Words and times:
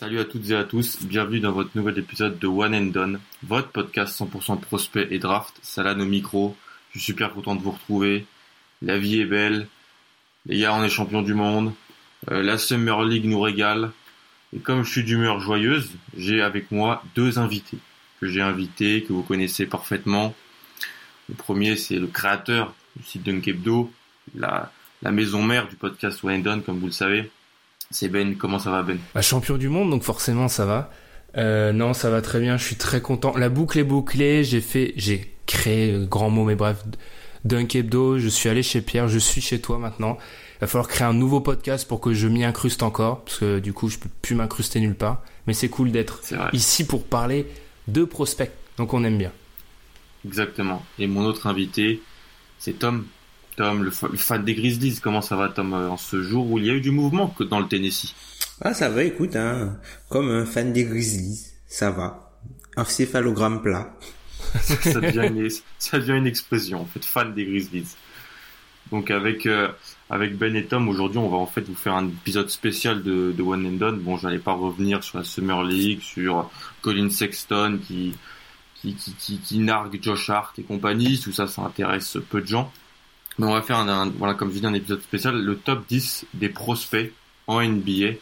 Salut 0.00 0.18
à 0.18 0.24
toutes 0.24 0.48
et 0.48 0.56
à 0.56 0.64
tous, 0.64 1.02
bienvenue 1.02 1.40
dans 1.40 1.52
votre 1.52 1.72
nouvel 1.74 1.98
épisode 1.98 2.38
de 2.38 2.46
One 2.46 2.74
and 2.74 2.86
Done, 2.86 3.20
votre 3.42 3.68
podcast 3.68 4.18
100% 4.18 4.58
prospect 4.58 5.08
et 5.10 5.18
draft. 5.18 5.54
Salah 5.60 5.92
au 5.92 6.06
micro, 6.06 6.56
je 6.90 6.98
suis 6.98 7.12
super 7.12 7.34
content 7.34 7.54
de 7.54 7.60
vous 7.60 7.72
retrouver. 7.72 8.24
La 8.80 8.96
vie 8.96 9.20
est 9.20 9.26
belle, 9.26 9.68
les 10.46 10.60
gars 10.60 10.72
on 10.72 10.82
est 10.82 10.88
champion 10.88 11.20
du 11.20 11.34
monde, 11.34 11.74
euh, 12.30 12.42
la 12.42 12.56
Summer 12.56 13.04
League 13.04 13.26
nous 13.26 13.42
régale. 13.42 13.90
Et 14.56 14.60
comme 14.60 14.84
je 14.84 14.90
suis 14.90 15.04
d'humeur 15.04 15.38
joyeuse, 15.38 15.90
j'ai 16.16 16.40
avec 16.40 16.70
moi 16.70 17.04
deux 17.14 17.38
invités 17.38 17.76
que 18.22 18.26
j'ai 18.26 18.40
invités, 18.40 19.02
que 19.02 19.12
vous 19.12 19.22
connaissez 19.22 19.66
parfaitement. 19.66 20.34
Le 21.28 21.34
premier, 21.34 21.76
c'est 21.76 21.96
le 21.96 22.06
créateur 22.06 22.74
du 22.96 23.04
site 23.04 23.22
Dunkebdo, 23.22 23.92
la 24.34 24.72
maison 25.02 25.42
mère 25.42 25.68
du 25.68 25.76
podcast 25.76 26.24
One 26.24 26.36
and 26.36 26.38
Done, 26.38 26.62
comme 26.62 26.78
vous 26.78 26.86
le 26.86 26.92
savez. 26.92 27.30
C'est 27.92 28.08
Ben, 28.08 28.36
comment 28.36 28.60
ça 28.60 28.70
va 28.70 28.82
Ben? 28.84 28.98
Bah, 29.14 29.22
Champion 29.22 29.56
du 29.56 29.68
monde, 29.68 29.90
donc 29.90 30.04
forcément 30.04 30.46
ça 30.48 30.64
va. 30.64 30.92
Euh, 31.36 31.72
non, 31.72 31.92
ça 31.92 32.08
va 32.08 32.22
très 32.22 32.40
bien, 32.40 32.56
je 32.56 32.64
suis 32.64 32.76
très 32.76 33.00
content. 33.00 33.36
La 33.36 33.48
boucle 33.48 33.78
est 33.78 33.84
bouclée, 33.84 34.44
j'ai 34.44 34.60
fait, 34.60 34.94
j'ai 34.96 35.34
créé, 35.46 35.92
euh, 35.92 36.06
grand 36.06 36.30
mot, 36.30 36.44
mais 36.44 36.54
bref, 36.54 36.84
Dunk 37.44 37.74
Hebdo, 37.74 38.18
je 38.18 38.28
suis 38.28 38.48
allé 38.48 38.62
chez 38.62 38.80
Pierre, 38.80 39.08
je 39.08 39.18
suis 39.18 39.40
chez 39.40 39.60
toi 39.60 39.78
maintenant. 39.78 40.18
Il 40.56 40.60
va 40.60 40.66
falloir 40.68 40.88
créer 40.88 41.06
un 41.06 41.14
nouveau 41.14 41.40
podcast 41.40 41.88
pour 41.88 42.00
que 42.00 42.12
je 42.12 42.28
m'y 42.28 42.44
incruste 42.44 42.84
encore, 42.84 43.24
parce 43.24 43.38
que 43.38 43.58
du 43.58 43.72
coup 43.72 43.88
je 43.88 43.98
peux 43.98 44.08
plus 44.22 44.36
m'incruster 44.36 44.78
nulle 44.78 44.94
part. 44.94 45.22
Mais 45.48 45.54
c'est 45.54 45.68
cool 45.68 45.90
d'être 45.90 46.20
ici 46.52 46.86
pour 46.86 47.04
parler 47.04 47.46
de 47.88 48.04
prospects, 48.04 48.52
donc 48.76 48.94
on 48.94 49.02
aime 49.02 49.18
bien. 49.18 49.32
Exactement. 50.24 50.84
Et 50.98 51.08
mon 51.08 51.24
autre 51.24 51.48
invité, 51.48 52.02
c'est 52.58 52.78
Tom. 52.78 53.06
Tom, 53.56 53.84
le, 53.84 53.90
fan 53.90 54.44
des 54.44 54.54
Grizzlies. 54.54 55.00
Comment 55.02 55.22
ça 55.22 55.36
va, 55.36 55.48
Tom, 55.48 55.74
euh, 55.74 55.88
en 55.88 55.96
ce 55.96 56.22
jour 56.22 56.50
où 56.50 56.58
il 56.58 56.66
y 56.66 56.70
a 56.70 56.74
eu 56.74 56.80
du 56.80 56.90
mouvement 56.90 57.28
que 57.28 57.44
dans 57.44 57.60
le 57.60 57.68
Tennessee? 57.68 58.14
Ah, 58.60 58.74
ça 58.74 58.88
va, 58.88 59.04
écoute, 59.04 59.36
hein, 59.36 59.78
comme 60.08 60.30
un 60.30 60.44
fan 60.44 60.72
des 60.72 60.84
Grizzlies, 60.84 61.46
ça 61.66 61.90
va. 61.90 62.32
Un 62.76 62.84
céphalogramme 62.84 63.62
plat. 63.62 63.94
ça, 64.62 64.74
devient 65.00 65.28
une, 65.28 65.48
ça, 65.78 65.98
devient 65.98 66.18
une, 66.18 66.26
expression, 66.26 66.82
en 66.82 66.86
fait, 66.86 67.04
fan 67.04 67.34
des 67.34 67.44
Grizzlies. 67.44 67.96
Donc 68.90 69.10
avec 69.10 69.46
euh, 69.46 69.68
avec 70.08 70.36
Ben 70.36 70.56
et 70.56 70.64
Tom, 70.64 70.88
aujourd'hui, 70.88 71.18
on 71.18 71.28
va 71.28 71.36
en 71.36 71.46
fait 71.46 71.60
vous 71.60 71.76
faire 71.76 71.94
un 71.94 72.08
épisode 72.08 72.50
spécial 72.50 73.02
de, 73.02 73.32
de 73.36 73.42
One 73.42 73.64
and 73.64 73.76
Done. 73.76 74.00
Bon, 74.00 74.16
j'allais 74.16 74.38
pas 74.38 74.52
revenir 74.52 75.04
sur 75.04 75.18
la 75.18 75.24
Summer 75.24 75.62
League, 75.62 76.00
sur 76.02 76.50
Colin 76.82 77.08
Sexton 77.10 77.78
qui 77.86 78.14
qui, 78.80 78.94
qui, 78.94 79.12
qui, 79.14 79.38
qui 79.38 79.58
nargue 79.58 80.02
Josh 80.02 80.30
Hart 80.30 80.58
et 80.58 80.62
compagnie. 80.62 81.18
Tout 81.20 81.32
ça, 81.32 81.46
ça 81.46 81.62
intéresse 81.62 82.18
peu 82.28 82.40
de 82.40 82.46
gens. 82.46 82.72
Mais 83.40 83.46
on 83.46 83.52
va 83.54 83.62
faire 83.62 83.78
un, 83.78 84.34
comme 84.34 84.52
je 84.52 84.58
dis, 84.58 84.66
un 84.66 84.74
épisode 84.74 85.00
spécial, 85.00 85.34
le 85.34 85.56
top 85.56 85.86
10 85.88 86.26
des 86.34 86.50
prospects 86.50 87.10
en 87.46 87.62
NBA 87.62 88.16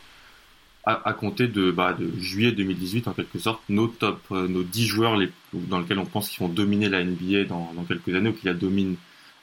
à, 0.84 1.12
compter 1.12 1.48
de, 1.48 1.72
bah, 1.72 1.92
de 1.92 2.08
juillet 2.20 2.52
2018 2.52 3.08
en 3.08 3.12
quelque 3.14 3.41
sorte, 3.41 3.61
nos 3.69 3.89
top, 3.89 4.20
euh, 4.30 4.46
nos 4.46 4.62
10 4.62 4.86
joueurs 4.86 5.19
dans 5.52 5.80
lesquels 5.80 5.98
on 5.98 6.06
pense 6.06 6.28
qu'ils 6.28 6.39
vont 6.39 6.48
dominer 6.48 6.89
la 6.89 7.02
NBA 7.02 7.45
dans, 7.46 7.74
quelques 7.89 8.14
années 8.14 8.28
ou 8.28 8.33
qui 8.33 8.46
la 8.46 8.55
dominent 8.55 8.95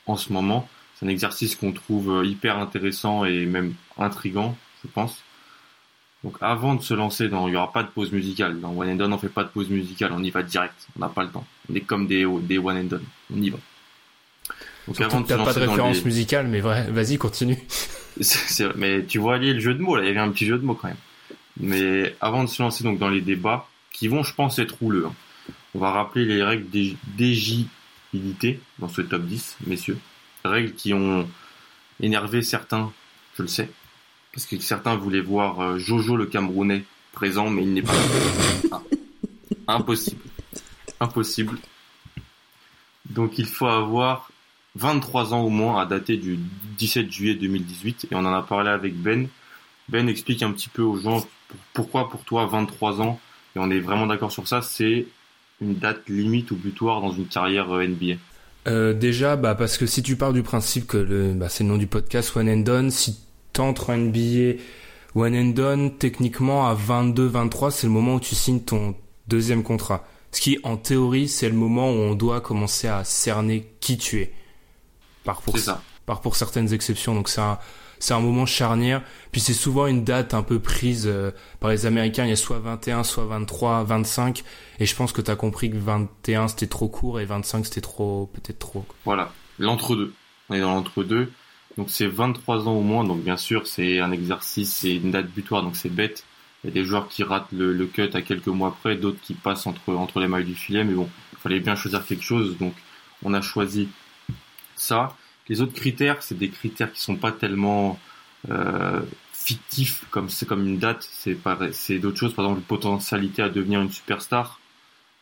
en 0.05 0.15
ce 0.15 0.31
moment. 0.31 0.69
C'est 0.95 1.07
un 1.07 1.09
exercice 1.09 1.57
qu'on 1.57 1.73
trouve 1.73 2.09
euh, 2.09 2.25
hyper 2.25 2.57
intéressant 2.57 3.25
et 3.25 3.45
même 3.45 3.73
intrigant, 3.97 4.57
je 4.81 4.89
pense. 4.89 5.23
Donc 6.23 6.37
avant 6.39 6.75
de 6.75 6.83
se 6.83 6.93
lancer 6.93 7.27
dans, 7.27 7.49
il 7.49 7.51
n'y 7.51 7.57
aura 7.57 7.73
pas 7.73 7.83
de 7.83 7.89
pause 7.89 8.13
musicale. 8.13 8.61
Dans 8.61 8.71
One 8.71 8.91
and 8.91 8.95
Done, 8.95 9.11
on 9.11 9.17
fait 9.17 9.27
pas 9.27 9.43
de 9.43 9.49
pause 9.49 9.69
musicale, 9.69 10.13
on 10.13 10.23
y 10.23 10.29
va 10.29 10.41
direct. 10.41 10.87
On 10.95 11.01
n'a 11.01 11.09
pas 11.09 11.23
le 11.23 11.31
temps. 11.31 11.45
On 11.69 11.75
est 11.75 11.81
comme 11.81 12.07
des, 12.07 12.25
des 12.43 12.59
One 12.59 12.77
and 12.77 12.83
Done. 12.85 13.03
On 13.35 13.41
y 13.41 13.49
va. 13.49 13.57
Donc 14.87 14.97
Surtout 14.97 15.15
avant 15.15 15.21
de 15.21 15.27
pas 15.45 15.53
de 15.53 15.59
référence 15.59 16.05
musicale, 16.05 16.47
mais 16.47 16.59
vrai, 16.59 16.87
vas-y, 16.91 17.17
continue. 17.17 17.57
mais 18.75 19.03
tu 19.05 19.17
vois 19.17 19.35
aller 19.35 19.53
le 19.53 19.59
jeu 19.59 19.73
de 19.73 19.81
mots, 19.81 19.95
là, 19.95 20.03
il 20.03 20.07
y 20.07 20.11
avait 20.11 20.19
un 20.19 20.29
petit 20.29 20.45
jeu 20.45 20.57
de 20.57 20.65
mots 20.65 20.75
quand 20.75 20.87
même. 20.87 20.97
Mais 21.59 22.15
avant 22.21 22.43
de 22.43 22.49
se 22.49 22.61
lancer 22.61 22.83
donc 22.83 22.99
dans 22.99 23.09
les 23.09 23.21
débats, 23.21 23.67
qui 23.91 24.07
vont, 24.07 24.23
je 24.23 24.33
pense, 24.33 24.59
être 24.59 24.75
rouleux, 24.79 25.05
hein, 25.07 25.13
on 25.73 25.79
va 25.79 25.91
rappeler 25.91 26.25
les 26.25 26.43
règles 26.43 26.67
d'éligibilité 26.69 28.59
dans 28.79 28.89
ce 28.89 29.01
top 29.01 29.23
10, 29.23 29.57
messieurs. 29.67 29.97
Règles 30.43 30.73
qui 30.73 30.93
ont 30.93 31.27
énervé 31.99 32.41
certains, 32.41 32.91
je 33.37 33.43
le 33.43 33.47
sais, 33.47 33.69
parce 34.33 34.45
que 34.45 34.59
certains 34.59 34.95
voulaient 34.95 35.21
voir 35.21 35.61
euh, 35.61 35.77
Jojo 35.79 36.17
le 36.17 36.25
Camerounais 36.25 36.83
présent, 37.13 37.49
mais 37.49 37.63
il 37.63 37.73
n'est 37.73 37.81
pas 37.81 37.93
ah. 38.71 38.81
Impossible. 39.67 40.21
Impossible. 40.99 41.57
Donc 43.09 43.39
il 43.39 43.45
faut 43.45 43.67
avoir 43.67 44.29
23 44.75 45.33
ans 45.33 45.41
au 45.41 45.49
moins 45.49 45.81
à 45.81 45.85
dater 45.85 46.17
du 46.17 46.39
17 46.77 47.11
juillet 47.11 47.35
2018 47.35 48.07
et 48.11 48.15
on 48.15 48.19
en 48.19 48.33
a 48.33 48.41
parlé 48.41 48.69
avec 48.69 48.95
Ben. 48.95 49.27
Ben 49.87 50.09
explique 50.09 50.43
un 50.43 50.51
petit 50.51 50.69
peu 50.69 50.81
aux 50.81 50.97
gens 50.97 51.25
pourquoi 51.73 52.09
pour 52.09 52.23
toi 52.23 52.45
23 52.45 53.01
ans 53.01 53.19
et 53.55 53.59
on 53.59 53.69
est 53.71 53.79
vraiment 53.79 54.07
d'accord 54.07 54.31
sur 54.31 54.47
ça, 54.47 54.61
c'est 54.61 55.05
une 55.61 55.75
date 55.75 56.09
limite 56.09 56.51
ou 56.51 56.55
butoir 56.55 57.01
dans 57.01 57.11
une 57.11 57.27
carrière 57.27 57.71
euh, 57.71 57.87
NBA. 57.87 58.15
Euh, 58.67 58.93
déjà, 58.93 59.35
bah 59.35 59.55
parce 59.55 59.77
que 59.77 59.85
si 59.85 60.03
tu 60.03 60.17
pars 60.17 60.33
du 60.33 60.43
principe 60.43 60.87
que 60.87 60.97
le, 60.97 61.33
bah, 61.33 61.49
c'est 61.49 61.63
le 61.63 61.69
nom 61.69 61.77
du 61.77 61.87
podcast 61.87 62.35
One 62.35 62.49
and 62.49 62.59
Done, 62.59 62.91
si 62.91 63.19
t'entres 63.53 63.91
en 63.91 63.97
NBA 63.97 64.59
One 65.13 65.35
and 65.35 65.51
Done, 65.51 65.97
techniquement 65.97 66.67
à 66.67 66.75
22-23, 66.75 67.71
c'est 67.71 67.87
le 67.87 67.93
moment 67.93 68.15
où 68.15 68.19
tu 68.19 68.35
signes 68.35 68.61
ton 68.61 68.95
deuxième 69.27 69.63
contrat. 69.63 70.05
Ce 70.31 70.41
qui, 70.41 70.59
en 70.63 70.75
théorie, 70.75 71.29
c'est 71.29 71.47
le 71.47 71.55
moment 71.55 71.89
où 71.89 71.95
on 71.95 72.15
doit 72.15 72.41
commencer 72.41 72.87
à 72.89 73.05
cerner 73.05 73.71
qui 73.79 73.97
tu 73.97 74.19
es 74.19 74.33
par 75.25 75.41
pour, 75.41 75.57
ça. 75.57 75.81
par 76.05 76.21
pour 76.21 76.35
certaines 76.35 76.71
exceptions. 76.71 77.13
Donc 77.13 77.27
c'est 77.27 77.41
un, 77.41 77.59
c'est 77.99 78.13
un 78.13 78.19
moment 78.19 78.45
charnière. 78.45 79.01
Puis 79.31 79.41
c'est 79.41 79.53
souvent 79.53 79.87
une 79.87 80.03
date 80.03 80.33
un 80.33 80.43
peu 80.43 80.59
prise 80.59 81.07
euh, 81.07 81.31
par 81.59 81.71
les 81.71 81.85
Américains. 81.85 82.23
Il 82.23 82.29
y 82.29 82.33
a 82.33 82.37
soit 82.37 82.59
21, 82.59 83.03
soit 83.03 83.25
23, 83.25 83.83
25. 83.83 84.43
Et 84.79 84.85
je 84.85 84.95
pense 84.95 85.11
que 85.11 85.21
tu 85.21 85.31
as 85.31 85.35
compris 85.35 85.69
que 85.69 85.77
21 85.77 86.47
c'était 86.47 86.67
trop 86.67 86.87
court 86.87 87.19
et 87.19 87.25
25 87.25 87.65
c'était 87.65 87.81
trop, 87.81 88.29
peut-être 88.33 88.59
trop. 88.59 88.85
Voilà, 89.03 89.31
l'entre-deux. 89.59 90.13
On 90.49 90.55
est 90.55 90.61
dans 90.61 90.73
l'entre-deux. 90.73 91.31
Donc 91.77 91.89
c'est 91.89 92.07
23 92.07 92.67
ans 92.67 92.73
au 92.73 92.81
moins. 92.81 93.03
Donc 93.03 93.21
bien 93.21 93.37
sûr 93.37 93.67
c'est 93.67 93.99
un 93.99 94.11
exercice, 94.11 94.73
c'est 94.73 94.95
une 94.95 95.11
date 95.11 95.27
butoir. 95.27 95.63
Donc 95.63 95.75
c'est 95.75 95.89
bête. 95.89 96.23
Il 96.63 96.69
y 96.69 96.71
a 96.71 96.73
des 96.73 96.85
joueurs 96.85 97.07
qui 97.07 97.23
ratent 97.23 97.51
le, 97.51 97.73
le 97.73 97.85
cut 97.85 98.09
à 98.13 98.21
quelques 98.23 98.47
mois 98.47 98.75
près, 98.81 98.95
d'autres 98.95 99.19
qui 99.21 99.35
passent 99.35 99.67
entre, 99.67 99.93
entre 99.93 100.19
les 100.19 100.27
mailles 100.27 100.45
du 100.45 100.55
filet. 100.55 100.83
Mais 100.83 100.93
bon, 100.93 101.09
il 101.33 101.39
fallait 101.39 101.59
bien 101.59 101.75
choisir 101.75 102.05
quelque 102.05 102.23
chose. 102.23 102.57
Donc 102.57 102.73
on 103.23 103.33
a 103.33 103.41
choisi 103.41 103.89
ça. 104.75 105.15
Les 105.47 105.61
autres 105.61 105.73
critères, 105.73 106.23
c'est 106.23 106.37
des 106.37 106.49
critères 106.49 106.91
qui 106.91 107.01
sont 107.01 107.15
pas 107.15 107.31
tellement 107.31 107.99
euh, 108.49 109.01
fictifs 109.33 110.05
comme 110.09 110.29
c'est 110.29 110.47
comme 110.47 110.65
une 110.65 110.79
date. 110.79 111.07
C'est 111.11 111.37
c'est 111.71 111.99
d'autres 111.99 112.17
choses. 112.17 112.33
Par 112.33 112.45
exemple, 112.45 112.61
une 112.61 112.65
potentialité 112.65 113.41
à 113.41 113.49
devenir 113.49 113.81
une 113.81 113.91
superstar, 113.91 114.59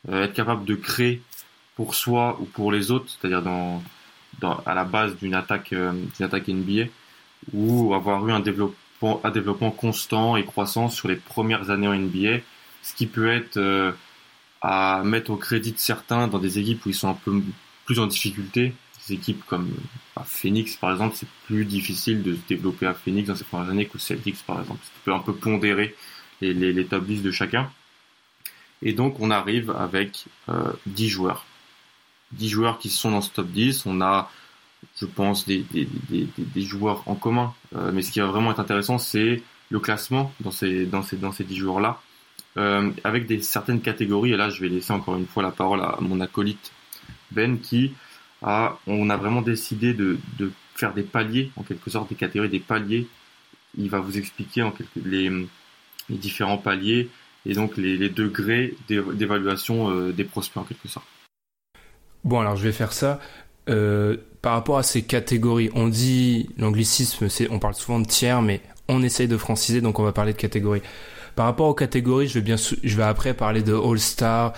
euh, 0.09 0.24
être 0.24 0.34
capable 0.34 0.66
de 0.66 0.75
créer 0.75 1.22
pour 1.75 1.96
soi 1.96 2.38
ou 2.40 2.46
pour 2.46 2.72
les 2.72 2.92
autres, 2.92 3.06
c'est-à-dire 3.09 3.42
dans, 3.42 3.84
dans 4.40 4.58
à 4.66 4.74
la 4.74 4.84
base 4.84 5.18
d'une 5.18 5.36
attaque 5.36 5.74
euh, 5.74 5.92
d'une 5.92 6.25
attaque 6.25 6.47
NBA, 6.47 6.86
ou 7.53 7.94
avoir 7.94 8.25
eu 8.28 8.31
un 8.31 8.40
développement 8.40 8.78
un 9.24 9.31
développement 9.31 9.72
constant 9.72 10.38
et 10.38 10.45
croissant 10.45 10.89
sur 10.89 11.10
les 11.10 11.18
premières 11.18 11.69
années 11.69 11.88
en 11.88 11.94
NBA, 11.94 12.39
ce 12.81 12.94
qui 12.94 13.06
peut 13.07 13.30
être 13.30 13.57
euh, 13.57 13.92
à 14.62 15.01
mettre 15.04 15.31
au 15.31 15.36
crédit 15.36 15.74
de 15.74 15.78
certains 15.78 16.28
dans 16.28 16.39
des 16.39 16.60
équipes 16.60 16.86
où 16.86 16.89
ils 16.89 16.95
sont 16.95 17.10
un 17.10 17.13
peu 17.13 17.42
plus 17.86 18.00
en 18.00 18.07
difficulté, 18.07 18.74
équipes 19.12 19.44
comme 19.46 19.70
Phoenix 20.26 20.76
par 20.76 20.92
exemple, 20.92 21.16
c'est 21.16 21.28
plus 21.46 21.66
difficile 21.66 22.24
de 22.24 22.36
se 22.36 22.40
développer 22.48 22.86
à 22.86 22.94
Phoenix 22.94 23.28
dans 23.28 23.36
ces 23.36 23.44
premières 23.44 23.70
années 23.70 23.86
qu'au 23.86 23.98
Celtics 23.98 24.44
par 24.46 24.62
exemple. 24.62 24.80
Tu 24.84 25.00
peux 25.04 25.14
un 25.14 25.20
peu 25.20 25.34
pondérer 25.34 25.96
les, 26.42 26.54
les, 26.54 26.74
les 26.74 26.86
top 26.86 27.06
10 27.06 27.22
de 27.22 27.32
chacun. 27.32 27.70
Et 28.82 28.94
donc 28.94 29.20
on 29.20 29.32
arrive 29.32 29.72
avec 29.72 30.26
euh, 30.50 30.72
10 30.86 31.10
joueurs. 31.10 31.46
10 32.34 32.50
joueurs 32.50 32.80
qui 32.80 32.90
sont 32.90 33.12
dans 33.12 33.22
ce 33.22 33.32
top 33.32 33.48
10. 33.48 33.86
On 33.86 34.02
a, 34.02 34.30
je 35.00 35.06
pense, 35.06 35.46
des, 35.46 35.60
des, 35.72 35.88
des, 36.10 36.28
des 36.38 36.62
joueurs 36.62 37.04
en 37.08 37.16
commun. 37.16 37.54
Euh, 37.76 37.92
mais 37.92 38.02
ce 38.02 38.12
qui 38.12 38.20
va 38.20 38.28
vraiment 38.28 38.52
être 38.52 38.60
intéressant, 38.60 38.98
c'est 38.98 39.42
le 39.70 39.80
classement 39.80 40.34
dans 40.40 40.52
ces, 40.52 40.86
dans 40.86 41.02
ces, 41.02 41.18
dans 41.18 41.32
ces 41.32 41.44
10 41.44 41.56
joueurs-là. 41.56 42.02
Euh, 42.58 42.92
avec 43.04 43.26
des 43.26 43.42
certaines 43.42 43.82
catégories. 43.82 44.34
Et 44.34 44.38
là, 44.38 44.50
je 44.50 44.62
vais 44.62 44.70
laisser 44.70 44.94
encore 44.94 45.16
une 45.16 45.26
fois 45.26 45.42
la 45.42 45.52
parole 45.52 45.82
à 45.82 45.98
mon 46.02 46.20
acolyte 46.22 46.72
Ben 47.32 47.60
qui 47.60 47.94
on 48.44 49.10
a 49.10 49.18
vraiment 49.18 49.42
décidé 49.42 49.94
de, 49.94 50.18
faire 50.75 50.94
des 50.94 51.04
paliers, 51.04 51.51
en 51.56 51.63
quelque 51.63 51.90
sorte 51.90 52.10
des 52.10 52.16
catégories, 52.16 52.50
des 52.50 52.60
paliers 52.60 53.07
il 53.78 53.90
va 53.90 54.00
vous 54.00 54.18
expliquer 54.18 54.62
en 54.62 54.74
les, 55.04 55.30
les 56.10 56.18
différents 56.18 56.57
paliers 56.57 57.10
et 57.45 57.54
donc 57.54 57.78
les, 57.78 57.98
les 57.98 58.10
degrés 58.10 58.75
d'évaluation 58.88 59.90
euh, 59.90 60.12
des 60.12 60.24
prospects 60.24 60.62
en 60.62 60.66
quelque 60.66 60.88
sorte. 60.88 61.06
Bon, 62.24 62.40
alors 62.40 62.56
je 62.56 62.63
vais 62.63 62.72
faire 62.72 62.94
ça. 62.94 63.19
Euh, 63.69 64.18
par 64.42 64.54
rapport 64.54 64.78
à 64.78 64.84
ces 64.84 65.04
catégories, 65.04 65.69
on 65.74 65.88
dit 65.88 66.50
l'anglicisme, 66.57 67.28
on 67.50 67.60
parle 67.60 67.75
souvent 67.75 68.00
de 68.00 68.07
tiers, 68.07 68.42
mais 68.42 68.62
on 68.88 69.01
essaye 69.04 69.28
de 69.28 69.38
franciser, 69.38 69.81
donc 69.81 70.00
on 70.00 70.04
va 70.04 70.12
parler 70.12 70.34
de 70.34 70.38
catégories. 70.38 70.81
Par 71.36 71.45
rapport 71.45 71.68
aux 71.68 71.74
catégories, 71.74 72.28
je 72.28 72.36
vais 72.36 72.42
bien, 72.42 72.56
je 72.57 72.95
vais 72.95 73.04
après 73.04 73.34
parler 73.34 73.63
de 73.63 73.74
All 73.74 74.00
Star, 74.00 74.54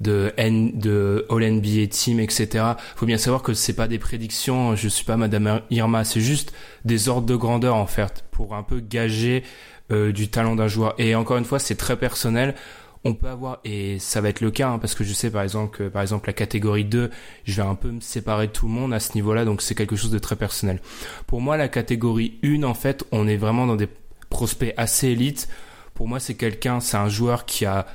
de 0.00 0.32
N, 0.36 0.78
de 0.78 1.26
All 1.30 1.50
NBA 1.50 1.86
Team, 1.88 2.20
etc. 2.20 2.64
Faut 2.96 3.06
bien 3.06 3.18
savoir 3.18 3.42
que 3.42 3.54
c'est 3.54 3.74
pas 3.74 3.88
des 3.88 3.98
prédictions. 3.98 4.74
Je 4.76 4.88
suis 4.88 5.04
pas 5.04 5.16
Madame 5.16 5.60
Irma, 5.70 6.04
c'est 6.04 6.20
juste 6.20 6.52
des 6.84 7.08
ordres 7.08 7.26
de 7.26 7.36
grandeur 7.36 7.76
en 7.76 7.86
fait 7.86 8.24
pour 8.30 8.54
un 8.54 8.62
peu 8.62 8.80
gager 8.80 9.44
euh, 9.92 10.12
du 10.12 10.28
talent 10.28 10.56
d'un 10.56 10.68
joueur. 10.68 10.94
Et 10.98 11.14
encore 11.14 11.36
une 11.36 11.44
fois, 11.44 11.58
c'est 11.58 11.74
très 11.74 11.96
personnel. 11.96 12.54
On 13.02 13.14
peut 13.14 13.28
avoir, 13.28 13.60
et 13.64 13.98
ça 13.98 14.20
va 14.20 14.28
être 14.28 14.42
le 14.42 14.50
cas, 14.50 14.68
hein, 14.68 14.78
parce 14.78 14.94
que 14.94 15.04
je 15.04 15.14
sais 15.14 15.30
par 15.30 15.42
exemple 15.42 15.74
que 15.74 15.88
par 15.88 16.02
exemple 16.02 16.28
la 16.28 16.34
catégorie 16.34 16.84
2, 16.84 17.10
je 17.44 17.56
vais 17.56 17.66
un 17.66 17.74
peu 17.74 17.90
me 17.90 18.00
séparer 18.00 18.46
de 18.46 18.52
tout 18.52 18.66
le 18.66 18.72
monde 18.72 18.92
à 18.92 19.00
ce 19.00 19.14
niveau-là, 19.14 19.46
donc 19.46 19.62
c'est 19.62 19.74
quelque 19.74 19.96
chose 19.96 20.10
de 20.10 20.18
très 20.18 20.36
personnel. 20.36 20.82
Pour 21.26 21.40
moi, 21.40 21.56
la 21.56 21.68
catégorie 21.68 22.38
1, 22.44 22.62
en 22.62 22.74
fait, 22.74 23.04
on 23.10 23.26
est 23.26 23.38
vraiment 23.38 23.66
dans 23.66 23.76
des 23.76 23.88
prospects 24.28 24.74
assez 24.76 25.08
élites. 25.08 25.48
Pour 25.94 26.08
moi, 26.08 26.20
c'est 26.20 26.34
quelqu'un, 26.34 26.80
c'est 26.80 26.98
un 26.98 27.08
joueur 27.08 27.46
qui 27.46 27.64
a 27.64 27.86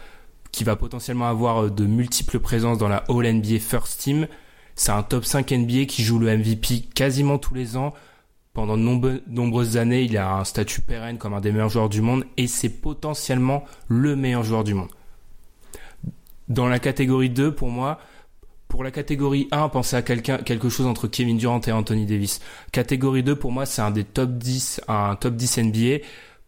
qui 0.55 0.63
va 0.63 0.77
potentiellement 0.77 1.27
avoir 1.27 1.65
euh, 1.65 1.69
de 1.69 1.85
multiples 1.85 2.39
présences 2.39 2.77
dans 2.77 2.87
la 2.87 3.03
All 3.09 3.27
NBA 3.33 3.59
First 3.59 3.99
Team. 3.99 4.27
C'est 4.75 4.91
un 4.91 5.03
top 5.03 5.25
5 5.25 5.51
NBA 5.51 5.85
qui 5.85 6.01
joue 6.01 6.17
le 6.17 6.35
MVP 6.37 6.85
quasiment 6.93 7.37
tous 7.37 7.53
les 7.53 7.75
ans. 7.75 7.93
Pendant 8.53 8.77
de 8.77 9.21
nombreuses 9.27 9.75
années, 9.75 10.03
il 10.03 10.17
a 10.17 10.37
un 10.37 10.45
statut 10.45 10.79
pérenne 10.79 11.17
comme 11.17 11.33
un 11.33 11.41
des 11.41 11.51
meilleurs 11.51 11.67
joueurs 11.67 11.89
du 11.89 11.99
monde 11.99 12.23
et 12.37 12.47
c'est 12.47 12.69
potentiellement 12.69 13.65
le 13.89 14.15
meilleur 14.15 14.43
joueur 14.43 14.63
du 14.63 14.73
monde. 14.73 14.87
Dans 16.47 16.67
la 16.67 16.79
catégorie 16.79 17.29
2, 17.29 17.53
pour 17.53 17.69
moi, 17.69 17.99
pour 18.69 18.85
la 18.85 18.91
catégorie 18.91 19.49
1, 19.51 19.67
pensez 19.67 19.97
à 19.97 20.01
quelque 20.01 20.69
chose 20.69 20.85
entre 20.85 21.07
Kevin 21.07 21.37
Durant 21.37 21.59
et 21.67 21.71
Anthony 21.73 22.05
Davis. 22.05 22.39
Catégorie 22.71 23.23
2, 23.23 23.35
pour 23.35 23.51
moi, 23.51 23.65
c'est 23.65 23.81
un 23.81 23.91
des 23.91 24.05
top 24.05 24.31
10, 24.37 24.81
un 24.87 25.15
top 25.15 25.35
10 25.35 25.57
NBA, 25.57 25.97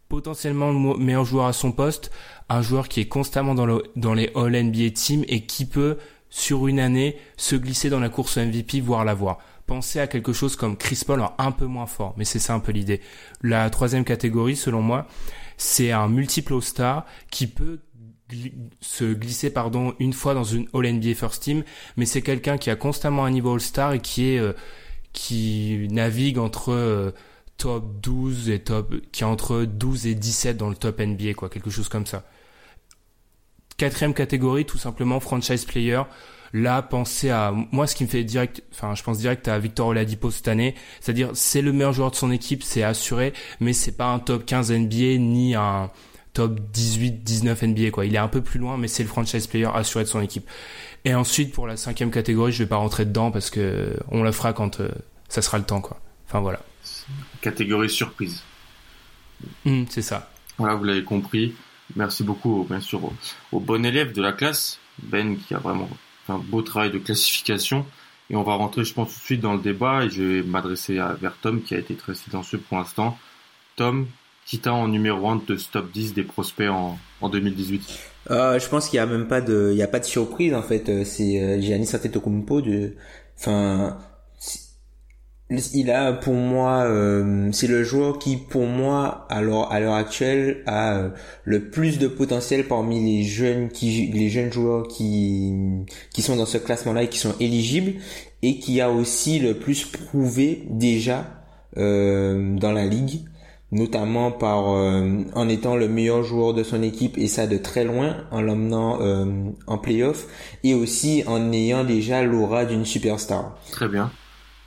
potentiellement 0.08 0.72
le 0.72 0.98
meilleur 0.98 1.24
joueur 1.24 1.46
à 1.46 1.52
son 1.52 1.72
poste, 1.72 2.10
un 2.48 2.62
joueur 2.62 2.88
qui 2.88 3.00
est 3.00 3.08
constamment 3.08 3.54
dans, 3.54 3.66
le, 3.66 3.82
dans 3.96 4.14
les 4.14 4.30
All 4.34 4.52
NBA 4.52 4.90
Team 4.90 5.24
et 5.28 5.42
qui 5.42 5.66
peut, 5.66 5.98
sur 6.30 6.66
une 6.66 6.80
année, 6.80 7.16
se 7.36 7.56
glisser 7.56 7.90
dans 7.90 8.00
la 8.00 8.08
course 8.08 8.38
MVP, 8.38 8.80
voire 8.80 9.04
l'avoir 9.04 9.38
penser 9.66 10.00
à 10.00 10.06
quelque 10.06 10.32
chose 10.32 10.56
comme 10.56 10.76
Chris 10.76 11.02
Paul, 11.06 11.22
un 11.36 11.52
peu 11.52 11.66
moins 11.66 11.86
fort, 11.86 12.14
mais 12.16 12.24
c'est 12.24 12.38
ça 12.38 12.54
un 12.54 12.60
peu 12.60 12.72
l'idée. 12.72 13.00
La 13.42 13.68
troisième 13.70 14.04
catégorie, 14.04 14.56
selon 14.56 14.80
moi, 14.80 15.06
c'est 15.58 15.92
un 15.92 16.08
multiple 16.08 16.54
All-Star 16.54 17.04
qui 17.30 17.46
peut 17.46 17.80
se 18.80 19.04
glisser 19.04 19.50
pardon 19.50 19.94
une 19.98 20.12
fois 20.12 20.34
dans 20.34 20.44
une 20.44 20.66
All 20.74 20.90
NBA 20.90 21.14
First 21.14 21.42
Team, 21.42 21.64
mais 21.96 22.06
c'est 22.06 22.22
quelqu'un 22.22 22.58
qui 22.58 22.70
a 22.70 22.76
constamment 22.76 23.24
un 23.24 23.30
niveau 23.30 23.54
All-Star 23.54 23.92
et 23.92 24.00
qui 24.00 24.30
est 24.30 24.38
euh, 24.38 24.54
qui 25.12 25.86
navigue 25.90 26.38
entre 26.38 26.72
euh, 26.72 27.12
top 27.58 28.00
12 28.00 28.48
et 28.48 28.60
top 28.60 28.94
qui 29.12 29.22
est 29.22 29.26
entre 29.26 29.64
12 29.64 30.06
et 30.06 30.14
17 30.14 30.56
dans 30.56 30.70
le 30.70 30.76
top 30.76 31.00
NBA 31.00 31.34
quoi, 31.34 31.50
quelque 31.50 31.70
chose 31.70 31.88
comme 31.88 32.06
ça. 32.06 32.24
Quatrième 33.76 34.14
catégorie, 34.14 34.64
tout 34.64 34.78
simplement 34.78 35.20
franchise 35.20 35.64
player. 35.64 36.02
Là, 36.52 36.80
pensez 36.82 37.30
à 37.30 37.52
moi, 37.52 37.86
ce 37.86 37.94
qui 37.94 38.04
me 38.04 38.08
fait 38.08 38.24
direct, 38.24 38.62
enfin, 38.72 38.94
je 38.94 39.02
pense 39.02 39.18
direct 39.18 39.46
à 39.48 39.58
Victor 39.58 39.88
Oladipo 39.88 40.30
cette 40.30 40.48
année. 40.48 40.74
C'est-à-dire, 41.00 41.30
c'est 41.34 41.60
le 41.60 41.72
meilleur 41.72 41.92
joueur 41.92 42.10
de 42.10 42.16
son 42.16 42.30
équipe, 42.30 42.62
c'est 42.62 42.82
assuré, 42.82 43.34
mais 43.60 43.74
c'est 43.74 43.96
pas 43.96 44.06
un 44.06 44.18
top 44.18 44.46
15 44.46 44.72
NBA 44.72 45.18
ni 45.18 45.54
un 45.54 45.90
top 46.32 46.58
18, 46.72 47.22
19 47.22 47.62
NBA 47.62 47.90
quoi. 47.90 48.06
Il 48.06 48.14
est 48.14 48.18
un 48.18 48.28
peu 48.28 48.40
plus 48.40 48.58
loin, 48.58 48.78
mais 48.78 48.88
c'est 48.88 49.02
le 49.02 49.08
franchise 49.08 49.46
player 49.46 49.68
assuré 49.72 50.04
de 50.04 50.08
son 50.08 50.20
équipe. 50.20 50.48
Et 51.04 51.14
ensuite, 51.14 51.52
pour 51.52 51.66
la 51.66 51.76
cinquième 51.76 52.10
catégorie, 52.10 52.52
je 52.52 52.62
vais 52.62 52.68
pas 52.68 52.76
rentrer 52.76 53.04
dedans 53.04 53.30
parce 53.30 53.50
que 53.50 53.96
on 54.10 54.22
la 54.22 54.32
fera 54.32 54.52
quand 54.52 54.80
euh, 54.80 54.88
ça 55.28 55.42
sera 55.42 55.58
le 55.58 55.64
temps 55.64 55.80
quoi. 55.80 56.00
Enfin 56.26 56.40
voilà. 56.40 56.60
Catégorie 57.40 57.90
surprise. 57.90 58.42
Mmh, 59.64 59.84
c'est 59.88 60.02
ça. 60.02 60.30
Voilà, 60.56 60.74
vous 60.74 60.84
l'avez 60.84 61.04
compris. 61.04 61.54
Merci 61.96 62.22
beaucoup, 62.22 62.66
bien 62.68 62.80
sûr, 62.80 63.00
au 63.52 63.60
bon 63.60 63.84
élève 63.84 64.12
de 64.12 64.20
la 64.20 64.32
classe, 64.32 64.78
Ben, 65.02 65.36
qui 65.38 65.54
a 65.54 65.58
vraiment 65.58 65.88
un 66.28 66.38
beau 66.38 66.62
travail 66.62 66.90
de 66.90 66.98
classification. 66.98 67.86
Et 68.30 68.36
on 68.36 68.42
va 68.42 68.54
rentrer, 68.54 68.84
je 68.84 68.92
pense, 68.92 69.14
tout 69.14 69.20
de 69.20 69.24
suite 69.24 69.40
dans 69.40 69.54
le 69.54 69.60
débat 69.60 70.04
et 70.04 70.10
je 70.10 70.22
vais 70.22 70.42
m'adresser 70.42 70.94
vers 71.20 71.34
Tom 71.40 71.62
qui 71.62 71.74
a 71.74 71.78
été 71.78 71.94
très 71.94 72.14
silencieux 72.14 72.58
pour 72.58 72.76
l'instant. 72.76 73.18
Tom, 73.76 74.06
qui 74.44 74.58
t'a 74.58 74.72
en 74.72 74.88
numéro 74.88 75.28
1 75.28 75.42
de 75.46 75.56
Stop 75.56 75.90
10 75.92 76.14
des 76.14 76.22
prospects 76.22 76.68
en, 76.68 76.98
en 77.20 77.28
2018 77.28 77.98
euh, 78.30 78.58
Je 78.58 78.68
pense 78.68 78.88
qu'il 78.88 78.98
n'y 78.98 79.02
a 79.02 79.06
même 79.06 79.28
pas 79.28 79.40
de, 79.40 79.70
il 79.72 79.78
y 79.78 79.82
a 79.82 79.88
pas 79.88 80.00
de 80.00 80.04
surprise 80.04 80.54
en 80.54 80.62
fait. 80.62 80.88
Euh, 80.88 81.04
c'est 81.04 81.40
euh, 81.40 81.60
Giannis 81.60 81.94
Antetokounmpo 81.94 82.60
de, 82.60 82.94
enfin, 83.38 83.98
il 85.50 85.90
a 85.90 86.12
pour 86.12 86.34
moi 86.34 86.84
euh, 86.84 87.48
c'est 87.52 87.68
le 87.68 87.82
joueur 87.82 88.18
qui 88.18 88.36
pour 88.36 88.66
moi 88.66 89.26
alors 89.30 89.72
à 89.72 89.80
l'heure 89.80 89.94
actuelle 89.94 90.62
a 90.66 90.96
euh, 90.96 91.08
le 91.44 91.70
plus 91.70 91.98
de 91.98 92.06
potentiel 92.06 92.64
parmi 92.64 93.02
les 93.02 93.24
jeunes 93.24 93.70
qui 93.70 94.10
les 94.12 94.28
jeunes 94.28 94.52
joueurs 94.52 94.86
qui 94.88 95.54
qui 96.12 96.20
sont 96.20 96.36
dans 96.36 96.44
ce 96.44 96.58
classement 96.58 96.92
là 96.92 97.04
et 97.04 97.08
qui 97.08 97.18
sont 97.18 97.34
éligibles 97.40 97.94
et 98.42 98.58
qui 98.58 98.82
a 98.82 98.90
aussi 98.90 99.38
le 99.38 99.54
plus 99.54 99.86
prouvé 99.86 100.66
déjà 100.68 101.24
euh, 101.78 102.54
dans 102.58 102.72
la 102.72 102.84
ligue 102.84 103.20
notamment 103.72 104.32
par 104.32 104.64
en 104.64 105.48
étant 105.50 105.76
le 105.76 105.88
meilleur 105.88 106.22
joueur 106.22 106.54
de 106.54 106.62
son 106.62 106.82
équipe 106.82 107.18
et 107.18 107.28
ça 107.28 107.46
de 107.46 107.58
très 107.58 107.84
loin 107.84 108.16
en 108.30 108.40
l'emmenant 108.40 108.98
en 109.66 109.76
playoff 109.76 110.26
et 110.64 110.72
aussi 110.72 111.22
en 111.26 111.52
ayant 111.52 111.84
déjà 111.84 112.22
l'aura 112.22 112.64
d'une 112.64 112.86
superstar. 112.86 113.58
Très 113.70 113.88
bien 113.88 114.10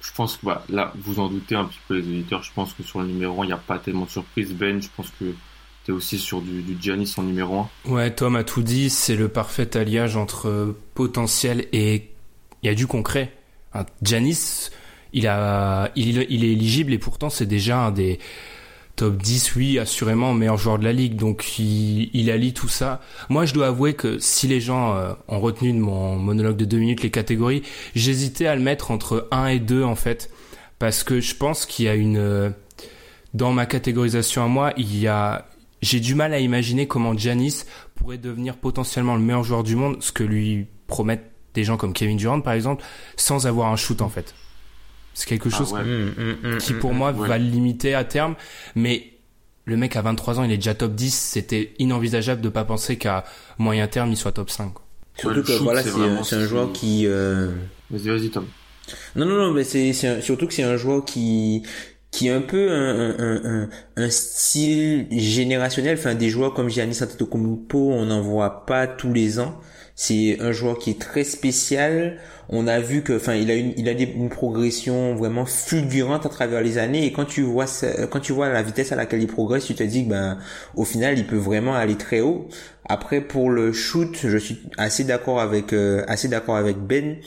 je 0.02 0.12
pense 0.14 0.38
que 0.38 0.46
bah, 0.46 0.64
là, 0.70 0.92
vous 1.00 1.20
en 1.20 1.30
doutez 1.30 1.56
un 1.56 1.66
petit 1.66 1.80
peu 1.88 1.96
les 1.96 2.08
éditeurs, 2.08 2.44
je 2.44 2.52
pense 2.54 2.74
que 2.74 2.84
sur 2.84 3.00
le 3.00 3.08
numéro 3.08 3.42
1, 3.42 3.46
il 3.46 3.48
n'y 3.48 3.54
a 3.54 3.58
pas 3.58 3.78
tellement 3.78 4.06
de 4.06 4.10
surprise. 4.10 4.52
Ben, 4.54 4.82
je 4.82 4.90
pense 4.96 5.10
que 5.20 5.34
tu 5.86 5.92
es 5.92 5.94
aussi 5.94 6.18
sur 6.18 6.42
du, 6.42 6.62
du 6.64 6.76
Giannis 6.80 7.14
en 7.18 7.24
numéro 7.24 7.68
1. 7.86 7.92
Ouais, 7.92 8.12
Tom 8.12 8.36
a 8.36 8.44
tout 8.44 8.64
dit, 8.64 8.90
c'est 8.90 9.16
le 9.16 9.30
parfait 9.30 9.78
alliage 9.78 10.18
entre 10.18 10.76
potentiel 10.96 11.68
et 11.72 12.10
il 12.64 12.68
y 12.68 12.70
a 12.70 12.76
du 12.76 12.88
concret. 12.88 13.34
Un 13.74 13.86
Giannis, 14.02 14.72
il, 15.14 15.28
a, 15.28 15.92
il, 15.96 16.26
il 16.30 16.44
est 16.44 16.52
éligible 16.52 16.94
et 16.94 16.98
pourtant 17.00 17.30
c'est 17.30 17.46
déjà 17.46 17.80
un 17.80 17.92
des 17.92 18.20
top 18.96 19.18
10, 19.18 19.56
oui, 19.56 19.80
assurément 19.80 20.34
meilleur 20.34 20.58
joueur 20.58 20.80
de 20.80 20.84
la 20.84 20.94
ligue. 20.94 21.16
Donc 21.16 21.60
il, 21.60 22.10
il 22.14 22.30
allie 22.30 22.54
tout 22.54 22.68
ça. 22.68 23.02
Moi, 23.30 23.46
je 23.46 23.54
dois 23.54 23.68
avouer 23.68 23.94
que 23.94 24.20
si 24.20 24.48
les 24.48 24.62
gens 24.62 24.96
euh, 24.96 25.14
ont 25.28 25.40
retenu 25.40 25.74
de 25.74 25.80
mon 25.80 26.16
monologue 26.16 26.58
de 26.58 26.66
deux 26.66 26.78
minutes 26.78 27.04
les 27.04 27.12
catégories, 27.12 27.64
j'hésitais 27.96 28.48
à 28.48 28.56
le 28.56 28.62
mettre 28.62 28.92
entre 28.92 29.28
1 29.32 29.48
et 29.48 29.60
2 29.60 29.84
en 29.84 29.96
fait, 29.96 30.32
parce 30.80 31.04
que 31.04 31.20
je 31.20 31.36
pense 31.36 31.66
qu'il 31.66 31.86
y 31.86 31.90
a 31.90 31.96
une 31.96 32.18
euh, 32.18 32.50
dans 33.34 33.54
ma 33.54 33.66
catégorisation 33.66 34.44
à 34.44 34.48
moi, 34.48 34.74
il 34.78 34.98
y 34.98 35.08
a 35.08 35.48
j'ai 35.82 36.00
du 36.00 36.14
mal 36.14 36.34
à 36.34 36.40
imaginer 36.40 36.88
comment 36.88 37.18
Giannis 37.18 37.64
pourrait 37.96 38.20
devenir 38.20 38.58
potentiellement 38.58 39.16
le 39.16 39.22
meilleur 39.22 39.44
joueur 39.44 39.64
du 39.64 39.76
monde, 39.76 39.98
ce 40.02 40.12
que 40.12 40.24
lui 40.24 40.68
promettent 40.88 41.32
des 41.54 41.64
gens 41.64 41.78
comme 41.78 41.94
Kevin 41.94 42.18
Durant 42.18 42.42
par 42.42 42.54
exemple, 42.54 42.84
sans 43.16 43.48
avoir 43.48 43.72
un 43.72 43.76
shoot 43.76 44.02
en 44.02 44.10
fait. 44.10 44.36
C'est 45.14 45.28
quelque 45.28 45.50
ah 45.52 45.58
chose 45.58 45.74
mmh, 45.74 45.78
mmh, 45.78 46.56
mmh, 46.56 46.58
qui 46.60 46.74
pour 46.74 46.94
moi 46.94 47.12
va 47.12 47.38
le 47.38 47.46
limiter 47.46 47.94
à 47.94 48.04
terme. 48.04 48.36
Mais 48.76 49.12
le 49.66 49.78
mec 49.78 49.96
à 49.96 50.02
23 50.02 50.40
ans, 50.40 50.44
il 50.44 50.52
est 50.52 50.58
déjà 50.58 50.74
top 50.74 50.94
10. 50.94 51.14
C'était 51.14 51.74
inenvisageable 51.80 52.42
de 52.42 52.50
pas 52.50 52.64
penser 52.64 52.98
qu'à 52.98 53.26
moyen 53.58 53.88
terme, 53.88 54.12
il 54.12 54.18
soit 54.18 54.32
top 54.32 54.50
5. 54.50 54.74
Surtout 55.18 55.44
que 55.44 55.52
voilà, 55.64 55.84
c'est 55.84 56.36
un 56.36 56.46
joueur 56.46 56.72
qui... 56.72 57.06
Euh... 57.06 57.52
Vas-y, 57.90 58.10
vas-y 58.10 58.30
Tom. 58.30 58.46
Non, 59.16 59.26
non, 59.26 59.36
non, 59.36 59.52
mais 59.52 59.64
c'est 59.64 59.94
surtout 60.22 60.48
que 60.48 60.54
c'est 60.54 60.64
un 60.64 60.78
joueur 60.78 61.06
qui 61.06 61.64
qui 62.12 62.28
est 62.28 62.32
un 62.32 62.42
peu 62.42 62.72
un, 62.72 63.16
un, 63.18 63.46
un, 63.46 63.70
un, 63.96 64.10
style 64.10 65.08
générationnel. 65.12 65.98
Enfin, 65.98 66.14
des 66.14 66.30
joueurs 66.30 66.54
comme 66.54 66.70
Giannis 66.70 67.02
Antetokounmpo, 67.02 67.92
on 67.94 68.06
n'en 68.06 68.22
voit 68.22 68.66
pas 68.66 68.86
tous 68.86 69.14
les 69.14 69.40
ans. 69.40 69.58
C'est 69.96 70.38
un 70.42 70.52
joueur 70.52 70.78
qui 70.78 70.90
est 70.90 71.00
très 71.00 71.24
spécial. 71.24 72.20
On 72.54 72.68
a 72.68 72.82
vu 72.82 73.02
que, 73.02 73.14
enfin, 73.14 73.36
il 73.36 73.50
a 73.50 73.56
une, 73.56 73.74
il 73.78 73.88
a 73.88 73.94
une 73.94 74.30
progression 74.30 75.16
vraiment 75.16 75.46
fulgurante 75.46 76.26
à 76.26 76.30
travers 76.30 76.62
les 76.62 76.78
années. 76.78 77.06
Et 77.06 77.14
quand 77.14 77.24
tu 77.24 77.44
vois, 77.44 77.66
quand 78.10 78.20
tu 78.20 78.34
vois 78.34 78.50
la 78.50 78.62
vitesse 78.62 78.92
à 78.92 78.98
laquelle 78.98 79.22
il 79.22 79.28
progresse, 79.28 79.66
tu 79.66 79.74
te 79.74 79.84
dis 79.84 80.04
que, 80.04 80.10
ben, 80.10 80.38
au 80.76 80.84
final, 80.84 81.18
il 81.18 81.26
peut 81.26 81.38
vraiment 81.38 81.74
aller 81.76 81.96
très 81.96 82.20
haut. 82.20 82.50
Après, 82.90 83.22
pour 83.22 83.50
le 83.50 83.72
shoot, 83.72 84.18
je 84.22 84.38
suis 84.38 84.60
assez 84.78 85.06
d'accord 85.06 85.40
avec, 85.40 85.72
euh, 85.72 86.04
assez 86.08 86.28
d'accord 86.28 86.58
avec 86.58 86.78
Ben 86.78 87.18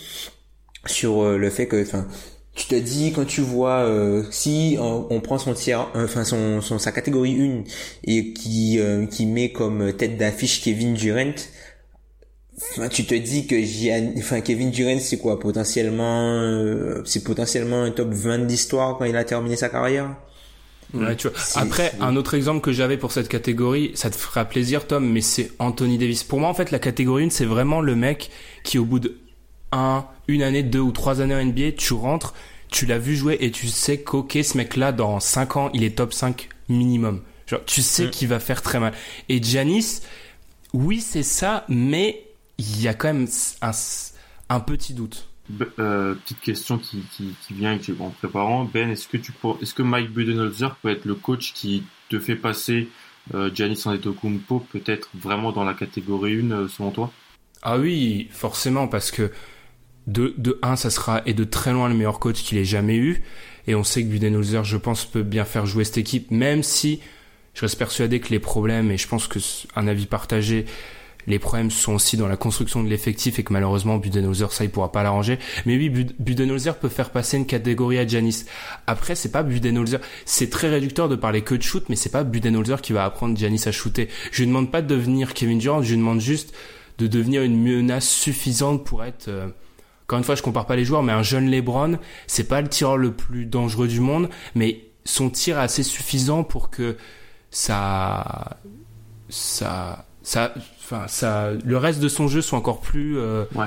sur 0.84 1.22
euh, 1.22 1.38
le 1.38 1.48
fait 1.48 1.68
que, 1.68 1.80
enfin, 1.80 2.06
tu 2.54 2.66
te 2.66 2.74
dis 2.74 3.12
quand 3.12 3.24
tu 3.24 3.40
vois 3.40 3.78
euh, 3.78 4.24
si 4.30 4.76
on, 4.78 5.20
prend 5.20 5.38
son 5.38 5.54
tiers 5.54 5.88
enfin 5.96 6.22
son, 6.22 6.60
son 6.60 6.78
sa 6.78 6.92
catégorie 6.92 7.36
1 7.40 7.64
et 8.04 8.32
qui 8.32 8.78
qui 9.10 9.26
met 9.26 9.50
comme 9.50 9.92
tête 9.92 10.16
d'affiche 10.18 10.62
Kevin 10.62 10.94
Durant 10.94 11.34
Enfin, 12.56 12.88
tu 12.88 13.04
te 13.04 13.14
dis 13.14 13.46
que 13.46 13.56
enfin, 14.18 14.40
Kevin 14.40 14.70
Durant, 14.70 14.98
c'est 15.00 15.18
quoi 15.18 15.40
potentiellement, 15.40 16.38
euh, 16.40 17.02
c'est 17.04 17.24
potentiellement 17.24 17.82
un 17.82 17.90
top 17.90 18.12
20 18.12 18.46
d'histoire 18.46 18.96
quand 18.96 19.04
il 19.04 19.16
a 19.16 19.24
terminé 19.24 19.56
sa 19.56 19.68
carrière? 19.68 20.14
Ouais, 20.92 21.16
tu 21.16 21.28
vois. 21.28 21.36
Après, 21.56 21.92
un 22.00 22.14
autre 22.14 22.34
exemple 22.34 22.60
que 22.60 22.70
j'avais 22.70 22.96
pour 22.96 23.10
cette 23.10 23.28
catégorie, 23.28 23.90
ça 23.94 24.10
te 24.10 24.16
fera 24.16 24.44
plaisir, 24.44 24.86
Tom, 24.86 25.10
mais 25.10 25.20
c'est 25.20 25.50
Anthony 25.58 25.98
Davis. 25.98 26.22
Pour 26.22 26.38
moi, 26.38 26.48
en 26.48 26.54
fait, 26.54 26.70
la 26.70 26.78
catégorie 26.78 27.24
1, 27.24 27.30
c'est 27.30 27.44
vraiment 27.44 27.80
le 27.80 27.96
mec 27.96 28.30
qui, 28.62 28.78
au 28.78 28.84
bout 28.84 29.00
de 29.00 29.18
un, 29.72 30.04
une 30.28 30.42
année, 30.42 30.62
deux 30.62 30.80
ou 30.80 30.92
trois 30.92 31.20
années 31.20 31.34
en 31.34 31.44
NBA, 31.44 31.72
tu 31.76 31.94
rentres, 31.94 32.34
tu 32.70 32.86
l'as 32.86 32.98
vu 32.98 33.16
jouer 33.16 33.36
et 33.40 33.50
tu 33.50 33.66
sais 33.66 33.98
qu'ok, 33.98 34.38
ce 34.40 34.56
mec-là, 34.56 34.92
dans 34.92 35.18
5 35.18 35.56
ans, 35.56 35.70
il 35.74 35.82
est 35.82 35.96
top 35.96 36.12
5 36.12 36.48
minimum. 36.68 37.22
Genre, 37.48 37.64
tu 37.66 37.82
sais 37.82 38.06
mm. 38.06 38.10
qu'il 38.10 38.28
va 38.28 38.38
faire 38.38 38.62
très 38.62 38.78
mal. 38.78 38.92
Et 39.28 39.42
Janis, 39.42 40.00
oui, 40.72 41.00
c'est 41.00 41.24
ça, 41.24 41.64
mais 41.68 42.22
il 42.58 42.82
y 42.82 42.88
a 42.88 42.94
quand 42.94 43.12
même 43.12 43.28
un, 43.62 43.70
un 44.48 44.60
petit 44.60 44.94
doute. 44.94 45.28
Euh, 45.78 46.14
petite 46.14 46.40
question 46.40 46.78
qui, 46.78 47.02
qui, 47.12 47.34
qui 47.46 47.54
vient 47.54 47.78
en 48.00 48.10
préparant. 48.10 48.64
Ben, 48.64 48.90
est-ce 48.90 49.08
que 49.08 49.18
tu 49.18 49.32
est-ce 49.60 49.74
que 49.74 49.82
Mike 49.82 50.10
Budenholzer 50.10 50.76
peut 50.76 50.88
être 50.88 51.04
le 51.04 51.14
coach 51.14 51.52
qui 51.52 51.82
te 52.08 52.18
fait 52.18 52.36
passer 52.36 52.88
euh, 53.34 53.50
Giannis 53.54 53.82
Antetokounmpo 53.84 54.60
peut-être 54.60 55.10
vraiment 55.14 55.52
dans 55.52 55.64
la 55.64 55.74
catégorie 55.74 56.40
1 56.40 56.50
euh, 56.50 56.68
selon 56.68 56.90
toi? 56.90 57.12
Ah 57.60 57.78
oui, 57.78 58.28
forcément 58.30 58.88
parce 58.88 59.10
que 59.10 59.32
de 60.06 60.34
de 60.38 60.58
1 60.62 60.76
ça 60.76 60.88
sera 60.88 61.22
et 61.26 61.34
de 61.34 61.44
très 61.44 61.72
loin 61.72 61.88
le 61.88 61.94
meilleur 61.94 62.20
coach 62.20 62.42
qu'il 62.42 62.56
ait 62.58 62.64
jamais 62.64 62.96
eu 62.96 63.22
et 63.66 63.74
on 63.74 63.84
sait 63.84 64.02
que 64.02 64.08
Budenholzer 64.08 64.64
je 64.64 64.76
pense 64.76 65.04
peut 65.04 65.22
bien 65.22 65.44
faire 65.44 65.64
jouer 65.64 65.84
cette 65.84 65.98
équipe 65.98 66.30
même 66.30 66.62
si 66.62 67.00
je 67.54 67.62
reste 67.62 67.78
persuadé 67.78 68.20
que 68.20 68.28
les 68.28 68.38
problèmes 68.38 68.90
et 68.90 68.98
je 68.98 69.08
pense 69.08 69.28
que 69.28 69.38
un 69.76 69.86
avis 69.86 70.04
partagé 70.04 70.66
les 71.26 71.38
problèmes 71.38 71.70
sont 71.70 71.94
aussi 71.94 72.16
dans 72.16 72.28
la 72.28 72.36
construction 72.36 72.82
de 72.82 72.88
l'effectif 72.88 73.38
et 73.38 73.44
que 73.44 73.52
malheureusement 73.52 73.96
Budenholzer 73.98 74.52
ça 74.52 74.64
il 74.64 74.70
pourra 74.70 74.92
pas 74.92 75.02
l'arranger. 75.02 75.38
Mais 75.66 75.76
oui, 75.76 75.88
Budenholzer 75.90 76.78
peut 76.78 76.88
faire 76.88 77.10
passer 77.10 77.36
une 77.36 77.46
catégorie 77.46 77.98
à 77.98 78.06
Janis. 78.06 78.44
Après 78.86 79.14
c'est 79.14 79.30
pas 79.30 79.42
Budenholzer, 79.42 80.00
c'est 80.24 80.50
très 80.50 80.68
réducteur 80.68 81.08
de 81.08 81.16
parler 81.16 81.42
que 81.42 81.54
de 81.54 81.62
shoot, 81.62 81.84
mais 81.88 81.96
c'est 81.96 82.10
pas 82.10 82.24
Budenholzer 82.24 82.82
qui 82.82 82.92
va 82.92 83.04
apprendre 83.04 83.36
Janis 83.36 83.62
à 83.66 83.72
shooter. 83.72 84.08
Je 84.32 84.42
lui 84.42 84.48
demande 84.48 84.70
pas 84.70 84.82
de 84.82 84.88
devenir 84.88 85.34
Kevin 85.34 85.58
Durant, 85.58 85.82
je 85.82 85.90
lui 85.90 85.98
demande 85.98 86.20
juste 86.20 86.54
de 86.98 87.06
devenir 87.06 87.42
une 87.42 87.60
menace 87.60 88.08
suffisante 88.08 88.84
pour 88.84 89.04
être 89.04 89.28
euh, 89.28 89.48
encore 90.06 90.18
une 90.18 90.24
fois, 90.24 90.34
je 90.34 90.42
compare 90.42 90.66
pas 90.66 90.76
les 90.76 90.84
joueurs, 90.84 91.02
mais 91.02 91.12
un 91.12 91.22
jeune 91.22 91.50
LeBron, 91.50 91.98
c'est 92.26 92.44
pas 92.46 92.60
le 92.60 92.68
tireur 92.68 92.98
le 92.98 93.12
plus 93.12 93.46
dangereux 93.46 93.88
du 93.88 94.00
monde, 94.00 94.28
mais 94.54 94.84
son 95.06 95.30
tir 95.30 95.58
est 95.58 95.62
assez 95.62 95.82
suffisant 95.82 96.44
pour 96.44 96.68
que 96.68 96.98
ça, 97.50 98.58
ça, 99.30 100.03
ça, 100.24 100.52
enfin 100.80 101.06
ça 101.06 101.52
le 101.64 101.76
reste 101.76 102.00
de 102.00 102.08
son 102.08 102.28
jeu 102.28 102.40
soit 102.40 102.58
encore 102.58 102.80
plus 102.80 103.18
euh, 103.18 103.44
ouais. 103.54 103.66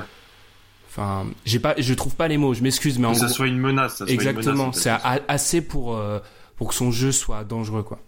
enfin 0.90 1.26
j'ai 1.46 1.60
pas 1.60 1.74
je 1.78 1.94
trouve 1.94 2.16
pas 2.16 2.26
les 2.28 2.36
mots 2.36 2.52
je 2.52 2.62
m'excuse 2.62 2.98
mais 2.98 3.06
en 3.06 3.12
que 3.12 3.18
ça 3.18 3.28
soit 3.28 3.46
une 3.46 3.58
menace 3.58 3.98
ça 3.98 4.04
exactement 4.06 4.72
c'est 4.72 4.90
assez 5.28 5.62
pour 5.62 5.96
euh, 5.96 6.18
pour 6.56 6.68
que 6.68 6.74
son 6.74 6.90
jeu 6.90 7.12
soit 7.12 7.44
dangereux 7.44 7.84
quoi. 7.84 8.00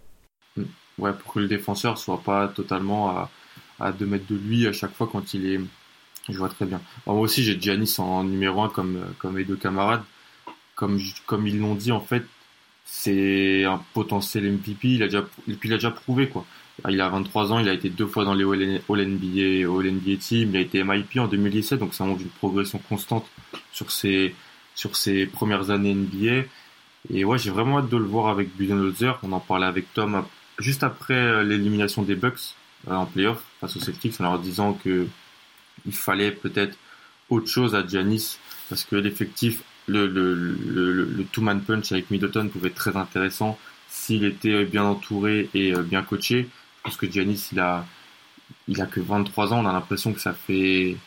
Mm. 0.57 0.63
ouais 0.99 1.13
pour 1.13 1.33
que 1.33 1.39
le 1.39 1.47
défenseur 1.47 1.97
soit 1.97 2.21
pas 2.21 2.49
totalement 2.49 3.09
à 3.09 3.31
à 3.79 3.91
2 3.93 4.05
mètres 4.05 4.27
de 4.29 4.35
lui 4.35 4.67
à 4.67 4.73
chaque 4.73 4.93
fois 4.93 5.09
quand 5.11 5.33
il 5.33 5.45
est 5.45 5.59
je 6.29 6.37
vois 6.37 6.49
très 6.49 6.65
bien. 6.65 6.79
Moi 7.07 7.15
aussi 7.15 7.43
j'ai 7.43 7.59
Giannis 7.59 7.95
en 7.97 8.23
numéro 8.23 8.61
1 8.61 8.69
comme 8.69 9.01
comme 9.17 9.33
mes 9.33 9.43
deux 9.43 9.55
camarades. 9.55 10.03
Comme 10.75 10.99
comme 11.25 11.47
ils 11.47 11.59
l'ont 11.59 11.75
dit 11.75 11.91
en 11.91 12.01
fait 12.01 12.23
c'est 12.85 13.63
un 13.63 13.81
potentiel 13.93 14.51
MVP 14.51 14.89
il 14.89 15.03
a 15.03 15.05
déjà 15.07 15.23
il 15.47 15.73
a 15.73 15.77
déjà 15.77 15.91
prouvé 15.91 16.27
quoi 16.27 16.45
il 16.89 17.01
a 17.01 17.09
23 17.09 17.51
ans, 17.51 17.59
il 17.59 17.69
a 17.69 17.73
été 17.73 17.89
deux 17.89 18.07
fois 18.07 18.25
dans 18.25 18.33
les 18.33 18.43
All-NBA, 18.43 19.69
All-NBA 19.69 20.17
Team, 20.19 20.49
il 20.49 20.57
a 20.57 20.59
été 20.61 20.83
MIP 20.83 21.17
en 21.17 21.27
2017, 21.27 21.79
donc 21.79 21.93
ça 21.93 22.05
montre 22.05 22.21
une 22.21 22.29
progression 22.29 22.79
constante 22.79 23.25
sur 23.71 23.91
ses, 23.91 24.35
sur 24.75 24.95
ses 24.95 25.25
premières 25.25 25.69
années 25.69 25.93
NBA. 25.93 26.47
Et 27.13 27.25
ouais, 27.25 27.37
j'ai 27.37 27.51
vraiment 27.51 27.79
hâte 27.79 27.89
de 27.89 27.97
le 27.97 28.05
voir 28.05 28.27
avec 28.29 28.55
Budenholzer. 28.55 29.19
On 29.23 29.31
en 29.31 29.39
parlait 29.39 29.65
avec 29.65 29.93
Tom 29.93 30.23
juste 30.59 30.83
après 30.83 31.13
euh, 31.13 31.43
l'élimination 31.43 32.03
des 32.03 32.15
Bucks 32.15 32.55
euh, 32.87 32.93
en 32.93 33.05
playoff 33.05 33.43
face 33.59 33.75
aux 33.75 33.79
Celtics, 33.79 34.19
en 34.21 34.23
leur 34.23 34.39
disant 34.39 34.73
que 34.73 35.07
il 35.85 35.93
fallait 35.93 36.31
peut-être 36.31 36.77
autre 37.29 37.47
chose 37.47 37.73
à 37.75 37.85
Giannis 37.85 38.37
parce 38.69 38.83
que 38.83 38.95
l'effectif, 38.95 39.63
le, 39.87 40.07
le, 40.07 40.35
le, 40.35 41.03
le 41.05 41.23
two-man 41.25 41.61
punch 41.61 41.91
avec 41.91 42.11
Middleton 42.11 42.49
pouvait 42.49 42.69
être 42.69 42.75
très 42.75 42.95
intéressant 42.95 43.57
s'il 43.89 44.23
était 44.23 44.63
bien 44.65 44.83
entouré 44.83 45.49
et 45.53 45.73
euh, 45.73 45.81
bien 45.81 46.03
coaché. 46.03 46.47
Parce 46.83 46.97
que 46.97 47.09
Giannis, 47.09 47.49
il 47.51 47.59
a, 47.59 47.85
il 48.67 48.81
a 48.81 48.85
que 48.85 48.99
23 48.99 49.53
ans. 49.53 49.63
On 49.63 49.67
a 49.67 49.73
l'impression 49.73 50.13
que 50.13 50.19
ça 50.19 50.33
fait 50.33 50.97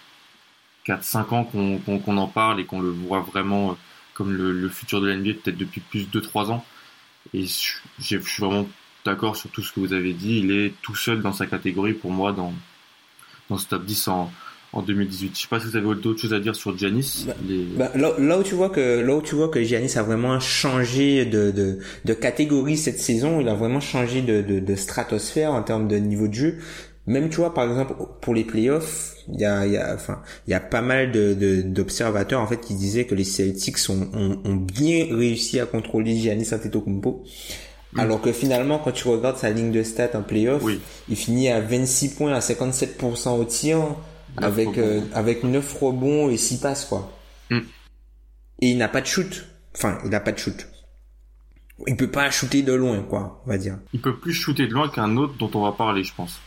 4-5 0.87 1.35
ans 1.35 1.45
qu'on 1.45 2.17
en 2.17 2.29
parle 2.29 2.61
et 2.61 2.67
qu'on 2.67 2.81
le 2.81 2.91
voit 2.91 3.21
vraiment 3.21 3.73
euh, 3.73 3.75
comme 4.15 4.33
le, 4.33 4.69
futur 4.69 5.01
de 5.01 5.09
l'NBA, 5.09 5.35
peut-être 5.43 5.57
depuis 5.57 5.81
plus 5.81 6.09
de 6.09 6.21
2-3 6.21 6.53
ans. 6.53 6.65
Et 7.33 7.47
je, 7.47 7.73
je 7.99 8.19
suis 8.19 8.43
vraiment 8.43 8.69
d'accord 9.05 9.37
sur 9.37 9.51
tout 9.51 9.63
ce 9.63 9.73
que 9.73 9.81
vous 9.81 9.93
avez 9.93 10.13
dit. 10.13 10.39
Il 10.39 10.53
est 10.53 10.75
tout 10.83 10.95
seul 10.95 11.21
dans 11.21 11.33
sa 11.33 11.47
catégorie 11.47 11.95
pour 11.95 12.11
moi 12.11 12.33
dans, 12.33 12.55
dans 13.49 13.59
ce 13.59 13.67
top 13.67 13.85
10 13.85 14.09
en, 14.09 14.33
en 14.75 14.83
2018. 14.83 15.33
Je 15.35 15.43
sais 15.43 15.49
pas 15.49 15.61
si 15.61 15.67
vous 15.67 15.77
avez 15.77 15.87
d'autres 16.01 16.21
choses 16.21 16.35
à 16.35 16.41
dire 16.41 16.55
sur 16.55 16.77
Giannis. 16.77 17.27
Bah, 17.27 17.93
bah, 17.95 18.13
là, 18.19 18.39
où 18.39 18.43
tu 18.43 18.55
vois 18.55 18.71
que 18.71 19.01
là 19.01 19.15
où 19.17 19.23
tu 19.23 19.35
vois 19.35 19.49
que 19.49 19.63
Giannis 19.63 19.97
a 19.97 20.03
vraiment 20.03 20.39
changé 20.41 21.25
de, 21.25 21.51
de, 21.51 21.79
de 22.05 22.15
catégorie 22.15 22.77
cette 22.77 22.99
saison, 22.99 23.41
il 23.41 23.49
a 23.49 23.55
vraiment 23.55 23.81
changé 23.81 24.21
de, 24.21 24.43
de, 24.43 24.59
de 24.59 24.75
stratosphère 24.75 25.53
en 25.53 25.63
termes 25.63 25.89
de 25.89 25.97
niveau 25.97 26.29
de 26.29 26.35
jeu. 26.35 26.59
Même 27.07 27.29
tu 27.29 27.37
vois 27.37 27.53
par 27.53 27.69
exemple 27.69 27.95
pour 28.21 28.35
les 28.35 28.45
playoffs, 28.45 29.15
il 29.33 29.41
y 29.41 29.45
a, 29.45 29.67
il 29.67 29.73
y 29.73 29.77
a 29.77 29.95
enfin 29.95 30.23
il 30.47 30.53
y 30.53 30.55
a 30.55 30.61
pas 30.61 30.81
mal 30.81 31.13
de 31.13 31.63
d'observateurs 31.63 32.41
en 32.41 32.47
fait 32.47 32.61
qui 32.61 32.75
disaient 32.75 33.05
que 33.05 33.15
les 33.15 33.25
Celtics 33.25 33.77
ont, 33.91 34.09
ont, 34.15 34.41
ont 34.45 34.55
bien 34.55 35.07
réussi 35.11 35.61
à 35.61 35.67
contrôler 35.67 36.17
Giannis 36.17 36.49
Antetokounmpo. 36.53 37.25
Alors 37.97 38.21
que 38.21 38.33
finalement, 38.33 38.79
quand 38.79 38.91
tu 38.91 39.07
regardes 39.07 39.37
sa 39.37 39.51
ligne 39.51 39.71
de 39.71 39.83
stats 39.85 40.19
en 40.19 40.23
playoff, 40.23 40.65
il 41.09 41.17
finit 41.17 41.49
à 41.49 41.61
26 41.61 42.15
points, 42.15 42.33
à 42.33 42.41
57% 42.41 43.39
au 43.39 43.45
tir, 43.45 43.79
avec 44.37 44.79
euh, 44.79 45.01
avec 45.13 45.45
9 45.45 45.79
rebonds 45.81 46.31
et 46.31 46.37
6 46.37 46.61
passes 46.61 46.85
quoi. 46.85 47.13
Mm. 47.51 47.59
Et 48.61 48.71
il 48.71 48.79
n'a 48.79 48.89
pas 48.89 49.01
de 49.01 49.07
shoot. 49.07 49.47
Enfin, 49.75 49.99
il 50.05 50.11
n'a 50.11 50.21
pas 50.21 50.33
de 50.33 50.39
shoot. 50.39 50.67
Il 51.87 51.97
peut 51.97 52.11
pas 52.11 52.31
shooter 52.31 52.63
de 52.63 52.73
loin 52.73 53.03
quoi, 53.03 53.43
on 53.47 53.51
va 53.51 53.59
dire. 53.59 53.79
Il 53.93 54.01
peut 54.01 54.17
plus 54.17 54.33
shooter 54.33 54.67
de 54.67 54.73
loin 54.73 54.89
qu'un 54.89 55.17
autre 55.17 55.35
dont 55.39 55.51
on 55.55 55.63
va 55.63 55.73
parler, 55.73 56.05
je 56.05 56.15
pense. 56.15 56.41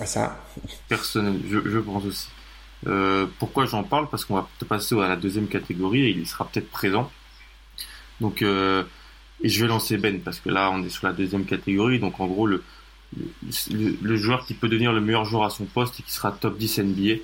Ah 0.00 0.06
ça. 0.06 0.44
Personnel, 0.88 1.40
je, 1.48 1.58
je 1.68 1.78
pense 1.78 2.04
aussi. 2.04 2.28
Euh, 2.86 3.26
pourquoi 3.38 3.66
j'en 3.66 3.82
parle? 3.82 4.08
Parce 4.08 4.24
qu'on 4.24 4.34
va 4.34 4.48
passer 4.68 4.98
à 4.98 5.08
la 5.08 5.16
deuxième 5.16 5.48
catégorie 5.48 6.02
et 6.02 6.10
il 6.10 6.26
sera 6.26 6.46
peut-être 6.46 6.70
présent. 6.70 7.10
Donc, 8.20 8.42
euh, 8.42 8.84
et 9.42 9.48
je 9.48 9.60
vais 9.60 9.68
lancer 9.68 9.96
Ben 9.98 10.20
parce 10.20 10.40
que 10.40 10.48
là 10.48 10.70
on 10.72 10.82
est 10.82 10.88
sur 10.88 11.06
la 11.06 11.12
deuxième 11.12 11.44
catégorie. 11.44 11.98
Donc 11.98 12.20
en 12.20 12.26
gros 12.26 12.46
le, 12.46 12.62
le, 13.70 14.16
joueur 14.16 14.44
qui 14.44 14.54
peut 14.54 14.68
devenir 14.68 14.92
le 14.92 15.00
meilleur 15.00 15.24
joueur 15.24 15.44
à 15.44 15.50
son 15.50 15.64
poste 15.64 16.00
et 16.00 16.02
qui 16.02 16.12
sera 16.12 16.32
top 16.32 16.58
10 16.58 16.80
NBA. 16.80 17.22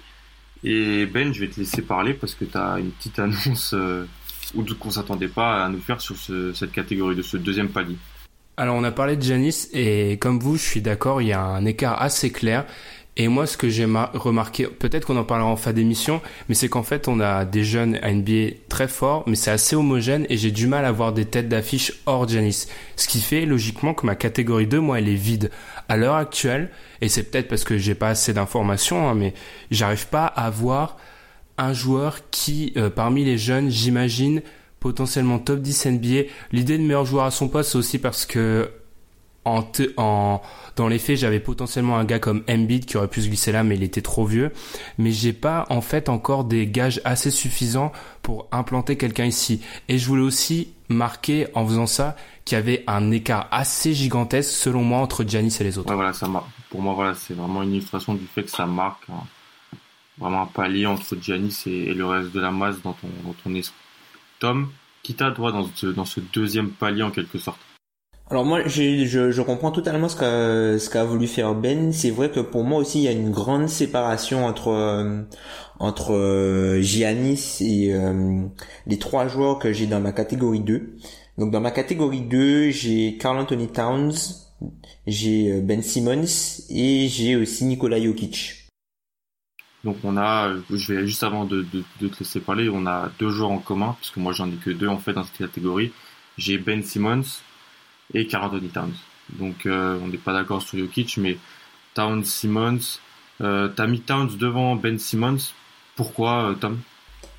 Et 0.64 1.06
Ben, 1.06 1.32
je 1.32 1.40
vais 1.40 1.48
te 1.48 1.60
laisser 1.60 1.82
parler 1.82 2.14
parce 2.14 2.34
que 2.34 2.44
tu 2.44 2.56
as 2.56 2.78
une 2.78 2.90
petite 2.90 3.18
annonce 3.18 3.74
euh, 3.74 4.06
qu'on 4.78 4.90
s'attendait 4.90 5.28
pas 5.28 5.64
à 5.64 5.68
nous 5.68 5.80
faire 5.80 6.00
sur 6.00 6.16
cette 6.54 6.72
catégorie 6.72 7.16
de 7.16 7.22
ce 7.22 7.36
deuxième 7.36 7.68
palier. 7.68 7.96
Alors 8.56 8.76
on 8.76 8.84
a 8.84 8.92
parlé 8.92 9.16
de 9.16 9.22
Janis 9.22 9.68
et 9.72 10.16
comme 10.18 10.38
vous, 10.38 10.56
je 10.56 10.62
suis 10.62 10.80
d'accord, 10.80 11.20
il 11.20 11.28
y 11.28 11.32
a 11.32 11.40
un 11.40 11.64
écart 11.64 12.00
assez 12.00 12.30
clair. 12.30 12.64
Et 13.16 13.28
moi, 13.28 13.46
ce 13.46 13.56
que 13.56 13.68
j'ai 13.68 13.84
remarqué, 13.84 14.66
peut-être 14.66 15.06
qu'on 15.06 15.16
en 15.16 15.24
parlera 15.24 15.48
en 15.48 15.54
fin 15.54 15.72
d'émission, 15.72 16.20
mais 16.48 16.56
c'est 16.56 16.68
qu'en 16.68 16.82
fait, 16.82 17.06
on 17.06 17.20
a 17.20 17.44
des 17.44 17.62
jeunes 17.62 17.96
à 18.02 18.12
NBA 18.12 18.56
très 18.68 18.88
forts, 18.88 19.22
mais 19.28 19.36
c'est 19.36 19.52
assez 19.52 19.76
homogène 19.76 20.26
et 20.28 20.36
j'ai 20.36 20.50
du 20.50 20.66
mal 20.66 20.84
à 20.84 20.90
voir 20.90 21.12
des 21.12 21.24
têtes 21.24 21.48
d'affiche 21.48 21.92
hors 22.06 22.26
Janis. 22.26 22.66
Ce 22.96 23.06
qui 23.06 23.20
fait 23.20 23.46
logiquement 23.46 23.94
que 23.94 24.04
ma 24.04 24.16
catégorie 24.16 24.66
2, 24.66 24.80
moi, 24.80 24.98
elle 24.98 25.08
est 25.08 25.14
vide. 25.14 25.50
À 25.88 25.96
l'heure 25.96 26.16
actuelle, 26.16 26.70
et 27.00 27.08
c'est 27.08 27.22
peut-être 27.22 27.46
parce 27.46 27.62
que 27.62 27.78
j'ai 27.78 27.94
pas 27.94 28.08
assez 28.08 28.32
d'informations, 28.32 29.08
hein, 29.08 29.14
mais 29.14 29.32
j'arrive 29.70 30.08
pas 30.08 30.26
à 30.26 30.50
voir 30.50 30.96
un 31.56 31.72
joueur 31.72 32.18
qui, 32.32 32.72
euh, 32.76 32.90
parmi 32.90 33.24
les 33.24 33.38
jeunes, 33.38 33.70
j'imagine, 33.70 34.42
potentiellement 34.80 35.38
top 35.38 35.60
10 35.60 35.86
NBA. 35.86 36.28
L'idée 36.50 36.78
de 36.78 36.82
meilleur 36.82 37.06
joueur 37.06 37.26
à 37.26 37.30
son 37.30 37.46
poste, 37.46 37.70
c'est 37.70 37.78
aussi 37.78 37.98
parce 37.98 38.26
que 38.26 38.70
en, 39.44 39.64
en 39.96 40.40
dans 40.76 40.88
les 40.88 40.98
faits, 40.98 41.18
j'avais 41.18 41.40
potentiellement 41.40 41.96
un 41.96 42.04
gars 42.04 42.18
comme 42.18 42.42
Embiid 42.48 42.84
qui 42.84 42.96
aurait 42.96 43.08
pu 43.08 43.22
se 43.22 43.28
glisser 43.28 43.52
là, 43.52 43.62
mais 43.62 43.76
il 43.76 43.82
était 43.82 44.02
trop 44.02 44.26
vieux. 44.26 44.52
Mais 44.98 45.12
j'ai 45.12 45.32
pas 45.32 45.66
en 45.70 45.80
fait 45.80 46.08
encore 46.08 46.44
des 46.44 46.66
gages 46.66 47.00
assez 47.04 47.30
suffisants 47.30 47.92
pour 48.22 48.48
implanter 48.50 48.96
quelqu'un 48.96 49.26
ici. 49.26 49.60
Et 49.88 49.98
je 49.98 50.06
voulais 50.06 50.22
aussi 50.22 50.72
marquer 50.88 51.46
en 51.54 51.66
faisant 51.66 51.86
ça 51.86 52.16
qu'il 52.44 52.56
y 52.56 52.58
avait 52.58 52.84
un 52.86 53.10
écart 53.10 53.48
assez 53.50 53.94
gigantesque 53.94 54.50
selon 54.50 54.82
moi 54.82 54.98
entre 54.98 55.24
Giannis 55.24 55.56
et 55.60 55.64
les 55.64 55.78
autres. 55.78 55.94
Voilà, 55.94 56.12
ça 56.12 56.28
pour 56.70 56.82
moi 56.82 56.94
voilà, 56.94 57.14
c'est 57.14 57.34
vraiment 57.34 57.62
une 57.62 57.72
illustration 57.72 58.14
du 58.14 58.26
fait 58.26 58.42
que 58.42 58.50
ça 58.50 58.66
marque 58.66 59.06
vraiment 60.18 60.42
un 60.42 60.46
palier 60.46 60.86
entre 60.86 61.16
Giannis 61.20 61.62
et, 61.66 61.94
le 61.94 62.06
reste 62.06 62.32
de 62.32 62.40
la 62.40 62.50
masse 62.50 62.80
dans 62.82 62.92
ton, 62.92 63.08
dans 63.44 63.54
esprit. 63.54 63.76
Tom, 64.40 64.70
qui 65.02 65.14
t'a 65.14 65.30
dans 65.30 65.50
dans 65.50 66.04
ce 66.04 66.20
deuxième 66.20 66.70
palier 66.70 67.02
en 67.02 67.10
quelque 67.10 67.38
sorte? 67.38 67.60
Alors 68.30 68.46
moi, 68.46 68.66
je, 68.66 69.04
je 69.30 69.42
comprends 69.42 69.70
totalement 69.70 70.08
ce 70.08 70.16
qu'a 70.16 70.78
ce 70.78 70.88
qu'a 70.88 71.04
voulu 71.04 71.26
faire 71.26 71.54
Ben. 71.54 71.92
C'est 71.92 72.10
vrai 72.10 72.30
que 72.30 72.40
pour 72.40 72.64
moi 72.64 72.78
aussi, 72.78 73.00
il 73.00 73.04
y 73.04 73.08
a 73.08 73.12
une 73.12 73.30
grande 73.30 73.68
séparation 73.68 74.46
entre 74.46 74.68
euh, 74.68 75.22
entre 75.78 76.14
euh, 76.14 76.80
Giannis 76.80 77.58
et 77.60 77.92
euh, 77.92 78.46
les 78.86 78.98
trois 78.98 79.28
joueurs 79.28 79.58
que 79.58 79.72
j'ai 79.72 79.86
dans 79.86 80.00
ma 80.00 80.12
catégorie 80.12 80.60
2. 80.60 80.96
Donc 81.38 81.50
dans 81.50 81.60
ma 81.60 81.70
catégorie 81.70 82.22
2, 82.22 82.70
j'ai 82.70 83.18
Carl 83.18 83.36
Anthony 83.38 83.68
Towns, 83.68 84.14
j'ai 85.06 85.52
euh, 85.52 85.60
Ben 85.60 85.82
Simmons 85.82 86.62
et 86.70 87.08
j'ai 87.08 87.36
aussi 87.36 87.64
Nikola 87.64 88.00
Jokic. 88.00 88.68
Donc 89.82 89.96
on 90.02 90.16
a, 90.16 90.54
je 90.70 90.94
vais 90.94 91.06
juste 91.06 91.24
avant 91.24 91.44
de, 91.44 91.66
de, 92.00 92.08
te 92.08 92.20
laisser 92.20 92.40
parler, 92.40 92.70
on 92.72 92.86
a 92.86 93.10
deux 93.18 93.28
joueurs 93.28 93.50
en 93.50 93.58
commun, 93.58 93.96
puisque 94.00 94.16
moi 94.16 94.32
j'en 94.32 94.48
ai 94.48 94.54
que 94.56 94.70
deux 94.70 94.88
en 94.88 94.96
fait 94.96 95.12
dans 95.12 95.24
cette 95.24 95.36
catégorie. 95.36 95.92
J'ai 96.38 96.56
Ben 96.56 96.82
Simmons 96.82 97.22
et 98.12 98.26
Carl 98.26 98.46
Anthony 98.46 98.68
Towns. 98.68 98.94
Donc 99.30 99.66
euh, 99.66 99.98
on 100.02 100.08
n'est 100.08 100.18
pas 100.18 100.32
d'accord 100.32 100.62
sur 100.62 100.78
Jokic, 100.78 101.16
mais 101.16 101.38
Towns, 101.94 102.24
Simmons, 102.24 102.98
euh, 103.40 103.68
t'as 103.68 103.86
mis 103.86 104.00
Towns 104.00 104.36
devant 104.38 104.76
Ben 104.76 104.98
Simmons. 104.98 105.38
Pourquoi, 105.96 106.50
euh, 106.50 106.54
Tom? 106.54 106.78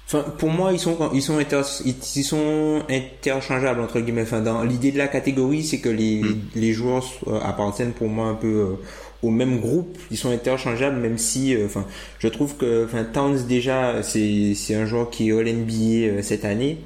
Enfin, 0.07 0.21
pour 0.37 0.49
moi, 0.49 0.71
ils 0.71 0.79
sont 0.79 1.09
ils 1.13 1.21
sont 1.21 1.39
ils 1.85 2.23
sont 2.23 2.83
interchangeables 2.89 3.81
entre 3.81 3.99
guillemets. 3.99 4.21
Enfin, 4.21 4.41
dans 4.41 4.63
l'idée 4.63 4.91
de 4.91 4.99
la 4.99 5.07
catégorie, 5.07 5.63
c'est 5.63 5.81
que 5.81 5.89
les 5.89 6.21
hmm. 6.21 6.41
les 6.55 6.73
joueurs 6.73 7.05
appartiennent 7.43 7.93
pour 7.93 8.07
moi 8.07 8.27
un 8.27 8.35
peu 8.35 8.47
euh, 8.47 8.75
au 9.23 9.31
même 9.31 9.59
groupe. 9.59 9.97
Ils 10.11 10.17
sont 10.17 10.29
interchangeables, 10.29 10.97
même 10.97 11.17
si, 11.17 11.55
euh, 11.55 11.65
enfin, 11.65 11.85
je 12.19 12.27
trouve 12.27 12.55
que, 12.55 12.85
enfin, 12.85 13.03
Towns 13.03 13.47
déjà, 13.47 14.03
c'est 14.03 14.53
c'est 14.53 14.75
un 14.75 14.85
joueur 14.85 15.09
qui 15.09 15.29
est 15.29 15.31
All 15.31 15.47
NBA 15.47 16.21
cette 16.21 16.45
année. 16.45 16.77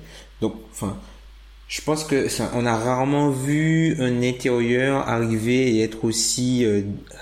Donc, 0.41 0.55
enfin, 0.71 0.97
je 1.69 1.81
pense 1.81 2.03
que 2.03 2.27
ça, 2.27 2.51
on 2.55 2.65
a 2.65 2.75
rarement 2.75 3.29
vu 3.29 3.95
un 3.99 4.21
intérieur 4.21 5.07
arriver 5.07 5.75
et 5.75 5.83
être 5.83 6.03
aussi 6.03 6.65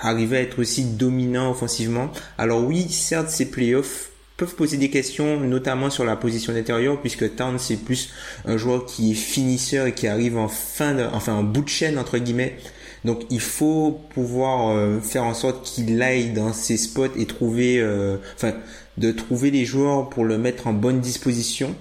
arriver 0.01 0.37
à 0.37 0.41
être 0.41 0.59
aussi 0.59 0.85
dominant 0.85 1.51
offensivement. 1.51 2.09
Alors 2.39 2.63
oui, 2.63 2.89
certes, 2.89 3.29
c'est 3.29 3.51
playoffs 3.51 4.09
peuvent 4.37 4.55
poser 4.55 4.77
des 4.77 4.89
questions, 4.89 5.39
notamment 5.39 5.89
sur 5.89 6.05
la 6.05 6.15
position 6.15 6.53
d'intérieur, 6.53 7.01
puisque 7.01 7.35
Town 7.35 7.57
c'est 7.57 7.77
plus 7.77 8.11
un 8.45 8.55
joueur 8.55 8.85
qui 8.85 9.11
est 9.11 9.15
finisseur 9.15 9.87
et 9.87 9.93
qui 9.93 10.07
arrive 10.07 10.37
en 10.37 10.47
fin 10.47 10.93
de, 10.93 11.03
enfin 11.11 11.33
en 11.33 11.43
bout 11.43 11.63
de 11.63 11.69
chaîne 11.69 11.97
entre 11.97 12.19
guillemets. 12.19 12.55
Donc 13.03 13.23
il 13.31 13.41
faut 13.41 13.99
pouvoir 14.13 14.69
euh, 14.69 14.99
faire 15.01 15.23
en 15.23 15.33
sorte 15.33 15.65
qu'il 15.65 16.01
aille 16.01 16.31
dans 16.31 16.53
ses 16.53 16.77
spots 16.77 17.15
et 17.17 17.25
trouver, 17.25 17.79
euh, 17.79 18.17
enfin 18.35 18.53
de 18.97 19.11
trouver 19.11 19.51
les 19.51 19.65
joueurs 19.65 20.09
pour 20.09 20.23
le 20.23 20.37
mettre 20.37 20.67
en 20.67 20.73
bonne 20.73 21.01
disposition 21.01 21.75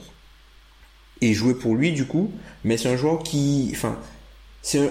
et 1.21 1.35
jouer 1.35 1.55
pour 1.55 1.75
lui 1.75 1.93
du 1.93 2.07
coup. 2.07 2.31
Mais 2.65 2.77
c'est 2.77 2.89
un 2.89 2.97
joueur 2.97 3.23
qui, 3.23 3.71
enfin 3.73 3.99
c'est 4.67 4.91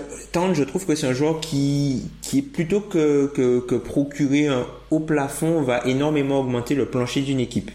je 0.54 0.64
trouve 0.64 0.86
que 0.86 0.96
c'est 0.96 1.06
un 1.06 1.14
joueur 1.14 1.42
qui, 1.42 2.10
qui 2.22 2.42
plutôt 2.42 2.80
que, 2.80 3.28
que, 3.28 3.60
que, 3.60 3.76
procurer 3.76 4.48
un 4.48 4.66
haut 4.90 5.02
plafond, 5.02 5.62
va 5.64 5.84
énormément 5.86 6.40
augmenter 6.40 6.76
le 6.76 6.86
plancher 6.86 7.22
d'une 7.22 7.42
équipe. 7.42 7.72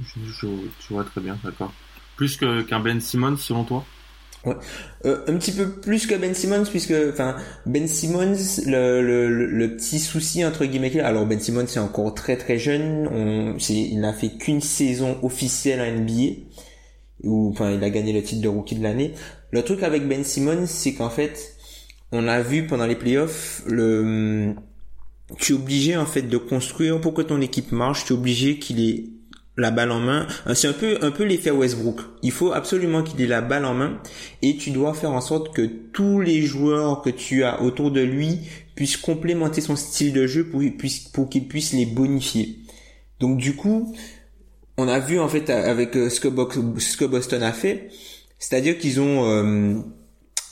Je, 0.00 0.46
vois 0.90 1.02
très 1.02 1.20
bien, 1.20 1.36
d'accord. 1.42 1.72
Plus 2.16 2.36
qu'un 2.36 2.78
Ben 2.78 3.00
Simmons, 3.00 3.36
selon 3.36 3.64
toi? 3.64 3.84
Ouais. 4.44 4.54
Euh, 5.04 5.24
un 5.26 5.36
petit 5.38 5.50
peu 5.50 5.68
plus 5.70 6.06
que 6.06 6.14
Ben 6.14 6.34
Simmons 6.34 6.64
puisque 6.64 6.94
enfin 7.12 7.36
Ben 7.66 7.86
Simmons 7.88 8.36
le, 8.64 9.02
le, 9.02 9.46
le, 9.46 9.76
petit 9.76 9.98
souci 9.98 10.42
entre 10.46 10.64
guillemets 10.64 10.98
alors 11.00 11.26
Ben 11.26 11.38
Simmons 11.38 11.66
c'est 11.66 11.78
encore 11.78 12.14
très 12.14 12.38
très 12.38 12.56
jeune 12.58 13.06
on 13.12 13.58
il 13.58 14.00
n'a 14.00 14.14
fait 14.14 14.30
qu'une 14.30 14.62
saison 14.62 15.18
officielle 15.22 15.82
en 15.82 16.00
NBA 16.00 16.46
où 17.22 17.50
enfin 17.50 17.72
il 17.72 17.82
a 17.84 17.90
gagné 17.90 18.12
le 18.12 18.22
titre 18.22 18.42
de 18.42 18.48
rookie 18.48 18.76
de 18.76 18.82
l'année 18.82 19.14
le 19.52 19.62
truc 19.62 19.82
avec 19.82 20.06
Ben 20.06 20.22
Simmons, 20.22 20.66
c'est 20.66 20.94
qu'en 20.94 21.10
fait, 21.10 21.56
on 22.12 22.28
a 22.28 22.40
vu 22.40 22.66
pendant 22.66 22.86
les 22.86 22.94
playoffs, 22.94 23.62
le, 23.66 24.54
tu 25.38 25.52
es 25.52 25.56
obligé 25.56 25.96
en 25.96 26.06
fait 26.06 26.22
de 26.22 26.36
construire 26.36 27.00
pour 27.00 27.14
que 27.14 27.22
ton 27.22 27.40
équipe 27.40 27.72
marche, 27.72 28.04
tu 28.04 28.12
es 28.12 28.16
obligé 28.16 28.58
qu'il 28.58 28.80
ait 28.80 29.04
la 29.56 29.72
balle 29.72 29.90
en 29.90 29.98
main. 29.98 30.26
Euh, 30.46 30.54
c'est 30.54 30.68
un 30.68 30.72
peu 30.72 30.98
un 31.02 31.10
peu 31.10 31.24
l'effet 31.24 31.50
Westbrook. 31.50 32.00
Il 32.22 32.30
faut 32.30 32.52
absolument 32.52 33.02
qu'il 33.02 33.20
ait 33.20 33.26
la 33.26 33.42
balle 33.42 33.64
en 33.64 33.74
main 33.74 34.00
et 34.40 34.56
tu 34.56 34.70
dois 34.70 34.94
faire 34.94 35.10
en 35.10 35.20
sorte 35.20 35.54
que 35.54 35.66
tous 35.92 36.20
les 36.20 36.42
joueurs 36.42 37.02
que 37.02 37.10
tu 37.10 37.42
as 37.42 37.60
autour 37.60 37.90
de 37.90 38.00
lui 38.00 38.38
puissent 38.76 38.96
complémenter 38.96 39.60
son 39.60 39.76
style 39.76 40.12
de 40.12 40.26
jeu 40.28 40.48
pour 40.48 41.28
qu'il 41.28 41.48
puisse 41.48 41.72
les 41.72 41.86
bonifier. 41.86 42.60
Donc 43.18 43.36
du 43.36 43.56
coup, 43.56 43.94
on 44.80 44.88
a 44.88 44.98
vu 44.98 45.20
en 45.20 45.28
fait 45.28 45.50
avec 45.50 45.96
euh, 45.96 46.08
ce 46.08 46.20
que 46.20 47.04
Boston 47.04 47.42
a 47.42 47.52
fait, 47.52 47.90
c'est-à-dire 48.38 48.78
qu'ils 48.78 49.00
ont 49.00 49.28
euh, 49.28 49.74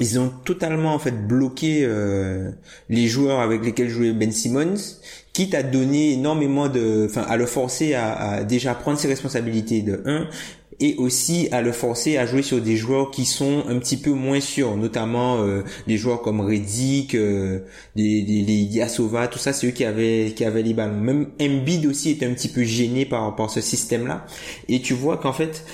ils 0.00 0.20
ont 0.20 0.28
totalement 0.28 0.94
en 0.94 0.98
fait 0.98 1.26
bloqué 1.26 1.80
euh, 1.82 2.50
les 2.88 3.08
joueurs 3.08 3.40
avec 3.40 3.64
lesquels 3.64 3.88
jouait 3.88 4.12
Ben 4.12 4.30
Simmons, 4.30 4.74
quitte 5.32 5.54
à 5.54 5.62
donner 5.62 6.12
énormément 6.12 6.68
de, 6.68 7.06
enfin 7.08 7.22
à 7.22 7.36
le 7.36 7.46
forcer 7.46 7.94
à, 7.94 8.14
à, 8.16 8.44
déjà 8.44 8.74
prendre 8.74 8.98
ses 8.98 9.08
responsabilités 9.08 9.80
de 9.82 10.02
1 10.04 10.28
et 10.80 10.94
aussi 10.96 11.48
à 11.50 11.60
le 11.60 11.72
forcer 11.72 12.16
à 12.18 12.26
jouer 12.26 12.42
sur 12.42 12.60
des 12.60 12.76
joueurs 12.76 13.10
qui 13.10 13.24
sont 13.24 13.64
un 13.68 13.78
petit 13.78 13.96
peu 13.96 14.10
moins 14.10 14.40
sûrs, 14.40 14.76
notamment 14.76 15.40
euh, 15.42 15.62
des 15.86 15.96
joueurs 15.96 16.22
comme 16.22 16.40
Reddick, 16.40 17.14
euh, 17.14 17.60
les, 17.96 18.22
les, 18.22 18.42
les 18.42 18.54
Yasova, 18.54 19.28
tout 19.28 19.38
ça, 19.38 19.52
c'est 19.52 19.72
qui 19.72 19.84
avaient 19.84 20.32
qui 20.36 20.44
avaient 20.44 20.62
les 20.62 20.74
ballons. 20.74 21.00
Même 21.00 21.28
Embiid 21.40 21.86
aussi 21.86 22.10
était 22.10 22.26
un 22.26 22.32
petit 22.34 22.48
peu 22.48 22.62
gêné 22.62 23.06
par 23.06 23.34
par 23.34 23.50
ce 23.50 23.60
système-là. 23.60 24.24
Et 24.68 24.80
tu 24.80 24.94
vois 24.94 25.16
qu'en 25.16 25.32
fait 25.32 25.64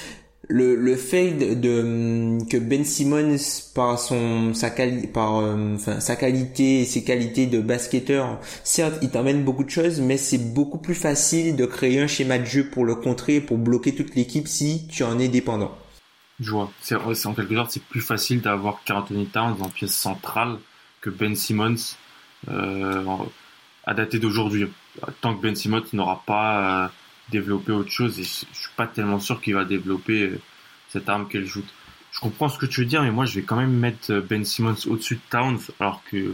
le, 0.49 0.75
le 0.77 0.97
fait 0.97 1.33
de, 1.33 2.39
que 2.51 2.57
Ben 2.57 2.85
Simmons 2.85 3.37
par 3.75 3.99
son 3.99 4.55
sa 4.55 4.71
par 5.13 5.39
euh, 5.39 5.75
enfin, 5.75 6.01
sa 6.01 6.17
qualité 6.17 6.81
et 6.81 6.85
ses 6.85 7.05
qualités 7.05 7.47
de 7.47 7.61
basketteur 7.61 8.39
certes 8.63 8.99
il 9.03 9.11
t'amène 9.11 9.45
beaucoup 9.45 9.65
de 9.65 9.71
choses 9.71 10.01
mais 10.01 10.17
c'est 10.17 10.53
beaucoup 10.53 10.79
plus 10.79 10.95
facile 10.95 11.57
de 11.57 11.67
créer 11.67 12.01
un 12.01 12.07
schéma 12.07 12.39
de 12.39 12.45
jeu 12.45 12.69
pour 12.69 12.85
le 12.85 12.95
contrer 12.95 13.41
pour 13.41 13.59
bloquer 13.59 13.95
toute 13.95 14.15
l'équipe 14.15 14.49
si 14.49 14.87
tu 14.89 15.03
en 15.05 15.19
es 15.19 15.29
dépendant. 15.29 15.77
Je 16.41 16.51
vois. 16.51 16.71
C'est 16.81 16.97
en 16.97 17.35
quelque 17.35 17.55
sorte 17.55 17.71
c'est 17.71 17.83
plus 17.85 18.01
facile 18.01 18.41
d'avoir 18.41 18.83
Carl 18.85 19.05
Towns 19.33 19.57
en 19.61 19.69
pièce 19.69 19.95
centrale 19.95 20.59
que 21.01 21.11
Ben 21.11 21.37
Simmons 21.37 21.77
euh, 22.49 23.05
à 23.85 23.95
dater 23.95 24.19
d'aujourd'hui. 24.19 24.67
Tant 25.21 25.37
que 25.37 25.43
Ben 25.43 25.55
Simmons 25.55 25.85
n'aura 25.93 26.23
pas 26.27 26.85
euh, 26.85 26.89
développer 27.31 27.73
autre 27.73 27.91
chose 27.91 28.19
et 28.19 28.25
je 28.25 28.29
suis 28.29 28.71
pas 28.77 28.87
tellement 28.87 29.21
sûr 29.21 29.41
qu'il 29.41 29.55
va 29.55 29.65
développer 29.65 30.23
euh, 30.23 30.41
cette 30.89 31.09
arme 31.09 31.29
qu'elle 31.29 31.47
joue. 31.47 31.65
Je 32.13 32.21
comprends 32.21 32.49
ce 32.49 32.59
que 32.59 32.67
tu 32.67 32.81
veux 32.81 32.87
dire, 32.87 33.03
mais 33.03 33.11
moi 33.11 33.25
je 33.25 33.35
vais 33.35 33.45
quand 33.45 33.57
même 33.57 33.73
mettre 33.73 34.13
euh, 34.13 34.21
Ben 34.21 34.45
Simmons 34.45 34.77
au-dessus 34.87 35.17
de 35.17 35.21
Towns, 35.31 35.61
alors 35.81 36.03
que 36.05 36.17
euh, 36.17 36.33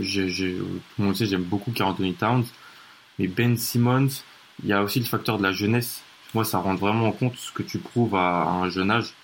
j'ai, 0.00 0.28
j'ai, 0.28 0.56
tout 0.56 0.80
le 0.98 1.04
monde 1.04 1.14
j'aime 1.14 1.44
beaucoup 1.44 1.72
Anthony 1.78 2.14
Towns, 2.14 2.46
mais 3.18 3.28
Ben 3.28 3.56
Simmons, 3.56 4.08
il 4.62 4.68
y 4.68 4.72
a 4.72 4.82
aussi 4.82 5.00
le 5.00 5.06
facteur 5.06 5.38
de 5.38 5.42
la 5.42 5.52
jeunesse. 5.52 6.02
Moi, 6.32 6.44
ça 6.44 6.58
rend 6.58 6.74
vraiment 6.74 7.08
en 7.08 7.12
compte 7.12 7.36
ce 7.36 7.52
que 7.52 7.62
tu 7.62 7.78
prouves 7.78 8.16
à, 8.16 8.42
un 8.44 8.68
jeune 8.70 8.90
âge. 8.90 9.14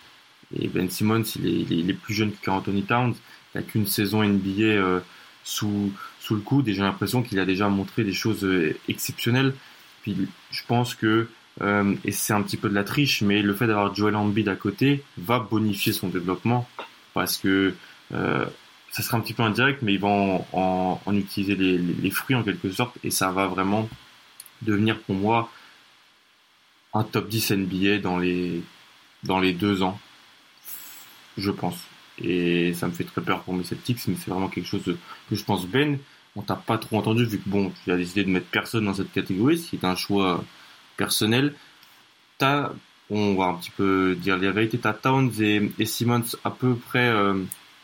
Et 0.55 0.69
Ben 0.69 0.89
Simmons, 0.89 1.25
il 1.43 1.91
est, 1.91 1.95
plus 1.95 2.15
jeune 2.15 2.33
que 2.41 2.51
Anthony 2.51 2.85
Towns. 2.85 3.15
Il 3.55 3.59
n'a 3.59 3.63
qu'une 3.65 3.87
saison 3.87 4.23
NBA 4.23 5.03
sous, 5.43 5.93
sous 6.21 6.35
le 6.37 6.41
coude 6.41 6.69
et 6.69 6.75
j'ai 6.75 6.83
l'impression 6.83 7.23
qu'il 7.23 7.41
a 7.41 7.45
déjà 7.45 7.69
montré 7.69 8.05
des 8.05 8.13
choses 8.13 8.47
exceptionnelles. 8.89 9.55
Puis 10.03 10.29
je 10.51 10.63
pense 10.67 10.95
que, 10.95 11.29
euh, 11.63 11.95
et 12.05 12.13
c'est 12.13 12.33
un 12.33 12.43
petit 12.43 12.57
peu 12.57 12.69
de 12.69 12.75
la 12.75 12.85
triche, 12.85 13.23
mais 13.23 13.43
le 13.43 13.55
fait 13.55 13.67
d'avoir 13.67 13.95
Joel 13.95 14.17
Embiid 14.17 14.49
à 14.49 14.57
côté 14.57 15.05
va 15.19 15.39
bonifier 15.39 15.93
son 15.93 16.09
développement 16.09 16.69
parce 17.15 17.37
que 17.37 17.75
euh, 18.13 18.47
ça 18.91 19.03
sera 19.03 19.19
un 19.19 19.21
petit 19.21 19.35
peu 19.35 19.43
indirect, 19.43 19.83
mais 19.83 19.95
il 19.95 20.01
va 20.01 20.09
en, 20.09 21.01
utiliser 21.13 21.55
les, 21.55 21.79
les, 21.79 22.11
fruits 22.11 22.37
en 22.37 22.43
quelque 22.43 22.71
sorte 22.71 22.97
et 23.05 23.11
ça 23.11 23.31
va 23.31 23.47
vraiment 23.47 23.89
devenir 24.63 24.99
pour 25.01 25.15
moi 25.15 25.51
un 26.93 27.05
top 27.05 27.29
10 27.29 27.53
NBA 27.53 27.99
dans 27.99 28.19
les, 28.19 28.63
dans 29.23 29.39
les 29.39 29.53
deux 29.53 29.83
ans, 29.83 29.99
je 31.37 31.51
pense. 31.51 31.77
Et 32.23 32.75
ça 32.75 32.87
me 32.87 32.93
fait 32.93 33.05
très 33.05 33.23
peur 33.23 33.43
pour 33.43 33.55
mes 33.55 33.65
Celtics, 33.65 34.07
mais 34.09 34.17
c'est 34.17 34.31
vraiment 34.31 34.49
quelque 34.49 34.67
chose 34.67 34.83
que 34.85 35.37
je 35.37 35.45
pense 35.45 35.67
Ben 35.67 35.99
on 36.41 36.43
t'a 36.43 36.57
pas 36.57 36.79
trop 36.79 36.97
entendu 36.97 37.25
vu 37.27 37.39
que 37.39 37.49
bon, 37.49 37.71
tu 37.85 37.93
as 37.93 37.97
décidé 37.97 38.25
de 38.25 38.31
mettre 38.31 38.47
personne 38.47 38.87
dans 38.87 38.95
cette 38.95 39.13
catégorie, 39.13 39.59
ce 39.59 39.71
qui 39.71 39.77
est 39.77 39.85
un 39.85 39.95
choix 39.95 40.43
personnel. 40.97 41.55
T'as, 42.39 42.71
on 43.11 43.35
va 43.35 43.47
un 43.47 43.55
petit 43.55 43.71
peu 43.71 44.17
dire 44.19 44.39
la 44.39 44.51
vérité, 44.51 44.79
t'as 44.79 44.95
Towns 44.95 45.33
et, 45.41 45.85
Simmons 45.85 46.25
à 46.45 46.51
peu 46.51 46.75
près 46.75 47.09
euh, 47.09 47.35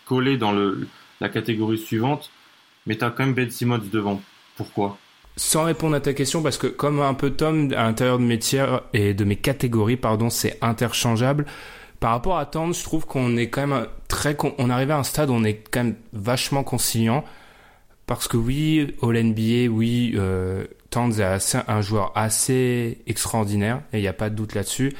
collés 0.06 0.38
dans 0.38 0.52
le, 0.52 0.88
la 1.20 1.28
catégorie 1.28 1.78
suivante, 1.78 2.30
mais 2.86 2.96
t'as 2.96 3.10
quand 3.10 3.26
même 3.26 3.34
Ben 3.34 3.50
Simmons 3.50 3.82
devant. 3.92 4.22
Pourquoi? 4.56 4.96
Sans 5.36 5.64
répondre 5.64 5.94
à 5.94 6.00
ta 6.00 6.14
question, 6.14 6.42
parce 6.42 6.56
que 6.56 6.66
comme 6.66 7.00
un 7.00 7.12
peu 7.12 7.28
Tom, 7.30 7.70
à 7.76 7.82
l'intérieur 7.82 8.18
de 8.18 8.24
mes 8.24 8.38
tiers 8.38 8.80
et 8.94 9.12
de 9.12 9.24
mes 9.24 9.36
catégories, 9.36 9.98
pardon, 9.98 10.30
c'est 10.30 10.56
interchangeable. 10.62 11.44
Par 12.00 12.12
rapport 12.12 12.38
à 12.38 12.46
Towns, 12.46 12.72
je 12.72 12.82
trouve 12.82 13.04
qu'on 13.04 13.36
est 13.36 13.50
quand 13.50 13.66
même 13.66 13.86
très, 14.08 14.34
on 14.56 14.70
arrive 14.70 14.92
à 14.92 14.96
un 14.96 15.02
stade 15.02 15.28
où 15.28 15.34
on 15.34 15.44
est 15.44 15.62
quand 15.70 15.84
même 15.84 15.96
vachement 16.14 16.64
conciliant. 16.64 17.22
Parce 18.06 18.28
que 18.28 18.36
oui, 18.36 18.94
All 19.02 19.22
NBA, 19.22 19.68
oui, 19.68 20.12
euh, 20.14 20.64
Towns 20.90 21.20
est 21.20 21.56
un 21.68 21.80
joueur 21.80 22.12
assez 22.14 23.02
extraordinaire, 23.06 23.82
et 23.92 23.98
il 23.98 24.02
n'y 24.02 24.08
a 24.08 24.12
pas 24.12 24.30
de 24.30 24.36
doute 24.36 24.54
là-dessus. 24.54 24.94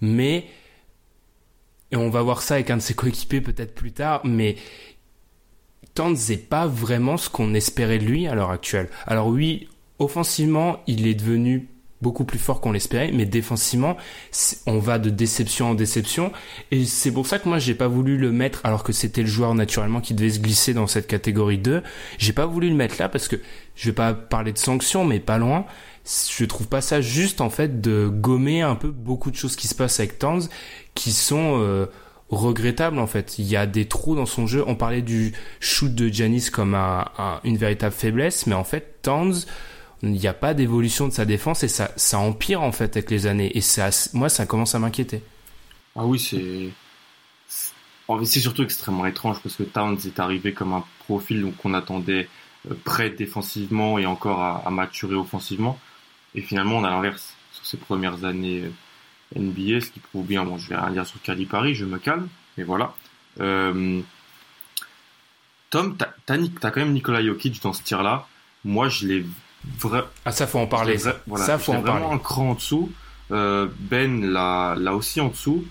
Mais, 0.00 0.46
et 1.90 1.96
on 1.96 2.08
va 2.08 2.22
voir 2.22 2.42
ça 2.42 2.54
avec 2.54 2.70
un 2.70 2.76
de 2.76 2.82
ses 2.82 2.94
coéquipiers 2.94 3.40
peut-être 3.40 3.74
plus 3.74 3.92
tard, 3.92 4.20
mais 4.24 4.56
Towns 5.94 6.16
n'est 6.28 6.36
pas 6.36 6.66
vraiment 6.66 7.16
ce 7.16 7.28
qu'on 7.28 7.52
espérait 7.54 7.98
de 7.98 8.04
lui 8.04 8.26
à 8.28 8.34
l'heure 8.34 8.50
actuelle. 8.50 8.88
Alors 9.06 9.26
oui, 9.26 9.68
offensivement, 9.98 10.80
il 10.86 11.06
est 11.06 11.14
devenu 11.14 11.68
beaucoup 12.02 12.24
plus 12.24 12.38
fort 12.38 12.60
qu'on 12.60 12.72
l'espérait, 12.72 13.12
mais 13.12 13.24
défensivement, 13.24 13.96
on 14.66 14.78
va 14.78 14.98
de 14.98 15.08
déception 15.08 15.70
en 15.70 15.74
déception, 15.74 16.32
et 16.70 16.84
c'est 16.84 17.12
pour 17.12 17.26
ça 17.26 17.38
que 17.38 17.48
moi 17.48 17.58
j'ai 17.58 17.74
pas 17.74 17.88
voulu 17.88 18.18
le 18.18 18.32
mettre 18.32 18.60
alors 18.64 18.82
que 18.82 18.92
c'était 18.92 19.22
le 19.22 19.28
joueur 19.28 19.54
naturellement 19.54 20.00
qui 20.00 20.12
devait 20.12 20.30
se 20.30 20.40
glisser 20.40 20.74
dans 20.74 20.86
cette 20.86 21.06
catégorie 21.06 21.58
2. 21.58 21.82
J'ai 22.18 22.32
pas 22.32 22.46
voulu 22.46 22.68
le 22.68 22.74
mettre 22.74 22.96
là 22.98 23.08
parce 23.08 23.28
que 23.28 23.36
je 23.76 23.88
vais 23.88 23.94
pas 23.94 24.12
parler 24.12 24.52
de 24.52 24.58
sanctions, 24.58 25.04
mais 25.04 25.20
pas 25.20 25.38
loin. 25.38 25.64
Je 26.04 26.44
trouve 26.44 26.66
pas 26.66 26.80
ça 26.80 27.00
juste 27.00 27.40
en 27.40 27.48
fait 27.48 27.80
de 27.80 28.08
gommer 28.08 28.62
un 28.62 28.74
peu 28.74 28.90
beaucoup 28.90 29.30
de 29.30 29.36
choses 29.36 29.54
qui 29.54 29.68
se 29.68 29.74
passent 29.74 30.00
avec 30.00 30.18
Towns 30.18 30.48
qui 30.94 31.12
sont 31.12 31.60
euh, 31.60 31.86
regrettables 32.28 32.98
en 32.98 33.06
fait. 33.06 33.38
Il 33.38 33.46
y 33.46 33.56
a 33.56 33.66
des 33.66 33.86
trous 33.86 34.16
dans 34.16 34.26
son 34.26 34.48
jeu. 34.48 34.64
On 34.66 34.74
parlait 34.74 35.02
du 35.02 35.32
shoot 35.60 35.94
de 35.94 36.12
Janis 36.12 36.48
comme 36.50 36.76
une 37.44 37.56
véritable 37.56 37.94
faiblesse, 37.94 38.48
mais 38.48 38.54
en 38.54 38.64
fait 38.64 39.00
Towns 39.02 39.44
il 40.02 40.10
n'y 40.10 40.26
a 40.26 40.34
pas 40.34 40.54
d'évolution 40.54 41.06
de 41.06 41.12
sa 41.12 41.24
défense 41.24 41.62
et 41.62 41.68
ça, 41.68 41.92
ça 41.96 42.18
empire 42.18 42.62
en 42.62 42.72
fait 42.72 42.96
avec 42.96 43.10
les 43.10 43.26
années. 43.26 43.56
Et 43.56 43.60
ça, 43.60 43.90
moi, 44.14 44.28
ça 44.28 44.46
commence 44.46 44.74
à 44.74 44.78
m'inquiéter. 44.78 45.22
Ah 45.94 46.04
oui, 46.04 46.18
c'est. 46.18 46.70
C'est 48.24 48.40
surtout 48.40 48.62
extrêmement 48.62 49.06
étrange 49.06 49.40
parce 49.42 49.56
que 49.56 49.62
Towns 49.62 49.98
est 50.04 50.18
arrivé 50.18 50.52
comme 50.52 50.74
un 50.74 50.84
profil 50.98 51.50
qu'on 51.62 51.72
attendait 51.72 52.28
euh, 52.70 52.74
prêt 52.84 53.08
défensivement 53.08 53.98
et 53.98 54.04
encore 54.04 54.42
à, 54.42 54.70
maturer 54.70 55.14
offensivement. 55.14 55.78
Et 56.34 56.42
finalement, 56.42 56.76
on 56.76 56.84
a 56.84 56.90
l'inverse 56.90 57.34
sur 57.52 57.64
ses 57.64 57.78
premières 57.78 58.24
années 58.24 58.64
euh, 59.36 59.40
NBA, 59.40 59.80
ce 59.80 59.90
qui 59.90 60.00
prouve 60.00 60.26
bien. 60.26 60.44
Bon, 60.44 60.58
je 60.58 60.68
vais 60.68 60.76
rien 60.76 60.90
dire 60.90 61.06
sur 61.06 61.20
Paris, 61.48 61.74
je 61.74 61.86
me 61.86 61.98
calme, 61.98 62.28
mais 62.58 62.64
voilà. 62.64 62.94
Euh, 63.40 64.02
Tom, 65.70 65.96
t'as 65.96 66.12
as, 66.28 66.70
quand 66.70 66.76
même 66.76 66.92
Nikola 66.92 67.24
Jokic 67.24 67.62
dans 67.62 67.72
ce 67.72 67.82
tir-là. 67.82 68.26
Moi, 68.64 68.90
je 68.90 69.06
l'ai 69.06 69.24
ah, 70.24 70.32
ça 70.32 70.46
faut 70.46 70.58
en 70.58 70.66
parler. 70.66 70.98
Ça, 70.98 71.20
ça 71.36 71.58
faut 71.58 71.72
en 71.72 71.82
parler. 71.82 72.04
un 72.04 72.18
cran 72.18 72.50
en 72.50 72.54
dessous. 72.54 72.90
Euh, 73.30 73.66
ben 73.78 74.32
l'a, 74.32 74.74
l'a 74.78 74.94
aussi 74.94 75.20
en 75.20 75.28
dessous. 75.28 75.64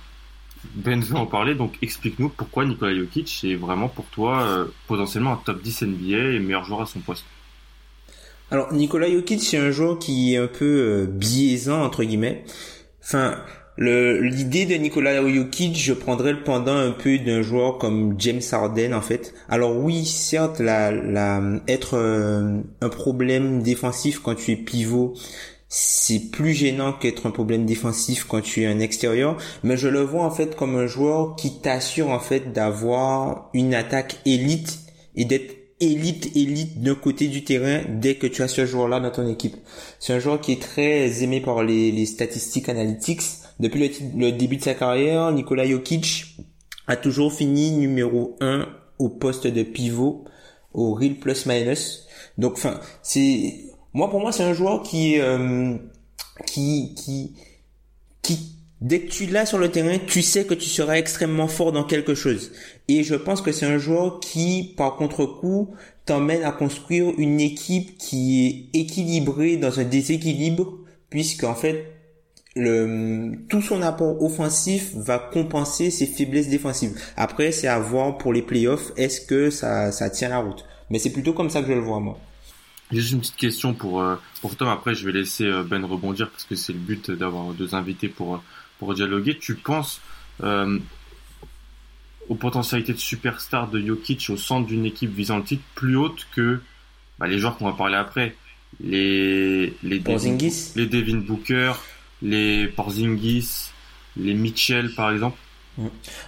Ben 0.75 1.01
veut 1.01 1.15
en 1.15 1.25
parler, 1.25 1.56
donc 1.56 1.77
explique-nous 1.82 2.30
pourquoi 2.30 2.65
Nikola 2.65 2.95
Jokic 2.95 3.43
est 3.43 3.56
vraiment 3.56 3.88
pour 3.88 4.06
toi 4.06 4.43
euh, 4.43 4.65
potentiellement 4.88 5.34
un 5.34 5.41
top 5.43 5.62
10 5.62 5.84
NBA 5.84 6.17
et 6.36 6.39
meilleur 6.39 6.63
joueur 6.65 6.82
à 6.82 6.86
son 6.86 6.99
poste. 6.99 7.25
Alors 8.51 8.71
Nikola 8.71 9.10
Jokic 9.10 9.41
c'est 9.41 9.58
un 9.58 9.71
joueur 9.71 9.97
qui 9.97 10.34
est 10.34 10.38
un 10.38 10.47
peu 10.47 10.65
euh, 10.65 11.06
biaisant 11.08 11.84
entre 11.84 12.04
guillemets. 12.04 12.43
Enfin, 13.04 13.43
l'idée 13.77 14.65
de 14.65 14.75
Nikola 14.75 15.21
Jokic, 15.27 15.77
je 15.77 15.93
prendrais 15.93 16.34
le 16.34 16.43
pendant 16.43 16.75
un 16.75 16.91
peu 16.91 17.17
d'un 17.19 17.41
joueur 17.41 17.77
comme 17.77 18.15
James 18.19 18.41
Harden 18.51 18.93
en 18.93 19.01
fait. 19.01 19.34
Alors 19.49 19.75
oui, 19.75 20.05
certes, 20.05 20.60
la, 20.60 20.91
la 20.91 21.41
être 21.67 21.95
euh, 21.95 22.60
un 22.81 22.89
problème 22.89 23.62
défensif 23.63 24.19
quand 24.19 24.36
tu 24.36 24.51
es 24.51 24.55
pivot, 24.55 25.13
c'est 25.69 26.31
plus 26.31 26.53
gênant 26.53 26.91
qu'être 26.91 27.27
un 27.27 27.31
problème 27.31 27.65
défensif 27.65 28.25
quand 28.25 28.41
tu 28.41 28.63
es 28.63 28.65
un 28.65 28.79
extérieur, 28.79 29.38
mais 29.63 29.77
je 29.77 29.88
le 29.88 30.01
vois 30.01 30.25
en 30.25 30.31
fait 30.31 30.55
comme 30.55 30.75
un 30.75 30.88
joueur 30.88 31.36
qui 31.38 31.62
t'assure 31.62 32.10
en 32.10 32.19
fait 32.19 32.51
d'avoir 32.51 33.49
une 33.53 33.73
attaque 33.73 34.17
élite 34.25 34.79
et 35.15 35.23
d'être 35.25 35.55
élite 35.79 36.36
élite 36.36 36.81
d'un 36.84 36.93
côté 36.95 37.27
du 37.27 37.43
terrain 37.43 37.81
dès 37.89 38.15
que 38.15 38.27
tu 38.27 38.43
as 38.43 38.47
ce 38.47 38.65
joueur-là 38.65 38.99
dans 38.99 39.12
ton 39.12 39.27
équipe. 39.27 39.55
C'est 39.99 40.13
un 40.13 40.19
joueur 40.19 40.39
qui 40.39 40.51
est 40.51 40.62
très 40.62 41.23
aimé 41.23 41.41
par 41.41 41.63
les, 41.63 41.91
les 41.91 42.05
statistiques 42.05 42.69
analytics 42.69 43.21
depuis 43.62 43.91
le, 44.17 44.32
début 44.32 44.58
de 44.58 44.63
sa 44.63 44.74
carrière, 44.74 45.32
Nikola 45.32 45.67
Jokic 45.67 46.36
a 46.88 46.97
toujours 46.97 47.32
fini 47.32 47.71
numéro 47.71 48.36
1 48.41 48.67
au 48.97 49.10
poste 49.10 49.45
de 49.45 49.62
pivot 49.62 50.26
au 50.74 50.95
real 50.95 51.15
plus 51.15 51.45
minus. 51.45 52.08
Donc 52.39 52.54
enfin, 52.54 52.80
c'est 53.04 53.54
moi 53.93 54.10
pour 54.10 54.19
moi 54.19 54.32
c'est 54.32 54.43
un 54.43 54.54
joueur 54.54 54.82
qui 54.82 55.19
euh, 55.19 55.76
qui 56.47 56.95
qui 56.95 57.36
qui 58.24 58.56
dès 58.82 59.02
que 59.02 59.12
tu 59.12 59.28
l'as 59.28 59.45
sur 59.45 59.60
le 59.60 59.69
terrain, 59.69 60.00
tu 60.08 60.24
sais 60.24 60.45
que 60.45 60.56
tu 60.56 60.67
seras 60.67 60.95
extrêmement 60.95 61.47
fort 61.47 61.71
dans 61.71 61.84
quelque 61.84 62.15
chose. 62.15 62.52
Et 62.88 63.04
je 63.04 63.13
pense 63.13 63.41
que 63.41 63.52
c'est 63.52 63.67
un 63.67 63.78
joueur 63.78 64.19
qui 64.21 64.74
par 64.76 64.95
contre-coup 64.95 65.76
t'emmène 66.06 66.43
à 66.43 66.52
construire 66.52 67.13
une 67.19 67.39
équipe 67.39 68.00
qui 68.00 68.69
est 68.74 68.80
équilibrée 68.80 69.58
dans 69.58 69.80
un 69.80 69.84
déséquilibre 69.84 70.80
puisque 71.12 71.43
en 71.43 71.54
fait 71.54 72.00
le 72.55 73.31
tout 73.47 73.61
son 73.61 73.81
apport 73.81 74.21
offensif 74.21 74.91
va 74.95 75.19
compenser 75.19 75.89
ses 75.89 76.05
faiblesses 76.05 76.49
défensives. 76.49 76.99
Après, 77.15 77.51
c'est 77.51 77.67
à 77.67 77.79
voir 77.79 78.17
pour 78.17 78.33
les 78.33 78.41
playoffs, 78.41 78.91
est-ce 78.97 79.21
que 79.21 79.49
ça, 79.49 79.91
ça 79.91 80.09
tient 80.09 80.29
la 80.29 80.39
route. 80.39 80.65
Mais 80.89 80.99
c'est 80.99 81.13
plutôt 81.13 81.33
comme 81.33 81.49
ça 81.49 81.61
que 81.61 81.67
je 81.67 81.73
le 81.73 81.79
vois, 81.79 81.99
moi. 81.99 82.19
Juste 82.91 83.11
une 83.11 83.19
petite 83.21 83.37
question 83.37 83.73
pour, 83.73 84.01
euh, 84.01 84.17
pour 84.41 84.55
Tom. 84.57 84.67
Après, 84.67 84.93
je 84.93 85.05
vais 85.05 85.13
laisser 85.13 85.45
euh, 85.45 85.63
Ben 85.63 85.85
rebondir 85.85 86.29
parce 86.29 86.43
que 86.43 86.55
c'est 86.55 86.73
le 86.73 86.79
but 86.79 87.09
d'avoir 87.09 87.53
deux 87.53 87.73
invités 87.73 88.09
pour, 88.09 88.43
pour 88.79 88.93
dialoguer. 88.93 89.37
Tu 89.37 89.55
penses 89.55 90.01
euh, 90.43 90.77
aux 92.27 92.35
potentialités 92.35 92.91
de 92.91 92.97
superstar 92.97 93.69
de 93.69 93.79
Jokic 93.79 94.29
au 94.29 94.35
centre 94.35 94.67
d'une 94.67 94.85
équipe 94.85 95.13
visant 95.13 95.37
le 95.37 95.43
titre 95.43 95.63
plus 95.75 95.95
haute 95.95 96.27
que 96.35 96.59
bah, 97.17 97.27
les 97.27 97.39
joueurs 97.39 97.57
qu'on 97.57 97.65
va 97.65 97.77
parler 97.77 97.95
après 97.95 98.35
les 98.81 99.73
les 99.83 99.99
Devin, 99.99 100.37
les 100.75 100.85
Devin 100.85 101.17
Booker, 101.17 101.73
les 102.21 102.67
Porzingis, 102.67 103.71
les 104.17 104.34
Mitchell 104.34 104.93
par 104.95 105.12
exemple 105.12 105.38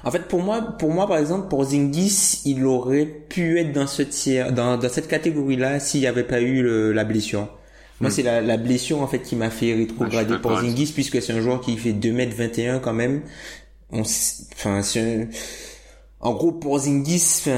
en 0.03 0.11
fait, 0.11 0.27
pour 0.27 0.41
moi, 0.41 0.61
pour 0.61 0.91
moi, 0.91 1.07
par 1.07 1.17
exemple, 1.17 1.47
Porzingis, 1.49 2.41
il 2.45 2.65
aurait 2.65 3.05
pu 3.05 3.59
être 3.59 3.73
dans 3.73 3.87
ce 3.87 4.01
tiers, 4.01 4.53
dans, 4.53 4.77
dans 4.77 4.89
cette 4.89 5.07
catégorie-là 5.07 5.79
s'il 5.79 5.99
n'y 5.99 6.07
avait 6.07 6.23
pas 6.23 6.41
eu 6.41 6.93
la 6.93 7.03
blessure. 7.03 7.49
Moi, 7.99 8.09
hmm. 8.09 8.13
c'est 8.13 8.23
la, 8.23 8.41
la, 8.41 8.57
blessure, 8.57 9.01
en 9.01 9.07
fait, 9.07 9.19
qui 9.19 9.35
m'a 9.35 9.49
fait 9.49 9.73
rétrograder 9.73 10.37
Porzingis, 10.39 10.91
puisque 10.93 11.21
c'est 11.21 11.33
un 11.33 11.41
joueur 11.41 11.61
qui 11.61 11.77
fait 11.77 11.91
2m21 11.91 12.79
quand 12.79 12.93
même. 12.93 13.21
On, 13.91 14.01
enfin, 14.01 14.81
en 16.19 16.33
gros, 16.33 16.53
Porzingis, 16.53 17.19
c'est, 17.19 17.51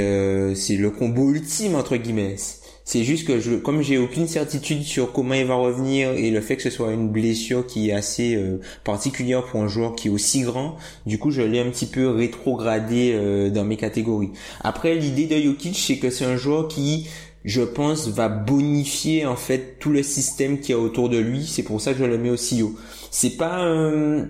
euh, 0.00 0.54
c'est 0.54 0.76
le 0.76 0.90
combo 0.90 1.30
ultime, 1.30 1.74
entre 1.74 1.96
guillemets. 1.96 2.36
C'est 2.86 3.02
juste 3.02 3.26
que 3.26 3.40
je, 3.40 3.54
comme 3.54 3.80
j'ai 3.80 3.96
aucune 3.96 4.28
certitude 4.28 4.82
sur 4.82 5.10
comment 5.10 5.32
il 5.32 5.46
va 5.46 5.54
revenir 5.54 6.10
et 6.12 6.30
le 6.30 6.40
fait 6.42 6.56
que 6.56 6.62
ce 6.62 6.68
soit 6.68 6.92
une 6.92 7.08
blessure 7.08 7.66
qui 7.66 7.88
est 7.88 7.92
assez 7.94 8.36
euh, 8.36 8.60
particulière 8.84 9.44
pour 9.46 9.62
un 9.62 9.68
joueur 9.68 9.94
qui 9.96 10.08
est 10.08 10.10
aussi 10.10 10.42
grand, 10.42 10.76
du 11.06 11.18
coup 11.18 11.30
je 11.30 11.40
l'ai 11.40 11.60
un 11.60 11.70
petit 11.70 11.86
peu 11.86 12.10
rétrogradé 12.10 13.12
euh, 13.14 13.48
dans 13.48 13.64
mes 13.64 13.78
catégories. 13.78 14.32
Après 14.60 14.94
l'idée 14.96 15.26
de 15.26 15.40
Jokic 15.40 15.78
c'est 15.78 15.96
que 15.96 16.10
c'est 16.10 16.26
un 16.26 16.36
joueur 16.36 16.68
qui 16.68 17.08
je 17.46 17.62
pense 17.62 18.08
va 18.08 18.28
bonifier 18.28 19.24
en 19.24 19.36
fait 19.36 19.78
tout 19.78 19.90
le 19.90 20.02
système 20.02 20.60
qui 20.60 20.72
est 20.72 20.76
autour 20.76 21.08
de 21.08 21.18
lui, 21.18 21.46
c'est 21.46 21.62
pour 21.62 21.80
ça 21.80 21.94
que 21.94 21.98
je 22.00 22.04
le 22.04 22.18
mets 22.18 22.30
aussi 22.30 22.62
haut. 22.62 22.74
C'est 23.10 23.36
pas 23.38 23.56
un 23.62 24.28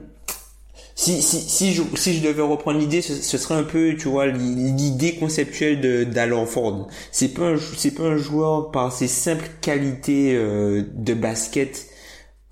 si, 0.94 1.22
si, 1.22 1.40
si, 1.40 1.74
je, 1.74 1.82
si 1.96 2.14
je 2.14 2.22
devais 2.22 2.42
reprendre 2.42 2.78
l'idée, 2.78 3.02
ce, 3.02 3.38
serait 3.38 3.54
un 3.54 3.64
peu, 3.64 3.96
tu 3.98 4.08
vois, 4.08 4.26
l'idée 4.26 5.16
conceptuelle 5.16 5.80
de 5.80 6.04
d'Alon 6.04 6.46
Ford. 6.46 6.88
C'est 7.10 7.34
pas 7.34 7.50
un, 7.50 7.56
c'est 7.76 7.94
pas 7.94 8.04
un 8.04 8.16
joueur 8.16 8.70
par 8.70 8.92
ses 8.92 9.08
simples 9.08 9.48
qualités 9.60 10.36
euh, 10.36 10.82
de 10.94 11.14
basket 11.14 11.88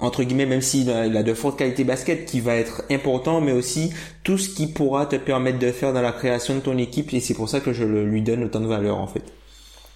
entre 0.02 0.24
guillemets, 0.24 0.46
même 0.46 0.62
s'il 0.62 0.90
a, 0.90 1.06
il 1.06 1.16
a 1.16 1.22
de 1.22 1.32
fortes 1.32 1.56
qualités 1.56 1.84
basket, 1.84 2.26
qui 2.26 2.40
va 2.40 2.56
être 2.56 2.82
important, 2.90 3.40
mais 3.40 3.52
aussi 3.52 3.92
tout 4.24 4.36
ce 4.36 4.50
qui 4.50 4.66
pourra 4.66 5.06
te 5.06 5.14
permettre 5.14 5.60
de 5.60 5.70
faire 5.70 5.92
dans 5.92 6.02
la 6.02 6.10
création 6.10 6.56
de 6.56 6.60
ton 6.60 6.76
équipe, 6.76 7.14
et 7.14 7.20
c'est 7.20 7.34
pour 7.34 7.48
ça 7.48 7.60
que 7.60 7.72
je 7.72 7.84
lui 7.84 8.20
donne 8.20 8.42
autant 8.42 8.60
de 8.60 8.66
valeur 8.66 8.98
en 8.98 9.06
fait. 9.06 9.32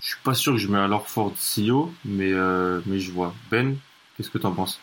Je 0.01 0.11
suis 0.11 0.23
pas 0.23 0.35
sûr 0.35 0.53
que 0.53 0.59
je 0.59 0.69
mets 0.69 0.79
alors 0.79 1.09
Ford 1.09 1.33
si 1.37 1.73
haut, 1.73 1.91
mais 2.05 2.33
euh, 2.33 2.81
mais 2.87 3.01
je 3.01 3.11
vois. 3.11 3.35
Ben, 3.51 3.77
qu'est-ce 4.17 4.31
que 4.31 4.39
t'en 4.39 4.53
penses? 4.53 4.79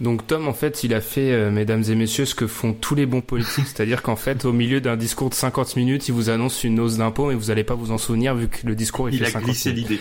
Donc 0.00 0.26
Tom, 0.26 0.48
en 0.48 0.52
fait, 0.52 0.82
il 0.82 0.92
a 0.92 1.00
fait, 1.00 1.32
euh, 1.32 1.50
mesdames 1.50 1.84
et 1.88 1.94
messieurs, 1.94 2.24
ce 2.24 2.34
que 2.34 2.46
font 2.46 2.72
tous 2.72 2.94
les 2.94 3.06
bons 3.06 3.20
politiques, 3.20 3.66
c'est-à-dire 3.74 4.02
qu'en 4.02 4.16
fait, 4.16 4.44
au 4.44 4.52
milieu 4.52 4.80
d'un 4.80 4.96
discours 4.96 5.30
de 5.30 5.34
50 5.34 5.76
minutes, 5.76 6.08
il 6.08 6.12
vous 6.12 6.30
annonce 6.30 6.64
une 6.64 6.80
hausse 6.80 6.96
d'impôts, 6.96 7.28
mais 7.28 7.34
vous 7.34 7.46
n'allez 7.46 7.64
pas 7.64 7.74
vous 7.74 7.92
en 7.92 7.98
souvenir 7.98 8.34
vu 8.34 8.48
que 8.48 8.66
le 8.66 8.74
discours 8.74 9.08
il 9.08 9.18
fait 9.18 9.26
50 9.26 9.42
minutes. 9.42 9.64
Il 9.64 9.70
a 9.70 9.72
glissé 9.72 9.72
l'idée. 9.72 10.00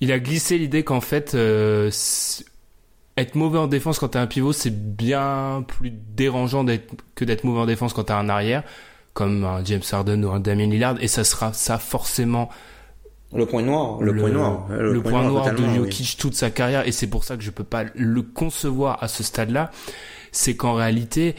Il 0.00 0.12
a 0.12 0.18
glissé 0.18 0.58
l'idée 0.58 0.82
qu'en 0.82 1.02
fait, 1.02 1.34
euh, 1.34 1.90
être 3.18 3.34
mauvais 3.34 3.58
en 3.58 3.66
défense 3.66 3.98
quand 3.98 4.08
t'es 4.08 4.18
un 4.18 4.26
pivot, 4.26 4.52
c'est 4.52 4.74
bien 4.74 5.62
plus 5.66 5.90
dérangeant 5.90 6.64
que 7.14 7.24
d'être 7.24 7.44
mauvais 7.44 7.60
en 7.60 7.66
défense 7.66 7.92
quand 7.92 8.04
t'as 8.04 8.18
un 8.18 8.30
arrière, 8.30 8.62
comme 9.12 9.44
un 9.44 9.62
James 9.64 9.82
Harden 9.92 10.24
ou 10.24 10.30
un 10.30 10.40
Damien 10.40 10.68
Lillard, 10.68 10.96
et 11.02 11.08
ça 11.08 11.24
sera 11.24 11.52
ça 11.52 11.78
forcément 11.78 12.48
le 13.32 13.46
point 13.46 13.62
noir, 13.62 14.00
le, 14.00 14.14
point 14.14 14.30
noir, 14.30 14.66
le, 14.70 15.00
point, 15.02 15.22
noir, 15.22 15.54
de 15.54 15.64
Jokic 15.74 16.16
toute 16.18 16.34
sa 16.34 16.50
carrière, 16.50 16.86
et 16.86 16.92
c'est 16.92 17.06
pour 17.06 17.24
ça 17.24 17.36
que 17.36 17.42
je 17.42 17.50
peux 17.50 17.64
pas 17.64 17.84
le 17.94 18.22
concevoir 18.22 19.02
à 19.02 19.08
ce 19.08 19.22
stade-là, 19.22 19.70
c'est 20.32 20.56
qu'en 20.56 20.74
réalité, 20.74 21.36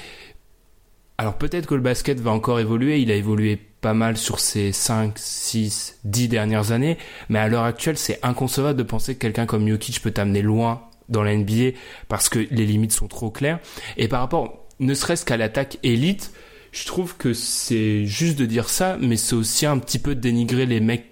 alors 1.17 1.36
peut-être 1.36 1.65
que 1.65 1.75
le 1.75 1.82
basket 1.82 2.19
va 2.19 2.32
encore 2.32 2.60
évoluer, 2.60 2.99
il 3.01 3.12
a 3.12 3.15
évolué 3.15 3.60
pas 3.82 3.93
mal 3.93 4.15
sur 4.15 4.39
ces 4.39 4.71
5, 4.71 5.13
6, 5.17 5.99
10 6.06 6.27
dernières 6.30 6.71
années, 6.71 6.97
mais 7.30 7.39
à 7.39 7.47
l'heure 7.47 7.63
actuelle, 7.63 7.97
c'est 7.97 8.19
inconcevable 8.23 8.77
de 8.77 8.84
penser 8.84 9.15
que 9.15 9.19
quelqu'un 9.19 9.45
comme 9.45 9.67
Jokic 9.67 10.01
peut 10.01 10.12
t'amener 10.12 10.41
loin 10.41 10.84
dans 11.10 11.23
la 11.23 11.36
NBA 11.36 11.77
parce 12.08 12.30
que 12.30 12.39
les 12.39 12.65
limites 12.65 12.93
sont 12.93 13.08
trop 13.08 13.32
claires. 13.32 13.60
Et 13.97 14.08
par 14.08 14.21
rapport, 14.21 14.67
ne 14.80 14.93
serait-ce 14.93 15.25
qu'à 15.25 15.38
l'attaque 15.38 15.77
élite, 15.84 16.32
je 16.71 16.86
trouve 16.86 17.17
que 17.17 17.34
c'est 17.34 18.06
juste 18.06 18.39
de 18.39 18.45
dire 18.45 18.69
ça, 18.69 18.97
mais 19.01 19.17
c'est 19.17 19.36
aussi 19.36 19.65
un 19.65 19.77
petit 19.77 19.99
peu 19.99 20.15
dénigrer 20.15 20.65
les 20.65 20.80
mecs 20.80 21.11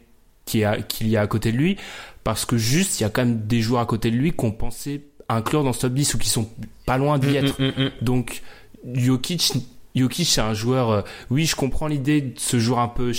qu'il 0.50 1.08
y 1.08 1.18
a 1.18 1.22
à 1.22 1.28
côté 1.28 1.52
de 1.52 1.58
lui, 1.58 1.78
parce 2.24 2.46
que 2.46 2.58
juste, 2.58 3.00
il 3.00 3.04
y 3.04 3.06
a 3.06 3.10
quand 3.10 3.26
même 3.26 3.46
des 3.48 3.62
joueurs 3.62 3.82
à 3.82 3.86
côté 3.86 4.12
de 4.12 4.16
lui 4.16 4.34
qu'on 4.34 4.52
pensait 4.52 5.02
inclure 5.30 5.64
dans 5.64 5.74
ce 5.74 5.82
top 5.82 5.94
10 5.94 6.16
ou 6.16 6.18
qui 6.18 6.30
sont 6.30 6.50
pas 6.86 6.98
loin 6.98 7.20
d'y 7.20 7.28
mm, 7.28 7.36
être. 7.36 7.62
Mm, 7.62 7.84
mm, 7.84 7.92
Donc, 8.02 8.42
Jokic, 8.94 9.54
Jokic, 9.96 10.28
c'est 10.28 10.42
un 10.42 10.54
joueur, 10.54 10.90
euh, 10.90 11.02
oui, 11.30 11.46
je 11.46 11.56
comprends 11.56 11.88
l'idée 11.88 12.22
de 12.22 12.40
ce 12.40 12.60
joueur 12.60 12.80
un 12.80 12.88
peu 12.88 13.12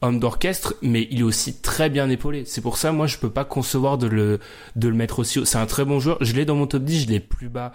homme 0.00 0.18
d'orchestre, 0.18 0.74
mais 0.82 1.06
il 1.10 1.20
est 1.20 1.24
aussi 1.24 1.60
très 1.60 1.88
bien 1.88 2.08
épaulé. 2.10 2.44
C'est 2.46 2.60
pour 2.60 2.76
ça, 2.76 2.90
moi, 2.90 3.06
je 3.06 3.18
peux 3.18 3.30
pas 3.30 3.44
concevoir 3.44 3.98
de 3.98 4.06
le, 4.06 4.40
de 4.74 4.88
le 4.88 4.94
mettre 4.94 5.20
aussi 5.20 5.38
haut. 5.38 5.44
C'est 5.44 5.58
un 5.58 5.66
très 5.66 5.84
bon 5.84 6.00
joueur. 6.00 6.18
Je 6.20 6.32
l'ai 6.32 6.44
dans 6.44 6.56
mon 6.56 6.66
top 6.66 6.82
10, 6.82 7.04
je 7.04 7.08
l'ai 7.08 7.20
plus 7.20 7.48
bas 7.48 7.72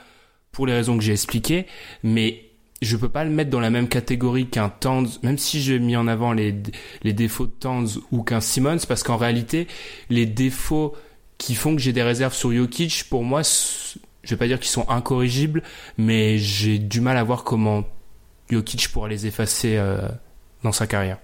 pour 0.52 0.66
les 0.66 0.74
raisons 0.74 0.98
que 0.98 1.04
j'ai 1.04 1.14
expliquées, 1.14 1.68
mais 2.04 2.47
je 2.82 2.96
peux 2.96 3.10
pas 3.10 3.24
le 3.24 3.32
mettre 3.32 3.50
dans 3.50 3.60
la 3.60 3.70
même 3.70 3.88
catégorie 3.88 4.48
qu'un 4.48 4.70
Towns, 4.70 5.08
même 5.24 5.38
si 5.38 5.62
j'ai 5.62 5.80
mis 5.80 5.96
en 5.96 6.08
avant 6.08 6.34
les, 6.34 6.56
les 7.04 7.14
défauts 7.14 7.48
de 7.48 7.52
Towns 7.52 7.88
ou 8.12 8.24
qu'un 8.24 8.42
Simmons, 8.42 8.80
parce 8.88 9.04
qu'en 9.04 9.18
réalité, 9.18 9.68
les 10.10 10.26
défauts 10.26 10.96
qui 11.38 11.56
font 11.56 11.76
que 11.76 11.82
j'ai 11.82 11.94
des 11.94 12.04
réserves 12.04 12.34
sur 12.34 12.52
Jokic, 12.52 13.06
pour 13.10 13.24
moi, 13.24 13.42
je 13.44 14.30
vais 14.30 14.38
pas 14.38 14.48
dire 14.48 14.60
qu'ils 14.60 14.72
sont 14.72 14.88
incorrigibles, 14.90 15.64
mais 15.98 16.38
j'ai 16.38 16.78
du 16.78 17.02
mal 17.02 17.18
à 17.18 17.24
voir 17.24 17.44
comment 17.44 17.84
Jokic 18.50 18.90
pourra 18.90 19.08
les 19.08 19.26
effacer 19.26 19.78
euh, 19.78 20.08
dans 20.64 20.72
sa 20.72 20.88
carrière. 20.88 21.18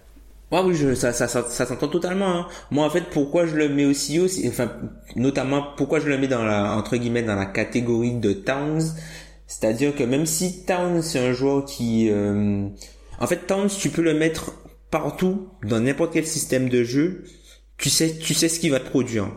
Ouais, 0.52 0.62
oui, 0.64 0.76
je, 0.76 0.94
ça, 0.94 1.12
ça, 1.14 1.28
ça, 1.28 1.44
ça 1.50 1.66
s'entend 1.66 1.88
totalement. 1.88 2.28
Hein. 2.28 2.48
Moi, 2.70 2.86
en 2.86 2.90
fait, 2.92 3.06
pourquoi 3.10 3.48
je 3.48 3.56
le 3.56 3.70
mets 3.70 3.86
aussi 3.86 4.20
haut, 4.20 4.28
enfin, 4.48 4.72
notamment, 5.16 5.66
pourquoi 5.78 6.00
je 6.00 6.08
le 6.08 6.18
mets 6.20 6.28
dans 6.28 6.44
la, 6.44 6.76
entre 6.76 6.96
guillemets, 6.96 7.24
dans 7.24 7.36
la 7.36 7.48
catégorie 7.48 8.14
de 8.14 8.34
Towns, 8.34 8.84
c'est-à-dire 9.60 9.96
que 9.96 10.04
même 10.04 10.26
si 10.26 10.66
Towns, 10.66 11.04
c'est 11.04 11.20
un 11.20 11.32
joueur 11.32 11.66
qui... 11.66 12.10
Euh, 12.10 12.68
en 13.20 13.28
fait, 13.28 13.46
Towns, 13.48 13.70
tu 13.70 13.90
peux 13.90 14.02
le 14.02 14.16
mettre 14.16 14.54
partout, 14.90 15.48
dans 15.64 15.80
n'importe 15.80 16.14
quel 16.14 16.26
système 16.26 16.70
de 16.70 16.84
jeu, 16.84 17.24
tu 17.78 17.90
sais, 17.90 18.18
tu 18.18 18.34
sais 18.34 18.50
ce 18.50 18.60
qu'il 18.60 18.72
va 18.72 18.80
te 18.80 18.90
produire. 18.90 19.30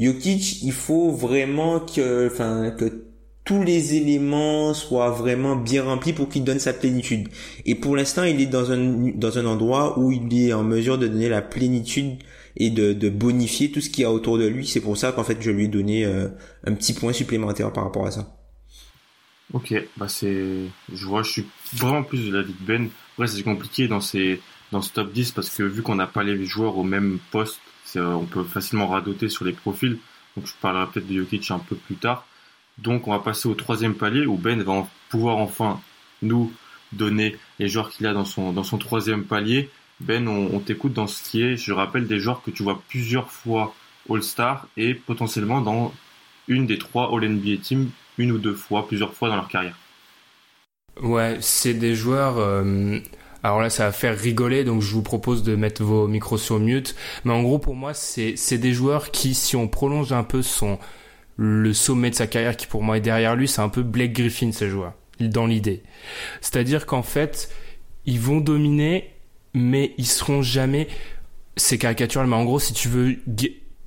Jokic, 0.00 0.62
il 0.62 0.72
faut 0.72 1.10
vraiment 1.10 1.80
que, 1.80 2.30
enfin, 2.32 2.70
que 2.70 3.04
tous 3.44 3.62
les 3.62 3.94
éléments 3.94 4.72
soient 4.72 5.10
vraiment 5.10 5.54
bien 5.54 5.84
remplis 5.84 6.14
pour 6.14 6.30
qu'il 6.30 6.44
donne 6.44 6.60
sa 6.60 6.72
plénitude. 6.72 7.28
Et 7.66 7.74
pour 7.74 7.94
l'instant, 7.94 8.24
il 8.24 8.40
est 8.40 8.46
dans 8.46 8.72
un, 8.72 9.12
dans 9.14 9.36
un 9.36 9.44
endroit 9.44 9.98
où 9.98 10.10
il 10.12 10.34
est 10.34 10.54
en 10.54 10.64
mesure 10.64 10.96
de 10.96 11.08
donner 11.08 11.28
la 11.28 11.42
plénitude 11.42 12.16
et 12.56 12.70
de, 12.70 13.08
bonifier 13.10 13.70
tout 13.70 13.82
ce 13.82 13.90
qu'il 13.90 14.02
y 14.02 14.04
a 14.06 14.12
autour 14.12 14.38
de 14.38 14.46
lui. 14.46 14.66
C'est 14.66 14.80
pour 14.80 14.96
ça 14.96 15.12
qu'en 15.12 15.24
fait, 15.24 15.36
je 15.40 15.50
lui 15.50 15.66
ai 15.66 15.68
donné 15.68 16.06
euh, 16.06 16.28
un 16.66 16.72
petit 16.72 16.94
point 16.94 17.12
supplémentaire 17.12 17.70
par 17.70 17.84
rapport 17.84 18.06
à 18.06 18.10
ça. 18.10 18.37
Ok, 19.54 19.74
bah 19.96 20.08
c'est, 20.08 20.66
je 20.92 21.06
vois, 21.06 21.22
je 21.22 21.30
suis 21.30 21.46
vraiment 21.72 22.02
plus 22.02 22.26
de 22.26 22.36
l'avis 22.36 22.52
de 22.52 22.66
Ben. 22.66 22.90
Après, 23.12 23.28
c'est 23.28 23.42
compliqué 23.42 23.88
dans 23.88 24.00
ces, 24.00 24.40
dans 24.72 24.82
ce 24.82 24.92
top 24.92 25.10
10 25.12 25.32
parce 25.32 25.48
que 25.48 25.62
vu 25.62 25.82
qu'on 25.82 25.94
n'a 25.94 26.06
pas 26.06 26.22
les 26.22 26.44
joueurs 26.44 26.76
au 26.76 26.84
même 26.84 27.18
poste, 27.30 27.60
on 27.96 28.26
peut 28.26 28.44
facilement 28.44 28.88
radoter 28.88 29.30
sur 29.30 29.46
les 29.46 29.52
profils. 29.54 29.98
Donc 30.36 30.46
je 30.46 30.52
parlerai 30.60 30.86
peut-être 30.92 31.06
de 31.06 31.14
Jokic 31.14 31.50
un 31.50 31.58
peu 31.58 31.76
plus 31.76 31.96
tard. 31.96 32.26
Donc 32.76 33.08
on 33.08 33.12
va 33.12 33.20
passer 33.20 33.48
au 33.48 33.54
troisième 33.54 33.94
palier 33.94 34.26
où 34.26 34.36
Ben 34.36 34.62
va 34.62 34.86
pouvoir 35.08 35.38
enfin 35.38 35.80
nous 36.22 36.52
donner 36.92 37.36
les 37.58 37.68
joueurs 37.68 37.90
qu'il 37.90 38.06
a 38.06 38.12
dans 38.12 38.24
son, 38.26 38.52
dans 38.52 38.64
son 38.64 38.76
troisième 38.76 39.24
palier. 39.24 39.70
Ben, 40.00 40.28
on, 40.28 40.54
on 40.54 40.60
t'écoute 40.60 40.92
dans 40.92 41.06
ce 41.06 41.28
qui 41.28 41.42
est, 41.42 41.56
je 41.56 41.72
rappelle, 41.72 42.06
des 42.06 42.20
joueurs 42.20 42.42
que 42.42 42.50
tu 42.50 42.62
vois 42.62 42.82
plusieurs 42.88 43.30
fois 43.30 43.74
All-Star 44.10 44.68
et 44.76 44.94
potentiellement 44.94 45.60
dans 45.60 45.92
une 46.46 46.66
des 46.66 46.78
trois 46.78 47.10
All-NBA 47.14 47.62
Teams 47.62 47.90
une 48.18 48.32
ou 48.32 48.38
deux 48.38 48.54
fois, 48.54 48.86
plusieurs 48.86 49.14
fois 49.14 49.28
dans 49.28 49.36
leur 49.36 49.48
carrière. 49.48 49.78
Ouais, 51.02 51.38
c'est 51.40 51.74
des 51.74 51.94
joueurs. 51.94 52.38
Euh, 52.38 52.98
alors 53.42 53.60
là, 53.60 53.70
ça 53.70 53.86
va 53.86 53.92
faire 53.92 54.18
rigoler, 54.18 54.64
donc 54.64 54.82
je 54.82 54.92
vous 54.92 55.02
propose 55.02 55.42
de 55.42 55.54
mettre 55.54 55.82
vos 55.82 56.08
micros 56.08 56.38
sur 56.38 56.58
mute. 56.58 56.96
Mais 57.24 57.32
en 57.32 57.42
gros, 57.42 57.58
pour 57.58 57.74
moi, 57.74 57.94
c'est 57.94 58.58
des 58.58 58.72
joueurs 58.72 59.10
qui, 59.10 59.34
si 59.34 59.56
on 59.56 59.68
prolonge 59.68 60.12
un 60.12 60.24
peu 60.24 60.42
son 60.42 60.78
le 61.40 61.72
sommet 61.72 62.10
de 62.10 62.16
sa 62.16 62.26
carrière, 62.26 62.56
qui 62.56 62.66
pour 62.66 62.82
moi 62.82 62.96
est 62.96 63.00
derrière 63.00 63.36
lui, 63.36 63.46
c'est 63.46 63.60
un 63.60 63.68
peu 63.68 63.82
Blake 63.84 64.12
Griffin 64.12 64.50
ces 64.50 64.68
joueurs 64.68 64.94
dans 65.20 65.46
l'idée. 65.46 65.82
C'est-à-dire 66.40 66.84
qu'en 66.84 67.02
fait, 67.02 67.48
ils 68.06 68.20
vont 68.20 68.40
dominer, 68.40 69.14
mais 69.54 69.94
ils 69.98 70.06
seront 70.06 70.42
jamais. 70.42 70.88
C'est 71.56 71.78
caricatural, 71.78 72.26
mais 72.26 72.36
en 72.36 72.44
gros, 72.44 72.58
si 72.58 72.72
tu 72.72 72.88
veux 72.88 73.18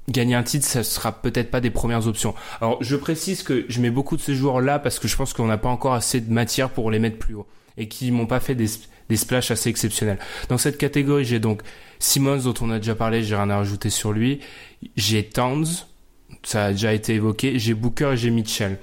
gagner 0.10 0.36
un 0.36 0.44
titre, 0.44 0.66
ça 0.66 0.84
sera 0.84 1.12
peut-être 1.12 1.52
pas 1.52 1.62
des 1.62 1.70
premières 1.70 2.08
options. 2.08 2.34
Alors, 2.60 2.84
je 2.84 2.96
précise 2.96 3.44
que 3.44 3.66
je 3.70 3.82
mets 3.82 3.92
beaucoup 3.92 4.18
de 4.18 4.22
ces 4.22 4.36
joueurs-là 4.36 4.80
parce 4.80 5.00
que 5.00 5.08
je 5.08 5.16
pense 5.16 5.34
qu'on 5.34 5.48
n'a 5.48 5.58
pas 5.58 5.70
encore 5.70 5.94
assez 5.94 6.22
de 6.22 6.32
matière 6.32 6.70
pour 6.70 6.92
les 6.92 7.00
mettre 7.00 7.18
plus 7.18 7.36
haut 7.36 7.48
et 7.78 7.88
qui 7.88 8.12
m'ont 8.12 8.26
pas 8.26 8.40
fait 8.40 8.56
des, 8.56 8.68
des 9.10 9.18
splashes 9.18 9.52
assez 9.52 9.70
exceptionnels. 9.70 10.20
Dans 10.50 10.58
cette 10.58 10.78
catégorie, 10.78 11.26
j'ai 11.26 11.40
donc 11.40 11.62
Simmons 12.00 12.44
dont 12.44 12.54
on 12.62 12.72
a 12.72 12.78
déjà 12.78 12.96
parlé, 12.96 13.24
j'ai 13.24 13.36
rien 13.36 13.50
à 13.50 13.58
rajouter 13.58 13.90
sur 13.90 14.12
lui. 14.12 14.40
J'ai 14.96 15.24
Towns, 15.24 15.68
ça 16.44 16.66
a 16.66 16.72
déjà 16.72 16.94
été 16.94 17.14
évoqué. 17.16 17.60
J'ai 17.60 17.74
Booker 17.74 18.12
et 18.14 18.18
j'ai 18.18 18.32
Mitchell. 18.32 18.80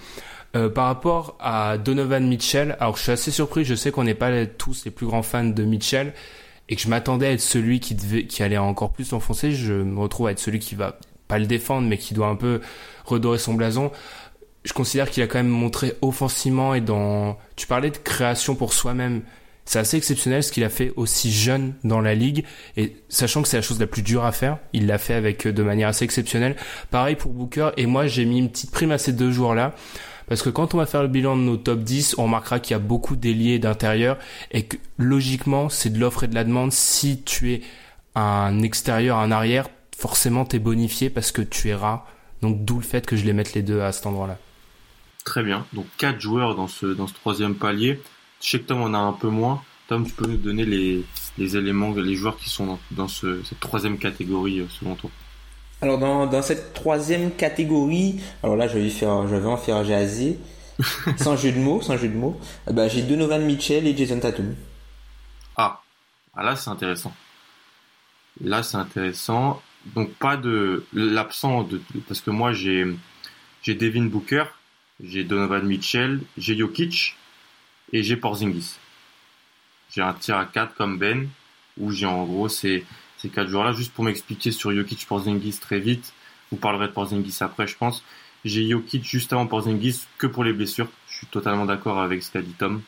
Euh, 0.57 0.71
par 0.71 0.87
rapport 0.87 1.37
à 1.41 1.77
Donovan 1.77 2.27
Mitchell, 2.27 2.77
alors 2.81 2.97
je 2.97 3.03
suis 3.03 3.13
assez 3.13 3.31
surpris, 3.31 3.67
je 3.67 3.75
sais 3.75 3.91
qu'on 3.91 4.05
n'est 4.05 4.15
pas 4.15 4.47
tous 4.47 4.87
les 4.87 4.91
plus 4.91 5.07
grands 5.07 5.23
fans 5.23 5.45
de 5.45 5.63
Mitchell 5.63 6.15
et 6.69 6.77
que 6.77 6.83
je 6.83 6.89
m'attendais 6.89 7.27
à 7.27 7.33
être 7.33 7.41
celui 7.41 7.81
qui 7.81 7.95
devait, 7.95 8.27
qui 8.27 8.43
allait 8.43 8.59
encore 8.59 8.93
plus 8.93 9.05
s'enfoncer, 9.05 9.53
je 9.53 9.73
me 9.73 9.99
retrouve 9.99 10.27
à 10.27 10.33
être 10.33 10.39
celui 10.39 10.59
qui 10.59 10.75
va 10.75 10.99
pas 11.29 11.39
le 11.39 11.47
défendre, 11.47 11.87
mais 11.87 11.99
qui 11.99 12.15
doit 12.15 12.29
un 12.29 12.37
peu 12.37 12.61
redorer 13.05 13.39
son 13.39 13.55
blason. 13.55 13.91
Je 14.65 14.73
considère 14.73 15.11
qu'il 15.11 15.23
a 15.23 15.27
quand 15.27 15.39
même 15.39 15.49
montré 15.49 15.95
offensivement 16.03 16.75
et 16.75 16.81
dans. 16.81 17.39
Tu 17.57 17.67
parlais 17.67 17.91
de 17.91 17.97
création 17.97 18.55
pour 18.55 18.73
soi-même. 18.73 19.23
C'est 19.65 19.79
assez 19.79 19.99
exceptionnel 19.99 20.43
ce 20.43 20.51
qu'il 20.51 20.65
a 20.65 20.71
fait 20.71 20.95
aussi 20.97 21.31
jeune 21.31 21.75
dans 21.85 22.01
la 22.01 22.15
ligue 22.15 22.47
et 22.79 22.97
sachant 23.11 23.43
que 23.43 23.49
c'est 23.49 23.59
la 23.59 23.63
chose 23.63 23.79
la 23.79 23.87
plus 23.87 24.01
dure 24.01 24.25
à 24.25 24.33
faire, 24.33 24.57
il 24.73 24.87
l'a 24.87 24.97
fait 24.97 25.13
avec 25.13 25.47
de 25.47 25.63
manière 25.63 25.89
assez 25.89 26.07
exceptionnelle. 26.07 26.57
Pareil 26.91 27.17
pour 27.17 27.33
Booker 27.33 27.73
et 27.77 27.85
moi 27.85 28.07
j'ai 28.07 28.25
mis 28.25 28.39
une 28.39 28.49
petite 28.49 28.71
prime 28.71 28.93
à 28.93 28.97
ces 28.97 29.13
deux 29.13 29.31
joueurs 29.31 29.55
là 29.55 29.75
parce 30.29 30.43
que 30.43 30.51
quand 30.51 30.75
on 30.75 30.79
va 30.79 30.87
faire 30.87 31.03
le 31.03 31.09
bilan 31.09 31.37
de 31.37 31.43
nos 31.43 31.57
top 31.57 31.81
10, 31.81 32.17
on 32.19 32.25
remarquera 32.25 32.61
qu'il 32.61 32.73
y 32.73 32.75
a 32.75 32.79
beaucoup 32.79 33.17
d'ailiers 33.17 33.59
d'intérieur 33.59 34.19
et 34.51 34.67
que 34.67 34.77
logiquement 34.99 35.69
c'est 35.69 35.91
de 35.91 35.99
l'offre 35.99 36.25
et 36.25 36.29
de 36.29 36.35
la 36.35 36.45
demande. 36.45 36.73
Si 36.73 37.23
tu 37.23 37.53
es 37.53 37.63
un 38.15 38.63
extérieur, 38.63 39.19
un 39.19 39.31
arrière, 39.31 39.69
forcément 39.97 40.45
t'es 40.45 40.59
bonifié 40.59 41.11
parce 41.11 41.33
que 41.33 41.43
tu 41.43 41.69
es 41.69 41.75
rare. 41.75 42.07
Donc 42.43 42.65
d'où 42.65 42.77
le 42.77 42.85
fait 42.85 43.05
que 43.07 43.17
je 43.17 43.25
les 43.25 43.33
mette 43.33 43.55
les 43.55 43.63
deux 43.63 43.81
à 43.81 43.93
cet 43.93 44.07
endroit-là. 44.07 44.39
Très 45.25 45.43
bien. 45.43 45.67
Donc 45.73 45.87
quatre 45.97 46.21
joueurs 46.21 46.55
dans 46.55 46.69
ce 46.69 46.95
troisième 47.15 47.55
palier. 47.55 48.01
Je 48.41 48.51
sais 48.51 48.61
que 48.61 48.67
Tom 48.67 48.83
en 48.83 48.95
a 48.95 48.99
un 48.99 49.13
peu 49.13 49.29
moins. 49.29 49.63
Tom, 49.89 50.07
tu 50.07 50.13
peux 50.13 50.27
nous 50.27 50.37
donner 50.37 50.67
les, 50.67 51.03
les 51.39 51.57
éléments, 51.57 51.93
les 51.95 52.15
joueurs 52.15 52.37
qui 52.37 52.51
sont 52.51 52.67
dans, 52.67 52.79
dans 52.91 53.09
ce, 53.09 53.43
cette 53.43 53.59
troisième 53.59 53.99
catégorie 53.99 54.61
euh, 54.61 54.67
selon 54.69 54.95
toi? 54.95 55.11
Alors 55.81 55.99
dans, 55.99 56.27
dans 56.27 56.43
cette 56.43 56.75
troisième 56.75 57.31
catégorie, 57.33 58.21
alors 58.43 58.57
là 58.57 58.67
je 58.67 58.79
vais 58.79 58.89
faire, 58.91 59.29
je 59.29 59.37
vais 59.37 59.47
en 59.47 59.57
faire 59.57 59.85
jaser, 59.85 60.39
sans 61.17 61.37
jeu 61.37 61.53
de 61.53 61.59
mots, 61.59 61.81
sans 61.83 61.97
jeu 61.97 62.09
de 62.09 62.17
mots. 62.17 62.39
Bah, 62.67 62.89
j'ai 62.89 63.03
Donovan 63.03 63.45
Mitchell 63.45 63.87
et 63.87 63.97
Jason 63.97 64.19
Tatum. 64.19 64.55
Ah, 65.57 65.83
ah 66.35 66.43
là 66.43 66.57
c'est 66.57 66.71
intéressant. 66.71 67.13
Là 68.41 68.63
c'est 68.63 68.77
intéressant 68.77 69.61
donc 69.95 70.13
pas 70.15 70.37
de 70.37 70.85
l'absent 70.93 71.63
de 71.63 71.81
parce 72.07 72.21
que 72.21 72.31
moi 72.31 72.53
j'ai 72.53 72.87
j'ai 73.63 73.75
Devin 73.75 74.05
Booker, 74.05 74.45
j'ai 75.03 75.25
Donovan 75.25 75.65
Mitchell, 75.67 76.21
j'ai 76.37 76.57
Jokic 76.57 77.17
et 77.93 78.03
j'ai 78.03 78.17
Porzingis. 78.17 78.77
J'ai 79.91 80.03
un 80.03 80.13
tir 80.13 80.37
à 80.37 80.45
4 80.45 80.75
comme 80.75 80.99
Ben 80.99 81.29
où 81.79 81.91
j'ai 81.91 82.07
en 82.07 82.25
gros 82.25 82.49
ces 82.49 82.85
ces 83.19 83.29
quatre 83.29 83.49
joueurs 83.49 83.65
là 83.65 83.73
juste 83.73 83.93
pour 83.93 84.05
m'expliquer 84.05 84.51
sur 84.51 84.73
Jokic 84.73 85.07
Porzingis 85.07 85.59
très 85.61 85.81
vite. 85.81 86.15
Vous 86.51 86.57
parlerez 86.57 86.89
de 86.89 86.93
Porzingis 86.93 87.37
après 87.41 87.67
je 87.67 87.77
pense. 87.77 88.03
J'ai 88.45 88.69
Jokic 88.69 89.05
juste 89.05 89.33
avant 89.33 89.47
Porzingis 89.47 90.07
que 90.17 90.27
pour 90.27 90.45
les 90.45 90.53
blessures. 90.53 90.89
Je 91.09 91.19
suis 91.19 91.27
totalement 91.27 91.67
d'accord 91.67 91.99
avec 92.01 92.23
ce 92.23 92.31
qu'a 92.31 92.43
dit 92.43 92.55
Tom. 92.57 92.83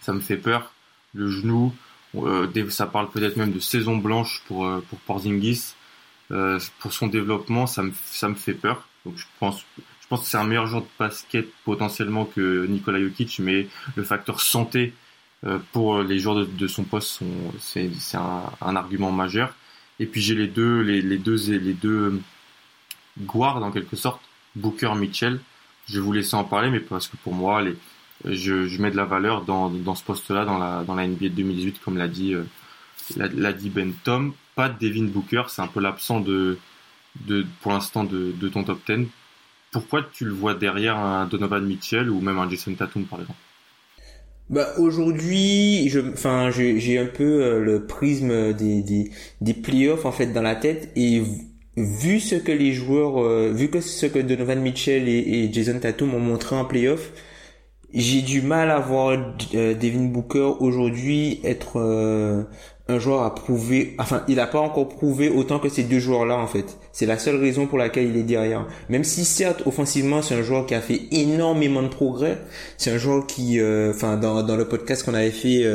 Ça 0.00 0.12
me 0.12 0.20
fait 0.20 0.36
peur. 0.36 0.72
Le 1.14 1.28
genou, 1.28 1.74
euh, 2.16 2.70
ça 2.70 2.86
parle 2.86 3.10
peut-être 3.10 3.36
même 3.36 3.52
de 3.52 3.58
saison 3.58 3.96
blanche 3.96 4.42
pour 4.46 4.66
euh, 4.66 4.84
Porzingis. 5.06 5.74
Euh, 6.30 6.58
pour 6.78 6.92
son 6.92 7.08
développement, 7.08 7.66
ça 7.66 7.82
me, 7.82 7.92
ça 8.04 8.28
me 8.28 8.34
fait 8.34 8.54
peur. 8.54 8.86
Donc 9.04 9.16
je 9.16 9.24
pense, 9.40 9.64
je 9.78 10.06
pense 10.08 10.20
que 10.22 10.26
c'est 10.26 10.36
un 10.36 10.44
meilleur 10.44 10.66
joueur 10.66 10.82
de 10.82 10.88
basket 10.98 11.48
potentiellement 11.64 12.24
que 12.24 12.66
Nikola 12.66 13.00
Jokic, 13.00 13.38
mais 13.40 13.66
le 13.96 14.02
facteur 14.02 14.40
santé 14.40 14.92
pour 15.72 16.02
les 16.02 16.20
joueurs 16.20 16.46
de, 16.46 16.66
son 16.68 16.84
poste, 16.84 17.20
c'est, 17.58 17.90
un, 18.14 18.76
argument 18.76 19.10
majeur. 19.10 19.52
Et 20.02 20.06
puis 20.06 20.20
j'ai 20.20 20.34
les 20.34 20.48
deux, 20.48 20.80
les, 20.80 21.00
les 21.00 21.16
deux, 21.16 21.36
les 21.46 21.74
deux 21.74 22.20
guards 23.20 23.62
en 23.62 23.70
quelque 23.70 23.94
sorte, 23.94 24.20
Booker, 24.56 24.96
Mitchell. 24.96 25.38
Je 25.86 25.94
vais 25.94 26.00
vous 26.00 26.12
laisser 26.12 26.34
en 26.34 26.42
parler, 26.42 26.70
mais 26.70 26.80
parce 26.80 27.06
que 27.06 27.16
pour 27.18 27.34
moi, 27.34 27.62
je, 28.24 28.82
mets 28.82 28.90
de 28.90 28.96
la 28.96 29.04
valeur 29.04 29.42
dans, 29.42 29.70
dans 29.70 29.94
ce 29.94 30.02
poste-là, 30.02 30.44
dans 30.44 30.58
la, 30.58 30.82
dans 30.82 30.96
la 30.96 31.06
NBA 31.06 31.28
2018, 31.28 31.80
comme 31.84 31.98
l'a 31.98 32.08
dit, 32.08 32.34
euh, 32.34 33.52
dit 33.52 33.70
Ben 33.70 33.92
Tom 34.02 34.34
pas 34.56 34.68
de 34.68 34.76
Devin 34.80 35.04
Booker, 35.04 35.44
c'est 35.46 35.62
un 35.62 35.68
peu 35.68 35.78
l'absent 35.78 36.18
de, 36.18 36.58
de, 37.20 37.46
pour 37.60 37.70
l'instant 37.70 38.02
de, 38.02 38.32
de, 38.32 38.48
ton 38.48 38.64
top 38.64 38.80
10. 38.84 39.06
Pourquoi 39.70 40.02
tu 40.02 40.24
le 40.24 40.32
vois 40.32 40.54
derrière 40.54 40.98
un 40.98 41.26
Donovan 41.26 41.64
Mitchell 41.64 42.10
ou 42.10 42.20
même 42.20 42.40
un 42.40 42.50
Jason 42.50 42.74
Tatum 42.74 43.04
par 43.04 43.20
exemple? 43.20 43.38
Bah 44.50 44.68
aujourd'hui, 44.78 45.88
je, 45.88 46.00
enfin, 46.00 46.50
j'ai 46.50 46.98
un 46.98 47.06
peu 47.06 47.42
euh, 47.42 47.60
le 47.60 47.86
prisme 47.86 48.52
des, 48.52 48.82
des, 48.82 49.10
des 49.40 49.54
playoffs 49.54 50.04
en 50.04 50.12
fait 50.12 50.26
dans 50.26 50.42
la 50.42 50.56
tête. 50.56 50.90
Et 50.96 51.22
vu 51.76 52.20
ce 52.20 52.34
que 52.36 52.52
les 52.52 52.72
joueurs, 52.72 53.22
euh, 53.22 53.50
vu 53.52 53.68
que 53.68 53.80
ce 53.80 54.06
que 54.06 54.18
Donovan 54.18 54.60
Mitchell 54.60 55.08
et, 55.08 55.52
Jason 55.52 55.78
Tatum 55.78 56.14
ont 56.14 56.20
montré 56.20 56.56
en 56.56 56.64
playoff, 56.64 57.12
j'ai 57.94 58.22
du 58.22 58.42
mal 58.42 58.70
à 58.70 58.78
voir 58.78 59.10
euh, 59.54 59.74
Devin 59.74 60.04
Booker 60.04 60.52
aujourd'hui 60.60 61.40
être 61.44 61.78
euh, 61.78 62.44
un 62.88 62.98
joueur 62.98 63.22
à 63.22 63.34
prouver. 63.34 63.94
Enfin, 63.98 64.24
il 64.28 64.36
n'a 64.36 64.46
pas 64.46 64.60
encore 64.60 64.88
prouvé 64.88 65.28
autant 65.28 65.58
que 65.58 65.68
ces 65.68 65.84
deux 65.84 65.98
joueurs-là 65.98 66.36
en 66.36 66.46
fait. 66.46 66.78
C'est 66.92 67.06
la 67.06 67.18
seule 67.18 67.36
raison 67.36 67.66
pour 67.66 67.78
laquelle 67.78 68.08
il 68.08 68.16
est 68.16 68.22
derrière. 68.24 68.66
Même 68.88 69.04
si 69.04 69.24
certes 69.24 69.62
offensivement 69.66 70.22
c'est 70.22 70.34
un 70.34 70.42
joueur 70.42 70.66
qui 70.66 70.74
a 70.74 70.80
fait 70.80 71.02
énormément 71.10 71.82
de 71.82 71.88
progrès, 71.88 72.38
c'est 72.78 72.90
un 72.90 72.98
joueur 72.98 73.26
qui, 73.26 73.60
enfin 73.90 74.16
dans, 74.16 74.42
dans 74.42 74.56
le 74.56 74.66
podcast 74.66 75.04
qu'on 75.04 75.14
avait 75.14 75.30
fait, 75.30 75.66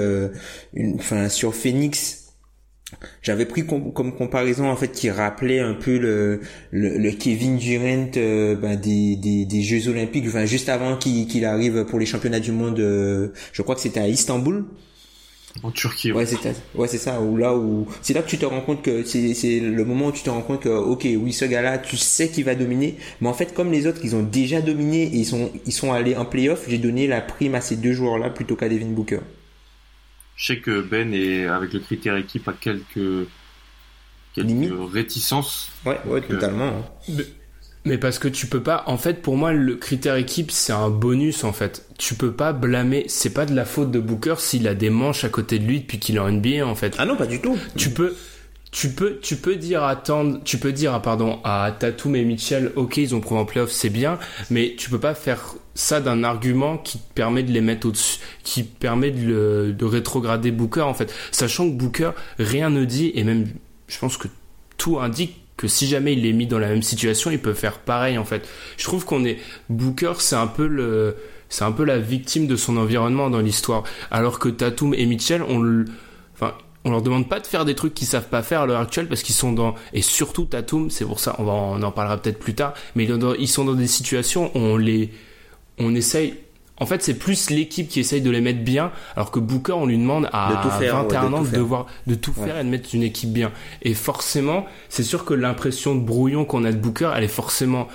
enfin 0.99 1.29
sur 1.29 1.55
Phoenix 1.55 2.27
j'avais 3.21 3.45
pris 3.45 3.65
comme 3.65 4.15
comparaison 4.15 4.69
en 4.69 4.75
fait 4.77 4.89
qui 4.89 5.09
rappelait 5.09 5.59
un 5.59 5.73
peu 5.73 5.97
le 5.97 6.39
le, 6.71 7.11
Kevin 7.11 7.57
Durant 7.57 8.11
euh, 8.15 8.55
ben, 8.55 8.79
des, 8.79 9.17
des, 9.17 9.45
des 9.45 9.61
Jeux 9.61 9.89
Olympiques 9.89 10.25
enfin 10.27 10.45
juste 10.45 10.69
avant 10.69 10.95
qu'il 10.95 11.45
arrive 11.45 11.83
pour 11.83 11.99
les 11.99 12.05
championnats 12.05 12.39
du 12.39 12.53
monde 12.53 12.79
euh, 12.79 13.33
je 13.51 13.61
crois 13.61 13.75
que 13.75 13.81
c'était 13.81 13.99
à 13.99 14.07
Istanbul 14.07 14.65
en 15.63 15.71
Turquie 15.71 16.11
ouais, 16.11 16.25
c'est 16.25 16.37
ouais 16.75 16.87
c'est 16.87 16.97
ça. 16.97 17.21
Où 17.21 17.37
là 17.37 17.55
où 17.55 17.87
c'est 18.01 18.13
là 18.13 18.21
que 18.21 18.29
tu 18.29 18.37
te 18.37 18.45
rends 18.45 18.61
compte 18.61 18.81
que 18.81 19.03
c'est 19.03 19.33
c'est 19.33 19.59
le 19.59 19.85
moment 19.85 20.07
où 20.07 20.11
tu 20.11 20.23
te 20.23 20.29
rends 20.29 20.41
compte 20.41 20.61
que 20.61 20.69
ok 20.69 21.05
oui 21.05 21.33
ce 21.33 21.45
gars 21.45 21.61
là 21.61 21.77
tu 21.77 21.97
sais 21.97 22.29
qu'il 22.29 22.43
va 22.43 22.55
dominer 22.55 22.97
mais 23.21 23.27
en 23.27 23.33
fait 23.33 23.53
comme 23.53 23.71
les 23.71 23.87
autres 23.87 24.01
ils 24.03 24.15
ont 24.15 24.23
déjà 24.23 24.61
dominé 24.61 25.03
et 25.03 25.17
ils 25.17 25.25
sont 25.25 25.51
ils 25.65 25.73
sont 25.73 25.93
allés 25.93 26.15
en 26.15 26.25
playoff 26.25 26.65
j'ai 26.67 26.77
donné 26.77 27.07
la 27.07 27.21
prime 27.21 27.55
à 27.55 27.61
ces 27.61 27.75
deux 27.75 27.93
joueurs 27.93 28.17
là 28.17 28.29
plutôt 28.29 28.55
qu'à 28.55 28.69
Devin 28.69 28.87
Booker. 28.87 29.19
Je 30.35 30.45
sais 30.45 30.59
que 30.59 30.81
Ben 30.81 31.13
est 31.13 31.47
avec 31.47 31.73
le 31.73 31.79
critère 31.79 32.15
équipe 32.15 32.47
à 32.47 32.53
quelques, 32.53 33.27
quelques 34.33 34.93
réticences. 34.93 35.71
Ouais, 35.85 35.99
ouais, 36.05 36.19
euh, 36.19 36.27
totalement. 36.35 36.85
Mais, 37.09 37.25
parce 37.95 38.19
que 38.19 38.27
tu 38.27 38.47
peux 38.47 38.61
pas. 38.61 38.83
En 38.87 38.97
fait, 38.97 39.21
pour 39.21 39.37
moi, 39.37 39.53
le 39.53 39.75
critère 39.75 40.15
équipe, 40.15 40.51
c'est 40.51 40.73
un 40.73 40.89
bonus. 40.89 41.43
En 41.45 41.53
fait, 41.53 41.85
tu 41.97 42.15
peux 42.15 42.33
pas 42.33 42.51
blâmer. 42.51 43.05
C'est 43.07 43.33
pas 43.33 43.45
de 43.45 43.55
la 43.55 43.63
faute 43.63 43.91
de 43.91 43.99
Booker 43.99 44.35
s'il 44.39 44.67
a 44.67 44.75
des 44.75 44.89
manches 44.89 45.23
à 45.23 45.29
côté 45.29 45.59
de 45.59 45.65
lui 45.65 45.79
depuis 45.79 45.99
qu'il 45.99 46.17
est 46.17 46.19
en 46.19 46.29
NBA. 46.29 46.65
En 46.65 46.75
fait. 46.75 46.95
Ah 46.97 47.05
non, 47.05 47.15
pas 47.15 47.27
du 47.27 47.39
tout. 47.39 47.57
Tu 47.77 47.91
peux 47.91 48.15
tu 48.71 48.89
peux, 48.89 49.19
tu 49.21 49.37
peux 49.37 49.55
dire 49.55 49.83
à 49.83 50.01
tu 50.43 50.57
peux 50.57 50.71
dire, 50.71 51.01
pardon, 51.01 51.39
à 51.43 51.71
Tatum 51.77 52.15
et 52.15 52.23
Mitchell, 52.23 52.71
ok, 52.75 52.97
ils 52.97 53.15
ont 53.15 53.21
prouvé 53.21 53.39
en 53.39 53.45
playoff, 53.45 53.71
c'est 53.71 53.89
bien, 53.89 54.19
mais 54.49 54.75
tu 54.77 54.89
peux 54.89 54.99
pas 54.99 55.15
faire 55.15 55.55
ça 55.73 56.01
d'un 56.01 56.23
argument 56.23 56.77
qui 56.77 56.99
permet 57.15 57.43
de 57.43 57.51
les 57.51 57.61
mettre 57.61 57.87
au-dessus, 57.87 58.19
qui 58.43 58.63
permet 58.63 59.11
de, 59.11 59.73
de 59.77 59.85
rétrograder 59.85 60.51
Booker, 60.51 60.81
en 60.81 60.93
fait. 60.93 61.13
Sachant 61.31 61.69
que 61.69 61.75
Booker, 61.75 62.11
rien 62.39 62.69
ne 62.69 62.85
dit, 62.85 63.11
et 63.15 63.23
même, 63.23 63.47
je 63.87 63.97
pense 63.99 64.17
que 64.17 64.27
tout 64.77 64.99
indique 64.99 65.46
que 65.57 65.67
si 65.67 65.87
jamais 65.87 66.13
il 66.13 66.25
est 66.25 66.33
mis 66.33 66.47
dans 66.47 66.59
la 66.59 66.69
même 66.69 66.83
situation, 66.83 67.31
il 67.31 67.39
peut 67.39 67.53
faire 67.53 67.79
pareil, 67.79 68.17
en 68.17 68.25
fait. 68.25 68.47
Je 68.77 68.83
trouve 68.85 69.05
qu'on 69.05 69.25
est, 69.25 69.37
Booker, 69.69 70.13
c'est 70.19 70.35
un 70.35 70.47
peu 70.47 70.67
le, 70.67 71.15
c'est 71.49 71.63
un 71.63 71.71
peu 71.71 71.83
la 71.83 71.97
victime 71.97 72.47
de 72.47 72.55
son 72.55 72.77
environnement 72.77 73.29
dans 73.29 73.39
l'histoire. 73.39 73.83
Alors 74.11 74.39
que 74.39 74.49
Tatum 74.49 74.93
et 74.93 75.05
Mitchell, 75.05 75.41
on 75.41 75.85
enfin, 76.33 76.53
on 76.85 76.91
leur 76.91 77.01
demande 77.01 77.27
pas 77.27 77.39
de 77.39 77.47
faire 77.47 77.65
des 77.65 77.75
trucs 77.75 77.93
qu'ils 77.93 78.07
savent 78.07 78.29
pas 78.29 78.43
faire 78.43 78.61
à 78.61 78.65
l'heure 78.65 78.79
actuelle 78.79 79.07
parce 79.07 79.23
qu'ils 79.23 79.35
sont 79.35 79.51
dans 79.51 79.75
et 79.93 80.01
surtout 80.01 80.45
Tatum 80.45 80.89
c'est 80.89 81.03
pour 81.03 81.19
ça 81.19 81.35
on 81.39 81.43
va 81.43 81.51
on 81.51 81.81
en 81.83 81.91
parlera 81.91 82.17
peut-être 82.17 82.39
plus 82.39 82.55
tard 82.55 82.73
mais 82.95 83.05
ils 83.39 83.47
sont 83.47 83.65
dans 83.65 83.73
des 83.73 83.87
situations 83.87 84.51
où 84.55 84.59
on 84.59 84.77
les 84.77 85.11
on 85.79 85.93
essaye 85.95 86.35
en 86.79 86.85
fait 86.85 87.01
c'est 87.01 87.17
plus 87.17 87.49
l'équipe 87.49 87.87
qui 87.87 87.99
essaye 87.99 88.21
de 88.21 88.29
les 88.29 88.41
mettre 88.41 88.63
bien 88.63 88.91
alors 89.15 89.31
que 89.31 89.39
Booker 89.39 89.73
on 89.73 89.85
lui 89.85 89.97
demande 89.97 90.29
à 90.31 90.63
21 90.79 91.33
ans 91.33 91.41
de 91.41 91.49
devoir 91.49 91.87
de 92.05 92.15
tout 92.15 92.33
faire 92.33 92.57
et 92.59 92.63
de 92.63 92.69
mettre 92.69 92.93
une 92.93 93.03
équipe 93.03 93.31
bien 93.31 93.51
et 93.81 93.93
forcément 93.93 94.65
c'est 94.89 95.03
sûr 95.03 95.25
que 95.25 95.33
l'impression 95.33 95.95
de 95.95 96.01
brouillon 96.01 96.45
qu'on 96.45 96.63
a 96.65 96.71
de 96.71 96.77
Booker 96.77 97.11
elle 97.15 97.23
est 97.23 97.27
forcément 97.27 97.87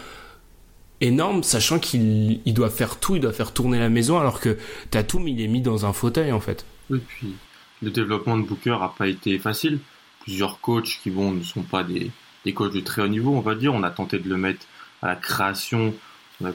énorme 1.01 1.43
sachant 1.43 1.79
qu'il 1.79 2.41
il 2.45 2.55
doit 2.55 2.71
faire 2.71 2.99
tout 2.99 3.17
il 3.17 3.21
doit 3.21 3.33
faire 3.33 3.53
tourner 3.53 3.79
la 3.79 3.89
maison 3.89 4.19
alors 4.19 4.41
que 4.41 4.59
Tatum 4.91 5.29
il 5.29 5.41
est 5.41 5.49
mis 5.49 5.61
dans 5.61 5.87
un 5.87 5.93
fauteuil 5.93 6.33
en 6.33 6.41
fait 6.41 6.65
oui 6.91 7.01
puis 7.07 7.35
le 7.83 7.91
développement 7.91 8.39
de 8.39 8.43
Booker 8.43 8.79
a 8.81 8.95
pas 8.97 9.09
été 9.09 9.39
facile. 9.39 9.81
Plusieurs 10.21 10.61
coachs 10.61 11.01
qui 11.03 11.11
vont 11.11 11.33
ne 11.33 11.43
sont 11.43 11.63
pas 11.63 11.83
des, 11.83 12.11
des 12.45 12.55
coachs 12.55 12.73
de 12.73 12.81
très 12.81 13.03
haut 13.03 13.09
niveau, 13.09 13.33
on 13.33 13.41
va 13.41 13.57
dire. 13.57 13.75
On 13.75 13.83
a 13.83 13.91
tenté 13.91 14.19
de 14.19 14.29
le 14.29 14.37
mettre 14.37 14.65
à 15.03 15.09
la 15.09 15.17
création 15.17 15.93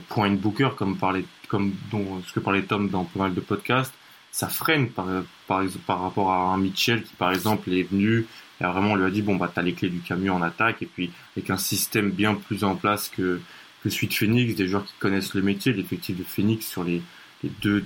point 0.09 0.31
Booker, 0.31 0.69
comme, 0.77 0.97
parlait, 0.97 1.25
comme 1.47 1.73
dont, 1.91 2.21
ce 2.27 2.33
que 2.33 2.39
parlait 2.39 2.63
Tom 2.63 2.89
dans 2.89 3.03
pas 3.03 3.19
mal 3.19 3.33
de 3.33 3.39
podcasts. 3.39 3.93
Ça 4.31 4.47
freine 4.47 4.89
par, 4.89 5.07
par, 5.47 5.63
par 5.85 6.01
rapport 6.01 6.31
à 6.31 6.53
un 6.53 6.57
Mitchell 6.57 7.03
qui, 7.03 7.15
par 7.15 7.31
exemple, 7.31 7.71
est 7.71 7.83
venu 7.83 8.25
et 8.59 8.63
a 8.63 8.71
vraiment 8.71 8.95
lui 8.95 9.05
a 9.05 9.09
dit 9.09 9.21
bon 9.21 9.35
bah 9.35 9.51
t'as 9.53 9.61
les 9.61 9.73
clés 9.73 9.89
du 9.89 9.99
camion 9.99 10.35
en 10.35 10.41
attaque 10.41 10.81
et 10.81 10.85
puis 10.85 11.11
avec 11.35 11.49
un 11.49 11.57
système 11.57 12.11
bien 12.11 12.33
plus 12.33 12.63
en 12.63 12.75
place 12.75 13.09
que 13.09 13.39
que 13.83 13.89
celui 13.89 14.07
de 14.07 14.13
Phoenix, 14.13 14.55
des 14.55 14.67
joueurs 14.67 14.85
qui 14.85 14.93
connaissent 14.99 15.35
le 15.35 15.43
métier, 15.43 15.71
l'effectif 15.71 16.17
de 16.17 16.23
Phoenix 16.23 16.65
sur 16.65 16.83
les, 16.83 17.01
les 17.43 17.51
deux. 17.61 17.85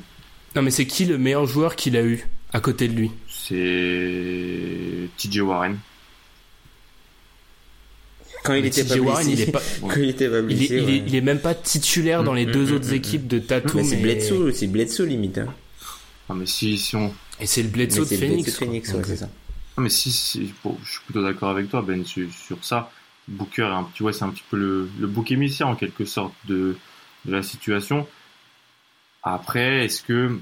Non 0.56 0.62
mais 0.62 0.72
c'est 0.72 0.88
qui 0.88 1.06
le 1.06 1.18
meilleur 1.18 1.46
joueur 1.46 1.76
qu'il 1.76 1.98
a 1.98 2.04
eu 2.04 2.26
à 2.54 2.62
côté 2.62 2.88
de 2.88 2.94
lui? 2.94 3.12
C'est 3.28 5.10
TJ 5.18 5.40
Warren. 5.40 5.78
Quand 8.44 8.54
il, 8.54 8.66
était 8.66 8.84
pas 8.84 8.98
Warren, 8.98 9.30
il 9.30 9.42
est 9.42 9.52
pas, 9.52 9.62
il 9.98 10.10
était 10.10 10.30
il, 10.50 11.16
est, 11.16 11.22
même 11.22 11.40
pas 11.40 11.54
titulaire 11.54 12.24
dans 12.24 12.34
les 12.34 12.48
mm, 12.48 12.52
deux 12.52 12.72
mm, 12.72 12.76
autres 12.76 12.92
mm, 12.92 12.96
équipes 12.96 13.28
de 13.28 13.40
Tatum. 13.40 13.84
C'est 13.84 13.98
Bledsoe, 13.98 14.52
c'est 14.52 14.68
Bledsoe 14.68 15.06
limite. 15.06 15.38
Hein. 15.38 15.54
Ah, 16.30 16.34
mais 16.34 16.46
si, 16.46 16.78
si 16.78 16.96
on... 16.96 17.14
Et 17.40 17.46
c'est 17.46 17.62
le 17.62 17.70
Bledsoe 17.70 18.10
de 18.10 18.16
Phoenix. 18.16 18.58
Phoenix 18.58 18.94
ouais, 18.94 19.02
c'est 19.06 19.18
ça. 19.18 19.30
Ah, 19.78 19.82
mais 19.82 19.90
si, 19.90 20.12
si 20.12 20.54
je 20.84 20.92
suis 20.92 21.02
plutôt 21.06 21.24
d'accord 21.24 21.50
avec 21.50 21.70
toi, 21.70 21.82
Ben, 21.82 22.04
sur, 22.06 22.28
ça. 22.62 22.92
Booker, 23.28 23.64
un 23.64 23.84
petit, 23.84 24.02
ouais, 24.04 24.14
c'est 24.14 24.24
un 24.24 24.30
petit 24.30 24.44
peu 24.50 24.58
le, 24.58 24.90
le 25.00 25.08
bouc 25.08 25.32
émissaire 25.32 25.68
en 25.68 25.76
quelque 25.76 26.06
sorte 26.06 26.34
de, 26.48 26.76
de 27.26 27.32
la 27.32 27.44
situation. 27.44 28.08
Après, 29.24 29.86
est-ce 29.86 30.02
que 30.02 30.40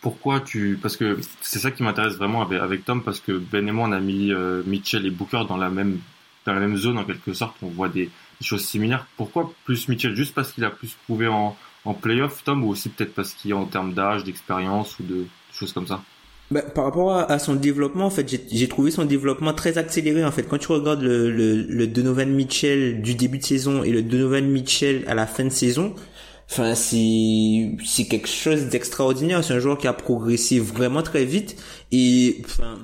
pourquoi 0.00 0.40
tu 0.40 0.78
parce 0.80 0.96
que 0.96 1.18
c'est 1.40 1.58
ça 1.58 1.70
qui 1.70 1.82
m'intéresse 1.82 2.14
vraiment 2.14 2.42
avec, 2.42 2.84
Tom 2.84 3.02
parce 3.02 3.20
que 3.20 3.32
Ben 3.32 3.66
et 3.68 3.72
moi 3.72 3.88
on 3.88 3.92
a 3.92 4.00
mis 4.00 4.32
euh, 4.32 4.62
Mitchell 4.66 5.06
et 5.06 5.10
Booker 5.10 5.42
dans 5.48 5.56
la 5.56 5.70
même 5.70 5.98
dans 6.46 6.52
la 6.52 6.60
même 6.60 6.76
zone 6.76 6.98
en 6.98 7.04
quelque 7.04 7.32
sorte. 7.32 7.56
On 7.62 7.68
voit 7.68 7.88
des, 7.88 8.10
choses 8.40 8.64
similaires. 8.64 9.06
Pourquoi 9.16 9.54
plus 9.64 9.88
Mitchell? 9.88 10.14
Juste 10.14 10.34
parce 10.34 10.52
qu'il 10.52 10.64
a 10.64 10.70
plus 10.70 10.96
prouvé 11.04 11.28
en 11.28 11.56
en 11.86 11.94
playoff 11.94 12.44
Tom 12.44 12.64
ou 12.64 12.68
aussi 12.68 12.88
peut-être 12.88 13.14
parce 13.14 13.32
qu'il 13.32 13.50
est 13.50 13.54
en 13.54 13.66
termes 13.66 13.94
d'âge 13.94 14.24
d'expérience 14.24 14.98
ou 14.98 15.02
de 15.02 15.26
choses 15.52 15.72
comme 15.72 15.86
ça? 15.86 16.02
Bah, 16.50 16.62
par 16.62 16.84
rapport 16.84 17.12
à, 17.12 17.38
son 17.38 17.54
développement, 17.54 18.06
en 18.06 18.10
fait, 18.10 18.28
j'ai 18.52 18.68
trouvé 18.68 18.90
son 18.90 19.06
développement 19.06 19.54
très 19.54 19.78
accéléré. 19.78 20.24
En 20.24 20.30
fait, 20.30 20.42
quand 20.42 20.58
tu 20.58 20.70
regardes 20.72 21.02
le, 21.02 21.30
le, 21.30 21.62
le 21.62 21.86
Donovan 21.86 22.30
Mitchell 22.30 23.00
du 23.00 23.14
début 23.14 23.38
de 23.38 23.44
saison 23.44 23.82
et 23.82 23.90
le 23.90 24.02
Donovan 24.02 24.46
Mitchell 24.46 25.04
à 25.06 25.14
la 25.14 25.26
fin 25.26 25.44
de 25.44 25.48
saison, 25.48 25.94
Enfin, 26.50 26.74
c'est 26.74 28.04
quelque 28.04 28.28
chose 28.28 28.66
d'extraordinaire. 28.66 29.42
C'est 29.42 29.54
un 29.54 29.58
joueur 29.58 29.78
qui 29.78 29.86
a 29.86 29.92
progressé 29.92 30.60
vraiment 30.60 31.02
très 31.02 31.24
vite 31.24 31.56
et 31.90 32.42
enfin 32.44 32.78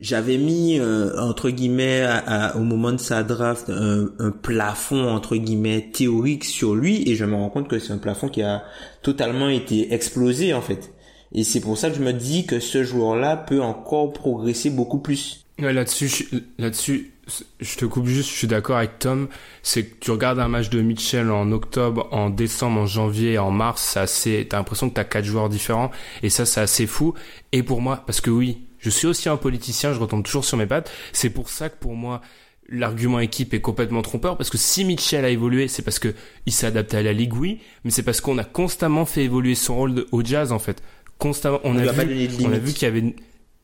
j'avais 0.00 0.38
mis 0.38 0.78
euh, 0.78 1.14
entre 1.20 1.50
guillemets 1.50 2.06
au 2.54 2.60
moment 2.60 2.92
de 2.92 2.98
sa 2.98 3.22
draft 3.22 3.68
un, 3.68 4.08
un, 4.18 4.30
plafond 4.30 5.08
entre 5.10 5.36
guillemets 5.36 5.90
théorique 5.92 6.44
sur 6.44 6.74
lui 6.74 7.06
et 7.06 7.16
je 7.16 7.26
me 7.26 7.34
rends 7.34 7.50
compte 7.50 7.68
que 7.68 7.78
c'est 7.78 7.92
un 7.92 7.98
plafond 7.98 8.28
qui 8.28 8.40
a 8.40 8.64
totalement 9.02 9.50
été 9.50 9.92
explosé 9.92 10.54
en 10.54 10.62
fait. 10.62 10.92
Et 11.32 11.44
c'est 11.44 11.60
pour 11.60 11.78
ça 11.78 11.90
que 11.90 11.96
je 11.96 12.02
me 12.02 12.12
dis 12.12 12.46
que 12.46 12.60
ce 12.60 12.82
joueur-là 12.82 13.36
peut 13.36 13.60
encore 13.60 14.12
progresser 14.12 14.70
beaucoup 14.70 14.98
plus. 14.98 15.46
Ouais, 15.60 15.72
là-dessus, 15.72 16.28
là-dessus, 16.58 17.12
je 17.60 17.76
te 17.76 17.84
coupe 17.84 18.06
juste, 18.06 18.28
je 18.30 18.34
suis 18.34 18.46
d'accord 18.46 18.76
avec 18.76 18.98
Tom, 18.98 19.28
c'est 19.62 19.84
que 19.84 19.94
tu 20.00 20.10
regardes 20.10 20.38
un 20.38 20.48
match 20.48 20.70
de 20.70 20.80
Mitchell 20.80 21.30
en 21.30 21.50
octobre, 21.52 22.08
en 22.10 22.30
décembre, 22.30 22.80
en 22.80 22.86
janvier, 22.86 23.38
en 23.38 23.50
mars, 23.50 23.82
c'est 23.82 24.00
assez, 24.00 24.46
t'as 24.48 24.58
l'impression 24.58 24.88
que 24.88 24.94
t'as 24.94 25.04
quatre 25.04 25.24
joueurs 25.24 25.48
différents, 25.48 25.90
et 26.22 26.30
ça, 26.30 26.46
c'est 26.46 26.60
assez 26.60 26.86
fou. 26.86 27.14
Et 27.52 27.62
pour 27.62 27.80
moi, 27.80 28.02
parce 28.06 28.20
que 28.20 28.30
oui, 28.30 28.62
je 28.78 28.90
suis 28.90 29.06
aussi 29.06 29.28
un 29.28 29.36
politicien, 29.36 29.92
je 29.92 30.00
retombe 30.00 30.22
toujours 30.22 30.44
sur 30.44 30.56
mes 30.56 30.66
pattes, 30.66 30.90
c'est 31.12 31.30
pour 31.30 31.50
ça 31.50 31.68
que 31.68 31.78
pour 31.78 31.94
moi, 31.94 32.20
l'argument 32.68 33.20
équipe 33.20 33.52
est 33.52 33.60
complètement 33.60 34.02
trompeur, 34.02 34.36
parce 34.36 34.50
que 34.50 34.58
si 34.58 34.84
Mitchell 34.84 35.24
a 35.24 35.30
évolué, 35.30 35.68
c'est 35.68 35.82
parce 35.82 35.98
que 35.98 36.14
il 36.46 36.52
s'est 36.52 36.66
adapté 36.66 36.96
à 36.96 37.02
la 37.02 37.12
ligue, 37.12 37.34
oui, 37.34 37.60
mais 37.84 37.90
c'est 37.90 38.02
parce 38.02 38.20
qu'on 38.20 38.38
a 38.38 38.44
constamment 38.44 39.04
fait 39.04 39.24
évoluer 39.24 39.54
son 39.54 39.76
rôle 39.76 40.06
au 40.12 40.24
jazz, 40.24 40.52
en 40.52 40.58
fait. 40.58 40.82
Constamment, 41.18 41.60
on, 41.64 41.76
a, 41.76 41.92
vu, 41.92 42.28
on 42.42 42.52
a 42.52 42.58
vu 42.58 42.72
qu'il 42.72 42.84
y 42.84 42.86
avait 42.86 43.14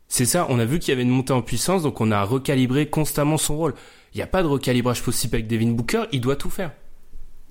c'est 0.08 0.24
ça, 0.24 0.46
on 0.48 0.58
a 0.58 0.64
vu 0.64 0.78
qu'il 0.78 0.90
y 0.90 0.92
avait 0.92 1.02
une 1.02 1.10
montée 1.10 1.32
en 1.32 1.42
puissance, 1.42 1.82
donc 1.82 2.00
on 2.00 2.10
a 2.10 2.22
recalibré 2.22 2.86
constamment 2.86 3.38
son 3.38 3.56
rôle. 3.56 3.74
Il 4.14 4.18
n'y 4.18 4.22
a 4.22 4.26
pas 4.26 4.42
de 4.42 4.48
recalibrage 4.48 5.02
possible 5.02 5.36
avec 5.36 5.46
Devin 5.46 5.72
Booker, 5.72 6.04
il 6.12 6.20
doit 6.20 6.36
tout 6.36 6.50
faire. 6.50 6.70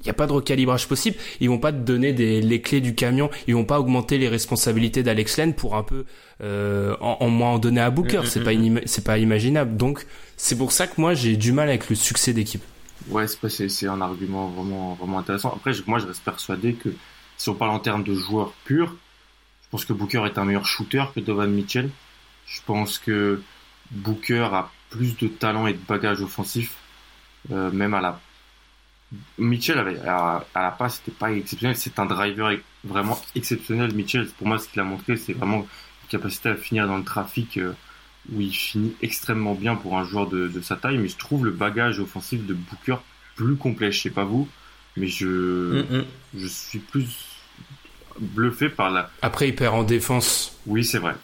Il 0.06 0.10
n'y 0.10 0.12
a 0.12 0.14
pas 0.14 0.28
de 0.28 0.34
recalibrage 0.34 0.88
possible. 0.88 1.18
Ils 1.40 1.50
vont 1.50 1.58
pas 1.58 1.72
te 1.72 1.78
donner 1.78 2.14
des, 2.14 2.40
les 2.40 2.62
clés 2.62 2.82
du 2.82 2.94
camion. 2.94 3.32
Ils 3.48 3.56
vont 3.56 3.66
pas 3.66 3.80
augmenter 3.80 4.20
les 4.20 4.28
responsabilités 4.28 5.02
d'Alex 5.02 5.38
Len 5.38 5.56
pour 5.56 5.76
un 5.76 5.82
peu 5.82 6.06
euh, 6.42 6.96
en, 7.02 7.18
en, 7.22 7.30
moins 7.30 7.52
en 7.52 7.60
donner 7.60 7.82
à 7.82 7.90
Booker. 7.90 8.20
Mm, 8.20 8.26
c'est 8.26 8.44
pas 8.44 8.54
mm, 8.54 8.70
mm, 8.70 8.82
c'est 8.86 9.04
pas 9.04 9.18
imaginable. 9.18 9.78
Donc 9.78 10.06
c'est 10.38 10.58
pour 10.58 10.74
ça 10.74 10.86
que 10.86 11.02
moi 11.02 11.16
j'ai 11.16 11.38
du 11.38 11.54
mal 11.54 11.70
avec 11.70 11.90
le 11.90 11.96
succès 11.96 12.34
d'équipe. 12.34 12.62
Ouais, 13.10 13.26
c'est 13.28 13.70
c'est 13.70 13.88
un 13.88 14.00
argument 14.00 14.50
vraiment 14.50 14.94
vraiment 14.94 15.18
intéressant. 15.18 15.54
Après, 15.56 15.72
moi 15.88 15.98
je 15.98 16.06
reste 16.06 16.24
persuadé 16.24 16.74
que 16.74 16.90
si 17.38 17.50
on 17.50 17.56
parle 17.56 17.72
en 17.72 17.80
termes 17.80 18.04
de 18.04 18.14
joueurs 18.14 18.54
purs, 18.64 18.96
je 19.64 19.70
pense 19.72 19.86
que 19.86 19.94
Booker 19.94 20.24
est 20.26 20.38
un 20.38 20.46
meilleur 20.46 20.68
shooter 20.68 21.06
que 21.16 21.20
Donovan 21.20 21.52
Mitchell. 21.52 21.90
Je 22.46 22.62
pense 22.66 22.98
que 22.98 23.42
Booker 23.92 24.48
a 24.52 24.72
plus 24.90 25.18
de 25.18 25.28
talent 25.28 25.68
et 25.68 25.74
de 25.74 25.80
bagage 25.88 26.22
offensif, 26.22 26.76
euh, 27.52 27.72
même 27.72 27.94
à 27.94 28.02
la. 28.02 28.20
Mitchell 29.38 29.78
avait 29.78 30.00
à, 30.00 30.46
la 30.56 30.72
passe, 30.72 30.96
c'était 30.98 31.18
pas 31.18 31.32
exceptionnel. 31.32 31.78
C'est 31.78 32.00
un 32.00 32.06
driver 32.06 32.58
vraiment 32.84 33.20
exceptionnel. 33.36 33.94
Mitchell, 33.94 34.28
pour 34.38 34.48
moi, 34.48 34.58
ce 34.58 34.68
qu'il 34.68 34.80
a 34.80 34.84
montré, 34.84 35.16
c'est 35.16 35.34
vraiment 35.34 35.60
une 35.60 36.10
capacité 36.10 36.50
à 36.50 36.56
finir 36.56 36.88
dans 36.88 36.98
le 36.98 37.04
trafic 37.04 37.58
euh, 37.58 37.74
où 38.32 38.42
il 38.42 38.54
finit 38.54 38.96
extrêmement 39.02 39.54
bien 39.54 39.76
pour 39.76 39.98
un 39.98 40.04
joueur 40.04 40.28
de, 40.28 40.50
sa 40.62 40.76
taille. 40.76 40.98
Mais 40.98 41.08
je 41.08 41.18
trouve 41.18 41.46
le 41.46 41.52
bagage 41.52 42.00
offensif 42.00 42.46
de 42.46 42.54
Booker 42.54 42.98
plus 43.36 43.56
complet. 43.56 43.92
Je 43.92 44.02
sais 44.02 44.10
pas 44.10 44.26
vous, 44.26 44.50
mais 44.98 45.08
je 45.08 45.28
mm, 45.28 45.98
mm. 45.98 46.06
je 46.38 46.48
suis 46.48 46.80
plus 46.80 47.08
bluffé 48.20 48.70
par 48.70 48.90
la. 48.90 49.10
Après, 49.22 49.50
il 49.50 49.56
perd 49.56 49.76
en 49.76 49.84
défense. 49.84 50.58
Oui, 50.66 50.84
c'est 50.84 51.00
vrai. 51.00 51.16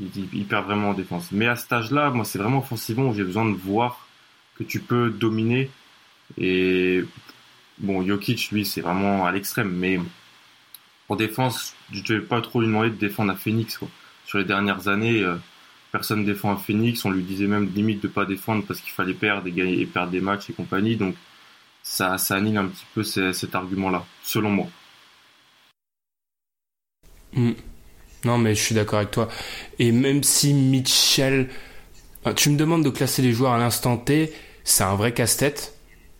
Il, 0.00 0.46
perd 0.46 0.64
vraiment 0.64 0.90
en 0.90 0.94
défense. 0.94 1.30
Mais 1.30 1.46
à 1.46 1.56
cet 1.56 1.72
âge-là, 1.72 2.10
moi, 2.10 2.24
c'est 2.24 2.38
vraiment 2.38 2.58
offensivement 2.58 3.10
où 3.10 3.14
j'ai 3.14 3.24
besoin 3.24 3.44
de 3.44 3.54
voir 3.54 4.08
que 4.56 4.64
tu 4.64 4.80
peux 4.80 5.10
dominer. 5.10 5.70
Et 6.38 7.04
bon, 7.78 8.04
Jokic, 8.06 8.50
lui, 8.50 8.64
c'est 8.64 8.80
vraiment 8.80 9.26
à 9.26 9.32
l'extrême. 9.32 9.70
Mais 9.70 10.00
en 11.08 11.16
défense, 11.16 11.74
je 11.92 12.00
ne 12.00 12.18
vais 12.18 12.24
pas 12.24 12.40
trop 12.40 12.60
lui 12.60 12.68
demander 12.68 12.90
de 12.90 12.96
défendre 12.96 13.32
à 13.32 13.36
Phoenix. 13.36 13.78
Sur 14.24 14.38
les 14.38 14.44
dernières 14.44 14.88
années, 14.88 15.22
euh, 15.22 15.36
personne 15.92 16.24
défend 16.24 16.52
à 16.52 16.56
Phoenix. 16.56 17.04
On 17.04 17.10
lui 17.10 17.22
disait 17.22 17.46
même 17.46 17.70
limite 17.74 18.02
de 18.02 18.08
pas 18.08 18.24
défendre 18.24 18.64
parce 18.66 18.80
qu'il 18.80 18.92
fallait 18.92 19.14
perdre 19.14 19.46
et, 19.48 19.52
gagner, 19.52 19.80
et 19.80 19.86
perdre 19.86 20.12
des 20.12 20.20
matchs 20.20 20.50
et 20.50 20.52
compagnie. 20.54 20.96
Donc 20.96 21.14
ça, 21.82 22.16
ça 22.16 22.36
annule 22.36 22.56
un 22.56 22.66
petit 22.66 22.86
peu 22.94 23.02
cet 23.02 23.54
argument-là, 23.54 24.04
selon 24.22 24.50
moi. 24.50 24.68
Hmm. 27.32 27.52
Non, 28.24 28.38
mais 28.38 28.54
je 28.54 28.62
suis 28.62 28.74
d'accord 28.74 28.98
avec 28.98 29.10
toi. 29.10 29.28
Et 29.78 29.92
même 29.92 30.22
si 30.22 30.52
Mitchell, 30.52 31.48
tu 32.36 32.50
me 32.50 32.56
demandes 32.56 32.84
de 32.84 32.90
classer 32.90 33.22
les 33.22 33.32
joueurs 33.32 33.52
à 33.52 33.58
l'instant 33.58 33.96
T, 33.96 34.32
c'est 34.64 34.84
un 34.84 34.94
vrai 34.94 35.12
casse-tête. 35.12 35.74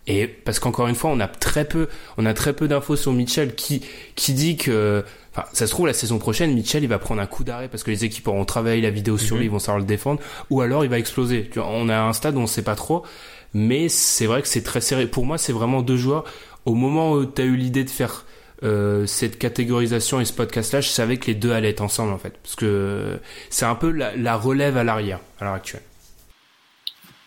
Et 0.07 0.27
parce 0.27 0.59
qu'encore 0.59 0.87
une 0.87 0.95
fois, 0.95 1.11
on 1.11 1.19
a 1.19 1.27
très 1.27 1.65
peu, 1.65 1.87
on 2.17 2.25
a 2.25 2.33
très 2.33 2.53
peu 2.53 2.67
d'infos 2.67 2.95
sur 2.95 3.13
Mitchell 3.13 3.53
qui 3.53 3.81
qui 4.15 4.33
dit 4.33 4.57
que, 4.57 5.05
enfin, 5.31 5.47
ça 5.53 5.67
se 5.67 5.71
trouve 5.71 5.85
la 5.85 5.93
saison 5.93 6.17
prochaine, 6.17 6.55
Mitchell 6.55 6.81
il 6.83 6.87
va 6.89 6.97
prendre 6.97 7.21
un 7.21 7.27
coup 7.27 7.43
d'arrêt 7.43 7.67
parce 7.67 7.83
que 7.83 7.91
les 7.91 8.03
équipes 8.03 8.27
auront 8.27 8.43
travaillé 8.43 8.81
la 8.81 8.89
vidéo 8.89 9.19
sur 9.19 9.35
lui, 9.35 9.43
mhm. 9.43 9.49
ils 9.49 9.51
vont 9.51 9.59
savoir 9.59 9.79
le 9.79 9.85
défendre, 9.85 10.19
ou 10.49 10.61
alors 10.61 10.83
il 10.83 10.89
va 10.89 10.97
exploser. 10.97 11.51
On 11.55 11.87
a 11.87 12.01
un 12.01 12.13
stade 12.13 12.35
où 12.35 12.39
on 12.39 12.47
sait 12.47 12.63
pas 12.63 12.75
trop, 12.75 13.05
mais 13.53 13.89
c'est 13.89 14.25
vrai 14.25 14.41
que 14.41 14.47
c'est 14.47 14.63
très 14.63 14.81
serré. 14.81 15.05
Pour 15.05 15.25
moi, 15.25 15.37
c'est 15.37 15.53
vraiment 15.53 15.83
deux 15.83 15.97
joueurs. 15.97 16.23
Au 16.65 16.73
moment 16.73 17.13
où 17.13 17.25
tu 17.25 17.41
as 17.41 17.45
eu 17.45 17.55
l'idée 17.55 17.83
de 17.83 17.89
faire 17.89 18.25
euh, 18.63 19.07
cette 19.07 19.39
catégorisation 19.39 20.19
et 20.19 20.25
ce 20.25 20.33
podcast-là, 20.33 20.81
je 20.81 20.89
savais 20.89 21.17
que 21.17 21.25
les 21.27 21.33
deux 21.33 21.51
allaient 21.51 21.71
être 21.71 21.81
ensemble 21.81 22.13
en 22.13 22.19
fait, 22.19 22.37
parce 22.43 22.55
que 22.55 23.19
c'est 23.49 23.65
un 23.65 23.73
peu 23.73 23.89
la, 23.89 24.37
relève 24.37 24.77
à 24.77 24.83
l'arrière 24.83 25.19
à 25.39 25.45
l'heure 25.45 25.53
actuelle. 25.55 25.81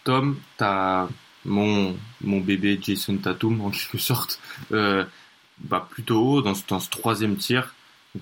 Tom, 0.04 0.38
t'as 0.56 1.08
mon 1.44 1.96
mon 2.22 2.40
bébé 2.40 2.78
Jason 2.80 3.16
Tatum 3.16 3.60
en 3.62 3.70
quelque 3.70 3.98
sorte, 3.98 4.38
euh, 4.70 5.04
bah 5.58 5.88
plutôt 5.90 6.24
haut 6.24 6.42
dans 6.42 6.54
ce, 6.54 6.62
dans 6.68 6.78
ce 6.78 6.88
troisième 6.88 7.36
tiers. 7.36 7.74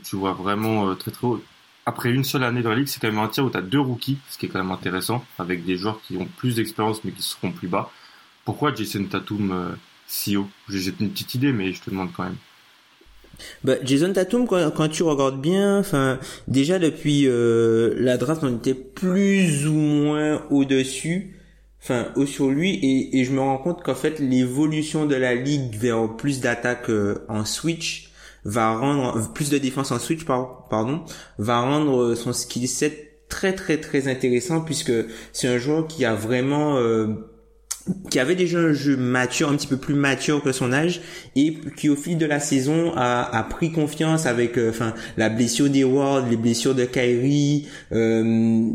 tu 0.04 0.16
vois 0.16 0.32
vraiment 0.32 0.88
euh, 0.88 0.94
très 0.94 1.10
très 1.10 1.26
haut. 1.26 1.42
Après 1.84 2.12
une 2.12 2.24
seule 2.24 2.44
année 2.44 2.62
dans 2.62 2.70
la 2.70 2.76
ligue, 2.76 2.86
c'est 2.86 3.00
quand 3.00 3.08
même 3.08 3.18
un 3.18 3.28
tiers 3.28 3.44
où 3.44 3.50
tu 3.50 3.58
as 3.58 3.62
deux 3.62 3.80
rookies, 3.80 4.18
ce 4.30 4.38
qui 4.38 4.46
est 4.46 4.48
quand 4.48 4.60
même 4.62 4.70
intéressant, 4.70 5.22
avec 5.38 5.66
des 5.66 5.76
joueurs 5.76 6.00
qui 6.00 6.16
ont 6.16 6.28
plus 6.38 6.56
d'expérience 6.56 7.04
mais 7.04 7.12
qui 7.12 7.22
seront 7.22 7.52
plus 7.52 7.68
bas. 7.68 7.90
Pourquoi 8.46 8.74
Jason 8.74 9.04
Tatum 9.04 9.76
si 10.06 10.36
haut? 10.36 10.48
J'ai 10.68 10.94
une 10.98 11.10
petite 11.10 11.34
idée, 11.34 11.52
mais 11.52 11.72
je 11.72 11.82
te 11.82 11.90
demande 11.90 12.12
quand 12.12 12.24
même. 12.24 12.36
Bah, 13.64 13.74
Jason 13.82 14.12
Tatum, 14.12 14.46
quand, 14.46 14.88
tu 14.88 15.02
regardes 15.02 15.40
bien, 15.40 15.78
enfin, 15.78 16.18
déjà 16.48 16.78
depuis 16.78 17.26
euh, 17.26 17.94
la 17.98 18.16
draft, 18.16 18.42
on 18.44 18.56
était 18.56 18.74
plus 18.74 19.66
ou 19.66 19.74
moins 19.74 20.42
au-dessus, 20.50 21.36
enfin, 21.82 22.08
au 22.16 22.26
sur 22.26 22.50
lui, 22.50 22.74
et, 22.74 23.18
et 23.18 23.24
je 23.24 23.32
me 23.32 23.40
rends 23.40 23.58
compte 23.58 23.82
qu'en 23.82 23.94
fait, 23.94 24.18
l'évolution 24.18 25.06
de 25.06 25.14
la 25.14 25.34
ligue 25.34 25.76
vers 25.76 26.16
plus 26.16 26.40
d'attaques 26.40 26.90
euh, 26.90 27.24
en 27.28 27.44
switch 27.44 28.10
va 28.44 28.76
rendre 28.76 29.32
plus 29.32 29.50
de 29.50 29.58
défense 29.58 29.92
en 29.92 29.98
switch, 29.98 30.24
pardon, 30.24 31.02
va 31.38 31.60
rendre 31.60 32.14
son 32.14 32.32
skill 32.32 32.68
set 32.68 33.12
très 33.32 33.54
très 33.54 33.78
très 33.78 34.08
intéressant 34.08 34.60
puisque 34.60 34.92
c'est 35.32 35.48
un 35.48 35.56
joueur 35.56 35.86
qui 35.86 36.04
a 36.04 36.14
vraiment 36.14 36.76
euh, 36.76 37.06
qui 38.10 38.18
avait 38.18 38.34
déjà 38.34 38.58
un 38.58 38.72
jeu 38.72 38.96
mature, 38.96 39.48
un 39.48 39.56
petit 39.56 39.66
peu 39.66 39.76
plus 39.76 39.94
mature 39.94 40.42
que 40.42 40.52
son 40.52 40.72
âge, 40.72 41.00
et 41.34 41.56
qui 41.76 41.88
au 41.88 41.96
fil 41.96 42.18
de 42.18 42.26
la 42.26 42.40
saison 42.40 42.92
a, 42.94 43.22
a 43.36 43.42
pris 43.42 43.72
confiance 43.72 44.26
avec, 44.26 44.58
euh, 44.58 44.70
enfin, 44.70 44.94
la 45.16 45.28
blessure 45.28 45.68
d'Eward, 45.68 46.30
les 46.30 46.36
blessures 46.36 46.74
de 46.74 46.84
Kyrie, 46.84 47.66
euh, 47.92 48.70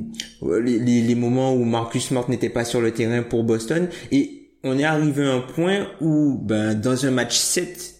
les, 0.61 1.01
les, 1.01 1.15
moments 1.15 1.53
où 1.53 1.63
Marcus 1.63 2.07
Smart 2.07 2.29
n'était 2.29 2.49
pas 2.49 2.65
sur 2.65 2.81
le 2.81 2.91
terrain 2.91 3.23
pour 3.23 3.43
Boston, 3.43 3.87
et 4.11 4.49
on 4.63 4.77
est 4.77 4.83
arrivé 4.83 5.25
à 5.25 5.33
un 5.33 5.41
point 5.41 5.87
où, 6.01 6.39
ben, 6.41 6.73
dans 6.73 7.05
un 7.05 7.11
match 7.11 7.37
7 7.37 7.95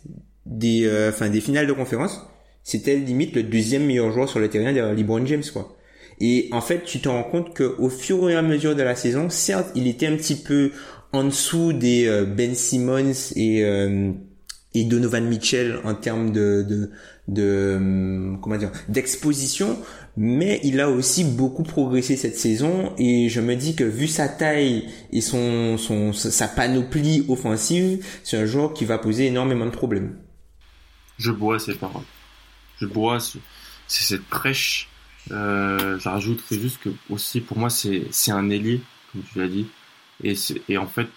des, 0.46 0.86
euh, 0.86 1.10
enfin, 1.10 1.30
des 1.30 1.42
finales 1.42 1.68
de 1.68 1.74
conférence, 1.74 2.22
c'était 2.64 2.96
limite 2.98 3.36
le 3.36 3.44
deuxième 3.44 3.86
meilleur 3.86 4.12
joueur 4.12 4.28
sur 4.28 4.40
le 4.40 4.50
terrain 4.50 4.74
derrière 4.74 4.94
LeBron 4.94 5.26
James, 5.26 5.44
quoi. 5.54 5.78
Et 6.20 6.50
en 6.52 6.62
fait, 6.62 6.84
tu 6.84 7.00
te 7.00 7.10
rends 7.10 7.24
compte 7.24 7.56
qu'au 7.56 7.90
fur 7.90 8.30
et 8.30 8.36
à 8.36 8.42
mesure 8.42 8.76
de 8.76 8.82
la 8.82 8.96
saison, 8.96 9.30
certes, 9.30 9.70
il 9.76 9.88
était 9.88 10.08
un 10.08 10.16
petit 10.16 10.36
peu 10.36 10.72
en 11.14 11.26
dessous 11.26 11.74
des 11.74 12.08
euh, 12.08 12.26
Ben 12.26 12.56
Simmons 12.56 13.32
et 13.36 13.64
euh, 13.64 14.12
et 14.74 14.84
Donovan 14.84 15.26
Mitchell 15.26 15.80
en 15.84 15.96
termes 15.96 16.32
de 16.32 16.66
de, 16.68 16.92
de 17.28 17.44
euh, 17.44 18.36
comment 18.42 18.58
dire 18.58 18.72
d'exposition. 18.90 19.80
Mais 20.20 20.60
il 20.64 20.80
a 20.80 20.90
aussi 20.90 21.24
beaucoup 21.24 21.64
progressé 21.64 22.16
cette 22.16 22.38
saison 22.38 22.94
et 22.98 23.30
je 23.30 23.40
me 23.40 23.56
dis 23.56 23.76
que 23.76 23.84
vu 23.84 24.08
sa 24.08 24.28
taille 24.28 24.90
et 25.12 25.22
son 25.22 25.78
son 25.78 26.14
sa 26.14 26.48
panoplie 26.48 27.26
offensive 27.28 28.06
c'est 28.24 28.38
un 28.38 28.46
joueur 28.46 28.74
qui 28.74 28.86
va 28.86 28.98
poser 28.98 29.28
énormément 29.28 29.66
de 29.66 29.72
problèmes. 29.72 30.18
Je 31.18 31.32
bois 31.32 31.60
ces 31.60 31.74
paroles. 31.76 32.04
Je 32.80 32.86
bois 32.86 33.20
c'est 33.20 33.40
cette 33.88 34.26
prêche 34.26 34.90
euh, 35.32 36.00
j'ajouterais 36.00 36.58
juste 36.58 36.80
que 36.80 36.90
aussi 37.10 37.42
pour 37.42 37.58
moi 37.58 37.70
c'est 37.70 38.04
c'est 38.12 38.32
un 38.32 38.50
ailier 38.50 38.82
comme 39.12 39.24
tu 39.24 39.40
l'as 39.40 39.48
dit 39.48 39.68
et, 40.24 40.78
en 40.78 40.88
fait, 40.88 41.08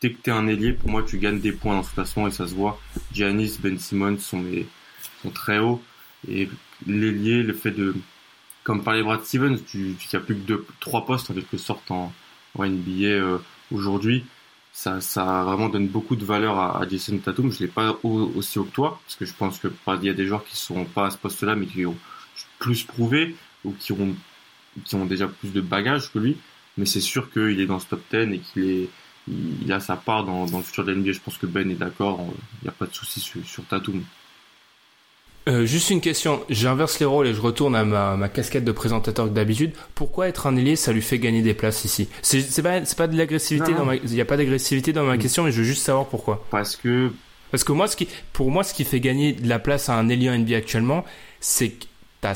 dès 0.00 0.12
que 0.12 0.22
tu 0.22 0.30
es 0.30 0.32
un 0.32 0.46
ailier, 0.46 0.72
pour 0.72 0.90
moi, 0.90 1.02
tu 1.02 1.18
gagnes 1.18 1.40
des 1.40 1.52
points 1.52 1.74
dans 1.74 1.82
toute 1.82 1.92
façon 1.92 2.26
et 2.26 2.30
ça 2.30 2.46
se 2.46 2.54
voit. 2.54 2.80
Giannis, 3.12 3.58
Ben 3.60 3.78
Simmons 3.78 4.18
sont, 4.18 4.44
très 5.34 5.58
hauts. 5.58 5.82
Et 6.28 6.48
l'ailier, 6.86 7.42
le 7.42 7.54
fait 7.54 7.70
de, 7.70 7.94
comme 8.64 8.82
parlait 8.82 9.02
Brad 9.02 9.24
Stevens, 9.24 9.58
tu, 9.66 9.96
tu 9.98 10.16
a 10.16 10.20
plus 10.20 10.36
que 10.36 10.64
trois 10.80 11.04
postes 11.06 11.30
en 11.30 11.34
quelque 11.34 11.58
sorte 11.58 11.90
en, 11.90 12.12
NBA 12.58 13.04
euh, 13.04 13.38
aujourd'hui. 13.72 14.24
Ça, 14.72 15.00
ça 15.00 15.44
vraiment 15.44 15.68
donne 15.68 15.88
beaucoup 15.88 16.14
de 16.14 16.24
valeur 16.24 16.58
à, 16.58 16.86
Jason 16.88 17.18
Tatum. 17.18 17.50
Je 17.50 17.60
l'ai 17.60 17.68
pas 17.68 17.98
aussi 18.02 18.58
haut 18.58 18.64
que 18.64 18.70
toi, 18.70 19.00
parce 19.04 19.16
que 19.16 19.24
je 19.24 19.34
pense 19.34 19.58
que 19.58 19.68
il 19.68 20.04
y 20.04 20.08
a 20.08 20.14
des 20.14 20.26
joueurs 20.26 20.44
qui 20.44 20.56
sont 20.56 20.84
pas 20.84 21.06
à 21.06 21.10
ce 21.10 21.18
poste-là, 21.18 21.56
mais 21.56 21.66
qui 21.66 21.84
ont 21.86 21.96
plus 22.58 22.84
prouvé 22.84 23.34
ou 23.64 23.72
qui 23.72 23.92
ont 23.92 24.14
qui 24.84 24.94
ont 24.94 25.04
déjà 25.04 25.26
plus 25.26 25.52
de 25.52 25.60
bagages 25.60 26.12
que 26.12 26.18
lui 26.20 26.36
mais 26.76 26.86
c'est 26.86 27.00
sûr 27.00 27.30
qu'il 27.32 27.60
est 27.60 27.66
dans 27.66 27.78
ce 27.78 27.86
top 27.86 28.02
10 28.12 28.34
et 28.34 28.38
qu'il 28.38 28.70
est 28.70 28.88
il 29.28 29.72
a 29.72 29.80
sa 29.80 29.96
part 29.96 30.24
dans, 30.24 30.46
dans 30.46 30.58
le 30.58 30.64
futur 30.64 30.84
de 30.84 30.92
l'NBA. 30.92 31.12
Je 31.12 31.20
pense 31.20 31.38
que 31.38 31.46
Ben 31.46 31.70
est 31.70 31.74
d'accord, 31.74 32.20
il 32.62 32.64
n'y 32.64 32.68
a 32.68 32.72
pas 32.72 32.86
de 32.86 32.94
souci 32.94 33.20
sur, 33.20 33.44
sur 33.44 33.64
Tatum. 33.64 34.02
Euh, 35.48 35.64
juste 35.64 35.90
une 35.90 36.00
question, 36.00 36.44
j'inverse 36.50 37.00
les 37.00 37.06
rôles 37.06 37.26
et 37.26 37.34
je 37.34 37.40
retourne 37.40 37.74
à 37.74 37.84
ma, 37.84 38.16
ma 38.16 38.28
casquette 38.28 38.64
de 38.64 38.72
présentateur 38.72 39.26
que 39.26 39.32
d'habitude. 39.32 39.72
Pourquoi 39.94 40.28
être 40.28 40.46
un 40.46 40.56
ailier, 40.56 40.76
ça 40.76 40.92
lui 40.92 41.00
fait 41.00 41.18
gagner 41.18 41.42
des 41.42 41.54
places 41.54 41.84
ici? 41.84 42.08
C'est 42.22 42.62
pas, 42.62 42.80
pas 42.80 43.06
de 43.06 43.16
l'agressivité, 43.16 43.72
il 44.04 44.10
n'y 44.10 44.20
a 44.20 44.24
pas 44.24 44.36
d'agressivité 44.36 44.92
dans 44.92 45.04
ma 45.04 45.16
mm. 45.16 45.18
question, 45.18 45.44
mais 45.44 45.52
je 45.52 45.58
veux 45.58 45.64
juste 45.64 45.82
savoir 45.82 46.06
pourquoi. 46.06 46.44
Parce 46.50 46.76
que... 46.76 47.10
Parce 47.50 47.64
que 47.64 47.72
moi, 47.72 47.88
ce 47.88 47.96
qui, 47.96 48.06
pour 48.32 48.50
moi, 48.50 48.62
ce 48.62 48.74
qui 48.74 48.84
fait 48.84 49.00
gagner 49.00 49.32
de 49.32 49.48
la 49.48 49.58
place 49.58 49.88
à 49.88 49.94
un 49.94 50.08
ailier 50.08 50.30
NBA 50.36 50.56
actuellement, 50.56 51.04
c'est 51.40 51.70
que 51.70 51.86
t'as 52.20 52.34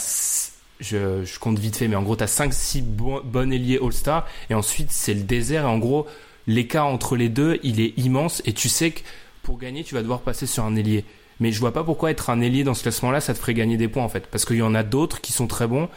je, 0.80 1.38
compte 1.38 1.58
vite 1.58 1.76
fait, 1.76 1.88
mais 1.88 1.96
en 1.96 2.02
gros, 2.02 2.16
tu 2.16 2.24
as 2.24 2.38
5-6 2.38 2.82
bon, 2.82 3.20
bons 3.24 3.52
ailiers 3.52 3.78
All-Star, 3.82 4.26
et 4.50 4.54
ensuite, 4.54 4.90
c'est 4.90 5.14
le 5.14 5.22
désert, 5.22 5.64
et 5.64 5.68
en 5.68 5.78
gros, 5.78 6.06
l'écart 6.46 6.86
entre 6.86 7.16
les 7.16 7.28
deux, 7.28 7.58
il 7.62 7.80
est 7.80 7.96
immense, 7.98 8.42
et 8.44 8.52
tu 8.52 8.68
sais 8.68 8.90
que 8.90 9.00
pour 9.42 9.58
gagner, 9.58 9.84
tu 9.84 9.94
vas 9.94 10.02
devoir 10.02 10.20
passer 10.20 10.46
sur 10.46 10.64
un 10.64 10.74
ailier. 10.76 11.04
Mais 11.40 11.52
je 11.52 11.60
vois 11.60 11.72
pas 11.72 11.84
pourquoi 11.84 12.10
être 12.10 12.30
un 12.30 12.40
ailier 12.40 12.64
dans 12.64 12.74
ce 12.74 12.82
classement-là, 12.82 13.20
ça 13.20 13.34
te 13.34 13.38
ferait 13.38 13.54
gagner 13.54 13.76
des 13.76 13.88
points, 13.88 14.04
en 14.04 14.08
fait. 14.08 14.26
Parce 14.26 14.44
qu'il 14.44 14.56
y 14.56 14.62
en 14.62 14.74
a 14.74 14.82
d'autres 14.82 15.20
qui 15.20 15.32
sont 15.32 15.46
très 15.46 15.66
bons, 15.66 15.88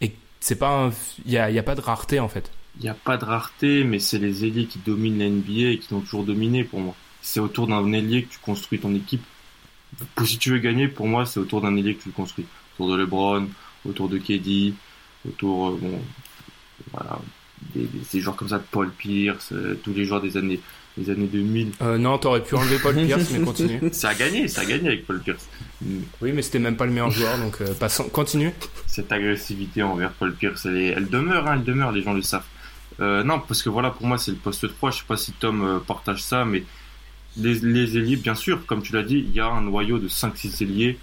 et 0.00 0.12
c'est 0.40 0.56
pas 0.56 0.90
il 1.26 1.32
y 1.32 1.38
a, 1.38 1.50
y 1.50 1.58
a, 1.58 1.62
pas 1.62 1.74
de 1.74 1.80
rareté, 1.80 2.20
en 2.20 2.28
fait. 2.28 2.50
Il 2.78 2.82
n'y 2.82 2.88
a 2.88 2.94
pas 2.94 3.16
de 3.16 3.24
rareté, 3.24 3.84
mais 3.84 3.98
c'est 3.98 4.18
les 4.18 4.44
ailiers 4.44 4.66
qui 4.66 4.80
dominent 4.80 5.18
la 5.18 5.28
NBA 5.28 5.70
et 5.70 5.78
qui 5.78 5.92
l'ont 5.92 6.00
toujours 6.00 6.24
dominé 6.24 6.64
pour 6.64 6.80
moi. 6.80 6.94
C'est 7.22 7.40
autour 7.40 7.66
d'un 7.68 7.92
ailier 7.92 8.24
que 8.24 8.32
tu 8.32 8.38
construis 8.40 8.78
ton 8.80 8.94
équipe. 8.94 9.22
Si 10.24 10.38
tu 10.38 10.50
veux 10.50 10.58
gagner, 10.58 10.88
pour 10.88 11.06
moi, 11.06 11.24
c'est 11.24 11.38
autour 11.38 11.60
d'un 11.60 11.76
ailier 11.76 11.94
que 11.94 12.02
tu 12.02 12.08
le 12.08 12.14
construis. 12.14 12.46
Autour 12.74 12.90
de 12.90 12.96
LeBron, 12.96 13.48
autour 13.88 14.08
de 14.08 14.18
Keddy, 14.18 14.74
autour 15.26 15.70
euh, 15.70 15.78
bon, 15.80 16.00
voilà, 16.92 17.18
des, 17.74 17.88
des, 18.12 18.20
joueurs 18.20 18.36
comme 18.36 18.48
ça 18.48 18.58
Paul 18.58 18.90
Pierce, 18.90 19.52
euh, 19.52 19.78
tous 19.82 19.92
les 19.92 20.04
joueurs 20.04 20.20
des 20.20 20.36
années 20.36 20.60
des 20.96 21.10
années 21.10 21.26
2000. 21.26 21.72
Euh, 21.82 21.98
non, 21.98 22.18
t'aurais 22.18 22.42
pu 22.42 22.54
enlever 22.54 22.78
Paul 22.78 22.94
Pierce, 22.94 23.30
mais 23.30 23.40
continue. 23.40 23.80
Ça 23.92 24.10
a 24.10 24.14
gagné, 24.14 24.48
ça 24.48 24.62
a 24.62 24.64
gagné 24.64 24.88
avec 24.88 25.06
Paul 25.06 25.20
Pierce. 25.20 25.48
Oui, 26.20 26.32
mais 26.32 26.42
c'était 26.42 26.58
même 26.58 26.76
pas 26.76 26.86
le 26.86 26.92
meilleur 26.92 27.10
joueur, 27.10 27.36
donc 27.38 27.60
euh, 27.60 27.74
passons, 27.74 28.04
continue. 28.04 28.52
Cette 28.86 29.10
agressivité 29.10 29.82
envers 29.82 30.12
Paul 30.12 30.34
Pierce, 30.34 30.66
elle, 30.66 30.76
elle 30.76 31.08
demeure, 31.08 31.48
hein, 31.48 31.54
elle 31.56 31.64
demeure, 31.64 31.92
les 31.92 32.02
gens 32.02 32.12
le 32.12 32.22
savent. 32.22 32.44
Euh, 33.00 33.24
non, 33.24 33.40
parce 33.40 33.62
que 33.62 33.70
voilà, 33.70 33.90
pour 33.90 34.06
moi, 34.06 34.18
c'est 34.18 34.30
le 34.30 34.36
poste 34.36 34.68
3. 34.68 34.92
Je 34.92 34.98
sais 34.98 35.04
pas 35.06 35.16
si 35.16 35.32
Tom 35.32 35.82
partage 35.86 36.22
ça, 36.22 36.44
mais 36.44 36.62
les, 37.36 37.54
les 37.54 37.96
ailiers, 37.96 38.16
bien 38.16 38.36
sûr, 38.36 38.64
comme 38.66 38.82
tu 38.82 38.92
l'as 38.92 39.02
dit, 39.02 39.24
il 39.26 39.34
y 39.34 39.40
a 39.40 39.46
un 39.46 39.62
noyau 39.62 39.98
de 39.98 40.08
5-6 40.08 40.62
ailiers 40.62 40.98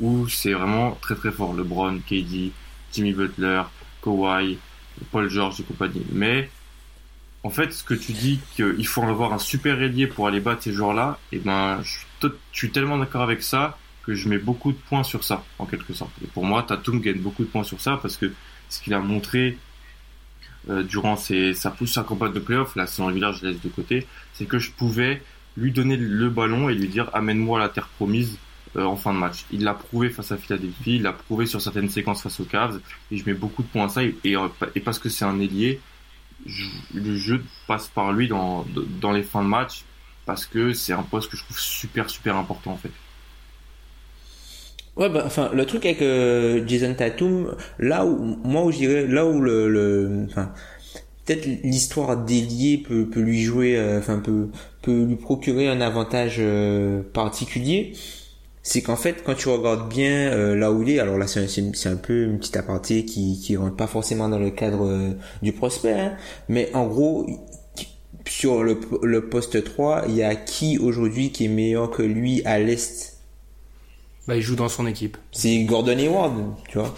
où 0.00 0.28
c'est 0.28 0.52
vraiment 0.52 0.96
très 1.00 1.14
très 1.14 1.30
fort. 1.30 1.54
LeBron, 1.54 1.98
KD, 1.98 2.52
Jimmy 2.92 3.12
Butler, 3.12 3.62
Kawhi, 4.02 4.58
Paul 5.10 5.28
George 5.28 5.60
et 5.60 5.64
compagnie. 5.64 6.04
Mais 6.12 6.50
en 7.42 7.50
fait, 7.50 7.72
ce 7.72 7.84
que 7.84 7.94
tu 7.94 8.12
dis 8.12 8.40
qu'il 8.56 8.86
faut 8.86 9.02
avoir 9.02 9.32
un 9.32 9.38
super 9.38 9.80
ailier 9.80 10.06
pour 10.06 10.26
aller 10.26 10.40
battre 10.40 10.62
ces 10.62 10.72
joueurs-là, 10.72 11.18
et 11.32 11.36
eh 11.36 11.38
ben, 11.38 11.80
je, 11.82 12.28
suis 12.52 12.70
tellement 12.70 12.98
d'accord 12.98 13.22
avec 13.22 13.42
ça 13.42 13.78
que 14.02 14.14
je 14.14 14.28
mets 14.28 14.38
beaucoup 14.38 14.72
de 14.72 14.78
points 14.88 15.04
sur 15.04 15.22
ça, 15.22 15.44
en 15.58 15.66
quelque 15.66 15.92
sorte. 15.92 16.10
Et 16.22 16.26
pour 16.26 16.44
moi, 16.44 16.62
Tatum 16.62 17.00
gagne 17.00 17.20
beaucoup 17.20 17.44
de 17.44 17.48
points 17.48 17.64
sur 17.64 17.80
ça 17.80 17.98
parce 18.00 18.16
que 18.16 18.32
ce 18.68 18.80
qu'il 18.80 18.94
a 18.94 18.98
montré 18.98 19.58
euh, 20.68 20.82
durant 20.82 21.16
sa 21.16 21.70
pousse 21.70 21.92
sa 21.92 22.02
campagne 22.02 22.32
de 22.32 22.40
playoff, 22.40 22.74
là, 22.74 22.86
c'est 22.86 23.02
en 23.02 23.10
village, 23.10 23.40
je 23.40 23.46
laisse 23.46 23.60
de 23.60 23.68
côté, 23.68 24.06
c'est 24.32 24.46
que 24.46 24.58
je 24.58 24.70
pouvais 24.70 25.22
lui 25.56 25.72
donner 25.72 25.96
le 25.96 26.30
ballon 26.30 26.68
et 26.68 26.74
lui 26.74 26.88
dire 26.88 27.10
amène-moi 27.12 27.58
la 27.58 27.68
terre 27.68 27.88
promise 27.88 28.38
euh, 28.76 28.84
en 28.84 28.96
fin 28.96 29.12
de 29.12 29.18
match. 29.18 29.44
Il 29.52 29.64
l'a 29.64 29.74
prouvé 29.74 30.10
face 30.10 30.32
à 30.32 30.36
Philadelphie, 30.36 30.96
il 30.96 31.02
l'a 31.02 31.12
prouvé 31.12 31.46
sur 31.46 31.60
certaines 31.60 31.88
séquences 31.88 32.22
face 32.22 32.40
aux 32.40 32.44
Cavs, 32.44 32.80
et 33.10 33.16
je 33.16 33.24
mets 33.24 33.34
beaucoup 33.34 33.62
de 33.62 33.68
points 33.68 33.86
à 33.86 33.88
ça, 33.88 34.02
et, 34.02 34.14
et, 34.24 34.80
parce 34.80 34.98
que 34.98 35.08
c'est 35.08 35.24
un 35.24 35.38
ailier, 35.40 35.80
le 36.94 37.16
jeu 37.16 37.42
passe 37.66 37.88
par 37.88 38.12
lui 38.12 38.28
dans, 38.28 38.64
dans 39.00 39.12
les 39.12 39.22
fins 39.22 39.42
de 39.42 39.48
match, 39.48 39.84
parce 40.26 40.44
que 40.44 40.72
c'est 40.74 40.92
un 40.92 41.02
poste 41.02 41.30
que 41.30 41.36
je 41.36 41.42
trouve 41.44 41.58
super 41.58 42.10
super 42.10 42.36
important 42.36 42.72
en 42.72 42.76
fait. 42.76 42.90
Ouais, 44.96 45.08
bah, 45.08 45.22
enfin, 45.24 45.50
le 45.54 45.64
truc 45.64 45.86
avec 45.86 46.02
euh, 46.02 46.66
Jason 46.66 46.92
Tatum, 46.92 47.56
là 47.78 48.04
où, 48.04 48.36
moi 48.44 48.64
où 48.64 48.72
je 48.72 48.78
dirais, 48.78 49.06
là 49.06 49.24
où 49.24 49.40
le, 49.40 50.26
peut-être 51.24 51.46
l'histoire 51.62 52.16
déliée 52.16 52.78
peut, 52.78 53.08
peut 53.08 53.20
lui 53.20 53.40
jouer, 53.42 53.78
euh, 53.78 54.00
enfin, 54.00 54.18
peut, 54.18 54.48
peut 54.82 55.04
lui 55.04 55.14
procurer 55.16 55.68
un 55.68 55.80
avantage 55.80 56.42
particulier, 57.12 57.94
c'est 58.68 58.82
qu'en 58.82 58.96
fait, 58.96 59.24
quand 59.24 59.34
tu 59.34 59.48
regardes 59.48 59.88
bien 59.88 60.30
euh, 60.30 60.54
là 60.54 60.70
où 60.70 60.82
il 60.82 60.90
est, 60.90 60.98
alors 60.98 61.16
là 61.16 61.26
c'est 61.26 61.40
un, 61.40 61.72
c'est 61.72 61.88
un 61.88 61.96
peu 61.96 62.24
une 62.24 62.38
petite 62.38 62.58
aparté 62.58 63.06
qui 63.06 63.40
qui 63.40 63.56
rentre 63.56 63.76
pas 63.76 63.86
forcément 63.86 64.28
dans 64.28 64.38
le 64.38 64.50
cadre 64.50 64.84
euh, 64.84 65.12
du 65.40 65.52
prospect, 65.52 65.98
hein, 65.98 66.16
mais 66.50 66.70
en 66.74 66.86
gros 66.86 67.26
sur 68.26 68.62
le, 68.62 68.78
le 69.02 69.30
poste 69.30 69.64
3, 69.64 70.04
il 70.08 70.16
y 70.16 70.22
a 70.22 70.36
qui 70.36 70.76
aujourd'hui 70.76 71.32
qui 71.32 71.46
est 71.46 71.48
meilleur 71.48 71.90
que 71.90 72.02
lui 72.02 72.44
à 72.44 72.58
l'est? 72.58 73.16
Bah 74.26 74.36
il 74.36 74.42
joue 74.42 74.54
dans 74.54 74.68
son 74.68 74.86
équipe. 74.86 75.16
C'est 75.32 75.64
Gordon 75.64 75.96
Hayward, 75.96 76.34
tu 76.68 76.76
vois. 76.76 76.94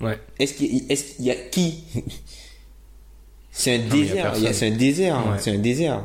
Ouais. 0.00 0.18
Est-ce 0.38 0.54
qu'il 0.54 0.90
est 0.90 1.20
y 1.20 1.30
a 1.30 1.34
qui? 1.34 1.84
C'est 3.56 3.76
un, 3.76 3.86
désert, 3.86 4.34
c'est 4.34 4.66
un 4.66 4.76
désert, 4.76 5.36
c'est 5.38 5.52
un 5.52 5.58
désert. 5.58 6.02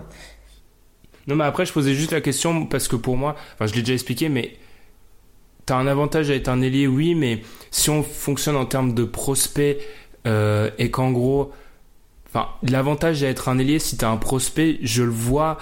Non, 1.30 1.36
mais 1.36 1.44
après, 1.44 1.64
je 1.64 1.72
posais 1.72 1.94
juste 1.94 2.12
la 2.12 2.22
question 2.22 2.66
parce 2.66 2.88
que 2.88 2.96
pour 2.96 3.16
moi, 3.16 3.36
enfin, 3.54 3.68
je 3.68 3.76
l'ai 3.76 3.82
déjà 3.82 3.94
expliqué, 3.94 4.30
mais 4.30 4.56
t'as 5.68 5.78
un 5.78 5.86
avantage 5.86 6.32
à 6.32 6.36
être 6.36 6.48
un 6.48 6.60
ailier, 6.60 6.88
oui, 6.88 7.14
mais 7.14 7.44
si 7.70 7.92
on 7.92 8.02
fonctionne 8.02 8.56
en 8.56 8.66
termes 8.66 8.96
de 8.96 9.04
prospect 9.04 9.78
euh, 10.26 10.72
et 10.80 10.90
qu'en 10.90 11.12
gros, 11.12 11.52
enfin, 12.30 12.48
l'avantage 12.64 13.24
à 13.24 13.28
être 13.28 13.48
un 13.48 13.60
ailier, 13.60 13.78
si 13.78 13.96
t'as 13.96 14.10
un 14.10 14.18
prospect, 14.18 14.80
je 14.82 15.04
le 15.04 15.12
vois, 15.12 15.60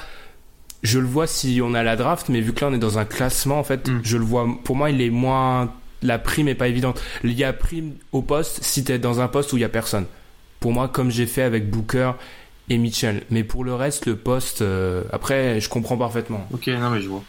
je 0.83 0.99
le 0.99 1.05
vois 1.05 1.27
si 1.27 1.59
on 1.61 1.73
a 1.73 1.83
la 1.83 1.97
draft, 1.97 2.29
mais 2.29 2.39
vu 2.39 2.53
que 2.53 2.61
là 2.61 2.71
on 2.71 2.73
est 2.73 2.79
dans 2.79 2.97
un 2.97 3.05
classement, 3.05 3.59
en 3.59 3.65
fait, 3.65 3.89
mm. 3.89 3.99
je 4.03 4.17
le 4.17 4.23
vois. 4.23 4.47
Pour 4.63 4.77
moi, 4.77 4.89
il 4.89 5.01
est 5.01 5.09
moins, 5.09 5.73
la 6.01 6.17
prime 6.17 6.47
est 6.47 6.55
pas 6.55 6.69
évidente. 6.69 7.01
Il 7.25 7.33
y 7.33 7.43
a 7.43 7.51
prime 7.51 7.95
au 8.13 8.21
poste 8.21 8.63
si 8.63 8.85
t'es 8.85 8.99
dans 8.99 9.19
un 9.19 9.27
poste 9.27 9.51
où 9.51 9.57
il 9.57 9.61
y 9.61 9.65
a 9.65 9.69
personne. 9.69 10.05
Pour 10.61 10.71
moi, 10.71 10.87
comme 10.87 11.11
j'ai 11.11 11.25
fait 11.25 11.43
avec 11.43 11.69
Booker 11.69 12.13
et 12.69 12.77
Mitchell. 12.77 13.23
Mais 13.29 13.43
pour 13.43 13.63
le 13.63 13.73
reste, 13.73 14.05
le 14.05 14.15
poste, 14.15 14.61
euh, 14.61 15.03
après, 15.11 15.59
je 15.59 15.69
comprends 15.69 15.97
parfaitement. 15.97 16.47
Ok, 16.51 16.67
non, 16.67 16.89
mais 16.89 17.01
je 17.01 17.09
vois. 17.09 17.23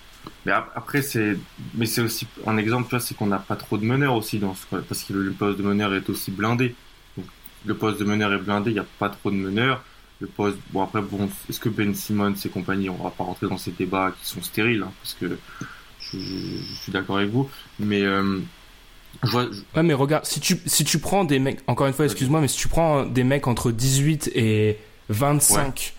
Mais 0.45 0.53
après, 0.53 1.03
c'est, 1.03 1.37
mais 1.75 1.87
c'est 1.87 2.01
aussi 2.01 2.27
un 2.47 2.57
exemple, 2.57 2.85
tu 2.85 2.91
vois, 2.91 3.01
c'est 3.01 3.15
qu'on 3.15 3.27
n'a 3.27 3.39
pas 3.39 3.57
trop 3.57 3.79
de 3.79 3.85
meneurs 3.85 4.15
aussi 4.15 4.39
dans 4.39 4.55
ce, 4.55 4.77
parce 4.77 5.03
que 5.03 5.13
le 5.13 5.33
poste 5.33 5.59
de 5.59 5.63
meneur 5.63 5.95
est 5.95 6.09
aussi 6.11 6.31
blindé. 6.31 6.75
le 7.65 7.75
poste 7.75 8.01
de 8.01 8.05
meneur 8.05 8.33
est 8.33 8.39
blindé, 8.39 8.71
il 8.71 8.75
n'y 8.75 8.81
a 8.81 8.87
pas 8.99 9.09
trop 9.09 9.31
de 9.31 9.37
meneurs. 9.37 9.83
Le 10.21 10.27
poste, 10.27 10.59
bon 10.73 10.83
après, 10.83 11.01
bon, 11.01 11.29
est-ce 11.49 11.61
que 11.61 11.69
Ben 11.69 11.95
Simmons 11.95 12.35
et 12.45 12.49
compagnie, 12.49 12.91
on 12.91 13.03
va 13.03 13.11
pas 13.11 13.25
rentrer 13.25 13.47
dans 13.49 13.59
ces 13.59 13.71
débats 13.71 14.13
qui 14.21 14.29
sont 14.29 14.43
stériles, 14.43 14.83
hein, 14.83 14.93
parce 15.01 15.15
que 15.15 15.39
je, 16.01 16.19
suis 16.83 16.93
d'accord 16.93 17.19
avec 17.19 17.31
vous, 17.31 17.49
mais 17.79 18.03
euh, 18.03 18.41
je 19.23 19.31
vois, 19.31 19.47
Ouais, 19.77 19.83
mais 19.83 19.95
regarde, 19.95 20.25
si 20.25 20.41
tu 20.41 20.59
si 20.67 20.85
tu 20.85 20.99
prends 20.99 21.25
des 21.25 21.39
mecs, 21.39 21.61
encore 21.67 21.87
une 21.87 21.93
fois, 21.93 22.07
excuse-moi, 22.07 22.41
mais 22.41 22.49
si 22.49 22.59
tu 22.59 22.69
prends 22.69 23.05
des 23.05 23.23
mecs 23.23 23.47
entre 23.47 23.71
18 23.71 24.33
et 24.35 24.79
25. 25.09 25.95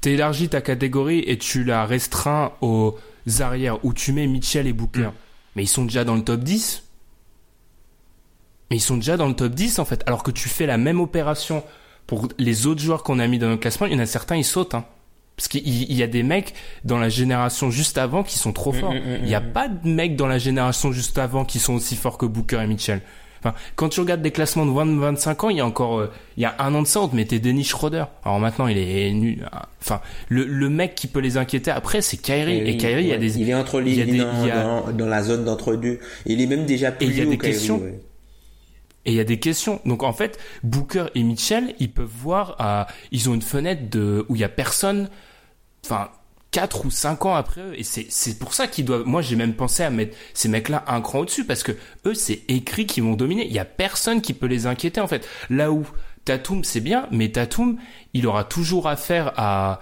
Tu 0.00 0.10
élargis 0.10 0.48
ta 0.48 0.60
catégorie 0.60 1.22
et 1.26 1.38
tu 1.38 1.64
la 1.64 1.86
restreins 1.86 2.52
aux 2.60 2.98
arrières 3.40 3.84
où 3.84 3.92
tu 3.92 4.12
mets 4.12 4.26
Mitchell 4.26 4.66
et 4.66 4.72
Booker. 4.72 5.08
Mm. 5.08 5.12
Mais 5.56 5.62
ils 5.64 5.68
sont 5.68 5.84
déjà 5.84 6.04
dans 6.04 6.16
le 6.16 6.22
top 6.22 6.40
10. 6.40 6.84
Mais 8.70 8.76
ils 8.76 8.80
sont 8.80 8.96
déjà 8.96 9.16
dans 9.16 9.28
le 9.28 9.34
top 9.34 9.52
10 9.54 9.78
en 9.78 9.84
fait. 9.84 10.02
Alors 10.06 10.22
que 10.22 10.30
tu 10.30 10.48
fais 10.48 10.66
la 10.66 10.78
même 10.78 11.00
opération 11.00 11.62
pour 12.06 12.28
les 12.38 12.66
autres 12.66 12.80
joueurs 12.80 13.02
qu'on 13.02 13.18
a 13.18 13.26
mis 13.26 13.38
dans 13.38 13.48
le 13.48 13.56
classement, 13.56 13.86
il 13.86 13.92
y 13.92 13.96
en 13.96 14.00
a 14.00 14.06
certains, 14.06 14.36
ils 14.36 14.44
sautent. 14.44 14.74
Hein. 14.74 14.84
Parce 15.36 15.48
qu'il 15.48 15.92
y 15.92 16.02
a 16.02 16.06
des 16.06 16.22
mecs 16.22 16.54
dans 16.84 16.98
la 16.98 17.08
génération 17.08 17.70
juste 17.70 17.96
avant 17.96 18.22
qui 18.22 18.38
sont 18.38 18.52
trop 18.52 18.72
mm, 18.72 18.76
forts. 18.76 18.94
Mm, 18.94 19.18
il 19.20 19.24
n'y 19.24 19.34
a 19.34 19.40
pas 19.40 19.68
de 19.68 19.88
mecs 19.88 20.16
dans 20.16 20.26
la 20.26 20.38
génération 20.38 20.92
juste 20.92 21.18
avant 21.18 21.44
qui 21.44 21.58
sont 21.58 21.74
aussi 21.74 21.96
forts 21.96 22.18
que 22.18 22.26
Booker 22.26 22.60
et 22.62 22.66
Mitchell. 22.66 23.02
Enfin, 23.44 23.54
quand 23.74 23.88
tu 23.88 24.00
regardes 24.00 24.22
des 24.22 24.30
classements 24.30 24.64
de 24.64 24.70
20-25 24.70 25.46
ans, 25.46 25.50
il 25.50 25.56
y 25.56 25.60
a 25.60 25.66
encore, 25.66 25.98
euh, 25.98 26.12
il 26.36 26.44
y 26.44 26.46
a 26.46 26.54
un 26.60 26.72
an 26.74 26.82
de 26.82 26.86
ça, 26.86 27.00
on 27.00 27.08
te 27.08 27.16
mettait 27.16 27.40
Dennis 27.40 27.64
Schroeder. 27.64 28.04
Alors 28.24 28.38
maintenant, 28.38 28.68
il 28.68 28.78
est 28.78 29.10
nu. 29.12 29.40
Enfin, 29.80 30.00
le, 30.28 30.44
le 30.44 30.68
mec 30.68 30.94
qui 30.94 31.08
peut 31.08 31.18
les 31.18 31.36
inquiéter 31.36 31.72
après, 31.72 32.02
c'est 32.02 32.18
Kyrie. 32.18 32.58
Et, 32.58 32.76
Kyrie, 32.76 33.02
il 33.02 33.08
y 33.08 33.12
a 33.12 33.18
des. 33.18 33.40
Il 33.40 33.50
est 33.50 33.54
entre 33.54 33.80
les, 33.80 33.98
il 33.98 34.18
dans, 34.18 34.92
dans, 34.92 35.06
la 35.06 35.22
zone 35.24 35.44
d'entre 35.44 35.74
deux. 35.74 35.98
Il 36.24 36.40
est 36.40 36.46
même 36.46 36.66
déjà 36.66 36.92
plus 36.92 37.06
Et 37.06 37.10
il 37.10 37.18
y 37.18 37.20
a 37.20 37.26
des 37.26 37.38
questions. 37.38 37.82
Et 39.04 39.10
il 39.10 39.14
y 39.14 39.20
a 39.20 39.24
des 39.24 39.40
questions. 39.40 39.80
Donc 39.84 40.04
en 40.04 40.12
fait, 40.12 40.38
Booker 40.62 41.06
et 41.16 41.22
Mitchell, 41.24 41.74
ils 41.80 41.90
peuvent 41.90 42.06
voir, 42.06 42.56
euh, 42.60 42.84
ils 43.10 43.28
ont 43.28 43.34
une 43.34 43.42
fenêtre 43.42 43.90
de 43.90 44.24
où 44.28 44.36
il 44.36 44.40
y 44.40 44.44
a 44.44 44.48
personne. 44.48 45.08
Enfin, 45.84 46.10
4 46.52 46.84
ou 46.84 46.90
5 46.90 47.26
ans 47.26 47.34
après 47.34 47.60
eux. 47.60 47.72
Et 47.76 47.82
c'est, 47.82 48.06
c'est 48.08 48.38
pour 48.38 48.54
ça 48.54 48.68
qu'ils 48.68 48.84
doivent, 48.84 49.04
moi 49.06 49.22
j'ai 49.22 49.36
même 49.36 49.54
pensé 49.54 49.82
à 49.82 49.90
mettre 49.90 50.16
ces 50.34 50.48
mecs-là 50.48 50.84
un 50.86 51.00
cran 51.00 51.20
au-dessus 51.20 51.44
parce 51.44 51.62
que 51.62 51.72
eux 52.06 52.14
c'est 52.14 52.42
écrit 52.48 52.86
qu'ils 52.86 53.02
vont 53.02 53.14
dominer. 53.14 53.46
Il 53.46 53.52
y 53.52 53.58
a 53.58 53.64
personne 53.64 54.22
qui 54.22 54.34
peut 54.34 54.46
les 54.46 54.66
inquiéter 54.66 55.00
en 55.00 55.08
fait. 55.08 55.28
Là 55.50 55.72
où 55.72 55.86
Tatum 56.24 56.62
c'est 56.62 56.80
bien, 56.80 57.08
mais 57.10 57.30
Tatum 57.30 57.78
il 58.14 58.26
aura 58.26 58.44
toujours 58.44 58.86
affaire 58.86 59.32
à, 59.36 59.80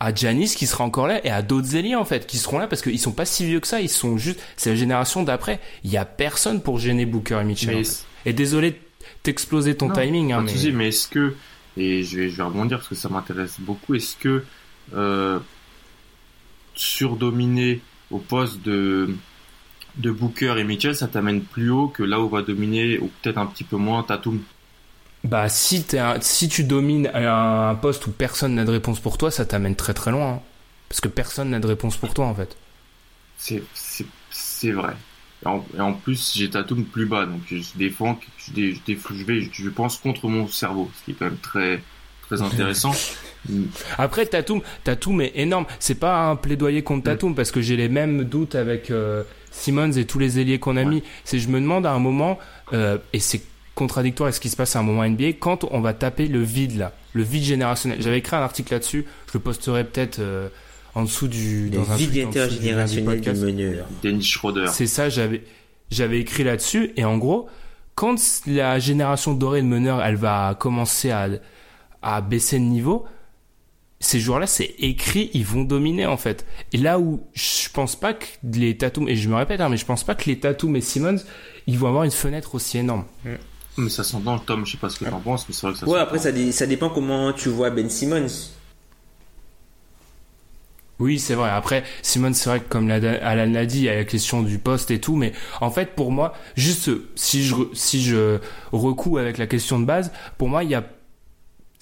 à 0.00 0.14
Janis 0.14 0.54
qui 0.56 0.66
sera 0.66 0.84
encore 0.84 1.06
là 1.06 1.24
et 1.24 1.30
à 1.30 1.40
d'autres 1.40 1.76
ailiers 1.76 1.94
en 1.94 2.04
fait 2.04 2.26
qui 2.26 2.36
seront 2.36 2.58
là 2.58 2.66
parce 2.66 2.82
qu'ils 2.82 2.98
sont 2.98 3.12
pas 3.12 3.24
si 3.24 3.46
vieux 3.46 3.60
que 3.60 3.68
ça. 3.68 3.80
Ils 3.80 3.88
sont 3.88 4.18
juste, 4.18 4.40
c'est 4.56 4.70
la 4.70 4.76
génération 4.76 5.22
d'après. 5.22 5.60
Il 5.84 5.90
y 5.90 5.96
a 5.96 6.04
personne 6.04 6.60
pour 6.60 6.78
gêner 6.78 7.06
Booker 7.06 7.38
et 7.40 7.44
Mitchell. 7.44 7.82
Et 8.26 8.32
désolé 8.32 8.80
t'exploser 9.22 9.76
ton 9.76 9.90
timing. 9.90 10.32
Hein, 10.32 10.44
mais... 10.44 10.72
mais 10.72 10.88
est-ce 10.88 11.08
que, 11.08 11.34
et 11.76 12.02
je 12.02 12.18
vais, 12.18 12.28
je 12.28 12.36
vais 12.36 12.42
rebondir 12.42 12.78
parce 12.78 12.88
que 12.88 12.94
ça 12.94 13.08
m'intéresse 13.08 13.56
beaucoup, 13.60 13.94
est-ce 13.94 14.16
que, 14.16 14.44
euh, 14.94 15.38
surdominer 16.74 17.80
au 18.10 18.18
poste 18.18 18.62
de, 18.62 19.14
de 19.96 20.10
Booker 20.10 20.54
et 20.58 20.64
Mitchell, 20.64 20.96
ça 20.96 21.08
t'amène 21.08 21.42
plus 21.42 21.70
haut 21.70 21.88
que 21.88 22.02
là 22.02 22.20
où 22.20 22.28
va 22.28 22.42
dominer, 22.42 22.98
ou 22.98 23.10
peut-être 23.22 23.38
un 23.38 23.46
petit 23.46 23.64
peu 23.64 23.76
moins, 23.76 24.02
Tatum 24.02 24.40
Bah, 25.24 25.48
si, 25.48 25.84
si 26.20 26.48
tu 26.48 26.64
domines 26.64 27.10
un, 27.14 27.74
poste 27.74 28.06
où 28.06 28.10
personne 28.10 28.54
n'a 28.54 28.64
de 28.64 28.70
réponse 28.70 29.00
pour 29.00 29.18
toi, 29.18 29.30
ça 29.30 29.44
t'amène 29.44 29.76
très 29.76 29.94
très 29.94 30.10
loin. 30.10 30.34
Hein. 30.34 30.40
Parce 30.88 31.00
que 31.00 31.08
personne 31.08 31.50
n'a 31.50 31.60
de 31.60 31.66
réponse 31.66 31.96
pour 31.96 32.12
toi, 32.14 32.26
en 32.26 32.34
fait. 32.34 32.56
C'est 33.38 34.72
vrai. 34.72 34.94
Et 35.44 35.80
en, 35.80 35.92
plus, 35.92 36.34
j'ai 36.36 36.48
Tatum 36.50 36.84
plus 36.84 37.06
bas, 37.06 37.26
donc 37.26 37.40
je 37.50 37.60
défends, 37.74 38.20
je, 38.38 38.52
je, 38.52 38.94
je, 38.94 39.24
vais, 39.24 39.48
je 39.50 39.68
pense 39.70 39.96
contre 39.96 40.28
mon 40.28 40.46
cerveau, 40.46 40.88
ce 40.96 41.04
qui 41.04 41.10
est 41.10 41.14
quand 41.14 41.24
même 41.24 41.38
très, 41.38 41.82
très 42.36 42.42
intéressant. 42.42 42.92
Après, 43.98 44.26
Tatum, 44.26 44.60
Tatum 44.84 45.20
est 45.20 45.32
énorme. 45.34 45.66
C'est 45.78 45.96
pas 45.96 46.28
un 46.28 46.36
plaidoyer 46.36 46.82
contre 46.82 47.04
Tatum 47.04 47.34
parce 47.34 47.50
que 47.50 47.60
j'ai 47.60 47.76
les 47.76 47.88
mêmes 47.88 48.24
doutes 48.24 48.54
avec 48.54 48.90
euh, 48.90 49.22
Simmons 49.50 49.92
et 49.92 50.04
tous 50.04 50.18
les 50.18 50.38
ailiers 50.38 50.58
qu'on 50.58 50.76
a 50.76 50.84
mis. 50.84 51.02
C'est 51.24 51.38
je 51.38 51.48
me 51.48 51.60
demande 51.60 51.86
à 51.86 51.92
un 51.92 51.98
moment 51.98 52.38
euh, 52.72 52.98
et 53.12 53.18
c'est 53.18 53.42
contradictoire 53.74 54.26
avec 54.26 54.34
ce 54.34 54.40
qui 54.40 54.50
se 54.50 54.56
passe 54.56 54.76
à 54.76 54.80
un 54.80 54.82
moment 54.82 55.08
NBA 55.08 55.34
quand 55.40 55.64
on 55.70 55.80
va 55.80 55.94
taper 55.94 56.28
le 56.28 56.42
vide 56.42 56.76
là, 56.76 56.92
le 57.14 57.22
vide 57.22 57.42
générationnel. 57.42 58.02
J'avais 58.02 58.18
écrit 58.18 58.36
un 58.36 58.40
article 58.42 58.72
là-dessus. 58.72 59.06
Je 59.28 59.32
le 59.34 59.40
posterai 59.40 59.84
peut-être 59.84 60.18
euh, 60.18 60.48
en 60.94 61.04
dessous 61.04 61.28
du 61.28 61.70
dans 61.70 61.90
un 61.90 61.96
vide 61.96 62.26
intergénérationnel 62.26 63.20
du. 63.20 63.76
Dennis 64.02 64.24
Schroeder. 64.24 64.66
C'est 64.68 64.86
ça. 64.86 65.08
J'avais 65.08 65.42
j'avais 65.90 66.20
écrit 66.20 66.44
là-dessus 66.44 66.92
et 66.96 67.04
en 67.04 67.18
gros 67.18 67.48
quand 67.94 68.16
la 68.46 68.78
génération 68.78 69.34
dorée 69.34 69.60
de 69.60 69.66
meneurs 69.66 70.02
elle 70.02 70.16
va 70.16 70.56
commencer 70.58 71.10
à 71.10 71.28
à 72.02 72.20
baisser 72.20 72.58
de 72.58 72.64
niveau, 72.64 73.04
ces 74.00 74.18
joueurs-là, 74.18 74.46
c'est 74.48 74.74
écrit, 74.80 75.30
ils 75.32 75.44
vont 75.46 75.62
dominer 75.62 76.06
en 76.06 76.16
fait. 76.16 76.44
Et 76.72 76.76
là 76.78 76.98
où 76.98 77.22
je 77.34 77.68
pense 77.68 77.94
pas 77.94 78.14
que 78.14 78.26
les 78.52 78.76
Tatum, 78.76 79.08
et 79.08 79.14
je 79.16 79.28
me 79.28 79.36
répète, 79.36 79.60
hein, 79.60 79.68
mais 79.68 79.76
je 79.76 79.86
pense 79.86 80.02
pas 80.04 80.14
que 80.16 80.24
les 80.28 80.38
Tatum 80.40 80.74
et 80.76 80.80
Simmons, 80.80 81.18
ils 81.68 81.78
vont 81.78 81.86
avoir 81.88 82.02
une 82.04 82.10
fenêtre 82.10 82.54
aussi 82.56 82.78
énorme. 82.78 83.04
Mais 83.78 83.88
ça 83.88 84.02
s'entend, 84.04 84.38
Tom, 84.40 84.66
je 84.66 84.72
sais 84.72 84.78
pas 84.78 84.90
ce 84.90 84.98
que 84.98 85.04
t'en 85.04 85.20
penses, 85.20 85.48
mais 85.48 85.54
c'est 85.54 85.66
vrai 85.66 85.72
que 85.72 85.78
ça 85.78 85.86
Ouais, 85.88 85.98
après, 86.00 86.18
ça, 86.18 86.32
dé- 86.32 86.52
ça 86.52 86.66
dépend 86.66 86.90
comment 86.90 87.32
tu 87.32 87.48
vois 87.48 87.70
Ben 87.70 87.88
Simmons. 87.88 88.26
Oui, 90.98 91.18
c'est 91.18 91.34
vrai. 91.34 91.50
Après, 91.50 91.82
Simone, 92.02 92.34
c'est 92.34 92.48
vrai 92.48 92.60
que 92.60 92.68
comme 92.68 92.86
l'a- 92.86 93.26
Alan 93.26 93.50
l'a 93.50 93.66
dit, 93.66 93.78
il 93.78 93.84
y 93.84 93.88
a 93.88 93.94
la 93.96 94.04
question 94.04 94.42
du 94.42 94.58
poste 94.58 94.90
et 94.90 95.00
tout, 95.00 95.16
mais 95.16 95.32
en 95.60 95.70
fait, 95.70 95.94
pour 95.96 96.12
moi, 96.12 96.34
juste 96.54 96.90
si 97.16 97.44
je 97.44 97.54
si 97.72 98.02
je 98.02 98.38
recoue 98.72 99.18
avec 99.18 99.38
la 99.38 99.46
question 99.48 99.80
de 99.80 99.84
base, 99.84 100.12
pour 100.38 100.48
moi, 100.48 100.62
il 100.62 100.70
y 100.70 100.74
a 100.76 100.84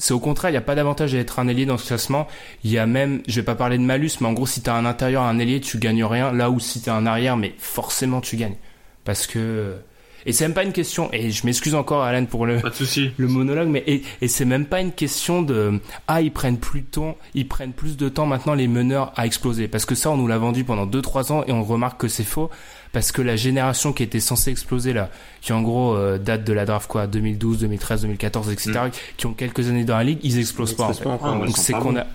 c'est 0.01 0.15
au 0.15 0.19
contraire, 0.19 0.49
il 0.49 0.55
n'y 0.55 0.59
a 0.59 0.63
pas 0.63 0.75
d'avantage 0.75 1.15
à 1.15 1.19
être 1.19 1.41
un 1.41 1.47
ailier 1.47 1.67
dans 1.67 1.77
ce 1.77 1.87
classement. 1.87 2.27
Il 2.65 2.71
y 2.71 2.79
a 2.79 2.87
même, 2.87 3.21
je 3.29 3.37
vais 3.37 3.45
pas 3.45 3.55
parler 3.55 3.77
de 3.77 3.83
malus, 3.83 4.13
mais 4.23 4.29
en 4.29 4.33
gros, 4.33 4.47
si 4.47 4.63
t'as 4.63 4.75
un 4.75 4.87
intérieur, 4.87 5.23
un 5.25 5.39
ailier, 5.39 5.61
tu 5.61 5.77
gagnes 5.77 6.05
rien. 6.05 6.33
Là 6.33 6.51
où 6.51 6.59
si 6.59 6.81
t'as 6.81 6.95
un 6.95 7.05
arrière, 7.05 7.37
mais 7.37 7.55
forcément 7.59 8.23
tu 8.23 8.37
gagnes. 8.37 8.57
Parce 9.05 9.27
que, 9.27 9.77
et 10.25 10.33
c'est 10.33 10.45
même 10.45 10.55
pas 10.55 10.65
une 10.65 10.73
question, 10.73 11.11
et 11.13 11.31
je 11.31 11.45
m'excuse 11.45 11.75
encore, 11.75 12.03
Alan, 12.03 12.25
pour 12.25 12.47
le, 12.47 12.61
Pas 12.61 12.71
de 12.71 13.11
le 13.15 13.29
monologue, 13.29 13.69
mais 13.69 13.85
et, 13.87 14.03
et 14.23 14.29
c'est 14.29 14.47
même 14.47 14.65
pas 14.65 14.81
une 14.81 14.93
question 14.93 15.43
de 15.43 15.79
ah 16.09 16.23
ils 16.23 16.33
prennent 16.33 16.59
plus 16.59 16.81
de 16.81 16.87
temps, 16.87 17.19
ils 17.35 17.47
prennent 17.47 17.75
plus 17.75 17.99
de 17.99 18.09
temps 18.09 18.25
maintenant 18.25 18.55
les 18.55 18.69
meneurs 18.69 19.13
à 19.17 19.27
exploser 19.27 19.69
parce 19.69 19.85
que 19.85 19.95
ça 19.95 20.11
on 20.11 20.17
nous 20.17 20.27
l'a 20.27 20.39
vendu 20.39 20.65
pendant 20.65 20.87
2-3 20.87 21.33
ans 21.33 21.45
et 21.47 21.53
on 21.53 21.63
remarque 21.63 22.01
que 22.01 22.09
c'est 22.09 22.25
faux 22.25 22.51
parce 22.93 23.13
que 23.13 23.23
la 23.23 23.37
génération 23.37 23.93
qui 23.93 24.03
était 24.03 24.21
censée 24.21 24.51
exploser 24.51 24.93
là, 24.93 25.11
qui 25.41 25.53
en 25.53 25.63
gros 25.63 25.95
euh, 25.95 26.19
date 26.19 26.45
de 26.45 26.53
la 26.53 26.65
draft 26.67 26.89
quoi 26.89 27.07
2012, 27.07 27.59
2013, 27.61 28.03
2014 28.03 28.51
etc, 28.51 28.81
qui 29.17 29.27
ont 29.27 29.33
quelques 29.35 29.69
années 29.69 29.85
dans 29.85 29.97
la 29.97 30.05
ligue, 30.05 30.21
ils 30.23 30.39
explosent 30.39 30.73
Ils 30.73 30.77
pas 30.77 30.85
en 30.85 30.93
fait. 30.95 31.05
pas. 31.05 31.19
Ah, 31.23 31.39
Donc 31.47 31.57
c'est 31.57 31.73
qu'on 31.73 31.97
a 31.97 32.07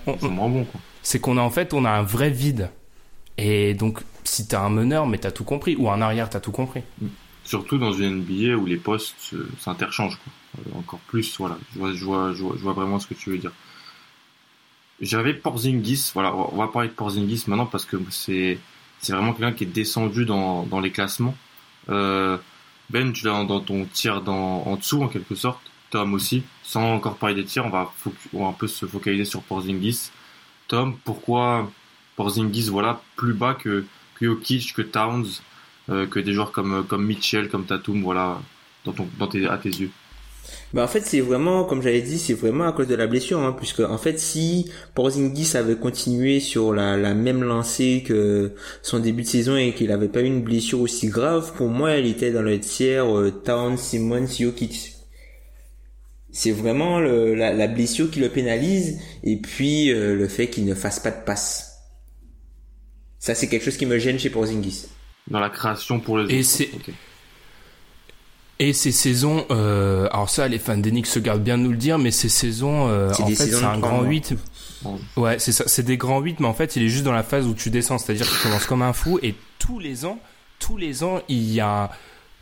c'est 1.02 1.20
qu'on 1.20 1.38
en 1.38 1.50
fait 1.50 1.72
on 1.74 1.84
a 1.84 1.90
un 1.90 2.02
vrai 2.02 2.30
vide 2.30 2.70
et 3.38 3.74
donc 3.74 4.00
si 4.24 4.46
t'as 4.46 4.60
un 4.60 4.70
meneur 4.70 5.06
mais 5.06 5.18
t'as 5.18 5.30
tout 5.30 5.44
compris 5.44 5.76
ou 5.76 5.90
un 5.90 6.00
arrière 6.00 6.28
t'as 6.28 6.40
tout 6.40 6.52
compris. 6.52 6.82
Surtout 7.44 7.78
dans 7.78 7.92
une 7.92 8.22
NBA 8.22 8.56
où 8.56 8.66
les 8.66 8.76
postes 8.76 9.14
euh, 9.34 9.48
s'interchangent, 9.60 10.18
quoi. 10.18 10.32
Euh, 10.58 10.78
encore 10.80 10.98
plus, 11.06 11.38
voilà. 11.38 11.56
Je 11.72 11.78
vois, 11.78 11.92
je 11.94 12.04
vois, 12.04 12.32
je 12.32 12.42
vois, 12.42 12.54
je 12.56 12.62
vois 12.62 12.72
vraiment 12.72 12.98
ce 12.98 13.06
que 13.06 13.14
tu 13.14 13.30
veux 13.30 13.38
dire. 13.38 13.52
J'avais 15.00 15.32
Porzingis, 15.32 16.10
voilà, 16.12 16.34
on 16.34 16.56
va 16.56 16.66
parler 16.66 16.88
de 16.88 16.94
Porzingis 16.94 17.44
maintenant 17.46 17.66
parce 17.66 17.84
que 17.84 17.98
c'est, 18.10 18.58
c'est 19.00 19.12
vraiment 19.12 19.32
quelqu'un 19.32 19.52
qui 19.52 19.64
est 19.64 19.68
descendu 19.68 20.24
dans, 20.24 20.80
les 20.80 20.90
classements. 20.90 21.36
Euh, 21.88 22.38
ben, 22.90 23.12
tu 23.12 23.24
l'as 23.24 23.44
dans 23.44 23.60
ton 23.60 23.84
tir 23.84 24.22
dans, 24.22 24.62
en 24.66 24.76
dessous, 24.76 25.02
en 25.02 25.08
quelque 25.08 25.34
sorte. 25.34 25.60
Tom 25.90 26.14
aussi. 26.14 26.42
Sans 26.62 26.94
encore 26.94 27.16
parler 27.16 27.36
des 27.36 27.44
tirs, 27.44 27.66
on 27.66 27.70
va, 27.70 27.92
un 28.34 28.52
peu 28.52 28.66
se 28.66 28.86
focaliser 28.86 29.24
sur 29.24 29.42
Porzingis. 29.42 30.10
Tom, 30.68 30.96
pourquoi 31.04 31.70
Porzingis, 32.16 32.68
voilà, 32.68 33.00
plus 33.14 33.34
bas 33.34 33.54
que, 33.54 33.84
que 34.16 34.34
que 34.34 34.82
Towns, 34.82 35.26
euh, 35.90 36.06
que 36.06 36.18
des 36.18 36.32
joueurs 36.32 36.50
comme, 36.50 36.84
Mitchell, 36.98 37.48
comme 37.48 37.66
Tatum, 37.66 38.02
voilà, 38.02 38.40
dans 38.84 38.92
ton, 38.92 39.08
dans 39.18 39.28
à 39.28 39.58
tes 39.58 39.68
yeux? 39.68 39.90
Bah 40.74 40.82
en 40.84 40.88
fait 40.88 41.00
c'est 41.06 41.20
vraiment 41.20 41.64
comme 41.64 41.80
j'avais 41.80 42.02
dit 42.02 42.18
c'est 42.18 42.34
vraiment 42.34 42.64
à 42.66 42.72
cause 42.72 42.88
de 42.88 42.94
la 42.96 43.06
blessure 43.06 43.38
hein, 43.40 43.54
puisque 43.56 43.80
en 43.80 43.98
fait 43.98 44.18
si 44.18 44.68
Porzingis 44.94 45.56
avait 45.56 45.76
continué 45.76 46.40
sur 46.40 46.72
la, 46.74 46.96
la 46.96 47.14
même 47.14 47.42
lancée 47.44 48.02
que 48.04 48.52
son 48.82 48.98
début 48.98 49.22
de 49.22 49.28
saison 49.28 49.56
et 49.56 49.72
qu'il 49.72 49.92
avait 49.92 50.08
pas 50.08 50.22
eu 50.22 50.26
une 50.26 50.42
blessure 50.42 50.80
aussi 50.80 51.06
grave 51.08 51.52
pour 51.56 51.68
moi 51.68 51.96
il 51.96 52.06
était 52.06 52.32
dans 52.32 52.42
le 52.42 52.58
tiers 52.58 53.06
euh, 53.16 53.30
Towns, 53.30 53.78
Simmons, 53.78 54.26
Jokic. 54.26 54.92
C'est 56.32 56.50
vraiment 56.52 56.98
le, 57.00 57.34
la, 57.34 57.52
la 57.54 57.66
blessure 57.68 58.10
qui 58.10 58.20
le 58.20 58.28
pénalise 58.28 58.98
et 59.24 59.36
puis 59.36 59.90
euh, 59.90 60.14
le 60.16 60.28
fait 60.28 60.48
qu'il 60.48 60.66
ne 60.66 60.74
fasse 60.74 61.00
pas 61.00 61.10
de 61.12 61.24
passe. 61.24 61.78
Ça 63.18 63.34
c'est 63.34 63.46
quelque 63.48 63.64
chose 63.64 63.76
qui 63.78 63.86
me 63.86 63.98
gêne 63.98 64.18
chez 64.18 64.30
Porzingis. 64.30 64.86
Dans 65.28 65.40
la 65.40 65.48
création 65.48 66.00
pour 66.00 66.18
les 66.18 66.34
Et 66.34 66.42
c'est- 66.42 66.68
Ok. 66.74 66.90
Et 68.58 68.72
ces 68.72 68.90
saisons, 68.92 69.44
euh, 69.50 70.08
alors 70.12 70.30
ça, 70.30 70.48
les 70.48 70.58
fans 70.58 70.78
d'Enix 70.78 71.10
se 71.10 71.18
gardent 71.18 71.42
bien 71.42 71.58
de 71.58 71.62
nous 71.62 71.72
le 71.72 71.76
dire, 71.76 71.98
mais 71.98 72.10
ces 72.10 72.30
saisons, 72.30 72.88
euh, 72.88 73.10
en 73.10 73.26
fait, 73.26 73.34
c'est 73.34 73.64
un 73.64 73.78
grand 73.78 73.98
mois. 73.98 74.06
8. 74.08 74.34
Ouais, 75.16 75.38
c'est 75.38 75.52
ça, 75.52 75.64
c'est 75.66 75.82
des 75.82 75.96
grands 75.98 76.20
8, 76.20 76.40
mais 76.40 76.46
en 76.46 76.54
fait, 76.54 76.74
il 76.76 76.82
est 76.82 76.88
juste 76.88 77.04
dans 77.04 77.12
la 77.12 77.22
phase 77.22 77.46
où 77.46 77.52
tu 77.54 77.68
descends, 77.70 77.98
c'est-à-dire 77.98 78.26
qu'il 78.28 78.38
commence 78.38 78.64
comme 78.66 78.82
un 78.82 78.92
fou, 78.94 79.18
et 79.22 79.34
tous 79.58 79.78
les 79.78 80.06
ans, 80.06 80.18
tous 80.58 80.76
les 80.78 81.04
ans, 81.04 81.20
il 81.28 81.52
y 81.52 81.60
a, 81.60 81.90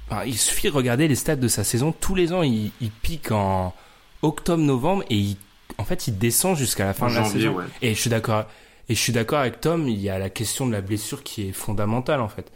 enfin, 0.08 0.22
il 0.24 0.38
suffit 0.38 0.68
de 0.68 0.72
regarder 0.72 1.08
les 1.08 1.14
stats 1.16 1.34
de 1.36 1.48
sa 1.48 1.64
saison, 1.64 1.92
tous 1.98 2.14
les 2.14 2.32
ans, 2.32 2.42
il, 2.42 2.70
il 2.80 2.90
pique 2.90 3.32
en 3.32 3.74
octobre-novembre, 4.22 5.02
et 5.10 5.16
il, 5.16 5.36
en 5.78 5.84
fait, 5.84 6.06
il 6.06 6.18
descend 6.18 6.56
jusqu'à 6.56 6.84
la 6.84 6.92
fin 6.94 7.06
En 7.06 7.10
de 7.10 7.14
la 7.14 7.22
janvier, 7.24 7.40
saison. 7.42 7.54
ouais. 7.56 7.64
Et 7.82 7.94
je 7.94 8.00
suis 8.00 8.10
d'accord, 8.10 8.44
et 8.88 8.94
je 8.94 9.00
suis 9.00 9.12
d'accord 9.12 9.40
avec 9.40 9.60
Tom, 9.60 9.88
il 9.88 10.00
y 10.00 10.10
a 10.10 10.18
la 10.18 10.30
question 10.30 10.66
de 10.66 10.72
la 10.72 10.80
blessure 10.80 11.22
qui 11.24 11.48
est 11.48 11.52
fondamentale, 11.52 12.20
en 12.20 12.28
fait. 12.28 12.52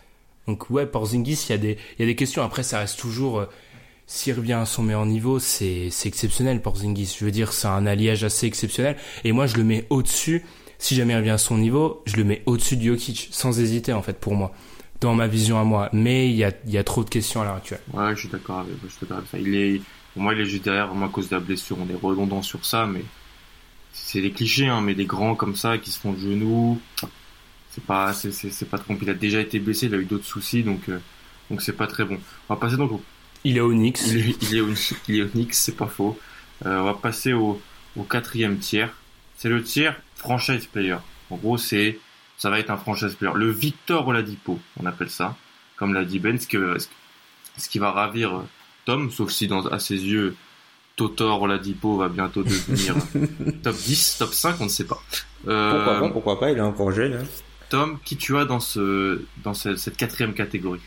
Donc, 0.49 0.71
ouais, 0.71 0.87
Porzingis, 0.87 1.45
il 1.49 1.51
y 1.51 1.55
a 1.55 1.59
des, 1.59 1.79
il 1.99 2.01
y 2.01 2.03
a 2.03 2.07
des 2.07 2.17
questions. 2.17 2.43
Après, 2.43 2.63
ça 2.63 2.79
reste 2.79 2.99
toujours, 2.99 3.41
euh, 3.41 3.47
s'il 4.07 4.33
revient 4.33 4.55
à 4.55 4.65
son 4.65 4.83
meilleur 4.83 5.05
niveau, 5.05 5.39
c'est, 5.39 5.91
exceptionnel, 6.07 6.63
Porzingis. 6.63 7.17
Je 7.21 7.25
veux 7.27 7.31
dire, 7.31 7.53
c'est 7.53 7.69
un 7.69 7.85
alliage 7.87 8.25
assez 8.25 8.47
exceptionnel. 8.47 8.97
Et 9.25 9.33
moi, 9.33 9.47
je 9.47 9.57
le 9.59 9.65
mets 9.65 9.87
au-dessus. 9.91 10.45
Si 10.79 10.95
jamais 10.95 11.13
il 11.13 11.17
revient 11.19 11.31
à 11.31 11.39
son 11.39 11.59
niveau, 11.59 12.03
je 12.07 12.17
le 12.17 12.25
mets 12.25 12.43
au-dessus 12.47 12.79
de 12.79 12.83
Jokic, 12.83 13.29
sans 13.31 13.61
hésiter, 13.61 13.93
en 13.93 14.01
fait, 14.01 14.19
pour 14.19 14.35
moi. 14.35 14.55
Dans 15.03 15.15
ma 15.15 15.29
vision 15.29 15.61
à 15.61 15.65
moi. 15.65 15.91
Mais 15.93 16.31
il 16.31 16.37
y 16.37 16.45
a, 16.45 16.83
trop 16.83 17.05
de 17.05 17.11
questions 17.11 17.43
à 17.43 17.45
l'heure 17.45 17.57
actuelle. 17.57 17.81
Ouais, 17.93 18.17
je 18.17 18.21
suis 18.21 18.29
d'accord 18.29 18.61
avec, 18.61 18.75
je 18.83 19.13
avec 19.15 19.27
ça. 19.31 19.39
Il 19.39 19.55
est, 19.55 19.83
pour 20.15 20.23
moi, 20.23 20.33
il 20.33 20.41
est 20.41 20.47
juste 20.47 20.65
derrière, 20.65 20.89
vraiment 20.89 21.07
à 21.07 21.11
cause 21.11 21.29
de 21.29 21.37
la 21.37 21.41
blessure. 21.41 21.77
On 21.79 21.93
est 21.93 22.01
redondant 22.01 22.41
sur 22.41 22.65
ça, 22.65 22.87
mais 22.87 23.05
c'est 23.93 24.23
des 24.23 24.31
clichés, 24.31 24.67
hein, 24.67 24.81
mais 24.81 24.95
des 24.95 25.05
grands 25.05 25.35
comme 25.35 25.57
ça 25.57 25.77
qui 25.77 25.91
se 25.91 26.01
font 26.01 26.15
de 26.15 26.19
genoux, 26.19 26.81
c'est 27.71 27.85
pas, 27.85 28.13
c'est, 28.13 28.33
c'est, 28.33 28.51
c'est 28.51 28.67
pas 28.67 28.79
bon. 28.89 28.99
Il 29.01 29.11
a 29.11 29.15
déjà 29.15 29.41
été 29.41 29.59
blessé, 29.59 29.87
il 29.87 29.95
a 29.95 29.99
eu 29.99 30.05
d'autres 30.05 30.25
soucis, 30.25 30.63
donc, 30.63 30.89
euh, 30.89 30.99
donc 31.51 31.63
c'est 31.63 31.73
pas 31.73 31.87
très 31.87 32.05
bon. 32.05 32.19
On 32.49 32.55
va 32.55 32.61
passer 32.61 32.77
donc 32.77 32.93
au, 32.93 33.03
Il 33.45 33.57
est 33.57 33.61
au 33.61 33.73
Knicks. 33.73 34.01
il 34.07 34.31
est, 34.31 34.37
il 34.43 34.59
est 34.59 34.95
il 35.09 35.29
Knicks, 35.31 35.55
c'est 35.55 35.77
pas 35.77 35.87
faux. 35.87 36.19
Euh, 36.67 36.81
on 36.81 36.85
va 36.85 36.95
passer 36.95 37.33
au, 37.33 37.61
au 37.97 38.03
quatrième 38.03 38.59
tiers. 38.59 38.93
C'est 39.37 39.49
le 39.49 39.63
tiers 39.63 39.95
franchise 40.17 40.67
player. 40.67 40.97
En 41.31 41.37
gros, 41.37 41.59
c'est, 41.59 41.99
ça 42.37 42.51
va 42.51 42.59
être 42.59 42.71
un 42.71 42.77
franchise 42.77 43.15
player. 43.15 43.33
Le 43.37 43.51
Victor 43.51 44.07
Oladipo, 44.09 44.59
on 44.81 44.87
appelle 44.87 45.11
ça. 45.11 45.37
Comme 45.77 45.95
l'a 45.95 46.05
dit 46.05 46.19
Ben, 46.19 46.39
ce, 46.41 46.49
que, 46.49 46.77
ce 47.57 47.69
qui 47.69 47.79
va 47.79 47.93
ravir 47.93 48.37
euh, 48.37 48.43
Tom, 48.85 49.11
sauf 49.11 49.31
si 49.31 49.47
dans, 49.47 49.67
à 49.67 49.79
ses 49.79 49.95
yeux, 49.97 50.35
Totor 50.97 51.43
Oladipo 51.43 51.97
va 51.97 52.09
bientôt 52.09 52.43
devenir 52.43 52.97
top 53.63 53.77
10, 53.77 54.17
top 54.19 54.33
5, 54.35 54.57
on 54.61 54.65
ne 54.65 54.69
sait 54.69 54.87
pas. 54.87 55.01
Euh, 55.47 55.71
Pourquoi 55.73 56.01
pas, 56.01 56.09
pourquoi 56.11 56.41
pas, 56.41 56.51
il 56.51 56.59
est 56.59 56.63
encore 56.63 56.91
jeune. 56.91 57.13
Hein. 57.15 57.25
Tom, 57.69 57.99
qui 58.05 58.17
tu 58.17 58.37
as 58.37 58.45
dans, 58.45 58.61
ce, 58.61 59.23
dans 59.45 59.55
ce- 59.55 59.77
cette 59.77 59.97
quatrième 59.97 60.35
catégorie 60.35 60.81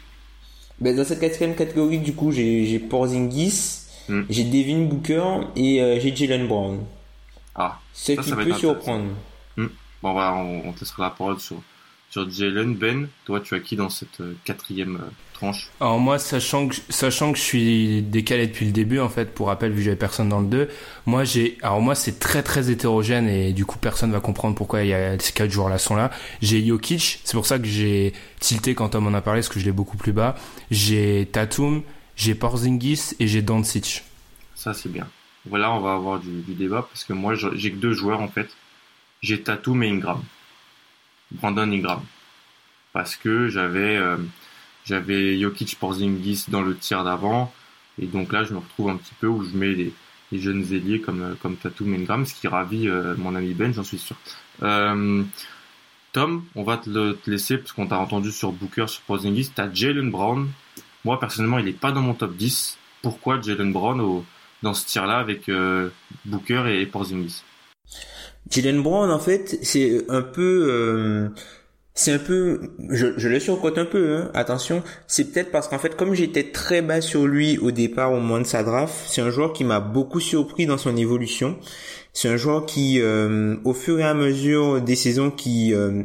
Ben, 0.79 0.95
dans 0.95 1.05
cette 1.05 1.19
quatrième 1.19 1.55
catégorie, 1.55 1.99
du 1.99 2.13
coup, 2.13 2.31
j'ai 2.31 2.79
Porzingis, 2.79 3.77
Hmm. 4.09 4.23
j'ai 4.29 4.43
Devin 4.45 4.85
Booker 4.87 5.23
et 5.55 5.81
euh, 5.81 5.99
j'ai 5.99 6.15
Jalen 6.15 6.47
Brown. 6.47 6.83
Ah, 7.53 7.79
Ce 7.93 8.13
qui 8.13 8.31
peut 8.31 8.53
surprendre. 8.53 9.09
bon, 9.57 9.69
on, 10.03 10.13
va, 10.13 10.33
on, 10.33 10.67
on 10.69 10.73
te 10.73 10.79
laissera 10.79 11.03
la 11.03 11.09
parole 11.11 11.39
sur, 11.39 11.57
sur 12.11 12.29
Jalen. 12.29 12.75
Ben, 12.75 13.07
toi, 13.25 13.39
tu 13.39 13.55
as 13.55 13.59
qui 13.59 13.75
dans 13.75 13.89
cette 13.89 14.21
euh, 14.21 14.33
quatrième 14.43 14.97
euh, 14.97 15.09
tranche? 15.33 15.69
Alors 15.79 15.99
moi, 15.99 16.19
sachant 16.19 16.67
que, 16.67 16.75
sachant 16.89 17.31
que 17.31 17.39
je 17.39 17.43
suis 17.43 18.01
décalé 18.03 18.47
depuis 18.47 18.65
le 18.65 18.71
début, 18.71 18.99
en 18.99 19.09
fait, 19.09 19.33
pour 19.33 19.47
rappel, 19.47 19.71
vu 19.71 19.77
que 19.77 19.83
j'avais 19.85 19.95
personne 19.95 20.29
dans 20.29 20.41
le 20.41 20.47
2, 20.47 20.69
moi 21.05 21.23
j'ai, 21.23 21.57
alors 21.63 21.81
moi 21.81 21.95
c'est 21.95 22.19
très 22.19 22.43
très 22.43 22.69
hétérogène 22.69 23.27
et 23.27 23.53
du 23.53 23.65
coup 23.65 23.79
personne 23.79 24.11
va 24.11 24.19
comprendre 24.19 24.55
pourquoi 24.55 24.83
il 24.83 24.89
y 24.89 24.93
a 24.93 25.17
ces 25.17 25.33
quatre 25.33 25.49
joueurs 25.49 25.69
là 25.69 25.77
sont 25.77 25.95
là. 25.95 26.11
J'ai 26.41 26.63
Jokic, 26.65 27.21
c'est 27.23 27.33
pour 27.33 27.45
ça 27.45 27.57
que 27.57 27.65
j'ai 27.65 28.13
tilté 28.39 28.75
quand 28.75 28.89
Tom 28.89 29.07
en 29.07 29.13
a 29.13 29.21
parlé, 29.21 29.39
parce 29.39 29.49
que 29.49 29.59
je 29.59 29.65
l'ai 29.65 29.71
beaucoup 29.71 29.97
plus 29.97 30.13
bas. 30.13 30.35
J'ai 30.69 31.27
Tatum, 31.31 31.81
j'ai 32.15 32.35
Porzingis 32.35 33.15
et 33.19 33.27
j'ai 33.27 33.41
Doncic. 33.41 34.03
Ça, 34.53 34.73
c'est 34.73 34.91
bien. 34.91 35.07
Voilà, 35.47 35.71
on 35.71 35.79
va 35.79 35.93
avoir 35.93 36.19
du, 36.19 36.41
du 36.41 36.53
débat 36.53 36.83
parce 36.83 37.03
que 37.03 37.13
moi, 37.13 37.33
j'ai 37.35 37.71
que 37.71 37.77
deux 37.77 37.93
joueurs 37.93 38.19
en 38.21 38.27
fait. 38.27 38.49
J'ai 39.21 39.41
Tatum 39.41 39.81
et 39.81 39.89
Ingram. 39.89 40.21
Brandon 41.31 41.71
Ingram. 41.71 42.01
Parce 42.93 43.15
que 43.15 43.47
j'avais 43.47 43.97
euh, 43.97 44.17
j'avais 44.85 45.39
Jokic 45.39 45.77
Porzingis 45.79 46.45
dans 46.49 46.61
le 46.61 46.75
tir 46.75 47.03
d'avant 47.03 47.53
et 47.99 48.07
donc 48.07 48.31
là, 48.33 48.43
je 48.43 48.53
me 48.53 48.59
retrouve 48.59 48.89
un 48.89 48.97
petit 48.97 49.13
peu 49.19 49.27
où 49.27 49.43
je 49.43 49.55
mets 49.55 49.73
les, 49.73 49.93
jeunes 50.33 50.63
ailiers 50.73 51.01
comme 51.01 51.21
euh, 51.21 51.35
comme 51.41 51.57
Tatum 51.57 51.93
Ingram, 51.93 52.25
ce 52.25 52.33
qui 52.33 52.47
ravit 52.47 52.87
euh, 52.87 53.15
mon 53.17 53.35
ami 53.35 53.53
Ben, 53.53 53.73
j'en 53.73 53.83
suis 53.83 53.97
sûr. 53.97 54.15
Euh, 54.63 55.23
Tom, 56.13 56.45
on 56.55 56.63
va 56.63 56.77
te, 56.77 56.89
le, 56.89 57.19
laisser 57.27 57.57
parce 57.57 57.73
qu'on 57.73 57.87
t'a 57.87 57.97
entendu 57.97 58.31
sur 58.31 58.51
Booker, 58.53 58.87
sur 58.87 59.01
Porzingis. 59.01 59.51
T'as 59.53 59.71
Jalen 59.71 60.09
Brown. 60.09 60.49
Moi, 61.03 61.19
personnellement, 61.19 61.59
il 61.59 61.67
est 61.67 61.73
pas 61.73 61.91
dans 61.91 62.01
mon 62.01 62.13
top 62.13 62.35
10. 62.35 62.77
Pourquoi 63.01 63.41
Jalen 63.41 63.73
Brown 63.73 64.23
dans 64.61 64.73
ce 64.73 64.85
tir-là 64.85 65.17
avec 65.17 65.49
euh, 65.49 65.89
Booker 66.25 66.63
et 66.67 66.85
Porzingis? 66.85 67.43
Jalen 68.51 68.83
Brown, 68.83 69.09
en 69.09 69.19
fait, 69.19 69.57
c'est 69.61 70.03
un 70.09 70.21
peu, 70.21 70.67
euh, 70.69 71.29
c'est 71.93 72.11
un 72.11 72.19
peu, 72.19 72.73
je, 72.89 73.27
le 73.27 73.39
surcote 73.39 73.77
un 73.77 73.85
peu, 73.85 74.17
hein, 74.17 74.31
attention. 74.33 74.83
C'est 75.07 75.31
peut-être 75.31 75.51
parce 75.51 75.69
qu'en 75.69 75.79
fait, 75.79 75.95
comme 75.95 76.13
j'étais 76.13 76.51
très 76.51 76.81
bas 76.81 76.99
sur 76.99 77.27
lui 77.27 77.57
au 77.59 77.71
départ, 77.71 78.11
au 78.11 78.15
moment 78.15 78.39
de 78.39 78.45
sa 78.45 78.63
draft, 78.63 78.93
c'est 79.07 79.21
un 79.21 79.29
joueur 79.29 79.53
qui 79.53 79.63
m'a 79.63 79.79
beaucoup 79.79 80.19
surpris 80.19 80.65
dans 80.65 80.77
son 80.77 80.97
évolution. 80.97 81.57
C'est 82.11 82.27
un 82.27 82.35
joueur 82.35 82.65
qui, 82.65 82.99
euh, 82.99 83.55
au 83.63 83.73
fur 83.73 83.99
et 83.99 84.03
à 84.03 84.13
mesure 84.13 84.81
des 84.81 84.95
saisons 84.97 85.31
qui, 85.31 85.73
euh, 85.73 86.03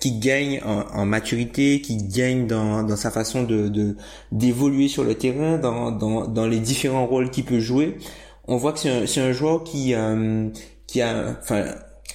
qui 0.00 0.18
gagne 0.18 0.60
en, 0.64 1.06
maturité, 1.06 1.80
qui 1.80 1.96
gagne 1.96 2.46
dans, 2.46 2.82
dans 2.82 2.96
sa 2.96 3.10
façon 3.10 3.42
de 3.42 3.96
d'évoluer 4.32 4.88
sur 4.88 5.02
le 5.02 5.14
terrain, 5.14 5.56
dans, 5.56 5.90
dans, 5.92 6.46
les 6.46 6.60
différents 6.60 7.06
rôles 7.06 7.30
qu'il 7.30 7.44
peut 7.44 7.58
jouer. 7.58 7.96
On 8.46 8.56
voit 8.56 8.72
que 8.72 8.78
c'est 8.78 9.20
un, 9.20 9.24
un 9.24 9.32
joueur 9.32 9.64
qui 9.64 9.94
qui 10.88 11.00
a, 11.00 11.36
enfin, 11.40 11.66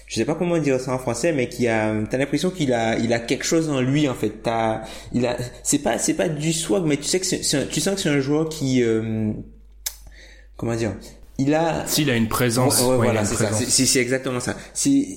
je 0.08 0.16
sais 0.16 0.26
pas 0.26 0.36
comment 0.36 0.58
dire 0.58 0.82
ça 0.82 0.94
en 0.94 1.00
français, 1.00 1.32
mais 1.32 1.48
qui 1.48 1.70
a, 1.70 1.94
t'as 2.10 2.18
l'impression 2.18 2.50
qu'il 2.50 2.74
a, 2.74 2.98
il 2.98 3.14
a 3.14 3.20
quelque 3.20 3.46
chose 3.46 3.70
en 3.70 3.80
lui 3.80 4.10
en 4.10 4.16
fait. 4.16 4.42
T'as, 4.44 4.82
il 5.14 5.26
a, 5.26 5.38
c'est 5.64 5.80
pas, 5.80 5.98
c'est 5.98 6.16
pas 6.16 6.28
du 6.28 6.52
swag, 6.52 6.84
mais 6.84 6.98
tu 6.98 7.04
sais 7.04 7.22
que 7.22 7.26
c'est, 7.26 7.40
tu 7.70 7.80
sens 7.80 7.96
que 7.96 8.02
c'est 8.02 8.10
un 8.10 8.20
joueur 8.20 8.50
qui, 8.50 8.84
euh, 8.84 9.32
comment 10.58 10.76
dire, 10.76 10.94
il 11.38 11.54
a. 11.54 11.88
S'il 11.88 12.10
a 12.10 12.16
une 12.16 12.28
présence. 12.28 12.82
voilà, 12.82 13.24
c'est 13.24 13.36
ça. 13.36 13.54
C'est 13.54 14.00
exactement 14.02 14.42
ça. 14.42 14.58
C'est 14.74 15.08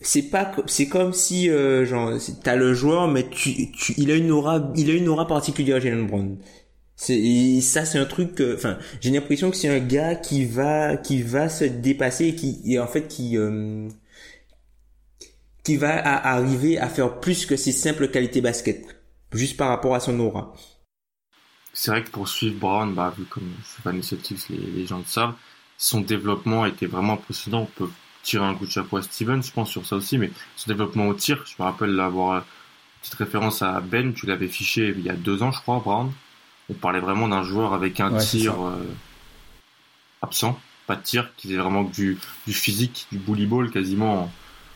c'est 0.00 0.22
pas 0.22 0.52
c'est 0.66 0.86
comme 0.86 1.12
si 1.12 1.50
euh, 1.50 1.84
genre 1.84 2.12
t'as 2.44 2.54
le 2.54 2.72
joueur 2.72 3.08
mais 3.08 3.28
tu, 3.28 3.72
tu 3.72 3.94
il 3.96 4.12
a 4.12 4.14
une 4.14 4.30
aura 4.30 4.70
il 4.76 4.90
a 4.90 4.94
une 4.94 5.08
aura 5.08 5.26
particulière 5.26 5.80
Jalen 5.80 6.06
Brown 6.06 6.36
c'est 7.00 7.60
ça 7.60 7.84
c'est 7.84 7.98
un 7.98 8.04
truc 8.04 8.42
enfin 8.54 8.76
j'ai 9.00 9.10
l'impression 9.10 9.50
que 9.50 9.56
c'est 9.56 9.68
un 9.68 9.78
gars 9.78 10.16
qui 10.16 10.44
va 10.44 10.96
qui 10.96 11.22
va 11.22 11.48
se 11.48 11.64
dépasser 11.64 12.26
et 12.26 12.34
qui 12.34 12.60
et 12.64 12.80
en 12.80 12.88
fait 12.88 13.06
qui 13.06 13.38
euh, 13.38 13.88
qui 15.62 15.76
va 15.76 15.96
arriver 15.96 16.76
à 16.78 16.88
faire 16.88 17.20
plus 17.20 17.46
que 17.46 17.56
ses 17.56 17.72
simples 17.72 18.08
qualités 18.08 18.40
basket 18.40 18.84
juste 19.32 19.56
par 19.56 19.68
rapport 19.68 19.94
à 19.94 20.00
son 20.00 20.18
aura 20.18 20.52
c'est 21.72 21.92
vrai 21.92 22.02
que 22.02 22.10
pour 22.10 22.28
suivre 22.28 22.58
Brown 22.58 22.92
bah 22.94 23.14
vu 23.16 23.24
comme 23.26 23.48
je 23.62 23.90
suis 23.90 24.02
Celtics 24.02 24.48
les, 24.48 24.56
les 24.58 24.86
gens 24.86 24.98
le 24.98 25.04
savent 25.04 25.34
son 25.76 26.00
développement 26.00 26.66
été 26.66 26.86
vraiment 26.86 27.12
impressionnant 27.12 27.62
on 27.62 27.84
peut 27.84 27.90
tirer 28.24 28.44
un 28.44 28.54
coup 28.54 28.66
de 28.66 28.70
chapeau 28.70 28.96
à 28.98 29.02
Steven, 29.02 29.42
je 29.42 29.52
pense 29.52 29.70
sur 29.70 29.86
ça 29.86 29.96
aussi, 29.96 30.18
mais 30.18 30.30
son 30.56 30.70
développement 30.70 31.08
au 31.08 31.14
tir, 31.14 31.44
je 31.46 31.54
me 31.58 31.64
rappelle 31.64 31.94
l'avoir 31.94 32.32
euh, 32.32 32.40
petite 33.00 33.14
référence 33.14 33.62
à 33.62 33.80
Ben, 33.80 34.12
tu 34.12 34.26
l'avais 34.26 34.48
fiché 34.48 34.94
il 34.96 35.02
y 35.02 35.08
a 35.08 35.14
deux 35.14 35.42
ans, 35.42 35.50
je 35.50 35.60
crois, 35.60 35.78
Brown. 35.78 36.12
On 36.70 36.74
parlait 36.74 37.00
vraiment 37.00 37.28
d'un 37.28 37.42
joueur 37.42 37.72
avec 37.72 38.00
un 38.00 38.18
tir 38.18 38.62
euh, 38.62 38.76
absent, 40.22 40.60
pas 40.86 40.96
de 40.96 41.02
tir, 41.02 41.30
qui 41.36 41.48
faisait 41.48 41.58
vraiment 41.58 41.82
du, 41.82 42.18
du 42.46 42.52
physique, 42.52 43.06
du 43.10 43.18
bully 43.18 43.46
ball 43.46 43.70
quasiment 43.70 44.30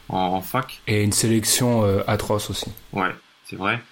en, 0.09 0.41
fac. 0.41 0.81
Et 0.87 1.03
une 1.03 1.13
sélection 1.13 1.85
euh, 1.85 2.03
atroce 2.07 2.51
aussi. 2.51 2.71
Ouais, 2.93 3.15
c'est 3.45 3.57
vrai. 3.57 3.83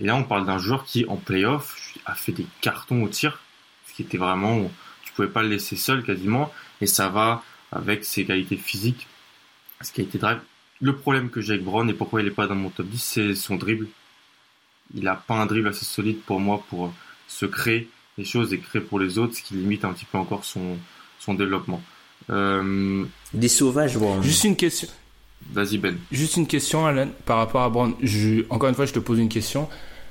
Et 0.00 0.04
là, 0.04 0.16
on 0.16 0.24
parle 0.24 0.46
d'un 0.46 0.58
joueur 0.58 0.84
qui, 0.84 1.06
en 1.08 1.16
playoff, 1.16 1.94
a 2.04 2.14
fait 2.14 2.32
des 2.32 2.46
cartons 2.60 3.02
au 3.02 3.08
tir, 3.08 3.40
ce 3.88 3.94
qui 3.94 4.02
était 4.02 4.18
vraiment, 4.18 4.70
tu 5.04 5.12
pouvais 5.12 5.28
pas 5.28 5.42
le 5.42 5.48
laisser 5.48 5.76
seul 5.76 6.02
quasiment, 6.02 6.52
et 6.80 6.86
ça 6.86 7.08
va 7.08 7.42
avec 7.72 8.04
ses 8.04 8.24
qualités 8.24 8.56
physiques, 8.56 9.06
ce 9.80 9.92
qui 9.92 10.00
a 10.00 10.04
été 10.04 10.18
drive. 10.18 10.40
Le 10.80 10.94
problème 10.94 11.30
que 11.30 11.40
j'ai 11.40 11.54
avec 11.54 11.64
Brown 11.64 11.88
et 11.88 11.94
pourquoi 11.94 12.20
il 12.20 12.24
n'est 12.24 12.30
pas 12.30 12.46
dans 12.46 12.54
mon 12.54 12.68
top 12.68 12.86
10, 12.86 12.98
c'est 12.98 13.34
son 13.34 13.56
dribble. 13.56 13.88
Il 14.94 15.04
n'a 15.04 15.14
pas 15.14 15.34
un 15.34 15.46
dribble 15.46 15.68
assez 15.68 15.86
solide 15.86 16.20
pour 16.20 16.38
moi 16.38 16.62
pour 16.68 16.92
se 17.28 17.46
créer 17.46 17.88
les 18.18 18.24
choses 18.24 18.52
et 18.52 18.58
créer 18.58 18.82
pour 18.82 18.98
les 18.98 19.18
autres, 19.18 19.34
ce 19.36 19.42
qui 19.42 19.54
limite 19.54 19.84
un 19.84 19.92
petit 19.92 20.06
peu 20.06 20.18
encore 20.18 20.44
son, 20.44 20.76
son 21.18 21.34
développement. 21.34 21.82
Euh... 22.30 23.04
Des 23.34 23.48
sauvages, 23.48 23.96
Brown. 23.96 24.22
Juste 24.22 24.44
une 24.44 24.56
question. 24.56 24.88
Vas-y 25.52 25.78
Ben. 25.78 25.96
Juste 26.10 26.36
une 26.36 26.46
question, 26.46 26.86
Alan, 26.86 27.08
par 27.24 27.38
rapport 27.38 27.62
à 27.62 27.70
Brown. 27.70 27.94
Je, 28.02 28.44
encore 28.50 28.68
une 28.68 28.74
fois, 28.74 28.86
je 28.86 28.92
te 28.92 28.98
pose 28.98 29.18
une 29.18 29.28
question, 29.28 29.68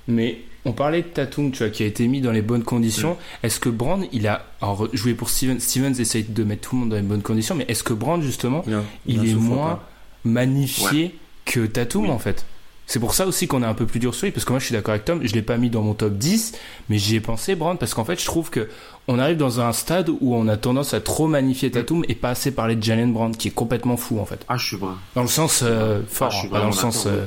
mais 0.07 0.41
on 0.65 0.71
parlait 0.71 1.01
de 1.01 1.07
Tatum, 1.07 1.51
tu 1.51 1.59
vois, 1.59 1.69
qui 1.69 1.83
a 1.83 1.85
été 1.85 2.07
mis 2.07 2.21
dans 2.21 2.31
les 2.31 2.41
bonnes 2.41 2.63
conditions. 2.63 3.13
Mm. 3.13 3.45
Est-ce 3.45 3.59
que 3.59 3.69
Brand, 3.69 4.05
il 4.11 4.27
a 4.27 4.45
joué 4.93 5.13
pour 5.13 5.29
Stevens, 5.29 5.59
Stevens 5.59 5.93
essaye 5.99 6.23
de 6.23 6.43
mettre 6.43 6.69
tout 6.69 6.75
le 6.75 6.81
monde 6.81 6.89
dans 6.89 6.95
les 6.95 7.01
bonnes 7.01 7.21
conditions, 7.21 7.55
mais 7.55 7.65
est-ce 7.67 7.83
que 7.83 7.93
Brand 7.93 8.21
justement, 8.21 8.63
il, 9.05 9.27
est 9.29 9.33
moins 9.33 9.79
magnifié 10.23 11.15
que 11.45 11.65
Tatum 11.65 12.09
en 12.09 12.19
fait? 12.19 12.45
C'est 12.87 12.99
pour 12.99 13.13
ça 13.13 13.25
aussi 13.25 13.47
qu'on 13.47 13.63
est 13.63 13.67
un 13.67 13.73
peu 13.73 13.85
plus 13.85 13.99
dur 13.99 14.13
sur 14.13 14.25
lui, 14.25 14.31
parce 14.31 14.45
que 14.45 14.51
moi 14.51 14.59
je 14.59 14.65
suis 14.65 14.73
d'accord 14.73 14.93
avec 14.93 15.05
Tom, 15.05 15.21
je 15.23 15.33
l'ai 15.33 15.41
pas 15.41 15.57
mis 15.57 15.69
dans 15.69 15.81
mon 15.81 15.93
top 15.93 16.13
10, 16.13 16.53
mais 16.89 16.97
j'y 16.97 17.15
ai 17.15 17.19
pensé, 17.19 17.55
Brand, 17.55 17.77
parce 17.79 17.93
qu'en 17.93 18.05
fait 18.05 18.19
je 18.19 18.25
trouve 18.25 18.49
que 18.49 18.69
on 19.07 19.19
arrive 19.19 19.37
dans 19.37 19.59
un 19.59 19.71
stade 19.73 20.09
où 20.09 20.35
on 20.35 20.47
a 20.47 20.57
tendance 20.57 20.93
à 20.93 21.01
trop 21.01 21.27
magnifier 21.27 21.71
Tatum 21.71 22.03
et 22.07 22.15
pas 22.15 22.29
assez 22.29 22.53
parler 22.53 22.75
de 22.75 22.83
Jalen 22.83 23.11
Brand, 23.11 23.35
qui 23.35 23.47
est 23.47 23.51
complètement 23.51 23.97
fou 23.97 24.19
en 24.19 24.25
fait. 24.25 24.45
Ah, 24.47 24.57
je 24.57 24.65
suis 24.65 24.77
vrai. 24.77 24.93
Dans 25.15 25.23
le 25.23 25.27
sens 25.27 25.61
euh, 25.63 26.01
fort, 26.07 26.33
ah, 26.33 26.47
pas 26.47 26.59
dans 26.59 26.67
le 26.67 26.73
sens. 26.73 27.05
Euh, 27.07 27.25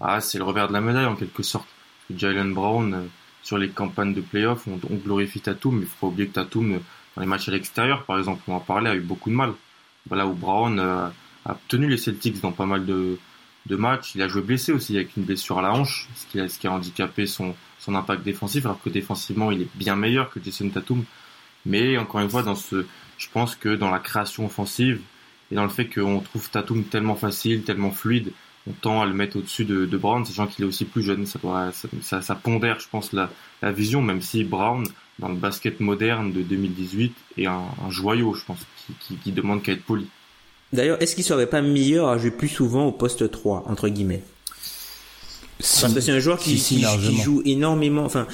ah, 0.00 0.20
c'est 0.20 0.38
le 0.38 0.44
revers 0.44 0.68
de 0.68 0.72
la 0.72 0.80
médaille 0.80 1.06
en 1.06 1.16
quelque 1.16 1.42
sorte. 1.42 1.66
Jalen 2.14 2.54
Brown, 2.54 2.94
euh, 2.94 3.02
sur 3.42 3.58
les 3.58 3.68
campagnes 3.68 4.14
de 4.14 4.20
playoffs, 4.20 4.66
on, 4.68 4.94
glorifie 4.96 5.40
Tatum, 5.40 5.76
mais 5.76 5.82
il 5.82 5.86
faut 5.86 6.06
pas 6.06 6.12
oublier 6.12 6.28
que 6.28 6.34
Tatum, 6.34 6.80
dans 7.16 7.22
les 7.22 7.28
matchs 7.28 7.48
à 7.48 7.52
l'extérieur, 7.52 8.04
par 8.04 8.18
exemple, 8.18 8.42
on 8.48 8.54
en 8.54 8.60
parlait, 8.60 8.90
a 8.90 8.94
eu 8.94 9.00
beaucoup 9.00 9.30
de 9.30 9.34
mal. 9.34 9.52
Voilà 10.08 10.26
où 10.26 10.32
Brown 10.32 10.78
a 10.80 11.12
tenu 11.68 11.88
les 11.88 11.98
Celtics 11.98 12.40
dans 12.40 12.52
pas 12.52 12.66
mal 12.66 12.86
de, 12.86 13.18
de 13.66 13.76
matchs. 13.76 14.14
Il 14.14 14.22
a 14.22 14.28
joué 14.28 14.42
blessé 14.42 14.72
aussi 14.72 14.96
avec 14.96 15.16
une 15.16 15.24
blessure 15.24 15.58
à 15.58 15.62
la 15.62 15.72
hanche, 15.72 16.08
ce 16.14 16.58
qui 16.58 16.66
a, 16.66 16.72
handicapé 16.72 17.26
son, 17.26 17.54
impact 17.88 18.22
défensif, 18.22 18.64
alors 18.64 18.80
que 18.80 18.90
défensivement, 18.90 19.50
il 19.50 19.62
est 19.62 19.68
bien 19.74 19.96
meilleur 19.96 20.30
que 20.30 20.40
Jason 20.42 20.68
Tatum. 20.68 21.04
Mais 21.66 21.98
encore 21.98 22.20
une 22.20 22.30
fois, 22.30 22.42
dans 22.42 22.54
ce, 22.54 22.86
je 23.18 23.28
pense 23.32 23.54
que 23.54 23.74
dans 23.74 23.90
la 23.90 23.98
création 23.98 24.46
offensive 24.46 25.00
et 25.50 25.54
dans 25.54 25.64
le 25.64 25.70
fait 25.70 25.86
qu'on 25.86 26.20
trouve 26.20 26.48
Tatum 26.50 26.84
tellement 26.84 27.16
facile, 27.16 27.62
tellement 27.64 27.90
fluide, 27.90 28.32
on 28.68 28.72
tend 28.72 29.02
à 29.02 29.06
le 29.06 29.14
mettre 29.14 29.36
au-dessus 29.36 29.64
de, 29.64 29.96
Brown, 29.96 30.24
sachant 30.24 30.46
qu'il 30.46 30.64
est 30.64 30.68
aussi 30.68 30.84
plus 30.84 31.02
jeune. 31.02 31.26
Ça, 31.26 31.38
doit, 31.38 31.72
pondère, 32.42 32.78
je 32.78 32.88
pense, 32.88 33.12
la, 33.12 33.30
la, 33.62 33.72
vision, 33.72 34.02
même 34.02 34.20
si 34.20 34.44
Brown, 34.44 34.86
dans 35.18 35.28
le 35.28 35.34
basket 35.34 35.80
moderne 35.80 36.32
de 36.32 36.42
2018, 36.42 37.14
est 37.38 37.46
un, 37.46 37.64
joyau, 37.88 38.34
je 38.34 38.44
pense, 38.44 38.66
qui 39.00 39.32
demande 39.32 39.62
qu'à 39.62 39.72
être 39.72 39.84
poli. 39.84 40.06
D'ailleurs, 40.72 41.02
est-ce 41.02 41.14
qu'il 41.14 41.24
serait 41.24 41.48
pas 41.48 41.62
meilleur 41.62 42.08
à 42.08 42.18
jouer 42.18 42.30
plus 42.30 42.48
souvent 42.48 42.86
au 42.86 42.92
poste 42.92 43.30
3, 43.30 43.64
entre 43.68 43.88
guillemets? 43.88 44.22
Parce 45.60 45.94
que 45.94 46.00
c'est 46.00 46.12
un 46.12 46.20
joueur 46.20 46.38
qui, 46.38 46.56
qui, 46.56 46.84
joue 47.22 47.42
énormément. 47.44 48.04
Enfin, 48.04 48.26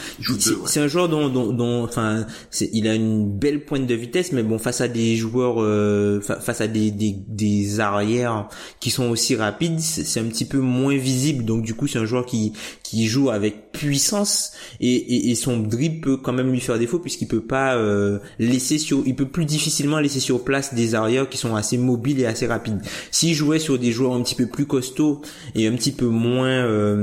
c'est 0.67 0.81
un 0.81 0.89
joueur 0.89 1.09
dont, 1.09 1.29
dont, 1.29 1.53
dont 1.53 1.85
enfin, 1.85 2.27
il 2.73 2.89
a 2.89 2.95
une 2.95 3.31
belle 3.31 3.65
pointe 3.65 3.87
de 3.87 3.95
vitesse, 3.95 4.33
mais 4.33 4.43
bon, 4.43 4.59
face 4.59 4.81
à 4.81 4.89
des 4.89 5.17
joueurs, 5.17 5.63
euh, 5.63 6.21
face 6.21 6.61
à 6.61 6.69
des, 6.69 6.91
des, 6.91 7.17
des 7.29 7.81
arrières 7.81 8.49
qui 8.81 8.91
sont 8.91 9.09
aussi 9.09 9.37
rapides, 9.37 9.81
c'est 9.81 10.21
un 10.21 10.25
petit 10.25 10.45
peu 10.45 10.59
moins 10.59 10.97
visible. 10.97 11.45
Donc 11.45 11.63
du 11.63 11.75
coup, 11.75 11.87
c'est 11.87 11.99
un 11.99 12.07
joueur 12.07 12.27
qui 12.27 12.53
qui 12.89 13.07
joue 13.07 13.31
avec 13.31 13.73
puissance 13.73 14.53
et, 14.81 14.95
et, 14.95 15.31
et, 15.31 15.35
son 15.35 15.59
dribble 15.59 16.01
peut 16.01 16.17
quand 16.17 16.33
même 16.33 16.53
lui 16.53 16.61
faire 16.61 16.79
défaut 16.79 17.01
puisqu'il 17.01 17.27
peut 17.27 17.41
pas 17.41 17.75
euh, 17.75 18.21
laisser 18.39 18.79
sur, 18.79 19.03
il 19.07 19.17
peut 19.17 19.27
plus 19.27 19.45
difficilement 19.45 19.99
laisser 19.99 20.21
sur 20.21 20.45
place 20.45 20.73
des 20.73 20.95
arrières 20.95 21.29
qui 21.29 21.37
sont 21.37 21.57
assez 21.57 21.79
mobiles 21.79 22.21
et 22.21 22.27
assez 22.27 22.47
rapides. 22.47 22.81
S'il 23.11 23.35
jouait 23.35 23.59
sur 23.59 23.79
des 23.79 23.91
joueurs 23.91 24.15
un 24.15 24.23
petit 24.23 24.37
peu 24.37 24.47
plus 24.47 24.67
costauds 24.67 25.21
et 25.57 25.67
un 25.67 25.73
petit 25.73 25.93
peu 25.93 26.07
moins 26.07 26.47
euh, 26.47 26.97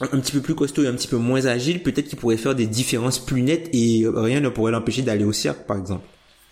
un 0.00 0.20
petit 0.20 0.32
peu 0.32 0.40
plus 0.40 0.54
costaud 0.54 0.82
et 0.82 0.88
un 0.88 0.94
petit 0.94 1.08
peu 1.08 1.16
moins 1.16 1.46
agile, 1.46 1.82
peut-être 1.82 2.08
qu'il 2.08 2.18
pourrait 2.18 2.36
faire 2.36 2.54
des 2.54 2.66
différences 2.66 3.18
plus 3.18 3.42
nettes 3.42 3.70
et 3.72 4.04
rien 4.06 4.40
ne 4.40 4.48
pourrait 4.48 4.72
l'empêcher 4.72 5.02
d'aller 5.02 5.24
au 5.24 5.32
cercle, 5.32 5.64
par 5.66 5.78
exemple. 5.78 6.06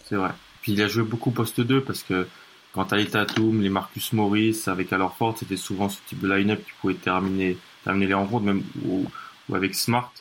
C'est 0.08 0.16
vrai. 0.16 0.30
Puis 0.62 0.72
il 0.72 0.82
a 0.82 0.88
joué 0.88 1.02
beaucoup 1.02 1.30
poste 1.30 1.60
2 1.60 1.82
parce 1.82 2.02
que 2.02 2.26
quand 2.72 2.86
t'as 2.86 2.96
les 2.96 3.06
Tatum, 3.06 3.60
les 3.60 3.68
Marcus 3.68 4.12
Morris 4.12 4.62
avec 4.66 4.92
alors 4.92 5.16
c'était 5.38 5.56
souvent 5.56 5.88
ce 5.88 5.98
type 6.08 6.20
de 6.20 6.32
line-up 6.32 6.60
qui 6.64 6.72
pouvait 6.80 6.94
terminer, 6.94 7.56
terminer 7.84 8.06
les 8.06 8.14
rencontres, 8.14 8.46
même 8.46 8.62
ou, 8.84 9.04
avec 9.52 9.74
Smart. 9.74 10.12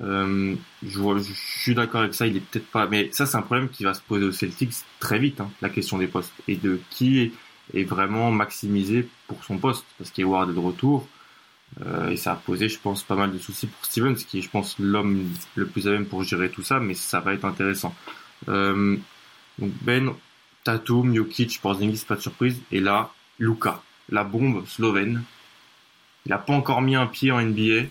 Euh, 0.00 0.54
je, 0.82 1.22
suis 1.34 1.74
d'accord 1.74 2.00
avec 2.00 2.14
ça, 2.14 2.26
il 2.26 2.38
est 2.38 2.40
peut-être 2.40 2.66
pas. 2.68 2.86
Mais 2.86 3.10
ça, 3.12 3.26
c'est 3.26 3.36
un 3.36 3.42
problème 3.42 3.68
qui 3.68 3.84
va 3.84 3.94
se 3.94 4.00
poser 4.00 4.24
aux 4.24 4.32
Celtics 4.32 4.72
très 4.98 5.18
vite, 5.18 5.40
hein, 5.40 5.50
la 5.60 5.68
question 5.68 5.98
des 5.98 6.06
postes 6.06 6.32
et 6.48 6.56
de 6.56 6.80
qui 6.90 7.20
est, 7.20 7.32
est 7.74 7.84
vraiment 7.84 8.30
maximisé 8.30 9.06
pour 9.28 9.44
son 9.44 9.58
poste, 9.58 9.84
parce 9.98 10.10
qu'Eward 10.10 10.50
est 10.50 10.54
de 10.54 10.58
retour. 10.58 11.06
Euh, 11.80 12.10
et 12.10 12.16
ça 12.16 12.32
a 12.32 12.36
posé, 12.36 12.68
je 12.68 12.78
pense, 12.78 13.02
pas 13.02 13.14
mal 13.14 13.32
de 13.32 13.38
soucis 13.38 13.66
pour 13.66 13.84
Stevens, 13.84 14.14
qui 14.14 14.38
est, 14.38 14.42
je 14.42 14.50
pense, 14.50 14.78
l'homme 14.78 15.28
le 15.54 15.66
plus 15.66 15.88
à 15.88 15.92
même 15.92 16.06
pour 16.06 16.22
gérer 16.22 16.50
tout 16.50 16.62
ça, 16.62 16.78
mais 16.80 16.94
ça 16.94 17.20
va 17.20 17.34
être 17.34 17.44
intéressant. 17.44 17.94
Euh, 18.48 18.96
donc 19.58 19.72
Ben, 19.82 20.12
Tatum, 20.64 21.14
Jokic, 21.14 21.60
Porzingis, 21.60 22.04
pas 22.06 22.16
de 22.16 22.20
surprise. 22.20 22.60
Et 22.70 22.80
là, 22.80 23.10
Luka, 23.38 23.82
la 24.10 24.24
bombe 24.24 24.66
slovène. 24.66 25.22
Il 26.26 26.30
n'a 26.30 26.38
pas 26.38 26.52
encore 26.52 26.82
mis 26.82 26.94
un 26.94 27.06
pied 27.06 27.32
en 27.32 27.40
NBA. 27.40 27.86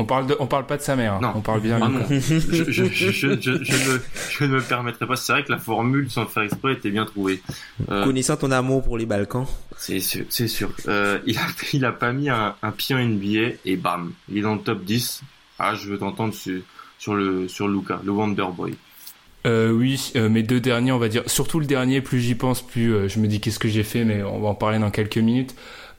On 0.00 0.04
parle 0.04 0.26
de, 0.26 0.36
on 0.40 0.46
parle 0.46 0.66
pas 0.66 0.76
de 0.76 0.82
sa 0.82 0.96
mère. 0.96 1.14
Hein. 1.14 1.20
Non. 1.22 1.32
On 1.36 1.40
parle 1.40 1.60
bien. 1.60 1.78
Ah 1.82 1.90
je, 2.10 2.18
je, 2.18 2.84
je, 2.90 3.10
je, 3.10 3.26
ne, 3.28 3.98
je 4.30 4.44
ne 4.44 4.48
me 4.48 4.60
permettrai 4.60 5.06
pas. 5.06 5.16
C'est 5.16 5.32
vrai 5.32 5.44
que 5.44 5.52
la 5.52 5.58
formule, 5.58 6.10
sans 6.10 6.22
le 6.22 6.28
faire 6.28 6.42
exprès, 6.42 6.72
était 6.72 6.90
bien 6.90 7.04
trouvée. 7.04 7.42
Euh, 7.90 8.04
Connaissant 8.04 8.36
ton 8.36 8.50
amour 8.50 8.82
pour 8.82 8.96
les 8.96 9.06
Balkans. 9.06 9.46
C'est 9.76 10.00
sûr, 10.00 10.24
c'est 10.30 10.48
sûr. 10.48 10.70
Euh, 10.88 11.18
il 11.26 11.36
a, 11.38 11.46
il 11.72 11.84
a 11.84 11.92
pas 11.92 12.12
mis 12.12 12.30
un, 12.30 12.54
un, 12.62 12.70
pied 12.70 12.94
en 12.94 12.98
NBA 12.98 13.56
et 13.64 13.76
bam, 13.76 14.12
il 14.30 14.38
est 14.38 14.42
dans 14.42 14.54
le 14.54 14.60
top 14.60 14.84
10. 14.84 15.22
Ah, 15.58 15.74
je 15.74 15.88
veux 15.88 15.98
t'entendre 15.98 16.32
sur, 16.32 16.60
sur 16.98 17.14
le, 17.14 17.46
sur 17.48 17.68
Luca, 17.68 18.00
le 18.02 18.12
Wonder 18.12 18.46
Boy. 18.56 18.74
Euh, 19.46 19.72
oui, 19.72 20.12
euh, 20.16 20.28
mes 20.28 20.42
deux 20.42 20.60
derniers, 20.60 20.92
on 20.92 20.98
va 20.98 21.08
dire, 21.08 21.22
surtout 21.26 21.60
le 21.60 21.66
dernier, 21.66 22.02
plus 22.02 22.20
j'y 22.20 22.34
pense, 22.34 22.60
plus 22.60 22.94
euh, 22.94 23.08
je 23.08 23.18
me 23.18 23.26
dis 23.26 23.40
qu'est-ce 23.40 23.58
que 23.58 23.68
j'ai 23.68 23.84
fait, 23.84 24.04
mais 24.04 24.22
on 24.22 24.40
va 24.40 24.48
en 24.48 24.54
parler 24.54 24.78
dans 24.78 24.90
quelques 24.90 25.16
minutes. 25.16 25.54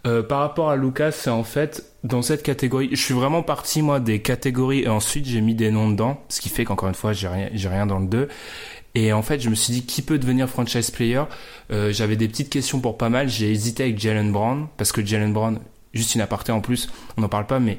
Euh, 0.08 0.24
par 0.24 0.40
rapport 0.40 0.70
à 0.72 0.76
Lucas, 0.76 1.12
c'est 1.12 1.30
en 1.30 1.44
fait 1.44 1.86
dans 2.04 2.22
cette 2.22 2.42
catégorie. 2.44 2.90
Je 2.92 3.02
suis 3.02 3.14
vraiment 3.14 3.44
parti 3.44 3.82
moi 3.82 4.00
des 4.00 4.22
catégories 4.22 4.82
et 4.82 4.88
ensuite 4.88 5.26
j'ai 5.26 5.42
mis 5.42 5.54
des 5.54 5.70
noms 5.70 5.90
dedans, 5.92 6.24
ce 6.30 6.42
qui 6.42 6.50
fait 6.50 6.66
qu'encore 6.66 6.90
une 6.90 6.96
fois 6.96 7.14
j'ai 7.14 7.28
rien, 7.28 7.50
j'ai 7.54 7.70
rien 7.70 7.86
dans 7.86 8.00
le 8.00 8.08
2. 8.08 8.28
Et 8.96 9.14
en 9.14 9.22
fait, 9.22 9.40
je 9.40 9.50
me 9.50 9.56
suis 9.56 9.74
dit 9.74 9.86
qui 9.86 10.02
peut 10.02 10.20
devenir 10.20 10.50
franchise 10.50 10.92
player? 10.92 11.24
Euh, 11.72 11.94
J'avais 11.94 12.18
des 12.18 12.28
petites 12.28 12.50
questions 12.50 12.80
pour 12.82 12.98
pas 12.98 13.10
mal. 13.10 13.30
J'ai 13.30 13.52
hésité 13.52 13.84
avec 13.84 14.00
Jalen 14.00 14.32
Brown 14.32 14.68
parce 14.78 14.92
que 14.92 15.06
Jalen 15.06 15.32
Brown, 15.34 15.60
juste 15.94 16.16
une 16.16 16.22
aparté 16.22 16.52
en 16.52 16.62
plus, 16.62 16.90
on 17.18 17.22
n'en 17.22 17.30
parle 17.30 17.48
pas, 17.48 17.60
mais 17.60 17.78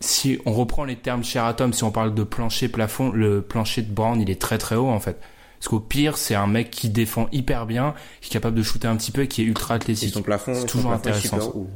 si 0.00 0.38
on 0.46 0.52
reprend 0.52 0.84
les 0.84 0.96
termes 0.96 1.22
cher 1.24 1.44
à 1.44 1.54
Tom, 1.54 1.72
si 1.72 1.84
on 1.84 1.92
parle 1.92 2.14
de 2.14 2.24
plancher 2.24 2.68
plafond, 2.68 3.10
le 3.12 3.40
plancher 3.42 3.82
de 3.82 3.92
Brown, 3.92 4.20
il 4.20 4.30
est 4.30 4.40
très 4.40 4.58
très 4.58 4.74
haut 4.76 4.88
en 4.88 5.00
fait. 5.00 5.20
Parce 5.62 5.68
qu'au 5.68 5.78
pire, 5.78 6.18
c'est 6.18 6.34
un 6.34 6.48
mec 6.48 6.72
qui 6.72 6.88
défend 6.88 7.28
hyper 7.30 7.66
bien, 7.66 7.94
qui 8.20 8.30
est 8.30 8.32
capable 8.32 8.56
de 8.56 8.64
shooter 8.64 8.88
un 8.88 8.96
petit 8.96 9.12
peu 9.12 9.22
et 9.22 9.28
qui 9.28 9.42
est 9.42 9.44
ultra 9.44 9.74
athlétique. 9.74 10.08
Et 10.08 10.12
son 10.12 10.22
plafond, 10.22 10.54
c'est 10.56 10.66
toujours 10.66 10.90
intéressant. 10.90 11.68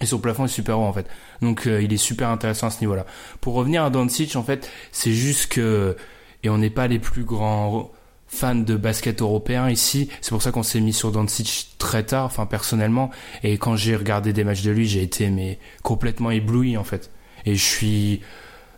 Et 0.00 0.06
son 0.06 0.20
plafond 0.20 0.44
est 0.44 0.48
super 0.48 0.78
haut 0.78 0.84
en 0.84 0.92
fait. 0.92 1.08
Donc 1.42 1.66
euh, 1.66 1.82
il 1.82 1.92
est 1.92 1.96
super 1.96 2.28
intéressant 2.28 2.68
à 2.68 2.70
ce 2.70 2.78
niveau-là. 2.82 3.04
Pour 3.40 3.54
revenir 3.54 3.82
à 3.82 3.90
Doncic, 3.90 4.36
en 4.36 4.44
fait, 4.44 4.70
c'est 4.92 5.10
juste 5.10 5.48
que 5.48 5.96
et 6.44 6.48
on 6.50 6.58
n'est 6.58 6.70
pas 6.70 6.86
les 6.86 7.00
plus 7.00 7.24
grands 7.24 7.90
fans 8.28 8.54
de 8.54 8.76
basket 8.76 9.22
européen 9.22 9.68
ici. 9.68 10.08
C'est 10.20 10.30
pour 10.30 10.42
ça 10.42 10.52
qu'on 10.52 10.62
s'est 10.62 10.78
mis 10.80 10.92
sur 10.92 11.10
Doncic 11.10 11.74
très 11.78 12.04
tard, 12.04 12.26
enfin 12.26 12.46
personnellement. 12.46 13.10
Et 13.42 13.58
quand 13.58 13.74
j'ai 13.74 13.96
regardé 13.96 14.32
des 14.32 14.44
matchs 14.44 14.62
de 14.62 14.70
lui, 14.70 14.86
j'ai 14.86 15.02
été 15.02 15.30
mais 15.30 15.58
complètement 15.82 16.30
ébloui 16.30 16.76
en 16.76 16.84
fait. 16.84 17.10
Et 17.44 17.56
je 17.56 17.64
suis 17.64 18.20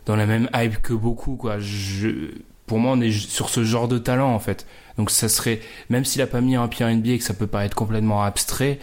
dans 0.07 0.15
la 0.15 0.25
même 0.25 0.49
hype 0.55 0.81
que 0.81 0.93
beaucoup 0.93 1.35
quoi. 1.35 1.59
Je 1.59 2.31
pour 2.67 2.79
moi, 2.79 2.91
on 2.95 3.01
est 3.01 3.11
sur 3.11 3.49
ce 3.49 3.63
genre 3.63 3.87
de 3.87 3.97
talent 3.97 4.33
en 4.33 4.39
fait. 4.39 4.67
Donc 4.97 5.09
ça 5.09 5.29
serait, 5.29 5.61
même 5.89 6.05
s'il 6.05 6.21
a 6.21 6.27
pas 6.27 6.41
mis 6.41 6.55
un 6.55 6.67
pied 6.67 6.85
en 6.85 6.93
NBA 6.93 7.11
et 7.11 7.17
que 7.17 7.23
ça 7.23 7.33
peut 7.33 7.47
paraître 7.47 7.75
complètement 7.75 8.23
abstrait, 8.23 8.79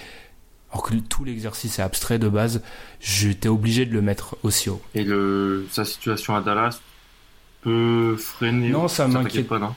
alors 0.73 0.83
que 0.83 0.95
tout 0.95 1.25
l'exercice 1.25 1.79
est 1.79 1.83
abstrait 1.83 2.19
de 2.19 2.29
base, 2.29 2.63
j'étais 3.01 3.49
obligé 3.49 3.85
de 3.85 3.93
le 3.93 4.03
mettre 4.03 4.37
aussi 4.43 4.71
haut. 4.71 4.83
Et 4.95 5.05
le, 5.05 5.67
sa 5.71 5.85
situation 5.85 6.35
à 6.35 6.41
Dallas 6.41 6.81
peut 7.63 8.17
freiner 8.17 8.71
Non, 8.71 8.89
ça, 8.89 9.07
m'inquiète 9.07 9.49
pas, 9.49 9.59
non? 9.59 9.75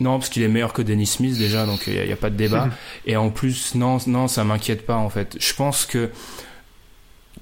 Non, 0.00 0.18
parce 0.18 0.30
qu'il 0.30 0.42
est 0.42 0.48
meilleur 0.48 0.72
que 0.72 0.82
Dennis 0.82 1.06
Smith 1.06 1.38
déjà, 1.38 1.66
donc 1.66 1.84
il 1.86 1.92
n'y 1.92 2.10
a, 2.10 2.14
a, 2.14 2.16
pas 2.16 2.30
de 2.30 2.36
débat. 2.36 2.68
et 3.06 3.16
en 3.16 3.30
plus, 3.30 3.74
non, 3.74 3.98
non, 4.06 4.28
ça 4.28 4.44
m'inquiète 4.44 4.86
pas 4.86 4.96
en 4.96 5.10
fait. 5.10 5.36
Je 5.40 5.54
pense 5.54 5.86
que 5.86 6.10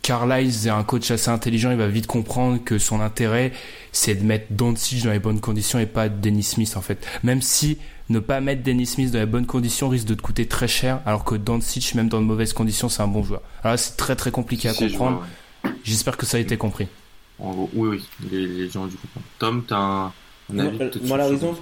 Carlisle 0.03 0.67
est 0.67 0.71
un 0.71 0.83
coach 0.83 1.11
assez 1.11 1.31
intelligent, 1.31 1.71
il 1.71 1.77
va 1.77 1.89
vite 1.89 2.07
comprendre 2.07 2.63
que 2.65 2.79
son 2.79 3.01
intérêt, 3.01 3.53
c'est 3.93 4.15
de 4.15 4.25
mettre 4.25 4.47
Doncic 4.51 5.05
dans 5.05 5.11
les 5.11 5.19
bonnes 5.19 5.41
conditions 5.41 5.79
et 5.79 5.87
pas 5.87 6.09
Dennis 6.09 6.45
Smith 6.45 6.75
en 6.77 6.81
fait. 6.81 7.07
Même 7.23 7.43
si 7.43 7.79
ne 8.09 8.19
pas 8.19 8.41
mettre 8.41 8.63
Dennis 8.63 8.87
Smith 8.87 9.11
dans 9.13 9.19
les 9.21 9.27
bonnes 9.27 9.47
conditions 9.47 9.89
risque 9.89 10.07
de 10.07 10.15
te 10.15 10.23
coûter 10.23 10.47
très 10.47 10.69
cher, 10.69 11.01
alors 11.07 11.25
que 11.25 11.35
Doncic, 11.35 11.95
même 11.95 12.09
dans 12.09 12.21
de 12.21 12.27
mauvaises 12.27 12.53
conditions, 12.53 12.89
c'est 12.89 13.03
un 13.03 13.09
bon 13.09 13.23
joueur. 13.23 13.43
Alors 13.63 13.75
là, 13.75 13.77
c'est 13.77 13.97
très 13.97 14.17
très 14.17 14.31
compliqué 14.31 14.69
à 14.69 14.75
comprendre. 14.75 15.25
J'espère 15.85 16.17
que 16.17 16.27
ça 16.27 16.39
a 16.39 16.41
été 16.41 16.57
compris. 16.57 16.89
oui, 17.39 17.69
oui, 17.75 18.05
les, 18.31 18.69
gens 18.69 18.85
ont 18.85 18.87
dû 18.87 18.97
comprendre. 18.97 19.27
Tom, 19.39 19.65
t'as 19.67 19.77
un, 19.77 20.13
moi, 20.53 21.17
la 21.17 21.27
raison, 21.27 21.57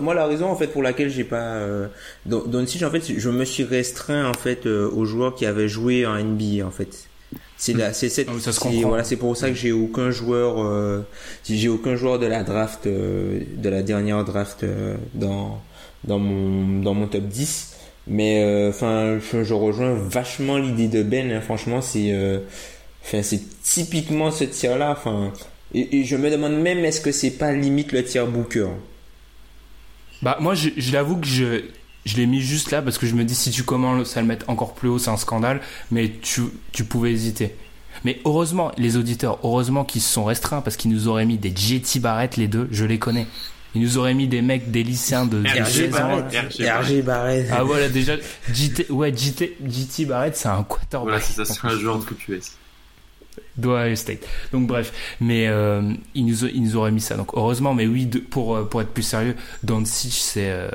moi 0.00 0.14
la 0.14 0.26
raison 0.26 0.50
en 0.50 0.56
fait 0.56 0.66
pour 0.66 0.82
laquelle 0.82 1.08
j'ai 1.08 1.24
pas 1.24 1.54
euh, 1.54 1.88
Doncic 2.26 2.82
en 2.82 2.90
fait 2.90 3.18
je 3.18 3.30
me 3.30 3.46
suis 3.46 3.64
restreint 3.64 4.28
en 4.28 4.34
fait 4.34 4.66
euh, 4.66 4.90
aux 4.90 5.06
joueurs 5.06 5.34
qui 5.34 5.46
avaient 5.46 5.68
joué 5.68 6.04
en 6.04 6.22
NBA 6.22 6.66
en 6.66 6.70
fait 6.70 7.08
c'est 7.56 7.72
là, 7.72 7.92
c'est 7.92 8.08
cette, 8.08 8.28
ah 8.28 8.68
voilà, 8.82 9.04
c'est 9.04 9.16
pour 9.16 9.36
ça 9.36 9.48
que 9.48 9.54
j'ai 9.54 9.72
aucun 9.72 10.10
joueur, 10.10 10.62
euh, 10.62 11.02
j'ai 11.48 11.68
aucun 11.68 11.96
joueur 11.96 12.18
de 12.18 12.26
la 12.26 12.42
draft, 12.42 12.86
euh, 12.86 13.40
de 13.56 13.68
la 13.68 13.82
dernière 13.82 14.24
draft 14.24 14.64
euh, 14.64 14.96
dans 15.14 15.62
dans 16.04 16.18
mon 16.18 16.82
dans 16.82 16.94
mon 16.94 17.06
top 17.06 17.24
10. 17.24 17.76
Mais 18.06 18.44
euh, 18.44 18.68
enfin, 18.68 19.18
je, 19.18 19.54
rejoins 19.54 19.94
vachement 19.94 20.58
l'idée 20.58 20.88
de 20.88 21.02
Ben. 21.02 21.32
Hein. 21.32 21.40
franchement, 21.40 21.80
c'est, 21.80 22.14
enfin, 23.02 23.22
c'est 23.22 23.40
typiquement 23.62 24.30
ce 24.30 24.44
tir-là. 24.44 24.90
Enfin, 24.92 25.32
et, 25.72 26.00
et, 26.00 26.04
je 26.04 26.16
me 26.16 26.30
demande 26.30 26.60
même 26.60 26.84
est-ce 26.84 27.00
que 27.00 27.12
c'est 27.12 27.30
pas 27.30 27.52
limite 27.52 27.92
le 27.92 28.04
tir 28.04 28.26
Booker? 28.26 28.68
Bah 30.20 30.36
moi, 30.40 30.54
je, 30.54 30.68
je 30.76 30.92
l'avoue 30.92 31.16
que 31.16 31.26
je 31.26 31.62
je 32.04 32.16
l'ai 32.16 32.26
mis 32.26 32.40
juste 32.40 32.70
là 32.70 32.82
parce 32.82 32.98
que 32.98 33.06
je 33.06 33.14
me 33.14 33.24
dis 33.24 33.34
si 33.34 33.50
tu 33.50 33.62
commences 33.62 34.16
à 34.16 34.20
le 34.20 34.26
mettre 34.26 34.48
encore 34.50 34.74
plus 34.74 34.88
haut, 34.88 34.98
c'est 34.98 35.10
un 35.10 35.16
scandale, 35.16 35.60
mais 35.90 36.12
tu, 36.22 36.42
tu 36.72 36.84
pouvais 36.84 37.12
hésiter. 37.12 37.54
Mais 38.04 38.20
heureusement, 38.24 38.72
les 38.76 38.96
auditeurs, 38.96 39.38
heureusement 39.42 39.84
qu'ils 39.84 40.02
se 40.02 40.12
sont 40.12 40.24
restreints 40.24 40.60
parce 40.60 40.76
qu'ils 40.76 40.90
nous 40.90 41.08
auraient 41.08 41.24
mis 41.24 41.38
des 41.38 41.54
JT 41.54 42.00
Barrett, 42.00 42.36
les 42.36 42.48
deux, 42.48 42.68
je 42.70 42.84
les 42.84 42.98
connais. 42.98 43.26
Ils 43.74 43.82
nous 43.82 43.98
auraient 43.98 44.14
mis 44.14 44.28
des 44.28 44.42
mecs, 44.42 44.70
des 44.70 44.84
lycéens 44.84 45.26
de 45.26 45.38
RG 45.40 45.90
Barrett. 45.90 46.24
RG 46.60 47.02
Barrett. 47.02 47.48
Ah 47.50 47.64
voilà, 47.64 47.88
déjà, 47.88 48.14
JT, 48.52 48.90
ouais, 48.90 49.12
JT, 49.16 49.56
JT 49.66 50.04
Barrett, 50.04 50.36
c'est 50.36 50.48
un 50.48 50.62
quarterback. 50.62 51.08
Voilà, 51.08 51.20
c'est 51.20 51.44
ça, 51.44 51.44
c'est 51.44 51.66
un 51.66 51.78
joueur 51.78 51.98
de 51.98 52.04
QS. 52.04 52.52
D'Ohio 53.56 53.96
State. 53.96 54.26
Donc 54.52 54.66
bref, 54.68 54.92
mais 55.20 55.48
euh, 55.48 55.92
ils, 56.14 56.24
nous, 56.24 56.44
ils 56.46 56.62
nous 56.62 56.76
auraient 56.76 56.92
mis 56.92 57.00
ça. 57.00 57.16
Donc 57.16 57.30
heureusement, 57.34 57.74
mais 57.74 57.86
oui, 57.86 58.06
pour, 58.06 58.56
euh, 58.56 58.64
pour 58.64 58.80
être 58.82 58.90
plus 58.90 59.02
sérieux, 59.02 59.34
Doncic, 59.62 60.12
c'est... 60.12 60.50
Euh, 60.50 60.68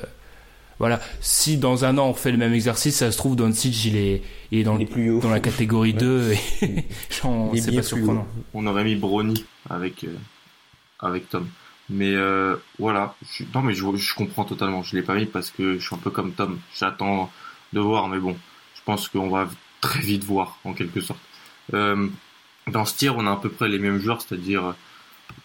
voilà, 0.80 1.02
si 1.20 1.58
dans 1.58 1.84
un 1.84 1.98
an 1.98 2.08
on 2.08 2.14
fait 2.14 2.32
le 2.32 2.38
même 2.38 2.54
exercice, 2.54 2.96
ça 2.96 3.12
se 3.12 3.18
trouve 3.18 3.36
Doncic 3.36 3.84
il 3.84 3.98
est, 3.98 4.22
il 4.52 4.60
est 4.60 4.64
dans, 4.64 4.78
le, 4.78 5.20
dans 5.20 5.30
la 5.30 5.42
catégorie 5.42 5.94
2 5.94 6.32
et 6.32 6.38
c'est 7.10 7.76
pas 7.76 7.84
surprenant. 7.84 8.26
On 8.54 8.66
aurait 8.66 8.86
mis 8.86 8.96
Brony 8.96 9.46
avec 9.70 10.06
euh, 10.06 10.16
avec 11.00 11.30
Tom. 11.30 11.48
Mais 11.90 12.14
euh, 12.16 12.56
voilà, 12.78 13.16
je, 13.30 13.44
non 13.54 13.62
mais 13.62 13.74
je, 13.74 13.84
je 13.98 14.16
comprends 14.16 14.46
totalement. 14.46 14.82
Je 14.82 14.96
l'ai 14.96 15.02
pas 15.02 15.16
mis 15.16 15.26
parce 15.26 15.50
que 15.50 15.78
je 15.78 15.86
suis 15.86 15.96
un 15.96 16.00
peu 16.00 16.12
comme 16.12 16.32
Tom. 16.32 16.58
J'attends 16.78 17.30
de 17.74 17.82
voir, 17.82 18.08
mais 18.08 18.20
bon, 18.20 18.38
je 18.76 18.82
pense 18.86 19.10
qu'on 19.10 19.30
va 19.30 19.50
très 19.82 20.00
vite 20.00 20.24
voir 20.24 20.60
en 20.64 20.74
quelque 20.74 21.02
sorte. 21.02 21.20
Euh, 21.74 22.08
dans 22.68 22.86
ce 22.86 22.96
tir, 22.96 23.18
on 23.18 23.28
a 23.28 23.32
à 23.34 23.36
peu 23.36 23.50
près 23.50 23.68
les 23.68 23.80
mêmes 23.80 24.00
joueurs, 24.00 24.22
c'est-à-dire 24.22 24.76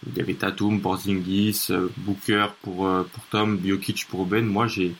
il 0.07 0.17
y 0.17 0.21
avait 0.21 0.33
Tatum, 0.33 0.79
Porzingis, 0.79 1.67
Booker 1.97 2.47
pour 2.61 2.87
pour 3.11 3.23
Tom, 3.31 3.57
Biokic 3.57 4.07
pour 4.07 4.25
Ben. 4.25 4.45
Moi, 4.45 4.67
j'ai 4.67 4.95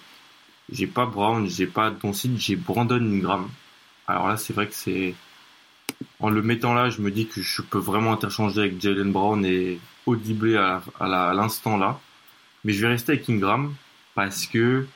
j'ai 0.71 0.87
pas 0.87 1.05
Brown, 1.05 1.47
j'ai 1.47 1.67
pas 1.67 1.91
Doncic, 1.91 2.37
j'ai 2.37 2.55
Brandon 2.55 2.95
Ingram. 2.95 3.49
Alors 4.07 4.27
là, 4.27 4.37
c'est 4.37 4.53
vrai 4.53 4.67
que 4.67 4.73
c'est 4.73 5.15
en 6.19 6.29
le 6.29 6.41
mettant 6.41 6.73
là, 6.73 6.89
je 6.89 7.01
me 7.01 7.11
dis 7.11 7.27
que 7.27 7.41
je 7.41 7.61
peux 7.61 7.77
vraiment 7.77 8.13
interchanger 8.13 8.61
avec 8.61 8.81
Jalen 8.81 9.11
Brown 9.11 9.45
et 9.45 9.79
audibler 10.05 10.57
à, 10.57 10.81
l'instant 11.33 11.77
là. 11.77 11.99
Mais 12.63 12.73
je 12.73 12.81
vais 12.81 12.87
rester 12.87 13.13
avec 13.13 13.29
Ingram 13.29 13.75
parce 14.15 14.47
que 14.47 14.87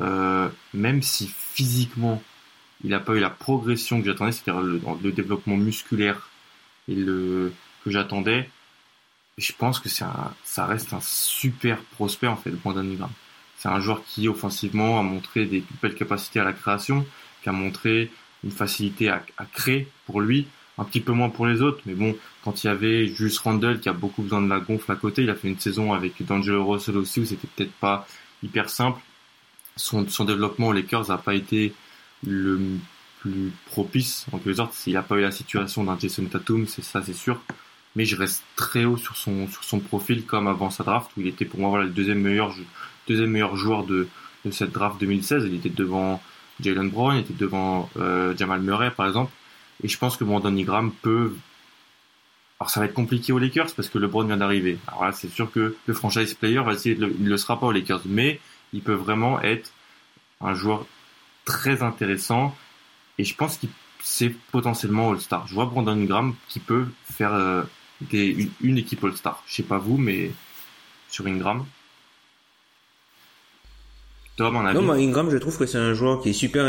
euh, 0.00 0.48
même 0.72 1.02
si 1.02 1.28
physiquement 1.28 2.22
il 2.84 2.90
n'a 2.90 3.00
pas 3.00 3.14
eu 3.14 3.20
la 3.20 3.30
progression 3.30 4.00
que 4.00 4.06
j'attendais, 4.06 4.32
c'est-à-dire 4.32 4.62
le, 4.62 5.12
développement 5.12 5.56
musculaire 5.56 6.30
et 6.88 6.94
le 6.94 7.52
que 7.84 7.90
j'attendais, 7.90 8.48
je 9.38 9.52
pense 9.52 9.80
que 9.80 9.88
ça 9.88 10.34
reste 10.56 10.92
un 10.92 11.00
super 11.00 11.78
prospect 11.96 12.28
en 12.28 12.36
fait, 12.36 12.50
Brandon 12.50 12.80
Ingram. 12.80 13.10
C'est 13.62 13.68
un 13.68 13.78
joueur 13.78 14.02
qui 14.04 14.26
offensivement 14.26 14.98
a 14.98 15.04
montré 15.04 15.46
des 15.46 15.62
belles 15.80 15.94
capacités 15.94 16.40
à 16.40 16.44
la 16.44 16.52
création, 16.52 17.06
qui 17.44 17.48
a 17.48 17.52
montré 17.52 18.10
une 18.42 18.50
facilité 18.50 19.08
à, 19.08 19.22
créer 19.52 19.86
pour 20.04 20.20
lui, 20.20 20.48
un 20.78 20.84
petit 20.84 21.00
peu 21.00 21.12
moins 21.12 21.28
pour 21.28 21.46
les 21.46 21.62
autres. 21.62 21.80
Mais 21.86 21.94
bon, 21.94 22.16
quand 22.42 22.64
il 22.64 22.66
y 22.66 22.70
avait 22.70 23.06
Julius 23.06 23.38
Randle 23.38 23.78
qui 23.78 23.88
a 23.88 23.92
beaucoup 23.92 24.22
besoin 24.22 24.42
de 24.42 24.48
la 24.48 24.58
gonfle 24.58 24.90
à 24.90 24.96
côté, 24.96 25.22
il 25.22 25.30
a 25.30 25.36
fait 25.36 25.46
une 25.46 25.60
saison 25.60 25.92
avec 25.92 26.20
D'Angelo 26.26 26.66
Russell 26.66 26.96
aussi 26.96 27.20
où 27.20 27.24
c'était 27.24 27.46
peut-être 27.46 27.70
pas 27.74 28.04
hyper 28.42 28.68
simple. 28.68 28.98
Son, 29.76 30.02
développement 30.24 30.68
aux 30.68 30.72
Lakers 30.72 31.08
n'a 31.10 31.18
pas 31.18 31.34
été 31.34 31.72
le 32.26 32.58
plus 33.20 33.52
propice 33.66 34.26
en 34.32 34.38
quelque 34.38 34.56
sorte. 34.56 34.72
S'il 34.72 34.94
n'a 34.94 35.02
pas 35.02 35.18
eu 35.18 35.20
la 35.20 35.30
situation 35.30 35.84
d'un 35.84 35.96
Jason 35.96 36.24
Tatum, 36.24 36.66
c'est 36.66 36.82
ça, 36.82 37.00
c'est 37.00 37.14
sûr. 37.14 37.40
Mais 37.94 38.06
je 38.06 38.16
reste 38.16 38.42
très 38.56 38.84
haut 38.84 38.96
sur 38.96 39.16
son 39.16 39.78
profil 39.78 40.24
comme 40.26 40.48
avant 40.48 40.70
sa 40.70 40.82
draft 40.82 41.12
où 41.16 41.20
il 41.20 41.28
était 41.28 41.44
pour 41.44 41.60
moi 41.60 41.80
le 41.80 41.90
deuxième 41.90 42.22
meilleur 42.22 42.52
deuxième 43.08 43.30
meilleur 43.30 43.56
joueur 43.56 43.84
de, 43.84 44.08
cette 44.50 44.72
draft 44.72 45.00
2016. 45.00 45.44
Il 45.46 45.54
était 45.54 45.70
devant 45.70 46.22
Jalen 46.60 46.90
Brown, 46.90 47.16
il 47.16 47.20
était 47.20 47.34
devant 47.34 47.88
euh, 47.96 48.36
Jamal 48.36 48.60
Murray 48.60 48.90
par 48.90 49.06
exemple. 49.06 49.32
Et 49.82 49.88
je 49.88 49.98
pense 49.98 50.16
que 50.16 50.24
Brandon 50.24 50.56
Ingram 50.56 50.92
peut... 51.02 51.34
Alors 52.60 52.70
ça 52.70 52.80
va 52.80 52.86
être 52.86 52.94
compliqué 52.94 53.32
aux 53.32 53.38
Lakers 53.38 53.74
parce 53.74 53.88
que 53.88 53.98
LeBron 53.98 54.24
vient 54.24 54.36
d'arriver. 54.36 54.78
Alors 54.86 55.04
là 55.04 55.12
c'est 55.12 55.30
sûr 55.30 55.50
que 55.50 55.76
le 55.84 55.94
franchise 55.94 56.34
player 56.34 56.60
va 56.60 56.74
essayer. 56.74 56.96
Il 56.96 57.24
ne 57.24 57.28
le 57.28 57.36
sera 57.36 57.58
pas 57.58 57.66
aux 57.66 57.72
Lakers. 57.72 58.02
Mais 58.06 58.40
il 58.72 58.82
peut 58.82 58.94
vraiment 58.94 59.40
être 59.40 59.72
un 60.40 60.54
joueur 60.54 60.86
très 61.44 61.82
intéressant. 61.82 62.56
Et 63.18 63.24
je 63.24 63.34
pense 63.34 63.58
qu'il 63.58 63.68
c'est 64.02 64.34
potentiellement 64.50 65.12
All-Star. 65.12 65.46
Je 65.46 65.54
vois 65.54 65.66
Brandon 65.66 65.92
Ingram 65.92 66.34
qui 66.48 66.58
peut 66.58 66.86
faire 67.04 67.32
euh, 67.32 67.62
une, 68.12 68.50
une, 68.60 68.78
équipe 68.78 69.02
All-Star. 69.04 69.42
Je 69.46 69.54
sais 69.54 69.62
pas 69.62 69.78
vous, 69.78 69.96
mais 69.96 70.32
sur 71.08 71.26
Ingram, 71.26 71.64
non, 74.38 74.82
moi, 74.82 74.94
Ingram, 74.96 75.28
je 75.30 75.36
trouve 75.36 75.58
que 75.58 75.66
c'est 75.66 75.78
un 75.78 75.92
joueur 75.92 76.22
qui 76.22 76.30
est 76.30 76.32
super. 76.32 76.64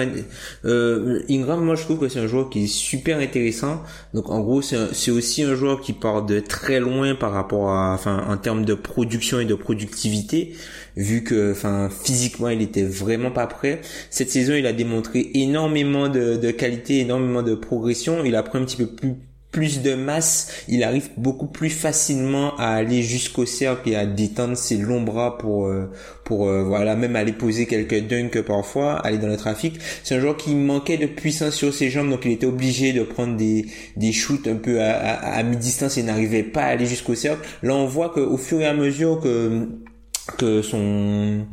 Euh, 0.66 1.24
Ingram, 1.30 1.64
moi, 1.64 1.76
je 1.76 1.84
trouve 1.84 1.98
que 1.98 2.10
c'est 2.10 2.20
un 2.20 2.28
joueur 2.28 2.50
qui 2.50 2.66
est 2.66 2.68
super 2.68 3.20
intéressant. 3.20 3.82
Donc, 4.14 4.30
en 4.30 4.42
gros, 4.42 4.62
c'est 4.62 5.12
aussi 5.12 5.44
un 5.44 5.56
joueur 5.56 5.80
qui 5.80 5.94
part 5.94 6.24
de 6.26 6.40
très 6.42 6.82
loin 6.82 7.16
par 7.16 7.32
rapport 7.32 7.70
à, 7.70 7.94
enfin, 7.94 8.26
en 8.28 8.36
termes 8.38 8.66
de 8.66 8.74
production 8.74 9.40
et 9.40 9.46
de 9.46 9.56
productivité, 9.56 10.56
vu 10.98 11.24
que, 11.24 11.54
enfin, 11.54 11.90
physiquement, 11.90 12.50
il 12.50 12.62
était 12.62 12.84
vraiment 12.84 13.32
pas 13.32 13.48
prêt. 13.48 13.80
Cette 14.10 14.30
saison, 14.30 14.54
il 14.56 14.66
a 14.68 14.74
démontré 14.74 15.32
énormément 15.34 16.10
de, 16.10 16.36
de 16.36 16.52
qualité, 16.52 17.00
énormément 17.00 17.44
de 17.44 17.56
progression. 17.56 18.26
Il 18.26 18.36
a 18.36 18.44
pris 18.44 18.60
un 18.60 18.66
petit 18.66 18.78
peu 18.78 18.88
plus 18.88 19.16
plus 19.54 19.82
de 19.82 19.94
masse, 19.94 20.50
il 20.68 20.84
arrive 20.84 21.12
beaucoup 21.16 21.48
plus 21.48 21.70
facilement 21.70 22.58
à 22.58 22.74
aller 22.74 23.04
jusqu'au 23.04 23.46
cercle 23.46 23.88
et 23.90 23.96
à 23.96 24.06
détendre 24.06 24.58
ses 24.58 24.78
longs 24.78 25.04
bras 25.04 25.38
pour 25.38 25.68
euh, 25.68 25.92
pour 26.26 26.50
euh, 26.50 26.64
voilà 26.64 26.96
même 26.96 27.16
aller 27.16 27.32
poser 27.32 27.68
quelques 27.68 28.08
dunks 28.08 28.42
parfois, 28.42 28.96
aller 28.96 29.20
dans 29.20 29.28
le 29.28 29.38
trafic. 29.38 29.80
C'est 30.04 30.16
un 30.16 30.20
joueur 30.20 30.36
qui 30.36 30.56
manquait 30.56 30.98
de 30.98 31.06
puissance 31.06 31.54
sur 31.54 31.74
ses 31.74 31.90
jambes, 31.90 32.10
donc 32.10 32.26
il 32.26 32.32
était 32.32 32.48
obligé 32.48 32.92
de 32.92 33.04
prendre 33.04 33.38
des 33.38 33.68
des 33.96 34.12
shoots 34.12 34.48
un 34.48 34.56
peu 34.56 34.82
à, 34.82 34.92
à, 34.92 35.38
à 35.38 35.44
mi-distance 35.44 35.98
et 35.98 36.04
n'arrivait 36.04 36.44
pas 36.44 36.64
à 36.64 36.68
aller 36.70 36.88
jusqu'au 36.88 37.16
cercle. 37.16 37.48
Là, 37.62 37.76
on 37.76 37.86
voit 37.86 38.10
qu'au 38.10 38.38
fur 38.38 38.60
et 38.60 38.66
à 38.66 38.74
mesure 38.74 39.22
que 39.22 39.70
que 40.38 40.62
son 40.64 41.46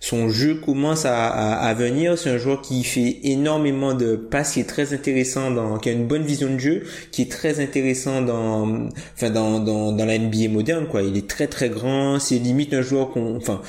son 0.00 0.28
jeu 0.28 0.54
commence 0.54 1.04
à, 1.04 1.28
à, 1.28 1.74
venir. 1.74 2.16
C'est 2.16 2.30
un 2.30 2.38
joueur 2.38 2.62
qui 2.62 2.84
fait 2.84 3.18
énormément 3.24 3.94
de 3.94 4.16
passes, 4.16 4.52
qui 4.52 4.60
est 4.60 4.68
très 4.68 4.92
intéressant 4.92 5.50
dans, 5.50 5.78
qui 5.78 5.88
a 5.88 5.92
une 5.92 6.06
bonne 6.06 6.22
vision 6.22 6.52
de 6.52 6.58
jeu, 6.58 6.84
qui 7.10 7.22
est 7.22 7.30
très 7.30 7.60
intéressant 7.60 8.22
dans, 8.22 8.88
enfin 9.14 9.30
dans 9.30 9.58
dans, 9.58 9.92
dans 9.92 10.04
la 10.04 10.18
NBA 10.18 10.48
moderne 10.50 10.86
quoi. 10.88 11.02
Il 11.02 11.16
est 11.16 11.28
très 11.28 11.48
très 11.48 11.68
grand. 11.68 12.18
C'est 12.18 12.38
limite 12.38 12.74
un 12.74 12.82
joueur 12.82 13.10
qu'on, 13.10 13.36
enfin 13.36 13.60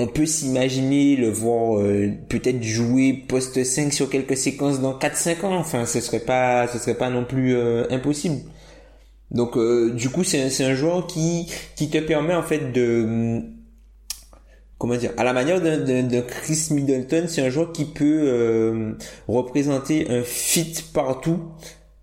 on 0.00 0.06
peut 0.06 0.26
s'imaginer 0.26 1.16
le 1.16 1.28
voir 1.28 1.78
euh, 1.78 2.10
peut-être 2.28 2.62
jouer 2.62 3.12
poste 3.28 3.62
5 3.62 3.92
sur 3.92 4.08
quelques 4.08 4.36
séquences 4.36 4.80
dans 4.80 4.98
4-5 4.98 5.44
ans. 5.44 5.56
Enfin, 5.56 5.84
ce 5.84 6.00
serait 6.00 6.20
pas, 6.20 6.66
ce 6.68 6.78
serait 6.78 6.94
pas 6.94 7.10
non 7.10 7.24
plus 7.24 7.54
euh, 7.54 7.84
impossible. 7.90 8.40
Donc, 9.30 9.56
euh, 9.56 9.92
du 9.92 10.08
coup, 10.08 10.24
c'est 10.24 10.40
un, 10.42 10.66
un 10.66 10.74
joueur 10.74 11.06
qui, 11.06 11.46
qui 11.76 11.90
te 11.90 11.98
permet 11.98 12.34
en 12.34 12.42
fait 12.42 12.72
de 12.72 13.42
comment 14.80 14.96
dire, 14.96 15.12
à 15.18 15.24
la 15.24 15.34
manière 15.34 15.60
de, 15.60 16.20
Chris 16.22 16.68
Middleton, 16.70 17.26
c'est 17.28 17.46
un 17.46 17.50
joueur 17.50 17.70
qui 17.70 17.84
peut 17.84 18.22
euh, 18.24 18.92
représenter 19.28 20.10
un 20.10 20.22
fit 20.22 20.74
partout 20.94 21.38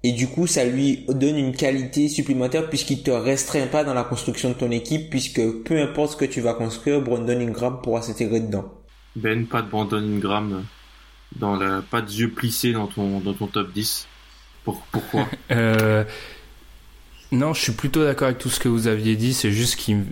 et 0.04 0.12
du 0.12 0.28
coup 0.28 0.46
ça 0.46 0.64
lui 0.64 1.04
donne 1.10 1.38
une 1.38 1.56
qualité 1.56 2.08
supplémentaire 2.08 2.70
puisqu'il 2.70 3.02
te 3.02 3.10
restreint 3.10 3.66
pas 3.66 3.84
dans 3.84 3.96
la 3.96 4.04
construction 4.04 4.50
de 4.50 4.54
ton 4.54 4.70
équipe 4.70 5.10
puisque 5.10 5.42
peu 5.66 5.82
importe 5.82 6.12
ce 6.12 6.18
que 6.18 6.26
tu 6.26 6.40
vas 6.40 6.54
construire, 6.54 7.02
Brandon 7.02 7.40
Ingram 7.40 7.80
pourra 7.82 8.04
s'intégrer 8.04 8.42
dedans. 8.42 8.72
Ben, 9.16 9.48
pas 9.48 9.64
de 9.64 9.70
Brandon 9.70 9.98
Ingram 9.98 10.64
dans 11.36 11.56
la, 11.56 11.82
pas 11.82 12.04
de 12.04 12.12
yeux 12.12 12.30
plissés 12.30 12.74
dans 12.74 12.86
ton 12.86 13.20
dans 13.22 13.34
ton 13.34 13.48
top 13.48 13.74
10. 13.74 14.08
pourquoi? 14.64 15.28
Euh, 15.52 16.04
Non, 17.32 17.54
je 17.54 17.62
suis 17.62 17.72
plutôt 17.74 18.04
d'accord 18.04 18.28
avec 18.28 18.38
tout 18.38 18.50
ce 18.50 18.60
que 18.60 18.70
vous 18.70 18.88
aviez 18.88 19.16
dit. 19.16 19.34
C'est 19.34 19.52
juste 19.52 19.78
qu'il 19.78 20.06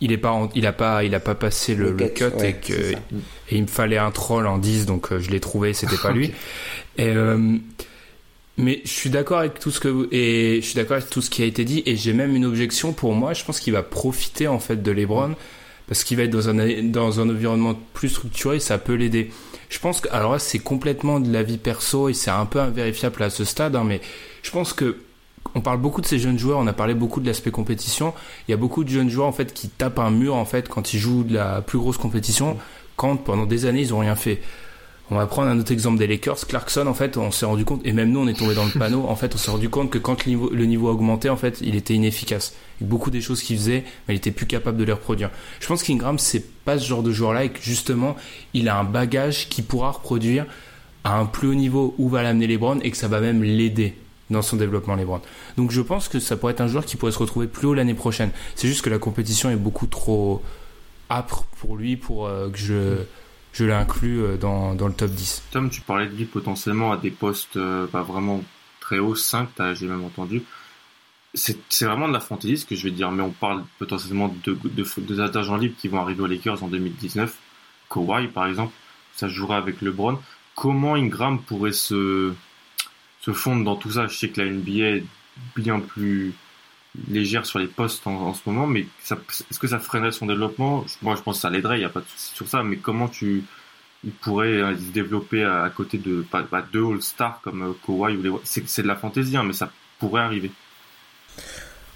il 0.00 0.12
est 0.12 0.18
pas 0.18 0.48
il 0.54 0.66
a 0.66 0.72
pas 0.72 1.04
il 1.04 1.14
a 1.14 1.20
pas 1.20 1.34
passé 1.34 1.74
le, 1.74 1.92
cut, 1.92 2.24
et 2.42 2.54
que 2.54 2.92
et 2.92 2.96
il 3.52 3.62
me 3.62 3.66
fallait 3.66 3.98
un 3.98 4.10
troll 4.10 4.46
en 4.46 4.58
10 4.58 4.86
donc 4.86 5.12
euh, 5.12 5.20
je 5.20 5.30
l'ai 5.30 5.40
trouvé 5.40 5.72
c'était 5.72 5.96
pas 5.96 6.12
lui. 6.12 6.32
Et 6.98 7.08
euh, 7.08 7.56
mais 8.56 8.82
je 8.84 8.90
suis 8.90 9.10
d'accord 9.10 9.38
avec 9.38 9.58
tout 9.58 9.70
ce 9.70 9.80
que 9.80 10.08
et 10.12 10.60
je 10.60 10.66
suis 10.66 10.74
d'accord 10.74 10.96
avec 10.96 11.10
tout 11.10 11.22
ce 11.22 11.30
qui 11.30 11.42
a 11.42 11.46
été 11.46 11.64
dit 11.64 11.82
et 11.86 11.96
j'ai 11.96 12.12
même 12.12 12.34
une 12.36 12.44
objection 12.44 12.92
pour 12.92 13.14
moi 13.14 13.34
je 13.34 13.44
pense 13.44 13.60
qu'il 13.60 13.72
va 13.72 13.82
profiter 13.82 14.48
en 14.48 14.58
fait 14.58 14.82
de 14.82 14.90
LeBron 14.90 15.34
parce 15.86 16.04
qu'il 16.04 16.16
va 16.16 16.24
être 16.24 16.30
dans 16.30 16.48
un 16.48 16.82
dans 16.84 17.20
un 17.20 17.28
environnement 17.28 17.78
plus 17.92 18.08
structuré 18.08 18.60
ça 18.60 18.78
peut 18.78 18.94
l'aider. 18.94 19.30
Je 19.68 19.78
pense 19.78 20.00
que 20.00 20.08
alors 20.12 20.32
là 20.32 20.38
c'est 20.38 20.58
complètement 20.58 21.18
de 21.20 21.32
la 21.32 21.42
vie 21.42 21.58
perso 21.58 22.08
et 22.08 22.14
c'est 22.14 22.30
un 22.30 22.46
peu 22.46 22.60
invérifiable 22.60 23.22
à 23.22 23.30
ce 23.30 23.44
stade 23.44 23.74
hein, 23.76 23.84
mais 23.84 24.00
je 24.42 24.50
pense 24.50 24.72
que 24.72 24.98
on 25.54 25.60
parle 25.60 25.78
beaucoup 25.78 26.00
de 26.00 26.06
ces 26.06 26.18
jeunes 26.18 26.38
joueurs, 26.38 26.58
on 26.58 26.66
a 26.66 26.72
parlé 26.72 26.94
beaucoup 26.94 27.20
de 27.20 27.26
l'aspect 27.26 27.50
compétition. 27.50 28.12
Il 28.48 28.50
y 28.50 28.54
a 28.54 28.56
beaucoup 28.56 28.84
de 28.84 28.88
jeunes 28.88 29.10
joueurs 29.10 29.28
en 29.28 29.32
fait 29.32 29.52
qui 29.52 29.68
tapent 29.68 29.98
un 29.98 30.10
mur 30.10 30.34
en 30.34 30.44
fait 30.44 30.68
quand 30.68 30.92
ils 30.92 30.98
jouent 30.98 31.24
de 31.24 31.34
la 31.34 31.62
plus 31.62 31.78
grosse 31.78 31.98
compétition, 31.98 32.56
quand 32.96 33.16
pendant 33.16 33.46
des 33.46 33.66
années 33.66 33.80
ils 33.80 33.94
ont 33.94 34.00
rien 34.00 34.16
fait. 34.16 34.40
On 35.10 35.16
va 35.16 35.26
prendre 35.26 35.48
un 35.48 35.58
autre 35.58 35.70
exemple 35.70 35.98
des 35.98 36.06
Lakers. 36.06 36.46
Clarkson, 36.46 36.86
en 36.86 36.94
fait, 36.94 37.18
on 37.18 37.30
s'est 37.30 37.44
rendu 37.44 37.66
compte, 37.66 37.82
et 37.84 37.92
même 37.92 38.10
nous, 38.10 38.20
on 38.20 38.26
est 38.26 38.38
tombé 38.38 38.54
dans 38.54 38.64
le 38.64 38.70
panneau. 38.78 39.04
En 39.06 39.16
fait, 39.16 39.34
on 39.34 39.38
s'est 39.38 39.50
rendu 39.50 39.68
compte 39.68 39.90
que 39.90 39.98
quand 39.98 40.24
le 40.24 40.30
niveau, 40.30 40.50
le 40.50 40.64
niveau 40.64 40.88
a 40.88 40.92
augmenté, 40.92 41.28
en 41.28 41.36
fait, 41.36 41.60
il 41.60 41.76
était 41.76 41.92
inefficace. 41.92 42.54
Beaucoup 42.80 43.10
des 43.10 43.20
choses 43.20 43.42
qu'il 43.42 43.58
faisait, 43.58 43.84
mais 44.08 44.14
il 44.14 44.16
était 44.16 44.30
plus 44.30 44.46
capable 44.46 44.78
de 44.78 44.84
les 44.84 44.92
reproduire. 44.92 45.30
Je 45.60 45.66
pense 45.66 45.82
qu'Ingram, 45.82 46.18
c'est 46.18 46.42
pas 46.64 46.78
ce 46.78 46.86
genre 46.86 47.02
de 47.02 47.12
joueur-là, 47.12 47.44
et 47.44 47.50
que 47.50 47.60
justement, 47.60 48.16
il 48.54 48.66
a 48.70 48.78
un 48.78 48.84
bagage 48.84 49.50
qui 49.50 49.60
pourra 49.60 49.90
reproduire 49.90 50.46
à 51.04 51.18
un 51.18 51.26
plus 51.26 51.48
haut 51.48 51.54
niveau 51.54 51.94
où 51.98 52.08
va 52.08 52.22
l'amener 52.22 52.46
LeBron, 52.46 52.78
et 52.80 52.90
que 52.90 52.96
ça 52.96 53.06
va 53.06 53.20
même 53.20 53.42
l'aider 53.42 53.94
dans 54.30 54.42
son 54.42 54.56
développement 54.56 54.94
LeBron. 54.94 55.20
Donc 55.56 55.70
je 55.70 55.80
pense 55.80 56.08
que 56.08 56.18
ça 56.18 56.36
pourrait 56.36 56.52
être 56.52 56.60
un 56.60 56.66
joueur 56.66 56.84
qui 56.84 56.96
pourrait 56.96 57.12
se 57.12 57.18
retrouver 57.18 57.46
plus 57.46 57.66
haut 57.66 57.74
l'année 57.74 57.94
prochaine. 57.94 58.30
C'est 58.54 58.68
juste 58.68 58.82
que 58.82 58.90
la 58.90 58.98
compétition 58.98 59.50
est 59.50 59.56
beaucoup 59.56 59.86
trop 59.86 60.42
âpre 61.10 61.44
pour 61.60 61.76
lui 61.76 61.96
pour 61.96 62.26
euh, 62.26 62.48
que 62.50 62.58
je 62.58 62.96
je 63.52 63.64
l'inclus 63.64 64.20
euh, 64.20 64.36
dans, 64.36 64.74
dans 64.74 64.88
le 64.88 64.94
top 64.94 65.10
10. 65.10 65.44
Tom, 65.52 65.70
tu 65.70 65.80
parlais 65.80 66.06
de 66.06 66.14
lui 66.14 66.24
potentiellement 66.24 66.92
à 66.92 66.96
des 66.96 67.10
postes 67.10 67.56
euh, 67.56 67.86
pas 67.86 68.02
vraiment 68.02 68.42
très 68.80 68.98
hauts, 68.98 69.14
5, 69.14 69.48
j'ai 69.74 69.86
même 69.86 70.04
entendu. 70.04 70.42
C'est 71.32 71.84
vraiment 71.84 72.06
de 72.06 72.12
la 72.12 72.20
fantaisie 72.20 72.64
que 72.64 72.76
je 72.76 72.84
vais 72.84 72.90
dire, 72.92 73.10
mais 73.10 73.22
on 73.22 73.30
parle 73.30 73.64
potentiellement 73.78 74.28
de, 74.44 74.52
de, 74.52 74.84
de, 74.98 75.36
agents 75.36 75.56
libres 75.56 75.74
qui 75.78 75.88
vont 75.88 76.00
arriver 76.00 76.22
aux 76.22 76.26
Lakers 76.26 76.62
en 76.62 76.68
2019. 76.68 77.36
Kawhi, 77.90 78.28
par 78.28 78.46
exemple, 78.46 78.72
ça 79.16 79.26
jouera 79.26 79.56
avec 79.56 79.80
LeBron. 79.80 80.20
Comment 80.54 80.94
Ingram 80.94 81.40
pourrait 81.40 81.72
se, 81.72 82.32
se 83.24 83.32
fondre 83.32 83.64
dans 83.64 83.76
tout 83.76 83.92
ça. 83.92 84.06
Je 84.06 84.16
sais 84.16 84.28
que 84.28 84.40
la 84.40 84.50
NBA 84.50 84.98
est 84.98 85.04
bien 85.56 85.80
plus 85.80 86.34
légère 87.08 87.46
sur 87.46 87.58
les 87.58 87.66
postes 87.66 88.06
en, 88.06 88.34
ce 88.34 88.42
moment, 88.46 88.66
mais 88.66 88.86
est-ce 89.02 89.58
que 89.58 89.66
ça 89.66 89.78
freinerait 89.78 90.12
son 90.12 90.26
développement? 90.26 90.84
Moi, 91.02 91.16
je 91.16 91.22
pense 91.22 91.36
que 91.36 91.42
ça 91.42 91.50
l'aiderait, 91.50 91.76
il 91.76 91.80
n'y 91.80 91.86
a 91.86 91.88
pas 91.88 92.00
de 92.00 92.06
souci 92.06 92.34
sur 92.34 92.46
ça, 92.46 92.62
mais 92.62 92.76
comment 92.76 93.08
tu 93.08 93.42
il 94.04 94.12
pourrait 94.12 94.58
euh, 94.58 94.76
se 94.76 94.92
développer 94.92 95.44
à, 95.44 95.70
côté 95.74 95.96
de 95.96 96.20
pas, 96.20 96.44
deux 96.70 96.84
All-Stars 96.84 97.40
comme 97.40 97.62
euh, 97.62 97.72
Kawhi 97.86 98.16
ou 98.18 98.22
les 98.22 98.30
c'est 98.44 98.82
de 98.82 98.86
la 98.86 98.96
fantaisie, 98.96 99.34
hein, 99.34 99.44
mais 99.44 99.54
ça 99.54 99.70
pourrait 99.98 100.20
arriver. 100.20 100.50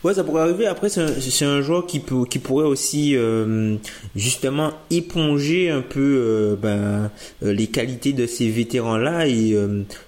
Ouais, 0.04 0.14
ça 0.14 0.22
pourrait 0.22 0.42
arriver. 0.42 0.66
Après, 0.66 0.88
c'est 0.88 1.44
un, 1.44 1.60
joueur 1.60 1.84
qui 1.84 1.98
peut, 1.98 2.24
qui 2.24 2.38
pourrait 2.38 2.66
aussi 2.66 3.16
euh, 3.16 3.76
justement 4.14 4.72
éponger 4.90 5.70
un 5.70 5.80
peu 5.80 5.98
euh, 6.00 6.56
ben, 6.56 7.10
euh, 7.42 7.52
les 7.52 7.66
qualités 7.66 8.12
de 8.12 8.24
ces 8.26 8.48
vétérans-là 8.48 9.26
et 9.26 9.56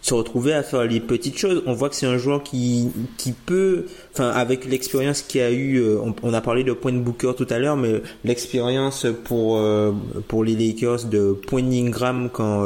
se 0.00 0.14
retrouver 0.14 0.52
à 0.52 0.62
faire 0.62 0.84
les 0.84 1.00
petites 1.00 1.36
choses. 1.36 1.64
On 1.66 1.72
voit 1.72 1.88
que 1.88 1.96
c'est 1.96 2.06
un 2.06 2.18
joueur 2.18 2.44
qui, 2.44 2.90
qui 3.16 3.32
peut, 3.32 3.86
enfin, 4.12 4.28
avec 4.28 4.64
l'expérience 4.64 5.22
qu'il 5.22 5.40
a 5.40 5.50
eu, 5.50 5.82
on, 6.22 6.34
a 6.34 6.40
parlé 6.40 6.62
de 6.62 6.72
point 6.72 6.92
Booker 6.92 7.32
tout 7.36 7.46
à 7.50 7.58
l'heure, 7.58 7.76
mais 7.76 8.00
l'expérience 8.24 9.06
pour 9.24 9.60
pour 10.28 10.44
les 10.44 10.54
Lakers 10.54 11.04
de 11.06 11.32
point 11.32 11.64
Ingram 11.64 12.28
quand 12.32 12.64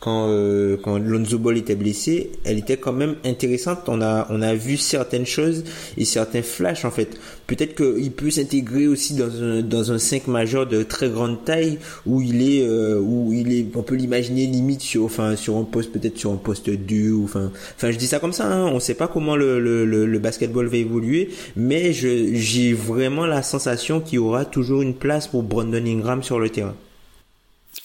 quand 0.00 0.28
euh, 0.28 0.76
quand 0.82 0.98
Lonzo 0.98 1.38
Ball 1.38 1.56
était 1.56 1.74
blessé, 1.74 2.30
elle 2.44 2.58
était 2.58 2.76
quand 2.76 2.92
même 2.92 3.16
intéressante. 3.24 3.88
On 3.88 4.00
a 4.00 4.26
on 4.30 4.42
a 4.42 4.54
vu 4.54 4.76
certaines 4.76 5.26
choses 5.26 5.64
et 5.96 6.04
certains 6.04 6.42
flashs 6.42 6.84
en 6.84 6.90
fait. 6.90 7.18
Peut-être 7.46 7.74
qu'il 7.74 8.12
peut 8.12 8.30
s'intégrer 8.30 8.86
aussi 8.86 9.14
dans 9.14 9.42
un 9.42 9.62
dans 9.62 9.90
un 9.90 9.98
5 9.98 10.28
majeur 10.28 10.66
de 10.66 10.84
très 10.84 11.08
grande 11.08 11.44
taille 11.44 11.78
où 12.06 12.20
il 12.22 12.42
est 12.42 12.62
euh, 12.66 13.00
où 13.00 13.32
il 13.32 13.52
est 13.52 13.66
on 13.74 13.82
peut 13.82 13.96
l'imaginer 13.96 14.46
limite 14.46 14.82
sur 14.82 15.04
enfin 15.04 15.34
sur 15.34 15.56
un 15.56 15.64
poste 15.64 15.90
peut-être 15.92 16.16
sur 16.16 16.30
un 16.30 16.36
poste 16.36 16.70
2 16.70 17.10
ou 17.10 17.24
enfin 17.24 17.50
enfin 17.76 17.90
je 17.90 17.98
dis 17.98 18.06
ça 18.06 18.20
comme 18.20 18.32
ça 18.32 18.46
hein, 18.46 18.66
on 18.66 18.78
sait 18.80 18.94
pas 18.94 19.08
comment 19.08 19.34
le, 19.34 19.58
le, 19.60 19.84
le, 19.84 20.18
basketball 20.18 20.66
va 20.66 20.76
évoluer 20.76 21.30
mais 21.56 21.92
je 21.92 22.34
j'ai 22.34 22.72
vraiment 22.72 23.26
la 23.26 23.42
sensation 23.42 24.00
qu'il 24.00 24.16
y 24.16 24.18
aura 24.18 24.44
toujours 24.44 24.82
une 24.82 24.94
place 24.94 25.26
pour 25.26 25.42
Brandon 25.42 25.84
Ingram 25.84 26.22
sur 26.22 26.38
le 26.38 26.50
terrain. 26.50 26.74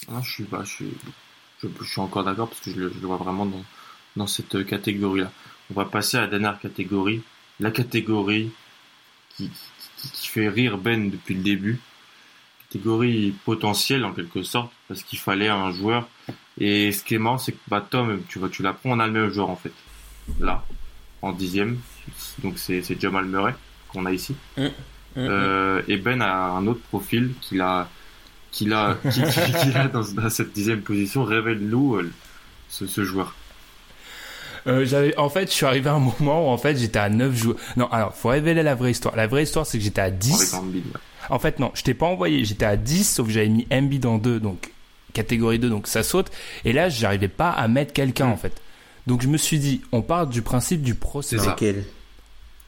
Ah, 0.09 0.21
je 0.23 0.31
suis 0.31 0.43
pas 0.43 0.63
je 0.63 0.71
suis 0.71 0.93
je, 1.63 1.85
suis 1.85 2.01
encore 2.01 2.23
d'accord 2.23 2.49
parce 2.49 2.61
que 2.61 2.71
je 2.71 2.75
le, 2.75 2.87
vois 2.89 3.17
vraiment 3.17 3.45
dans, 3.45 3.63
dans 4.15 4.27
cette 4.27 4.65
catégorie-là. 4.65 5.31
On 5.71 5.73
va 5.73 5.85
passer 5.85 6.17
à 6.17 6.21
la 6.21 6.27
dernière 6.27 6.59
catégorie, 6.59 7.21
la 7.59 7.71
catégorie 7.71 8.51
qui, 9.35 9.49
qui, 9.97 10.27
fait 10.27 10.49
rire 10.49 10.77
Ben 10.77 11.09
depuis 11.09 11.35
le 11.35 11.41
début. 11.41 11.79
Catégorie 12.69 13.33
potentielle 13.45 14.03
en 14.03 14.13
quelque 14.13 14.43
sorte, 14.43 14.71
parce 14.87 15.03
qu'il 15.03 15.19
fallait 15.19 15.49
un 15.49 15.71
joueur. 15.71 16.07
Et 16.59 16.91
ce 16.91 17.03
qui 17.03 17.15
est 17.15 17.19
marrant, 17.19 17.37
c'est 17.37 17.53
que 17.53 17.59
bah, 17.67 17.85
Tom, 17.87 18.21
tu 18.27 18.39
vois, 18.39 18.49
tu 18.49 18.63
l'apprends, 18.63 18.91
on 18.91 18.99
a 18.99 19.07
le 19.07 19.13
même 19.13 19.29
joueur 19.29 19.49
en 19.49 19.55
fait. 19.55 19.73
Là, 20.39 20.63
en 21.21 21.31
dixième. 21.31 21.79
Donc 22.39 22.57
c'est 22.57 22.99
Jamal 22.99 23.25
Murray 23.25 23.55
qu'on 23.89 24.05
a 24.05 24.11
ici. 24.11 24.35
Mmh. 24.57 24.63
Mmh. 24.63 24.69
Euh, 25.17 25.81
et 25.87 25.97
Ben 25.97 26.21
a 26.21 26.49
un 26.49 26.65
autre 26.65 26.81
profil 26.81 27.33
qu'il 27.41 27.61
a 27.61 27.87
qu'il 28.53 28.71
a, 28.71 28.97
a 29.75 29.87
dans, 29.89 30.29
cette 30.29 30.53
dixième 30.53 30.81
position. 30.81 31.25
Révèle-nous 31.25 31.95
euh, 31.95 32.11
ce, 32.69 33.03
joueur. 33.03 33.35
Euh, 34.67 34.85
j'avais, 34.85 35.17
en 35.17 35.29
fait, 35.29 35.49
je 35.49 35.55
suis 35.55 35.65
arrivé 35.65 35.89
à 35.89 35.95
un 35.95 35.99
moment 35.99 36.47
où 36.47 36.49
en 36.49 36.57
fait 36.57 36.77
j'étais 36.77 36.99
à 36.99 37.09
9 37.09 37.35
joueurs. 37.35 37.57
Non, 37.75 37.87
alors 37.91 38.15
faut 38.15 38.29
révéler 38.29 38.63
la 38.63 38.75
vraie 38.75 38.91
histoire. 38.91 39.15
La 39.17 39.27
vraie 39.27 39.43
histoire, 39.43 39.65
c'est 39.65 39.77
que 39.77 39.83
j'étais 39.83 40.01
à 40.01 40.11
10. 40.11 40.55
En 41.29 41.39
fait, 41.39 41.59
non, 41.59 41.71
je 41.73 41.81
t'ai 41.81 41.93
pas 41.93 42.05
envoyé. 42.05 42.45
J'étais 42.45 42.65
à 42.65 42.77
10, 42.77 43.15
sauf 43.15 43.27
que 43.27 43.33
j'avais 43.33 43.49
mis 43.49 43.67
Embiid 43.71 44.05
en 44.05 44.19
2, 44.19 44.39
donc 44.39 44.71
catégorie 45.13 45.59
2, 45.59 45.69
donc 45.69 45.87
ça 45.87 46.03
saute. 46.03 46.31
Et 46.63 46.71
là, 46.71 46.89
j'arrivais 46.89 47.27
pas 47.27 47.49
à 47.49 47.67
mettre 47.67 47.91
quelqu'un 47.91 48.27
en 48.27 48.37
fait. 48.37 48.61
Donc 49.07 49.21
je 49.21 49.27
me 49.27 49.37
suis 49.37 49.59
dit, 49.59 49.81
on 49.91 50.01
part 50.01 50.27
du 50.27 50.41
principe 50.43 50.81
du 50.81 50.95
prospect. 50.95 51.37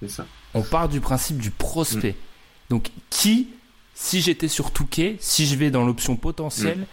C'est 0.01 0.09
ça. 0.09 0.25
On 0.53 0.63
part 0.63 0.89
du 0.89 0.99
principe 0.99 1.37
du 1.37 1.51
prospect. 1.51 2.11
Mm. 2.11 2.71
Donc 2.71 2.89
qui 3.09 3.47
si 3.95 4.21
j'étais 4.21 4.47
sur 4.47 4.71
Touquet, 4.71 5.15
si 5.19 5.47
je 5.47 5.55
vais 5.55 5.71
dans 5.71 5.85
l'option 5.85 6.15
potentielle, 6.15 6.79
mm. 6.79 6.85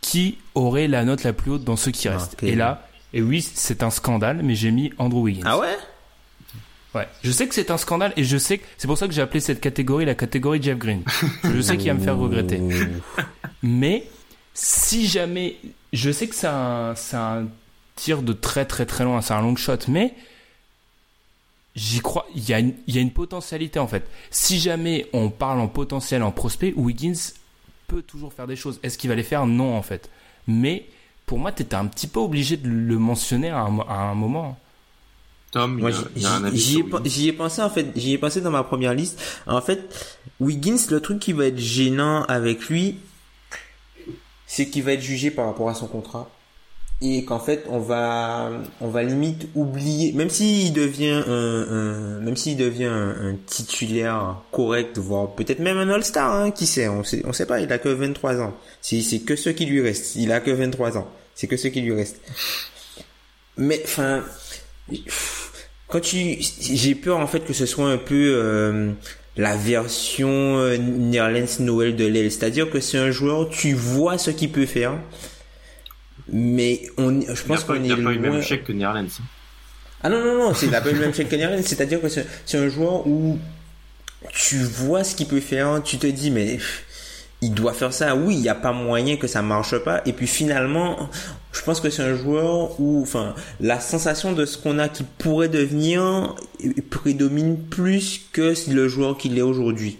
qui 0.00 0.38
aurait 0.56 0.88
la 0.88 1.04
note 1.04 1.22
la 1.22 1.32
plus 1.32 1.52
haute 1.52 1.64
dans 1.64 1.76
ceux 1.76 1.92
qui 1.92 2.08
restent? 2.08 2.42
Et 2.42 2.56
là, 2.56 2.88
et 3.12 3.22
oui, 3.22 3.42
c'est 3.42 3.82
un 3.82 3.90
scandale, 3.90 4.40
mais 4.42 4.54
j'ai 4.54 4.70
mis 4.70 4.92
Andrew 4.98 5.22
Wiggins. 5.22 5.42
Ah 5.44 5.58
ouais? 5.58 5.76
Ouais, 6.92 7.06
je 7.22 7.30
sais 7.30 7.46
que 7.46 7.54
c'est 7.54 7.70
un 7.70 7.78
scandale 7.78 8.12
et 8.16 8.24
je 8.24 8.36
sais 8.36 8.58
que 8.58 8.64
c'est 8.76 8.88
pour 8.88 8.98
ça 8.98 9.06
que 9.06 9.14
j'ai 9.14 9.22
appelé 9.22 9.38
cette 9.38 9.60
catégorie 9.60 10.04
la 10.04 10.16
catégorie 10.16 10.60
Jeff 10.60 10.76
Green. 10.76 11.04
Je 11.44 11.60
sais 11.60 11.76
qu'il 11.76 11.86
va 11.86 11.94
me 11.94 12.02
faire 12.02 12.18
regretter. 12.18 12.60
Mais 13.62 14.08
si 14.54 15.06
jamais, 15.06 15.56
je 15.92 16.10
sais 16.10 16.26
que 16.26 16.34
c'est 16.34 16.48
un, 16.48 16.94
c'est 16.96 17.16
un 17.16 17.46
tir 17.94 18.22
de 18.22 18.32
très 18.32 18.64
très 18.64 18.86
très 18.86 19.04
loin, 19.04 19.22
c'est 19.22 19.34
un 19.34 19.40
long 19.40 19.54
shot, 19.54 19.78
mais 19.86 20.14
j'y 21.74 22.00
crois, 22.00 22.26
il 22.34 22.48
y, 22.48 22.52
a 22.52 22.58
une, 22.58 22.74
il 22.86 22.94
y 22.94 22.98
a 22.98 23.00
une 23.00 23.12
potentialité 23.12 23.78
en 23.78 23.86
fait. 23.86 24.06
Si 24.30 24.58
jamais 24.58 25.06
on 25.12 25.30
parle 25.30 25.60
en 25.60 25.68
potentiel, 25.68 26.22
en 26.22 26.32
prospect, 26.32 26.72
Wiggins 26.76 27.32
peut 27.86 28.02
toujours 28.02 28.32
faire 28.32 28.46
des 28.46 28.56
choses. 28.56 28.80
Est-ce 28.82 28.98
qu'il 28.98 29.10
va 29.10 29.16
les 29.16 29.22
faire? 29.22 29.46
Non 29.46 29.76
en 29.76 29.82
fait. 29.82 30.10
Mais 30.46 30.86
pour 31.26 31.38
moi, 31.38 31.52
tu 31.52 31.62
étais 31.62 31.76
un 31.76 31.86
petit 31.86 32.06
peu 32.06 32.20
obligé 32.20 32.56
de 32.56 32.68
le 32.68 32.98
mentionner 32.98 33.50
à 33.50 33.60
un, 33.60 33.78
à 33.80 33.94
un 33.94 34.14
moment. 34.14 34.58
Tom, 35.52 35.80
j'y 36.54 36.78
ai, 36.78 37.32
pensé 37.32 37.60
en 37.60 37.70
fait, 37.70 37.86
j'y 37.96 38.12
ai 38.12 38.18
pensé 38.18 38.40
dans 38.40 38.52
ma 38.52 38.62
première 38.62 38.94
liste. 38.94 39.20
En 39.46 39.60
fait, 39.60 40.16
Wiggins, 40.38 40.78
le 40.90 41.00
truc 41.00 41.18
qui 41.18 41.32
va 41.32 41.46
être 41.46 41.58
gênant 41.58 42.24
avec 42.24 42.68
lui, 42.68 42.98
c'est 44.46 44.68
qu'il 44.68 44.84
va 44.84 44.92
être 44.92 45.00
jugé 45.00 45.30
par 45.30 45.46
rapport 45.46 45.68
à 45.68 45.74
son 45.74 45.88
contrat 45.88 46.30
et 47.02 47.24
qu'en 47.24 47.38
fait 47.38 47.64
on 47.68 47.78
va 47.78 48.50
on 48.80 48.88
va 48.88 49.02
limite 49.02 49.48
oublier. 49.54 50.12
Même 50.12 50.30
s'il 50.30 50.72
devient 50.72 51.22
un, 51.26 52.20
même 52.20 52.36
s'il 52.36 52.56
devient 52.56 52.84
un, 52.84 53.36
titulaire 53.46 54.42
correct 54.52 54.98
voire 54.98 55.34
peut-être 55.34 55.60
même 55.60 55.78
un 55.78 55.88
all-star 55.88 56.34
hein, 56.34 56.50
qui 56.50 56.66
sait 56.66 56.88
on 56.88 57.04
sait 57.04 57.22
on 57.24 57.32
sait 57.32 57.46
pas 57.46 57.60
il 57.60 57.72
a 57.72 57.78
que 57.78 57.88
23 57.88 58.40
ans. 58.40 58.54
C'est 58.80 59.00
c'est 59.00 59.20
que 59.20 59.36
ce 59.36 59.50
qui 59.50 59.66
lui 59.66 59.80
reste 59.80 60.16
il 60.16 60.32
a 60.32 60.40
que 60.40 60.50
23 60.50 60.98
ans. 60.98 61.08
C'est 61.34 61.46
que 61.46 61.56
ce 61.56 61.68
qui 61.68 61.80
lui 61.80 61.94
reste 61.94 62.20
mais 63.56 63.80
enfin 63.84 64.22
quand 65.90 66.00
tu, 66.00 66.38
j'ai 66.60 66.94
peur 66.94 67.18
en 67.18 67.26
fait 67.26 67.40
que 67.40 67.52
ce 67.52 67.66
soit 67.66 67.88
un 67.88 67.98
peu 67.98 68.32
euh, 68.36 68.92
la 69.36 69.56
version 69.56 70.58
euh, 70.58 70.76
Noël 70.78 71.96
de 71.96 72.06
l'aile, 72.06 72.30
c'est-à-dire 72.30 72.70
que 72.70 72.80
c'est 72.80 72.98
un 72.98 73.10
joueur, 73.10 73.48
tu 73.48 73.74
vois 73.74 74.16
ce 74.16 74.30
qu'il 74.30 74.50
peut 74.52 74.66
faire, 74.66 74.94
mais 76.32 76.82
on, 76.96 77.20
je 77.20 77.42
pense 77.42 77.64
qu'on 77.64 77.74
est 77.74 77.88
Il 77.88 77.88
n'a 77.88 77.96
pas 77.96 78.12
eu 78.12 78.18
le 78.18 78.30
même 78.30 78.42
chèque 78.42 78.64
que 78.64 78.72
Nerlens. 78.72 79.20
Ah 80.02 80.08
non 80.08 80.24
non 80.24 80.38
non, 80.38 80.54
c'est 80.54 80.66
il 80.66 80.72
n'a 80.72 80.80
pas 80.80 80.90
eu 80.90 80.94
le 80.94 81.00
même 81.00 81.14
chèque 81.14 81.28
que 81.28 81.36
Nerlens, 81.36 81.62
c'est-à-dire 81.62 82.00
que 82.00 82.08
c'est 82.08 82.58
un 82.58 82.68
joueur 82.68 83.06
où 83.06 83.38
tu 84.32 84.58
vois 84.58 85.04
ce 85.04 85.14
qu'il 85.14 85.26
peut 85.26 85.40
faire, 85.40 85.82
tu 85.82 85.98
te 85.98 86.06
dis 86.06 86.30
mais 86.30 86.58
il 87.42 87.54
doit 87.54 87.72
faire 87.72 87.92
ça. 87.92 88.14
Oui, 88.14 88.34
il 88.34 88.42
n'y 88.42 88.48
a 88.48 88.54
pas 88.54 88.72
moyen 88.72 89.16
que 89.16 89.26
ça 89.26 89.42
marche 89.42 89.78
pas. 89.78 90.02
Et 90.06 90.12
puis 90.12 90.26
finalement, 90.26 91.08
je 91.52 91.62
pense 91.62 91.80
que 91.80 91.88
c'est 91.90 92.02
un 92.02 92.14
joueur 92.16 92.78
où, 92.80 93.00
enfin, 93.02 93.34
la 93.60 93.80
sensation 93.80 94.32
de 94.32 94.44
ce 94.44 94.58
qu'on 94.58 94.78
a 94.78 94.88
qui 94.88 95.04
pourrait 95.04 95.48
devenir 95.48 96.34
prédomine 96.90 97.58
plus 97.58 98.20
que 98.32 98.54
le 98.70 98.88
joueur 98.88 99.16
qu'il 99.16 99.38
est 99.38 99.42
aujourd'hui. 99.42 99.98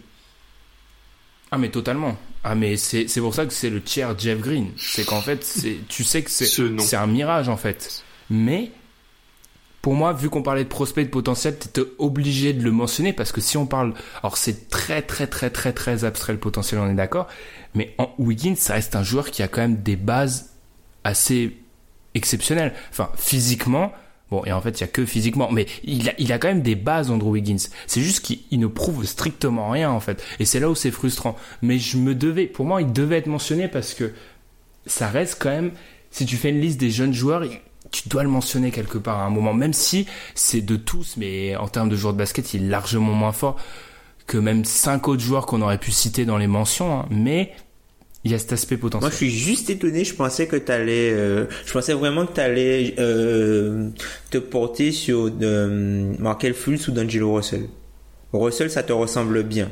Ah 1.51 1.59
mais 1.59 1.71
totalement. 1.71 2.17
Ah 2.43 2.55
mais 2.55 2.77
c'est 2.77 3.07
c'est 3.09 3.21
pour 3.21 3.35
ça 3.35 3.45
que 3.45 3.53
c'est 3.53 3.71
le 3.71 3.83
tiers 3.83 4.19
Jeff 4.19 4.41
Green. 4.41 4.71
C'est 4.79 5.05
qu'en 5.05 5.21
fait, 5.21 5.45
c'est 5.45 5.79
tu 5.89 6.05
sais 6.05 6.23
que 6.23 6.31
c'est 6.31 6.47
c'est 6.47 6.97
un 6.97 7.07
mirage 7.07 7.49
en 7.49 7.57
fait. 7.57 8.03
Mais 8.31 8.71
pour 9.83 9.95
moi, 9.95 10.13
vu 10.13 10.29
qu'on 10.29 10.43
parlait 10.43 10.65
de 10.65 10.69
prospect 10.69 11.05
de 11.05 11.11
potentiel, 11.11 11.59
t'étais 11.59 11.83
obligé 11.99 12.53
de 12.53 12.63
le 12.63 12.71
mentionner 12.71 13.13
parce 13.13 13.33
que 13.33 13.41
si 13.41 13.57
on 13.57 13.67
parle, 13.67 13.95
alors 14.23 14.37
c'est 14.37 14.69
très 14.69 15.03
très 15.03 15.27
très 15.27 15.51
très 15.51 15.73
très 15.73 16.05
abstrait 16.05 16.33
le 16.33 16.39
potentiel, 16.39 16.81
on 16.81 16.91
est 16.91 16.95
d'accord, 16.95 17.29
mais 17.75 17.95
en 17.99 18.11
Wiggins, 18.19 18.57
ça 18.57 18.75
reste 18.75 18.95
un 18.97 19.03
joueur 19.03 19.31
qui 19.31 19.43
a 19.43 19.49
quand 19.49 19.61
même 19.61 19.77
des 19.77 19.97
bases 19.97 20.51
assez 21.05 21.57
exceptionnelles. 22.15 22.75
Enfin, 22.91 23.11
physiquement, 23.17 23.93
bon, 24.31 24.45
et 24.45 24.53
en 24.53 24.61
fait, 24.61 24.79
il 24.79 24.81
y 24.83 24.85
a 24.85 24.89
que 24.89 25.05
physiquement, 25.05 25.51
mais 25.51 25.67
il 25.85 26.09
a, 26.09 26.13
il 26.19 26.33
a 26.33 26.39
quand 26.39 26.49
même 26.49 26.63
des 26.63 26.75
bases, 26.75 27.11
Andrew 27.11 27.31
Wiggins. 27.31 27.69
C'est 27.87 28.01
juste 28.01 28.25
qu'il 28.25 28.61
ne 28.61 28.67
prouve 28.67 29.05
strictement 29.05 29.71
rien, 29.71 29.91
en 29.91 30.01
fait. 30.01 30.23
Et 30.39 30.45
c'est 30.45 30.61
là 30.61 30.71
où 30.71 30.75
c'est 30.75 30.91
frustrant. 30.91 31.37
Mais 31.63 31.79
je 31.79 31.97
me 31.97 32.15
devais, 32.15 32.47
pour 32.47 32.67
moi, 32.67 32.83
il 32.83 32.93
devait 32.93 33.19
être 33.19 33.27
mentionné 33.27 33.69
parce 33.69 33.95
que 33.95 34.13
ça 34.87 35.09
reste 35.09 35.39
quand 35.41 35.51
même, 35.51 35.73
si 36.11 36.27
tu 36.27 36.37
fais 36.37 36.51
une 36.51 36.61
liste 36.61 36.81
des 36.81 36.91
jeunes 36.91 37.13
joueurs, 37.13 37.45
tu 37.91 38.09
dois 38.09 38.23
le 38.23 38.29
mentionner 38.29 38.71
quelque 38.71 38.99
part 38.99 39.19
à 39.19 39.25
un 39.25 39.31
moment, 39.31 39.55
même 39.55 39.73
si 39.73 40.07
c'est 40.35 40.61
de 40.61 40.77
tous, 40.77 41.17
mais 41.17 41.57
en 41.57 41.69
termes 41.69 41.89
de 41.89 41.97
joueurs 41.97 42.13
de 42.13 42.19
basket, 42.19 42.55
il 42.55 42.65
est 42.65 42.69
largement 42.69 43.13
moins 43.13 43.33
fort 43.33 43.57
que 44.27 44.39
même 44.39 44.65
cinq 44.65 45.09
autres 45.09 45.23
joueurs 45.23 45.45
qu'on 45.45 45.61
aurait 45.61 45.79
pu 45.79 45.91
citer 45.91 46.25
dans 46.25 46.39
les 46.39 46.47
mentions, 46.47 47.01
hein. 47.01 47.07
mais 47.11 47.53
il 48.25 48.31
y 48.31 48.35
a 48.35 48.39
cet 48.39 48.53
aspect 48.53 48.77
potentiel. 48.77 49.09
Moi, 49.09 49.11
je 49.11 49.17
suis 49.17 49.31
juste 49.31 49.71
étonné. 49.71 50.05
Je 50.05 50.15
pensais 50.15 50.47
que 50.47 50.57
tu 50.57 50.71
allais, 50.71 51.11
euh, 51.11 51.47
je 51.65 51.73
pensais 51.73 51.95
vraiment 51.95 52.27
que 52.27 52.35
tu 52.35 52.41
allais 52.41 52.95
euh, 52.99 53.89
te 54.31 54.39
porter 54.39 54.93
sur 54.93 55.31
euh, 55.41 56.13
Markel 56.19 56.55
Fultz 56.55 56.89
ou 56.89 56.93
D'Angelo 56.93 57.35
Russell. 57.35 57.69
Russell, 58.33 58.71
ça 58.71 58.83
te 58.83 58.93
ressemble 58.93 59.43
bien. 59.43 59.71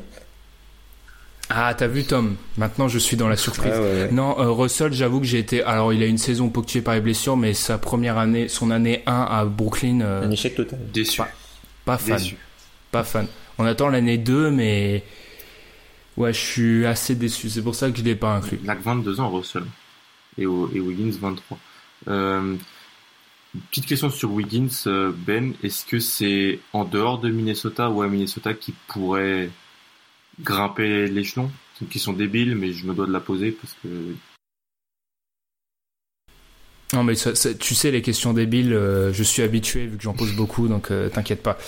Ah, 1.51 1.73
t'as 1.75 1.87
vu 1.87 2.05
Tom? 2.05 2.37
Maintenant, 2.59 2.89
je 2.89 2.99
suis 2.99 3.17
dans 3.17 3.29
la 3.29 3.37
surprise. 3.37 3.73
Ah, 3.75 4.13
non, 4.13 4.39
euh, 4.39 4.51
Russell, 4.51 4.93
j'avoue 4.93 5.21
que 5.21 5.27
j'ai 5.27 5.39
été. 5.39 5.63
Alors, 5.63 5.93
il 5.93 6.03
a 6.03 6.07
une 6.07 6.19
saison 6.19 6.51
ponctuée 6.51 6.83
par 6.83 6.95
les 6.95 7.01
blessures, 7.01 7.37
mais 7.39 7.55
sa 7.55 7.79
première 7.79 8.19
année, 8.19 8.49
son 8.49 8.71
année 8.71 9.03
1 9.07 9.13
à 9.31 9.45
Brooklyn. 9.47 10.01
Euh, 10.03 10.25
Un 10.25 10.31
échec 10.31 10.55
total. 10.55 10.79
Déçu. 10.93 11.23
Pas, 11.87 11.97
fan. 11.97 12.21
Pas 12.93 13.03
fan. 13.05 13.27
On 13.57 13.65
attend 13.65 13.89
l'année 13.89 14.19
2, 14.19 14.51
mais 14.51 15.05
ouais, 16.19 16.33
je 16.33 16.39
suis 16.39 16.87
assez 16.87 17.15
déçu. 17.15 17.49
C'est 17.49 17.63
pour 17.63 17.75
ça 17.75 17.91
que 17.91 17.99
je 17.99 18.03
l'ai 18.03 18.15
pas 18.17 18.37
inclus. 18.37 18.59
Il 18.63 18.71
a 18.71 18.75
22 18.75 19.21
ans, 19.21 19.31
Russell, 19.31 19.65
et, 20.37 20.43
et 20.43 20.47
Wiggins 20.47 21.17
23. 21.19 21.59
Euh, 22.09 22.57
petite 23.71 23.87
question 23.87 24.11
sur 24.11 24.33
Wiggins, 24.33 24.69
euh, 24.87 25.13
Ben. 25.15 25.55
Est-ce 25.63 25.87
que 25.87 25.99
c'est 25.99 26.61
en 26.73 26.85
dehors 26.85 27.19
de 27.19 27.31
Minnesota 27.31 27.91
ou 27.91 28.03
à 28.03 28.09
Minnesota 28.09 28.55
qui 28.55 28.75
pourrait 28.89 29.51
grimper 30.41 31.07
l'échelon? 31.09 31.51
C'est 31.75 31.85
une 31.85 31.91
question 31.91 32.13
débile, 32.13 32.55
mais 32.57 32.73
je 32.73 32.87
me 32.87 32.95
dois 32.95 33.07
de 33.07 33.13
la 33.13 33.21
poser 33.21 33.53
parce 33.53 33.75
que. 33.83 33.89
Non 36.95 37.05
mais 37.05 37.15
ça, 37.17 37.33
tu 37.59 37.75
sais 37.75 37.91
les 37.91 38.01
questions 38.01 38.33
débiles, 38.33 38.73
euh, 38.73 39.13
je 39.13 39.23
suis 39.23 39.43
habitué 39.43 39.87
vu 39.87 39.99
que 39.99 40.03
j'en 40.03 40.15
pose 40.15 40.33
beaucoup, 40.33 40.69
donc 40.69 40.91
euh, 40.91 41.11
t'inquiète 41.11 41.43
pas. 41.43 41.59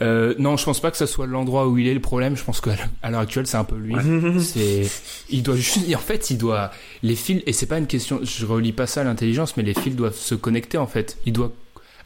Euh, 0.00 0.34
non, 0.38 0.56
je 0.56 0.64
pense 0.64 0.80
pas 0.80 0.90
que 0.90 0.96
ça 0.96 1.06
soit 1.06 1.26
l'endroit 1.26 1.68
où 1.68 1.76
il 1.76 1.86
est 1.86 1.92
le 1.92 2.00
problème. 2.00 2.34
Je 2.34 2.42
pense 2.42 2.62
qu'à 2.62 2.76
l'heure 3.10 3.20
actuelle 3.20 3.46
c'est 3.46 3.58
un 3.58 3.64
peu 3.64 3.76
lui. 3.76 3.94
C'est, 4.40 4.90
il 5.28 5.42
doit 5.42 5.56
juste, 5.56 5.80
en 5.94 5.98
fait, 5.98 6.30
il 6.30 6.38
doit 6.38 6.70
les 7.02 7.14
fils 7.14 7.42
et 7.46 7.52
c'est 7.52 7.66
pas 7.66 7.76
une 7.76 7.86
question. 7.86 8.20
Je 8.22 8.46
relis 8.46 8.72
pas 8.72 8.86
ça 8.86 9.02
à 9.02 9.04
l'intelligence, 9.04 9.56
mais 9.58 9.62
les 9.62 9.74
fils 9.74 9.94
doivent 9.94 10.16
se 10.16 10.34
connecter 10.34 10.78
en 10.78 10.86
fait. 10.86 11.18
Il 11.26 11.34
doit 11.34 11.52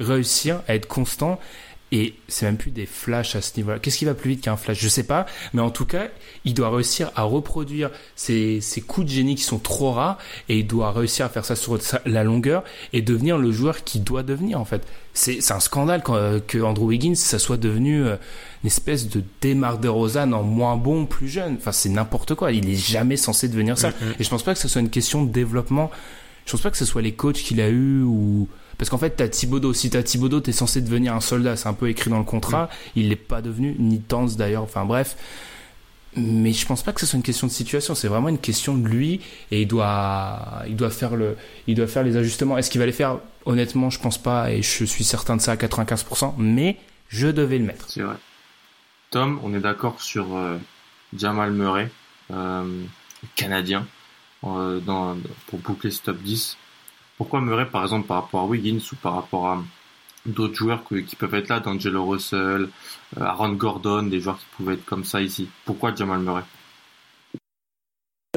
réussir 0.00 0.60
à 0.66 0.74
être 0.74 0.88
constant 0.88 1.38
et 1.94 2.14
c'est 2.26 2.44
même 2.44 2.56
plus 2.56 2.72
des 2.72 2.86
flashs 2.86 3.36
à 3.36 3.40
ce 3.40 3.56
niveau-là. 3.56 3.78
Qu'est-ce 3.78 3.98
qui 3.98 4.04
va 4.04 4.14
plus 4.14 4.30
vite 4.30 4.40
qu'un 4.40 4.56
flash? 4.56 4.80
Je 4.80 4.88
sais 4.88 5.04
pas, 5.04 5.26
mais 5.52 5.62
en 5.62 5.70
tout 5.70 5.84
cas, 5.84 6.08
il 6.44 6.52
doit 6.52 6.68
réussir 6.68 7.12
à 7.14 7.22
reproduire 7.22 7.88
ces, 8.16 8.60
ces 8.60 8.80
coups 8.80 9.06
de 9.06 9.12
génie 9.12 9.36
qui 9.36 9.44
sont 9.44 9.60
trop 9.60 9.92
rares 9.92 10.18
et 10.48 10.58
il 10.58 10.66
doit 10.66 10.90
réussir 10.90 11.24
à 11.24 11.28
faire 11.28 11.44
ça 11.44 11.54
sur 11.54 11.78
la 12.04 12.24
longueur 12.24 12.64
et 12.92 13.00
devenir 13.00 13.38
le 13.38 13.52
joueur 13.52 13.84
qu'il 13.84 14.02
doit 14.02 14.24
devenir 14.24 14.60
en 14.60 14.64
fait. 14.64 14.84
C'est 15.12 15.52
un 15.52 15.60
scandale 15.60 16.02
quand, 16.02 16.44
que 16.48 16.58
Andrew 16.58 16.86
Wiggins 16.86 17.14
ça 17.14 17.38
soit 17.38 17.58
devenu 17.58 18.04
euh, 18.04 18.16
une 18.64 18.66
espèce 18.66 19.08
de 19.08 19.22
Demar 19.40 19.78
DeRozan 19.78 20.32
en 20.32 20.42
moins 20.42 20.76
bon, 20.76 21.06
plus 21.06 21.28
jeune. 21.28 21.54
Enfin, 21.58 21.70
c'est 21.70 21.90
n'importe 21.90 22.34
quoi. 22.34 22.50
Il 22.50 22.68
est 22.68 22.74
jamais 22.74 23.16
censé 23.16 23.46
devenir 23.46 23.78
ça. 23.78 23.90
Mm-hmm. 23.90 24.14
Et 24.18 24.24
je 24.24 24.28
pense 24.28 24.42
pas 24.42 24.54
que 24.54 24.60
ce 24.60 24.66
soit 24.66 24.80
une 24.80 24.90
question 24.90 25.22
de 25.22 25.30
développement. 25.30 25.92
Je 26.44 26.50
pense 26.50 26.62
pas 26.62 26.72
que 26.72 26.76
ce 26.76 26.84
soit 26.84 27.02
les 27.02 27.12
coachs 27.12 27.36
qu'il 27.36 27.60
a 27.60 27.68
eu 27.68 28.02
ou 28.02 28.48
parce 28.78 28.90
qu'en 28.90 28.98
fait, 28.98 29.10
t'as 29.10 29.28
Thibodeau. 29.28 29.72
Si 29.72 29.90
t'as 29.90 30.02
Thibodeau, 30.02 30.40
t'es 30.40 30.52
censé 30.52 30.80
devenir 30.80 31.14
un 31.14 31.20
soldat. 31.20 31.56
C'est 31.56 31.68
un 31.68 31.74
peu 31.74 31.88
écrit 31.88 32.10
dans 32.10 32.18
le 32.18 32.24
contrat. 32.24 32.68
Il 32.96 33.08
l'est 33.08 33.16
pas 33.16 33.42
devenu, 33.42 33.76
ni 33.78 34.00
Tanz 34.00 34.36
d'ailleurs. 34.36 34.62
Enfin 34.62 34.84
bref. 34.84 35.16
Mais 36.16 36.52
je 36.52 36.64
pense 36.64 36.82
pas 36.82 36.92
que 36.92 37.00
ce 37.00 37.06
soit 37.06 37.16
une 37.16 37.24
question 37.24 37.46
de 37.46 37.52
situation. 37.52 37.94
C'est 37.94 38.08
vraiment 38.08 38.28
une 38.28 38.38
question 38.38 38.76
de 38.76 38.86
lui 38.86 39.20
et 39.50 39.62
il 39.62 39.66
doit, 39.66 40.62
il 40.68 40.76
doit 40.76 40.90
faire 40.90 41.16
le, 41.16 41.36
il 41.66 41.74
doit 41.74 41.88
faire 41.88 42.04
les 42.04 42.16
ajustements. 42.16 42.56
Est-ce 42.56 42.70
qu'il 42.70 42.78
va 42.78 42.86
les 42.86 42.92
faire? 42.92 43.18
Honnêtement, 43.46 43.90
je 43.90 43.98
pense 43.98 44.18
pas 44.18 44.52
et 44.52 44.62
je 44.62 44.84
suis 44.84 45.04
certain 45.04 45.36
de 45.36 45.40
ça 45.40 45.52
à 45.52 45.56
95%. 45.56 46.34
Mais 46.38 46.76
je 47.08 47.28
devais 47.28 47.58
le 47.58 47.64
mettre. 47.64 47.86
C'est 47.88 48.02
vrai. 48.02 48.16
Tom, 49.10 49.40
on 49.42 49.54
est 49.54 49.60
d'accord 49.60 50.00
sur 50.00 50.36
euh, 50.36 50.58
Jamal 51.16 51.52
Murray, 51.52 51.90
euh, 52.32 52.82
canadien, 53.36 53.86
euh, 54.44 54.80
dans, 54.80 55.16
pour 55.46 55.58
boucler 55.60 55.90
ce 55.90 56.02
top 56.02 56.18
10. 56.18 56.56
Pourquoi 57.16 57.40
Murray, 57.40 57.66
par 57.66 57.82
exemple, 57.82 58.06
par 58.06 58.22
rapport 58.22 58.42
à 58.42 58.46
Wiggins 58.46 58.80
ou 58.92 58.96
par 58.96 59.14
rapport 59.14 59.46
à 59.48 59.62
d'autres 60.26 60.54
joueurs 60.54 60.84
qui 60.84 61.16
peuvent 61.16 61.34
être 61.34 61.48
là, 61.48 61.60
D'Angelo 61.60 62.06
Russell, 62.06 62.68
euh, 63.18 63.20
Aaron 63.20 63.52
Gordon, 63.52 64.04
des 64.04 64.20
joueurs 64.20 64.38
qui 64.38 64.46
pouvaient 64.56 64.74
être 64.74 64.84
comme 64.84 65.04
ça 65.04 65.20
ici 65.20 65.48
Pourquoi 65.64 65.94
Jamal 65.94 66.20
Murray 66.20 66.42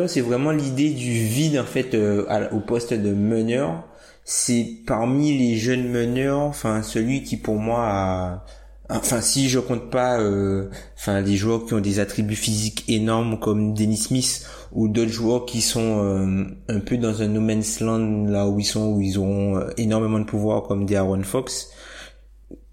C'est 0.05 0.21
vraiment 0.21 0.51
l'idée 0.51 0.91
du 0.91 1.11
vide, 1.11 1.57
en 1.57 1.65
fait, 1.65 1.95
euh, 1.95 2.49
au 2.51 2.59
poste 2.59 2.93
de 2.93 3.13
meneur. 3.13 3.83
C'est 4.23 4.83
parmi 4.85 5.37
les 5.37 5.57
jeunes 5.57 5.89
meneurs, 5.89 6.39
enfin, 6.39 6.83
celui 6.83 7.23
qui, 7.23 7.37
pour 7.37 7.55
moi, 7.55 7.87
a 7.87 8.45
Enfin, 8.89 9.19
si 9.19 9.49
je 9.49 9.59
compte 9.59 9.89
pas, 9.89 10.19
euh, 10.21 10.69
enfin, 10.95 11.21
des 11.21 11.35
joueurs 11.35 11.65
qui 11.65 11.73
ont 11.73 11.81
des 11.81 11.99
attributs 11.99 12.37
physiques 12.37 12.85
énormes 12.87 13.37
comme 13.37 13.73
Dennis 13.73 13.97
Smith 13.97 14.45
ou 14.71 14.87
d'autres 14.87 15.11
joueurs 15.11 15.45
qui 15.45 15.61
sont 15.61 16.03
euh, 16.03 16.45
un 16.69 16.79
peu 16.79 16.97
dans 16.97 17.21
un 17.21 17.27
no 17.27 17.41
man's 17.41 17.81
land 17.81 18.27
là 18.27 18.47
où 18.47 18.59
ils 18.59 18.65
sont, 18.65 18.93
où 18.93 19.01
ils 19.01 19.19
ont 19.19 19.57
euh, 19.57 19.69
énormément 19.75 20.19
de 20.19 20.25
pouvoir 20.25 20.63
comme 20.63 20.85
des 20.85 20.95
Aaron 20.95 21.23
Fox. 21.23 21.69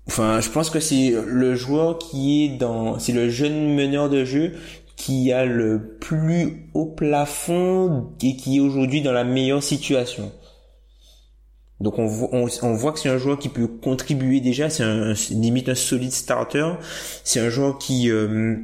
Enfin, 0.06 0.40
je 0.40 0.50
pense 0.50 0.70
que 0.70 0.78
c'est 0.78 1.14
le 1.26 1.56
joueur 1.56 1.98
qui 1.98 2.44
est 2.44 2.58
dans, 2.58 2.98
c'est 3.00 3.12
le 3.12 3.28
jeune 3.28 3.74
meneur 3.74 4.08
de 4.08 4.24
jeu 4.24 4.52
qui 4.96 5.32
a 5.32 5.44
le 5.44 5.96
plus 6.00 6.68
haut 6.74 6.86
plafond 6.86 8.12
et 8.22 8.36
qui 8.36 8.58
est 8.58 8.60
aujourd'hui 8.60 9.02
dans 9.02 9.12
la 9.12 9.24
meilleure 9.24 9.62
situation. 9.62 10.30
Donc 11.84 11.98
on, 11.98 12.08
on, 12.32 12.72
voit 12.72 12.92
que 12.92 12.98
c'est 12.98 13.10
un 13.10 13.18
joueur 13.18 13.38
qui 13.38 13.50
peut 13.50 13.66
contribuer 13.66 14.40
déjà, 14.40 14.70
c'est 14.70 14.82
un, 14.82 15.12
limite 15.30 15.68
un 15.68 15.74
solide 15.74 16.12
starter. 16.12 16.66
C'est 17.24 17.40
un 17.40 17.50
joueur 17.50 17.76
qui 17.76 18.10
euh, 18.10 18.56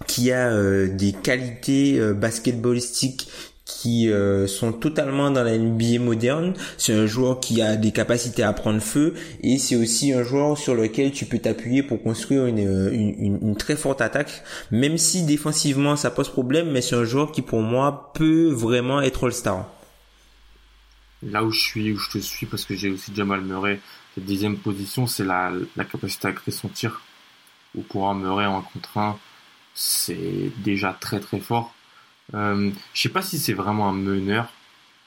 a 0.00 0.32
euh, 0.32 0.88
des 0.88 1.12
qualités 1.12 2.00
euh, 2.00 2.12
basketballistiques 2.12 3.28
qui 3.64 4.10
sont 4.48 4.72
totalement 4.72 5.30
dans 5.30 5.44
la 5.44 5.56
NBA 5.56 6.00
moderne. 6.00 6.54
C'est 6.76 6.92
un 6.92 7.06
joueur 7.06 7.38
qui 7.38 7.62
a 7.62 7.76
des 7.76 7.92
capacités 7.92 8.42
à 8.42 8.52
prendre 8.52 8.80
feu 8.80 9.14
et 9.44 9.58
c'est 9.58 9.76
aussi 9.76 10.12
un 10.12 10.24
joueur 10.24 10.58
sur 10.58 10.74
lequel 10.74 11.12
tu 11.12 11.24
peux 11.24 11.38
t'appuyer 11.38 11.84
pour 11.84 12.02
construire 12.02 12.46
une, 12.46 13.54
très 13.56 13.76
forte 13.76 14.00
attaque. 14.00 14.42
Même 14.72 14.98
si 14.98 15.22
défensivement 15.22 15.94
ça 15.94 16.10
pose 16.10 16.28
problème, 16.28 16.72
mais 16.72 16.80
c'est 16.80 16.96
un 16.96 17.04
joueur 17.04 17.30
qui 17.30 17.42
pour 17.42 17.60
moi 17.60 18.10
peut 18.12 18.50
vraiment 18.50 19.00
être 19.00 19.28
All-Star 19.28 19.68
là 21.22 21.44
où 21.44 21.50
je 21.50 21.60
suis, 21.60 21.92
où 21.92 21.98
je 21.98 22.10
te 22.10 22.18
suis, 22.18 22.46
parce 22.46 22.64
que 22.64 22.74
j'ai 22.74 22.90
aussi 22.90 23.14
Jamal 23.14 23.42
Murray, 23.42 23.80
cette 24.14 24.24
dixième 24.24 24.56
position, 24.56 25.06
c'est 25.06 25.24
la, 25.24 25.52
la 25.76 25.84
capacité 25.84 26.28
à 26.28 26.32
créer 26.32 26.54
son 26.54 26.68
tir. 26.68 27.02
Ou 27.74 27.82
pour 27.82 28.08
un 28.10 28.24
en 28.24 28.62
contre 28.62 28.98
1, 28.98 29.18
c'est 29.74 30.52
déjà 30.58 30.92
très 30.92 31.20
très 31.20 31.38
fort. 31.38 31.72
Euh, 32.34 32.70
je 32.94 33.00
sais 33.00 33.08
pas 33.08 33.22
si 33.22 33.38
c'est 33.38 33.52
vraiment 33.52 33.88
un 33.88 33.92
meneur, 33.92 34.52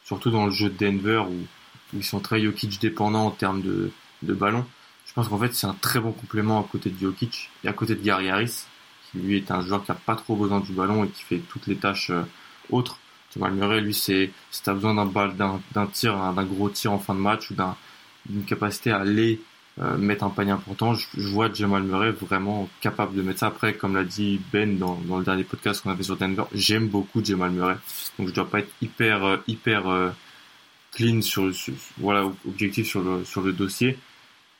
surtout 0.05 0.31
dans 0.31 0.45
le 0.45 0.51
jeu 0.51 0.69
de 0.69 0.77
Denver 0.77 1.23
où, 1.29 1.45
ils 1.95 2.03
sont 2.03 2.19
très 2.19 2.41
Jokic 2.41 2.79
dépendants 2.81 3.27
en 3.27 3.31
termes 3.31 3.61
de, 3.61 3.91
de 4.23 4.33
ballon. 4.33 4.65
Je 5.05 5.13
pense 5.13 5.27
qu'en 5.27 5.37
fait 5.37 5.53
c'est 5.53 5.67
un 5.67 5.75
très 5.75 5.99
bon 5.99 6.11
complément 6.11 6.59
à 6.59 6.63
côté 6.63 6.89
de 6.89 6.97
Jokic 6.97 7.51
et 7.63 7.67
à 7.67 7.73
côté 7.73 7.93
de 7.93 8.01
Gary 8.01 8.29
Harris, 8.29 8.65
qui 9.11 9.19
lui 9.19 9.37
est 9.37 9.51
un 9.51 9.61
joueur 9.61 9.83
qui 9.83 9.91
a 9.91 9.95
pas 9.95 10.15
trop 10.15 10.35
besoin 10.35 10.59
du 10.59 10.71
ballon 10.71 11.03
et 11.03 11.09
qui 11.09 11.21
fait 11.21 11.37
toutes 11.37 11.67
les 11.67 11.75
tâches 11.75 12.09
euh, 12.09 12.23
autres. 12.71 12.97
Jamal 13.33 13.53
Murray, 13.53 13.81
lui, 13.81 13.93
c'est 13.93 14.31
si 14.51 14.63
t'as 14.63 14.73
besoin 14.73 14.93
d'un 14.93 15.05
balle, 15.05 15.35
d'un 15.35 15.87
tir, 15.87 16.15
d'un 16.33 16.45
gros 16.45 16.69
tir 16.69 16.91
en 16.91 16.99
fin 16.99 17.15
de 17.15 17.19
match 17.19 17.51
ou 17.51 17.55
d'une 18.27 18.45
capacité 18.45 18.91
à 18.91 18.99
aller 18.99 19.41
euh, 19.79 19.97
mettre 19.97 20.23
un 20.23 20.29
panier 20.29 20.51
important, 20.51 20.93
je, 20.93 21.07
vois 21.29 21.51
Jamal 21.51 21.81
Murray 21.81 22.11
vraiment 22.11 22.69
capable 22.79 23.15
de 23.15 23.23
mettre 23.23 23.39
ça. 23.39 23.47
Après, 23.47 23.73
comme 23.73 23.95
l'a 23.95 24.03
dit 24.03 24.39
Ben 24.51 24.77
dans, 24.77 24.99
le 25.17 25.23
dernier 25.23 25.43
podcast 25.43 25.81
qu'on 25.81 25.89
a 25.89 25.95
fait 25.95 26.03
sur 26.03 26.15
Denver, 26.15 26.43
j'aime 26.53 26.87
beaucoup 26.89 27.25
Jamal 27.25 27.49
Murray, 27.51 27.75
donc 28.19 28.27
je 28.27 28.33
dois 28.33 28.47
pas 28.47 28.59
être 28.59 28.71
hyper 28.81 29.25
euh, 29.25 29.37
hyper 29.47 29.89
euh, 29.89 30.11
clean 30.91 31.21
sur, 31.21 31.51
voilà 31.97 32.31
objectif 32.47 32.87
sur 32.87 33.01
le 33.01 33.25
sur 33.25 33.41
le 33.41 33.51
dossier. 33.51 33.97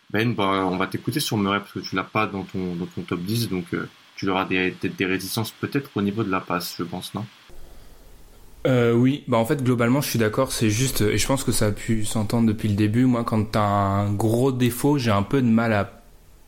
Ben, 0.10 0.34
bah, 0.34 0.66
on 0.66 0.78
va 0.78 0.88
t'écouter 0.88 1.20
sur 1.20 1.38
Murray 1.38 1.60
parce 1.60 1.74
que 1.74 1.80
tu 1.80 1.96
l'as 1.96 2.04
pas 2.04 2.26
dans 2.28 2.44
ton 2.44 2.76
dans 2.76 2.88
ton 2.88 3.04
top 3.04 3.20
10, 3.22 3.50
donc 3.50 3.68
tu 4.16 4.30
auras 4.30 4.46
des, 4.46 4.72
des 4.72 5.06
résistances 5.06 5.52
peut-être 5.52 5.92
au 5.96 6.02
niveau 6.02 6.24
de 6.24 6.32
la 6.32 6.40
passe, 6.40 6.76
je 6.78 6.84
pense, 6.84 7.14
non? 7.14 7.26
Euh, 8.66 8.94
oui, 8.94 9.24
bah 9.28 9.38
en 9.38 9.46
fait 9.46 9.62
globalement 9.62 10.00
je 10.00 10.10
suis 10.10 10.20
d'accord, 10.20 10.52
c'est 10.52 10.70
juste 10.70 11.02
et 11.02 11.18
je 11.18 11.28
pense 11.28 11.44
que 11.44 11.52
ça 11.52 11.68
a 11.68 11.72
pu 11.72 12.06
s'entendre 12.06 12.48
depuis 12.48 12.70
le 12.70 12.76
début. 12.76 13.06
Moi, 13.06 13.24
quand 13.24 13.44
t'as 13.52 13.62
un 13.62 14.14
gros 14.14 14.52
défaut, 14.52 14.98
j'ai 14.98 15.12
un 15.12 15.24
peu 15.24 15.42
de 15.42 15.48
mal 15.48 15.74
à 15.74 16.02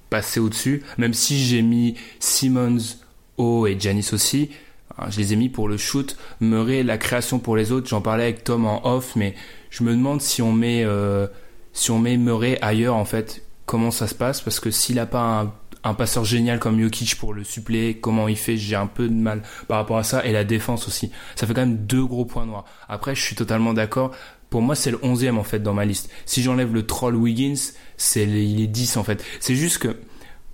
passer 0.09 0.39
au-dessus. 0.39 0.83
Même 0.97 1.13
si 1.13 1.43
j'ai 1.43 1.61
mis 1.61 1.95
Simmons, 2.19 2.97
O 3.37 3.67
et 3.67 3.77
Janis 3.77 4.09
aussi, 4.13 4.49
hein, 4.97 5.07
je 5.09 5.17
les 5.19 5.33
ai 5.33 5.35
mis 5.35 5.49
pour 5.49 5.67
le 5.67 5.77
shoot. 5.77 6.15
Murray, 6.39 6.83
la 6.83 6.97
création 6.97 7.39
pour 7.39 7.57
les 7.57 7.71
autres, 7.71 7.87
j'en 7.89 8.01
parlais 8.01 8.23
avec 8.23 8.43
Tom 8.43 8.65
en 8.65 8.85
off, 8.87 9.15
mais 9.15 9.35
je 9.69 9.83
me 9.83 9.91
demande 9.91 10.21
si 10.21 10.41
on 10.41 10.53
met 10.53 10.83
euh, 10.85 11.27
si 11.73 11.91
on 11.91 11.99
met 11.99 12.15
Murray 12.15 12.57
ailleurs 12.61 12.95
en 12.95 13.05
fait, 13.05 13.43
comment 13.65 13.91
ça 13.91 14.07
se 14.07 14.15
passe? 14.15 14.39
Parce 14.39 14.61
que 14.61 14.71
s'il 14.71 14.99
a 14.99 15.05
pas 15.05 15.41
un 15.41 15.53
un 15.85 15.93
passeur 15.93 16.25
génial 16.25 16.59
comme 16.59 16.81
Jokic 16.81 17.15
pour 17.15 17.33
le 17.33 17.43
suppléer, 17.43 17.99
comment 17.99 18.27
il 18.27 18.35
fait, 18.35 18.57
j'ai 18.57 18.75
un 18.75 18.87
peu 18.87 19.07
de 19.07 19.13
mal 19.13 19.43
par 19.67 19.77
rapport 19.77 19.97
à 19.97 20.03
ça, 20.03 20.25
et 20.25 20.31
la 20.31 20.43
défense 20.43 20.87
aussi. 20.87 21.11
Ça 21.35 21.45
fait 21.45 21.53
quand 21.53 21.61
même 21.61 21.85
deux 21.85 22.05
gros 22.05 22.25
points 22.25 22.45
noirs. 22.45 22.65
Après, 22.89 23.15
je 23.15 23.21
suis 23.21 23.35
totalement 23.35 23.73
d'accord. 23.73 24.11
Pour 24.49 24.61
moi, 24.61 24.75
c'est 24.75 24.91
le 24.91 24.99
onzième 25.03 25.37
en 25.37 25.43
fait 25.43 25.59
dans 25.59 25.73
ma 25.73 25.85
liste. 25.85 26.09
Si 26.25 26.41
j'enlève 26.41 26.73
le 26.73 26.85
troll 26.85 27.15
Wiggins, 27.15 27.73
c'est 27.97 28.23
il 28.23 28.61
est 28.61 28.67
10 28.67 28.97
en 28.97 29.03
fait. 29.03 29.23
C'est 29.39 29.55
juste 29.55 29.77
que 29.77 29.95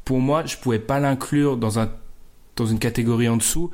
pour 0.06 0.20
moi, 0.20 0.46
je 0.46 0.58
pouvais 0.58 0.80
pas 0.80 1.00
l'inclure 1.00 1.58
dans 1.58 1.82
dans 2.56 2.66
une 2.66 2.80
catégorie 2.80 3.30
en 3.30 3.38
dessous 3.38 3.72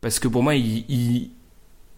parce 0.00 0.18
que 0.18 0.28
pour 0.28 0.42
moi, 0.42 0.54
il, 0.54 0.84
il, 0.88 1.30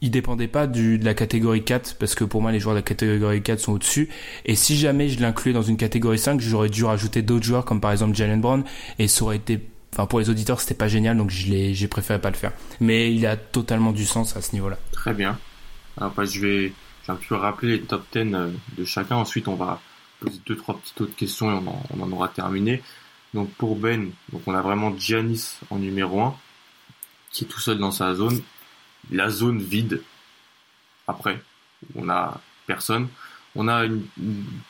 il 0.03 0.11
dépendait 0.11 0.49
pas 0.49 0.67
du, 0.67 0.99
de 0.99 1.05
la 1.05 1.15
catégorie 1.15 1.65
4 1.65 1.97
parce 1.99 2.15
que 2.15 2.25
pour 2.25 2.43
moi 2.43 2.53
les 2.53 2.61
joueurs 2.61 2.75
de 2.75 2.79
la 2.79 2.85
catégorie 2.85 3.43
4 3.43 3.59
sont 3.59 3.73
au-dessus 3.73 4.09
et 4.45 4.55
si 4.55 4.77
jamais 4.77 5.09
je 5.09 5.21
l'incluais 5.21 5.53
dans 5.53 5.63
une 5.63 5.77
catégorie 5.77 6.19
5 6.19 6.41
j'aurais 6.41 6.69
dû 6.69 6.85
rajouter 6.85 7.23
d'autres 7.23 7.45
joueurs 7.45 7.65
comme 7.65 7.81
par 7.81 7.93
exemple 7.93 8.15
Jalen 8.15 8.41
Brown 8.41 8.65
et 8.99 9.09
ça 9.09 9.25
aurait 9.25 9.37
été 9.37 9.61
enfin 9.93 10.07
pour 10.07 10.21
les 10.21 10.31
auditeurs 10.31 10.61
c'était 10.61 10.75
pas 10.75 10.89
génial 10.89 11.17
donc 11.17 11.31
je 11.31 11.49
l'ai 11.49 11.75
j'ai 11.75 11.89
préféré 11.89 12.21
pas 12.21 12.31
le 12.31 12.37
faire 12.37 12.53
mais 12.81 13.15
il 13.15 13.27
a 13.27 13.37
totalement 13.37 13.93
du 13.93 14.07
sens 14.07 14.37
à 14.37 14.43
ce 14.43 14.53
niveau-là. 14.53 14.79
Très 14.93 15.15
bien. 15.15 15.39
Alors 15.99 16.13
je 16.17 16.41
vais 16.41 16.73
je 17.03 17.07
vais 17.07 17.13
un 17.13 17.17
peu 17.17 17.35
rappeler 17.35 17.73
les 17.73 17.81
top 17.81 18.05
10 18.13 18.35
euh, 18.35 18.51
de 18.79 18.85
chacun 18.85 19.17
ensuite 19.17 19.49
on 19.49 19.55
va 19.57 19.81
poser 20.21 20.39
deux 20.47 20.57
trois 20.57 20.79
petites 20.79 21.01
autres 21.01 21.17
questions 21.17 21.51
et 21.51 21.55
on 21.55 21.69
en, 21.69 21.83
on 21.97 22.03
en 22.03 22.13
aura 22.13 22.29
terminé. 22.29 22.83
Donc 23.35 23.51
pour 23.51 23.77
Ben, 23.77 24.11
donc 24.33 24.43
on 24.47 24.55
a 24.55 24.63
vraiment 24.63 24.97
Giannis 24.97 25.59
en 25.71 25.79
numéro 25.79 26.21
1 26.21 26.35
qui 27.33 27.45
est 27.45 27.47
tout 27.47 27.61
seul 27.61 27.79
dans 27.79 27.93
sa 27.93 28.15
zone 28.15 28.41
la 29.11 29.31
zone 29.31 29.61
vide 29.61 30.03
après. 31.07 31.41
On 31.95 32.09
a 32.09 32.41
personne. 32.66 33.09
On 33.57 33.69
a 33.69 33.85
une, 33.85 34.03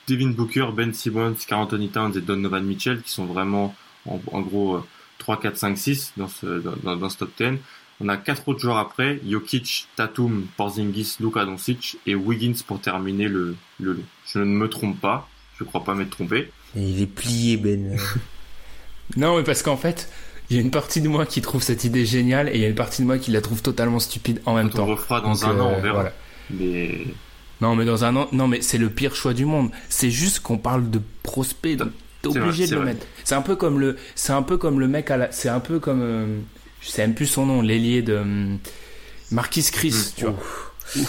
Devin 0.08 0.30
Booker, 0.30 0.68
Ben 0.74 0.92
Simmons, 0.94 1.36
Carl 1.46 1.62
Anthony 1.62 1.90
Towns 1.90 2.16
et 2.16 2.20
Donovan 2.20 2.64
Mitchell 2.64 3.02
qui 3.02 3.10
sont 3.10 3.26
vraiment 3.26 3.74
en, 4.06 4.40
gros 4.40 4.82
3, 5.18 5.40
4, 5.40 5.56
5, 5.56 5.78
6 5.78 6.12
dans 6.16 6.28
ce, 6.28 6.46
dans, 6.46 7.10
ce 7.10 7.18
top 7.18 7.30
10. 7.38 7.58
On 8.02 8.08
a 8.08 8.16
quatre 8.16 8.48
autres 8.48 8.60
joueurs 8.60 8.78
après, 8.78 9.20
Jokic, 9.28 9.86
Tatum, 9.94 10.46
Porzingis, 10.56 11.16
Luka 11.20 11.44
Doncic 11.44 11.98
et 12.06 12.14
Wiggins 12.14 12.62
pour 12.66 12.80
terminer 12.80 13.28
le, 13.28 13.56
le 13.78 13.92
lot. 13.92 14.02
Je 14.26 14.38
ne 14.38 14.44
me 14.46 14.70
trompe 14.70 14.98
pas, 14.98 15.28
je 15.58 15.64
crois 15.64 15.84
pas 15.84 15.94
m'être 15.94 16.10
trompé. 16.10 16.50
il 16.74 17.02
est 17.02 17.06
plié 17.06 17.58
Ben. 17.58 17.98
non 19.16 19.36
mais 19.36 19.42
parce 19.44 19.62
qu'en 19.62 19.76
fait, 19.76 20.10
il 20.51 20.56
y 20.56 20.59
a 20.59 20.62
une 20.62 20.72
partie 20.72 21.01
de 21.01 21.09
moi 21.09 21.27
qui 21.27 21.40
trouve 21.40 21.62
cette 21.62 21.85
idée 21.85 22.05
géniale 22.05 22.48
et 22.48 22.56
il 22.56 22.60
y 22.60 22.64
a 22.64 22.68
une 22.68 22.74
partie 22.74 23.02
de 23.02 23.06
moi 23.06 23.18
qui 23.18 23.31
la 23.31 23.40
trouve 23.40 23.62
totalement 23.62 24.01
stupide 24.01 24.43
en 24.47 24.55
même 24.55 24.70
temps. 24.70 24.82
On 24.82 24.86
refera 24.86 25.20
dans 25.20 25.44
un 25.44 25.59
an, 25.60 25.72
on 25.74 25.78
euh, 25.78 25.81
verra. 25.81 26.05
Mais... 26.51 27.06
Non, 27.60 27.77
mais 27.77 27.85
dans 27.85 28.05
un 28.05 28.16
an, 28.16 28.28
non, 28.32 28.48
mais 28.48 28.60
c'est 28.60 28.78
le 28.78 28.90
pire 28.90 29.14
choix 29.14 29.32
du 29.32 29.44
monde. 29.44 29.70
C'est 29.89 30.10
juste 30.10 30.40
qu'on 30.40 30.59
parle 30.59 30.90
de 30.90 31.01
prospect, 31.22 31.77
donc 31.77 31.90
t'es 32.22 32.28
obligé 32.28 32.66
de 32.66 32.74
le 32.74 32.85
mettre. 32.85 33.06
C'est 33.22 33.36
un 33.36 33.43
peu 33.43 33.55
comme 33.55 33.78
le, 33.78 33.97
c'est 34.16 34.32
un 34.32 34.43
peu 34.43 34.56
comme 34.56 34.81
le 34.81 34.89
mec 34.89 35.10
à 35.12 35.16
la, 35.16 35.31
c'est 35.31 35.48
un 35.48 35.60
peu 35.60 35.78
comme, 35.78 36.01
euh, 36.02 36.39
je 36.81 36.89
sais 36.89 37.02
même 37.02 37.14
plus 37.14 37.27
son 37.27 37.47
nom, 37.47 37.62
l'ailier 37.62 38.02
de 38.02 38.14
euh, 38.14 38.56
Marquis 39.31 39.68
Chris, 39.70 39.90
mm. 39.90 40.12
tu 40.16 40.24
vois. 40.24 41.06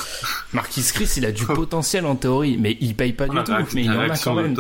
Marquis 0.54 0.84
Chris, 0.94 1.10
il 1.18 1.26
a 1.26 1.32
du 1.32 1.48
potentiel 1.48 2.06
en 2.06 2.16
théorie, 2.16 2.58
mais 2.60 2.78
il 2.80 2.94
paye 2.94 3.14
pas 3.14 3.28
du 3.28 3.38
tout, 3.44 3.54
mais 3.74 3.86
il 3.86 3.90
en 3.90 4.02
a 4.02 4.18
quand 4.18 4.36
même 4.36 4.56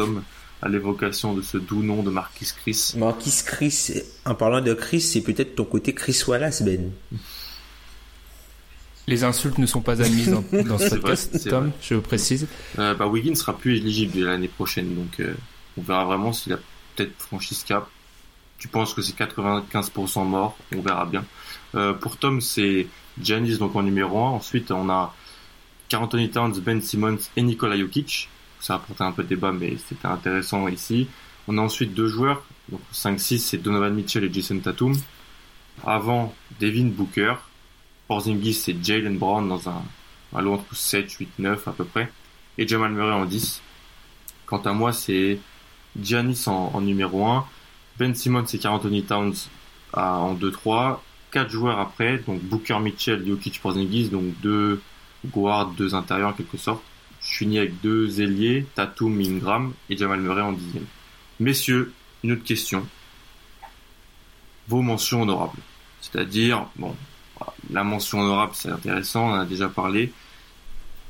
à 0.61 0.69
l'évocation 0.69 1.33
de 1.33 1.41
ce 1.41 1.57
doux 1.57 1.81
nom 1.81 2.03
de 2.03 2.09
Marquis 2.09 2.51
Chris. 2.61 2.93
Marquis 2.97 3.43
Chris, 3.45 4.01
en 4.25 4.35
parlant 4.35 4.61
de 4.61 4.73
Chris, 4.73 5.01
c'est 5.01 5.21
peut-être 5.21 5.55
ton 5.55 5.65
côté 5.65 5.93
Chris 5.93 6.21
Wallace, 6.27 6.61
Ben. 6.61 6.91
Les 9.07 9.23
insultes 9.23 9.57
ne 9.57 9.65
sont 9.65 9.81
pas 9.81 10.01
admises 10.01 10.29
dans, 10.29 10.77
ce 10.77 10.95
podcast, 10.95 11.49
Tom, 11.49 11.71
je 11.81 11.95
vous 11.95 12.01
précise. 12.01 12.47
Euh, 12.77 12.93
bah, 12.93 13.07
Wiggins 13.07 13.35
sera 13.35 13.57
plus 13.57 13.77
éligible 13.77 14.19
l'année 14.19 14.47
prochaine, 14.47 14.93
donc 14.93 15.19
euh, 15.19 15.33
on 15.77 15.81
verra 15.81 16.05
vraiment 16.05 16.31
s'il 16.31 16.53
a 16.53 16.59
peut-être 16.95 17.13
franchi 17.17 17.55
ce 17.55 17.65
cap. 17.65 17.89
Tu 18.59 18.67
penses 18.67 18.93
que 18.93 19.01
c'est 19.01 19.17
95% 19.17 20.25
mort, 20.25 20.55
on 20.75 20.81
verra 20.81 21.07
bien. 21.07 21.25
Euh, 21.73 21.93
pour 21.93 22.17
Tom, 22.17 22.41
c'est 22.41 22.85
Janis 23.19 23.57
donc 23.57 23.75
en 23.75 23.81
numéro 23.81 24.19
1. 24.19 24.29
Ensuite, 24.29 24.69
on 24.69 24.87
a 24.89 25.15
Carl 25.89 26.03
Anthony 26.03 26.29
Towns, 26.29 26.59
Ben 26.59 26.79
Simmons 26.79 27.17
et 27.35 27.41
Nikola 27.41 27.77
Jokic 27.77 28.29
ça 28.61 28.73
a 28.73 28.75
apporté 28.77 29.03
un 29.03 29.11
peu 29.11 29.23
de 29.23 29.29
débat, 29.29 29.51
mais 29.51 29.75
c'était 29.87 30.07
intéressant 30.07 30.67
ici. 30.67 31.07
On 31.47 31.57
a 31.57 31.61
ensuite 31.61 31.93
deux 31.93 32.07
joueurs, 32.07 32.43
donc 32.69 32.81
5-6, 32.93 33.39
c'est 33.39 33.57
Donovan 33.57 33.93
Mitchell 33.93 34.23
et 34.23 34.31
Jason 34.31 34.59
Tatum. 34.59 34.93
Avant, 35.85 36.33
Devin 36.59 36.85
Booker. 36.85 37.33
Porzingis, 38.07 38.53
c'est 38.53 38.83
Jalen 38.83 39.17
Brown 39.17 39.47
dans 39.47 39.69
un, 39.69 39.81
un 40.35 40.45
entre 40.45 40.75
7, 40.75 41.11
8, 41.11 41.29
9 41.39 41.67
à 41.67 41.71
peu 41.71 41.85
près. 41.85 42.11
Et 42.57 42.67
Jamal 42.67 42.91
Murray 42.91 43.13
en 43.13 43.25
10. 43.25 43.61
Quant 44.45 44.61
à 44.61 44.73
moi, 44.73 44.93
c'est 44.93 45.39
Giannis 45.99 46.43
en, 46.47 46.79
numéro 46.81 47.25
1. 47.25 47.45
Ben 47.97 48.13
Simmons 48.13 48.45
et 48.45 48.59
Carl 48.59 48.75
Anthony 48.75 49.03
Towns 49.03 49.35
en 49.93 50.35
2-3. 50.35 50.99
Quatre 51.31 51.49
joueurs 51.49 51.79
après, 51.79 52.17
donc 52.19 52.41
Booker, 52.41 52.79
Mitchell, 52.79 53.25
Jokic, 53.25 53.61
Porzingis, 53.61 54.09
donc 54.09 54.37
deux 54.41 54.81
guards, 55.25 55.67
deux 55.71 55.95
intérieurs 55.95 56.29
en 56.29 56.33
quelque 56.33 56.57
sorte. 56.57 56.83
Je 57.23 57.37
finis 57.37 57.59
avec 57.59 57.79
deux 57.81 58.21
ailiers, 58.21 58.65
Tatum, 58.75 59.19
Ingram 59.19 59.73
et 59.89 59.97
Jamal 59.97 60.19
Murray 60.19 60.41
en 60.41 60.53
dixième. 60.53 60.85
Messieurs, 61.39 61.93
une 62.23 62.33
autre 62.33 62.43
question. 62.43 62.85
Vos 64.67 64.81
mentions 64.81 65.21
honorables. 65.21 65.59
C'est-à-dire, 66.01 66.65
bon, 66.75 66.95
la 67.69 67.83
mention 67.83 68.19
honorable, 68.19 68.53
c'est 68.55 68.69
intéressant, 68.69 69.29
on 69.29 69.33
en 69.33 69.39
a 69.39 69.45
déjà 69.45 69.69
parlé. 69.69 70.11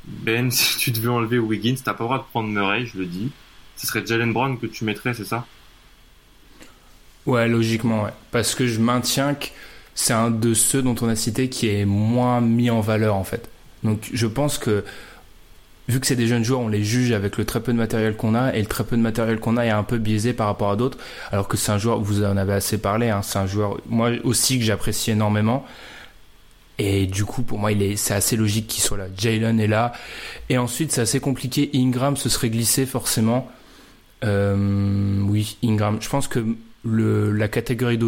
Ben, 0.04 0.50
si 0.50 0.78
tu 0.78 0.90
devais 0.90 1.08
enlever 1.08 1.38
Wiggins, 1.38 1.76
t'as 1.82 1.94
pas 1.94 2.04
le 2.04 2.08
droit 2.08 2.18
de 2.18 2.24
prendre 2.24 2.48
Murray, 2.48 2.86
je 2.86 2.98
le 2.98 3.06
dis. 3.06 3.30
Ce 3.76 3.86
serait 3.86 4.04
Jalen 4.06 4.32
Brown 4.32 4.58
que 4.58 4.66
tu 4.66 4.84
mettrais, 4.84 5.14
c'est 5.14 5.24
ça? 5.24 5.46
Ouais, 7.26 7.48
logiquement, 7.48 8.04
ouais. 8.04 8.12
Parce 8.30 8.54
que 8.54 8.66
je 8.66 8.80
maintiens 8.80 9.34
que 9.34 9.46
c'est 9.94 10.12
un 10.12 10.30
de 10.30 10.54
ceux 10.54 10.82
dont 10.82 10.94
on 11.00 11.08
a 11.08 11.16
cité 11.16 11.48
qui 11.48 11.68
est 11.68 11.84
moins 11.84 12.40
mis 12.40 12.70
en 12.70 12.80
valeur, 12.80 13.14
en 13.14 13.24
fait. 13.24 13.48
Donc, 13.82 14.10
je 14.12 14.26
pense 14.26 14.58
que, 14.58 14.84
vu 15.88 16.00
que 16.00 16.06
c'est 16.06 16.16
des 16.16 16.26
jeunes 16.26 16.44
joueurs, 16.44 16.60
on 16.60 16.68
les 16.68 16.84
juge 16.84 17.12
avec 17.12 17.36
le 17.36 17.44
très 17.44 17.60
peu 17.60 17.72
de 17.72 17.78
matériel 17.78 18.16
qu'on 18.16 18.34
a, 18.34 18.54
et 18.54 18.60
le 18.60 18.66
très 18.66 18.84
peu 18.84 18.96
de 18.96 19.02
matériel 19.02 19.38
qu'on 19.40 19.56
a 19.56 19.64
est 19.64 19.70
un 19.70 19.82
peu 19.82 19.98
biaisé 19.98 20.32
par 20.32 20.46
rapport 20.46 20.70
à 20.70 20.76
d'autres, 20.76 20.98
alors 21.30 21.48
que 21.48 21.56
c'est 21.56 21.72
un 21.72 21.78
joueur, 21.78 22.00
vous 22.00 22.24
en 22.24 22.36
avez 22.36 22.54
assez 22.54 22.78
parlé, 22.78 23.10
hein, 23.10 23.22
c'est 23.22 23.38
un 23.38 23.46
joueur, 23.46 23.80
moi 23.88 24.10
aussi, 24.24 24.58
que 24.58 24.64
j'apprécie 24.64 25.10
énormément. 25.10 25.66
Et 26.78 27.06
du 27.06 27.24
coup, 27.24 27.42
pour 27.42 27.58
moi, 27.58 27.70
il 27.70 27.82
est, 27.82 27.96
c'est 27.96 28.14
assez 28.14 28.34
logique 28.36 28.66
qu'il 28.66 28.82
soit 28.82 28.96
là. 28.96 29.04
Jalen 29.16 29.60
est 29.60 29.66
là. 29.66 29.92
Et 30.48 30.58
ensuite, 30.58 30.90
c'est 30.90 31.02
assez 31.02 31.20
compliqué. 31.20 31.70
Ingram 31.74 32.16
se 32.16 32.28
serait 32.28 32.50
glissé 32.50 32.86
forcément. 32.86 33.48
Euh, 34.24 35.20
oui, 35.20 35.58
Ingram. 35.62 35.98
Je 36.00 36.08
pense 36.08 36.28
que 36.28 36.44
la 36.84 37.48
catégorie 37.48 37.98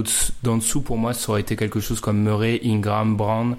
d'en 0.42 0.56
dessous, 0.56 0.80
pour 0.80 0.96
moi, 0.96 1.12
ça 1.12 1.30
aurait 1.30 1.42
été 1.42 1.56
quelque 1.56 1.78
chose 1.78 2.00
comme 2.00 2.22
Murray, 2.22 2.60
Ingram, 2.64 3.16
Brown. 3.16 3.56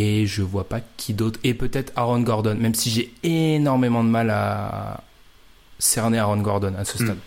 Et 0.00 0.26
je 0.26 0.42
vois 0.42 0.68
pas 0.68 0.80
qui 0.96 1.12
d'autre. 1.12 1.40
Et 1.42 1.54
peut-être 1.54 1.92
Aaron 1.96 2.20
Gordon, 2.20 2.54
même 2.54 2.74
si 2.74 2.88
j'ai 2.88 3.12
énormément 3.24 4.04
de 4.04 4.08
mal 4.08 4.30
à 4.30 5.02
cerner 5.80 6.18
Aaron 6.18 6.40
Gordon 6.40 6.72
à 6.78 6.84
ce 6.84 7.02
hmm. 7.02 7.06
stade. 7.06 7.18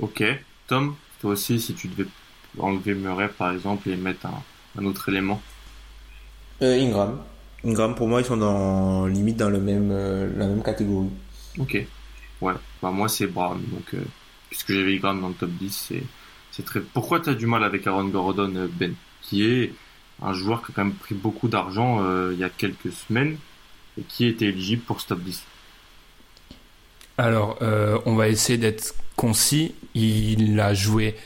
Ok. 0.00 0.22
Tom, 0.66 0.94
toi 1.22 1.30
aussi, 1.30 1.58
si 1.58 1.72
tu 1.72 1.88
devais 1.88 2.06
enlever 2.58 2.92
Murray, 2.92 3.28
par 3.28 3.52
exemple, 3.52 3.88
et 3.88 3.96
mettre 3.96 4.26
un, 4.26 4.42
un 4.78 4.84
autre 4.84 5.08
élément 5.08 5.40
euh, 6.60 6.78
Ingram. 6.78 7.18
Ingram, 7.64 7.94
pour 7.94 8.08
moi, 8.08 8.20
ils 8.20 8.26
sont 8.26 8.36
dans, 8.36 9.06
limite 9.06 9.38
dans 9.38 9.48
le 9.48 9.60
même, 9.60 9.90
euh, 9.90 10.30
la 10.36 10.48
même 10.48 10.62
catégorie. 10.62 11.08
Ok. 11.58 11.82
Ouais. 12.42 12.52
Bah, 12.82 12.90
moi, 12.90 13.08
c'est 13.08 13.26
Brown. 13.26 13.58
Donc, 13.72 13.94
euh, 13.94 14.04
puisque 14.50 14.70
j'avais 14.72 14.94
Ingram 14.94 15.18
dans 15.22 15.28
le 15.28 15.34
top 15.34 15.50
10, 15.50 15.86
c'est, 15.88 16.02
c'est 16.50 16.62
très. 16.62 16.80
Pourquoi 16.80 17.20
tu 17.20 17.30
as 17.30 17.34
du 17.34 17.46
mal 17.46 17.64
avec 17.64 17.86
Aaron 17.86 18.08
Gordon, 18.08 18.68
Ben? 18.78 18.94
Qui 19.22 19.44
est 19.44 19.72
un 20.22 20.32
joueur 20.32 20.64
qui 20.64 20.72
a 20.72 20.74
quand 20.74 20.84
même 20.84 20.94
pris 20.94 21.14
beaucoup 21.14 21.48
d'argent 21.48 22.00
il 22.30 22.38
y 22.38 22.44
a 22.44 22.48
quelques 22.48 22.92
semaines 22.92 23.36
et 23.98 24.02
qui 24.02 24.26
était 24.26 24.46
éligible 24.46 24.82
pour 24.82 25.00
ce 25.00 25.08
top 25.08 25.20
10 25.20 25.42
Alors, 27.18 27.58
on 28.06 28.14
va 28.14 28.28
essayer 28.28 28.58
d'être 28.58 28.94
concis. 29.16 29.74
Il 29.94 30.60
a 30.60 30.74
joué. 30.74 31.16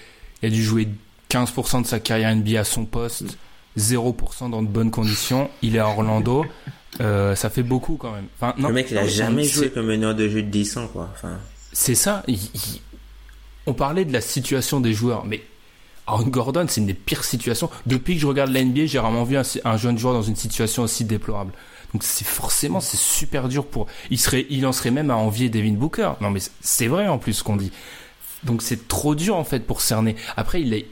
Il 0.43 0.47
a 0.47 0.51
dû 0.51 0.62
jouer 0.62 0.89
15% 1.31 1.83
de 1.83 1.87
sa 1.87 2.01
carrière 2.01 2.35
NBA 2.35 2.61
à 2.61 2.65
son 2.65 2.85
poste. 2.87 3.37
0% 3.79 4.51
dans 4.51 4.62
de 4.62 4.69
bonnes 4.69 4.91
conditions. 4.91 5.51
Il 5.62 5.77
est 5.77 5.81
à 5.81 5.89
Orlando. 5.89 6.45
Euh, 7.01 7.37
ça 7.37 7.51
fait 7.51 7.62
beaucoup 7.62 7.97
quand 7.97 8.12
même. 8.12 8.27
Enfin, 8.35 8.53
non, 8.59 8.69
le 8.69 8.75
mec, 8.75 8.89
il 8.91 8.99
a 8.99 9.07
jamais 9.07 9.45
joué 9.45 9.71
comme 9.71 9.87
meneur 9.87 10.12
de 10.15 10.29
jeu 10.29 10.43
décent, 10.43 10.89
quoi. 10.89 11.09
Enfin... 11.15 11.39
C'est 11.73 11.95
ça. 11.95 12.25
On 13.65 13.75
parlait 13.75 14.05
de 14.05 14.12
la 14.12 14.21
situation 14.21 14.81
des 14.81 14.93
joueurs, 14.93 15.25
mais 15.25 15.41
Aaron 16.11 16.27
Gordon, 16.27 16.66
c'est 16.69 16.81
une 16.81 16.87
des 16.89 16.95
pires 16.95 17.24
situations. 17.24 17.70
Depuis 17.87 18.15
que 18.15 18.20
je 18.20 18.27
regarde 18.27 18.51
la 18.51 18.65
NBA, 18.65 18.87
j'ai 18.87 18.99
rarement 18.99 19.23
vu 19.23 19.37
un, 19.37 19.77
jeune 19.77 19.97
joueur 19.97 20.12
dans 20.12 20.23
une 20.23 20.35
situation 20.35 20.82
aussi 20.82 21.05
déplorable. 21.05 21.53
Donc 21.93 22.03
c'est 22.03 22.27
forcément 22.27 22.81
c'est 22.81 22.97
super 22.97 23.49
dur 23.49 23.65
pour. 23.66 23.87
Il 24.11 24.19
serait, 24.19 24.47
il 24.51 24.66
en 24.66 24.73
serait 24.73 24.91
même 24.91 25.11
à 25.11 25.16
envier 25.16 25.49
Devin 25.49 25.73
Booker. 25.73 26.12
Non 26.20 26.31
mais 26.31 26.41
c'est 26.61 26.89
vrai 26.89 27.07
en 27.07 27.19
plus 27.19 27.35
ce 27.35 27.45
qu'on 27.45 27.57
dit. 27.57 27.73
Donc 28.43 28.62
c'est 28.62 28.89
trop 28.89 29.15
dur 29.15 29.37
en 29.37 29.45
fait 29.45 29.61
pour 29.61 29.81
cerner. 29.81 30.16
Après 30.37 30.61
il 30.61 30.74
est, 30.74 30.87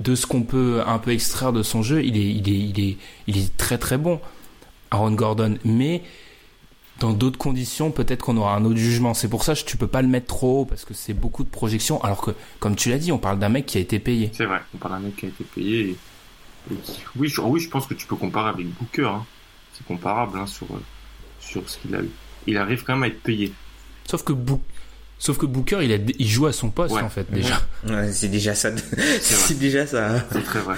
de 0.00 0.14
ce 0.14 0.26
qu'on 0.26 0.42
peut 0.42 0.82
un 0.86 0.98
peu 0.98 1.12
extraire 1.12 1.52
de 1.52 1.62
son 1.62 1.82
jeu, 1.82 2.04
il 2.04 2.16
est, 2.16 2.30
il 2.30 2.48
est, 2.48 2.58
il 2.58 2.80
est, 2.80 2.96
il 3.26 3.38
est 3.38 3.56
très 3.56 3.78
très 3.78 3.98
bon, 3.98 4.20
Aaron 4.90 5.12
Gordon. 5.12 5.56
Mais 5.64 6.02
dans 7.00 7.12
d'autres 7.12 7.38
conditions, 7.38 7.90
peut-être 7.90 8.22
qu'on 8.22 8.36
aura 8.36 8.54
un 8.54 8.64
autre 8.64 8.76
jugement. 8.76 9.14
C'est 9.14 9.28
pour 9.28 9.42
ça 9.42 9.54
que 9.54 9.60
tu 9.60 9.76
peux 9.76 9.86
pas 9.86 10.02
le 10.02 10.08
mettre 10.08 10.26
trop 10.26 10.60
haut 10.60 10.64
parce 10.64 10.84
que 10.84 10.94
c'est 10.94 11.14
beaucoup 11.14 11.42
de 11.42 11.48
projections. 11.48 12.02
Alors 12.04 12.20
que, 12.20 12.30
comme 12.60 12.76
tu 12.76 12.90
l'as 12.90 12.98
dit, 12.98 13.10
on 13.10 13.18
parle 13.18 13.38
d'un 13.38 13.48
mec 13.48 13.66
qui 13.66 13.78
a 13.78 13.80
été 13.80 13.98
payé. 13.98 14.30
C'est 14.34 14.44
vrai, 14.44 14.60
on 14.74 14.78
parle 14.78 14.94
d'un 14.94 15.06
mec 15.06 15.16
qui 15.16 15.26
a 15.26 15.28
été 15.30 15.44
payé. 15.44 15.96
oui, 17.16 17.28
je, 17.28 17.40
oui, 17.40 17.60
je 17.60 17.68
pense 17.68 17.86
que 17.86 17.94
tu 17.94 18.06
peux 18.06 18.16
comparer 18.16 18.50
avec 18.50 18.66
Booker. 18.68 19.06
Hein. 19.06 19.24
C'est 19.72 19.86
comparable 19.86 20.38
hein, 20.38 20.46
sur, 20.46 20.66
sur 21.40 21.68
ce 21.68 21.78
qu'il 21.78 21.94
a 21.94 22.00
eu. 22.00 22.10
Il 22.46 22.56
arrive 22.58 22.84
quand 22.84 22.94
même 22.94 23.04
à 23.04 23.08
être 23.08 23.22
payé. 23.22 23.52
Sauf 24.04 24.22
que 24.22 24.32
Booker 24.32 24.62
Sauf 25.20 25.36
que 25.36 25.44
Booker, 25.44 25.80
il, 25.82 26.14
il 26.18 26.26
joue 26.26 26.46
à 26.46 26.52
son 26.52 26.70
poste 26.70 26.94
en 26.96 27.10
fait 27.10 27.30
déjà. 27.30 27.60
Ouais, 27.86 28.10
c'est 28.10 28.28
déjà 28.28 28.54
ça. 28.54 28.70
c'est 29.20 29.58
déjà 29.58 29.86
ça. 29.86 30.26
C'est 30.32 30.42
très 30.42 30.60
vrai. 30.60 30.76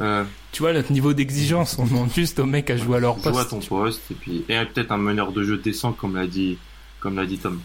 Euh, 0.00 0.24
tu 0.52 0.62
vois 0.62 0.72
notre 0.72 0.92
niveau 0.92 1.14
d'exigence, 1.14 1.78
on 1.78 1.86
demande 1.86 2.12
juste 2.12 2.38
aux 2.38 2.46
mecs 2.46 2.68
à 2.70 2.76
jouer 2.76 2.96
à 2.96 3.00
leur 3.00 3.16
poste. 3.16 3.34
Joue 3.34 3.38
à 3.38 3.44
ton 3.44 3.60
poste 3.60 4.02
et 4.10 4.14
puis 4.14 4.44
et 4.48 4.64
peut-être 4.66 4.92
un 4.92 4.98
meneur 4.98 5.32
de 5.32 5.42
jeu 5.42 5.56
décent 5.56 5.92
comme 5.92 6.16
l'a 6.16 6.26
dit 6.26 6.58
comme 7.00 7.16
l'a 7.16 7.26
dit 7.26 7.38
Tom. 7.38 7.60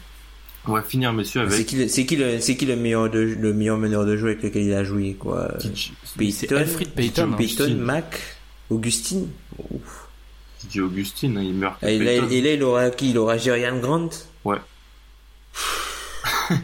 On 0.68 0.74
va 0.74 0.82
finir 0.84 1.12
monsieur 1.12 1.42
avec. 1.42 1.54
C'est 1.54 1.66
qui 1.66 1.90
c'est 1.90 2.06
qui 2.06 2.16
le 2.16 2.40
c'est 2.40 2.56
qui 2.56 2.66
le 2.66 2.76
meilleur 2.76 3.10
de, 3.10 3.20
le 3.20 3.54
meilleur 3.54 3.78
meneur 3.78 4.06
de 4.06 4.16
jeu 4.16 4.28
avec 4.28 4.44
lequel 4.44 4.64
il 4.64 4.74
a 4.74 4.84
joué 4.84 5.16
quoi? 5.16 5.58
Payton, 6.18 6.56
Alfred 6.56 6.90
Payton, 6.90 7.32
hein. 7.34 7.36
Payton, 7.38 7.76
Mac, 7.78 8.22
Augustine? 8.70 9.28
Ouf. 9.72 10.08
Didier 10.62 10.82
Augustine, 10.82 11.38
hein, 11.38 11.44
il 11.44 11.56
meurt. 11.56 11.82
Et 11.84 11.98
là, 11.98 12.14
et 12.14 12.42
là, 12.42 12.54
il 12.54 12.64
aura 12.64 12.92
qui? 12.92 13.10
Il 13.10 13.18
aura 13.18 13.38
Jerian 13.38 13.80
Grant? 13.80 14.10
Ouais. 14.46 14.60